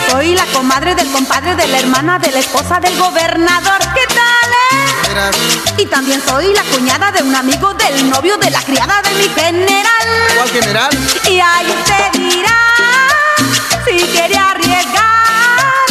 Soy 0.08 0.34
la 0.36 0.46
comadre 0.48 0.96
del 0.96 1.12
compadre 1.12 1.56
de 1.56 1.68
la 1.68 1.80
hermana 1.80 2.20
de 2.20 2.32
la 2.32 2.40
esposa 2.40 2.80
del 2.80 2.98
gobernador. 2.98 3.80
¿Qué 3.94 4.06
tal, 4.08 4.50
eh? 4.52 5.82
Y 5.82 5.86
también 5.86 6.22
soy 6.26 6.54
la 6.54 6.64
cuñada 6.64 7.12
de 7.12 7.24
un 7.24 7.36
amigo 7.36 7.74
del 7.74 8.10
novio 8.10 8.38
de 8.38 8.50
la 8.50 8.62
criada 8.62 9.02
de 9.02 9.12
mi 9.16 9.30
general. 9.30 10.08
¿Cuál 10.38 10.50
general? 10.50 10.90
Y 11.26 11.40
ahí 11.40 11.68
usted 11.68 12.20
dirá, 12.20 12.58
si 13.86 13.98
quiere 14.08 14.38
arriesgar, 14.38 15.86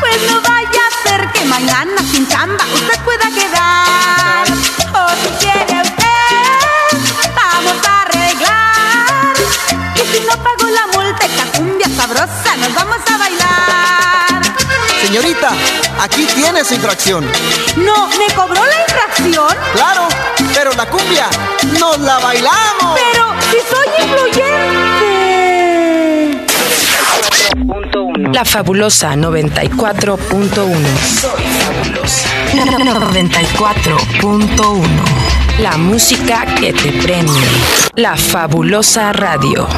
pues 0.00 0.30
no 0.30 0.40
vaya 0.40 0.80
a 0.88 1.08
ser 1.08 1.28
que 1.32 1.44
mañana 1.44 2.02
sin 2.10 2.26
chamba 2.28 2.64
usted 2.74 2.98
pueda 3.00 3.30
quedar. 3.30 3.81
Aquí 16.02 16.26
tiene 16.34 16.64
su 16.64 16.74
infracción. 16.74 17.24
No, 17.76 18.08
¿me 18.08 18.26
cobró 18.34 18.60
la 18.66 18.82
infracción? 18.82 19.56
Claro, 19.74 20.08
pero 20.54 20.72
la 20.72 20.86
cumbia 20.86 21.28
nos 21.78 22.00
la 22.00 22.18
bailamos. 22.18 22.94
Pero 22.94 23.32
si 23.50 23.58
soy 23.70 23.86
influyente. 24.04 24.42
La 28.32 28.44
fabulosa 28.44 29.14
94.1. 29.14 30.76
Soy 31.20 31.44
fabulosa. 31.60 32.28
94.1. 32.52 34.82
La 35.58 35.76
música 35.76 36.44
que 36.58 36.72
te 36.72 36.90
premia. 36.92 37.42
La 37.94 38.16
fabulosa 38.16 39.12
radio. 39.12 39.68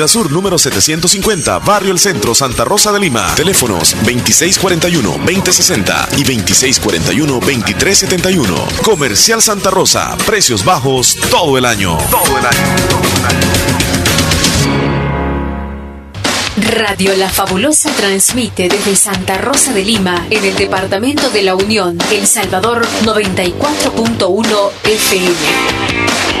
Sur 0.07 0.31
número 0.31 0.57
750, 0.57 1.59
Barrio 1.59 1.91
El 1.91 1.99
Centro, 1.99 2.33
Santa 2.33 2.65
Rosa 2.65 2.91
de 2.91 2.99
Lima. 2.99 3.35
Teléfonos 3.35 3.95
2641-2060 4.03 6.17
y 6.17 6.23
2641-2371. 6.23 8.81
Comercial 8.83 9.39
Santa 9.41 9.69
Rosa, 9.69 10.17
precios 10.25 10.65
bajos 10.65 11.17
todo 11.29 11.57
el 11.57 11.65
año. 11.65 11.97
Todo 12.09 12.37
el 12.37 12.45
año. 12.45 12.61
Radio 16.57 17.15
La 17.15 17.29
Fabulosa 17.29 17.89
transmite 17.91 18.67
desde 18.69 18.95
Santa 18.95 19.37
Rosa 19.37 19.73
de 19.73 19.83
Lima, 19.83 20.25
en 20.29 20.45
el 20.45 20.55
departamento 20.55 21.29
de 21.29 21.41
La 21.41 21.55
Unión, 21.55 21.97
El 22.11 22.27
Salvador 22.27 22.85
94.1 23.03 24.71
FM. 24.83 26.40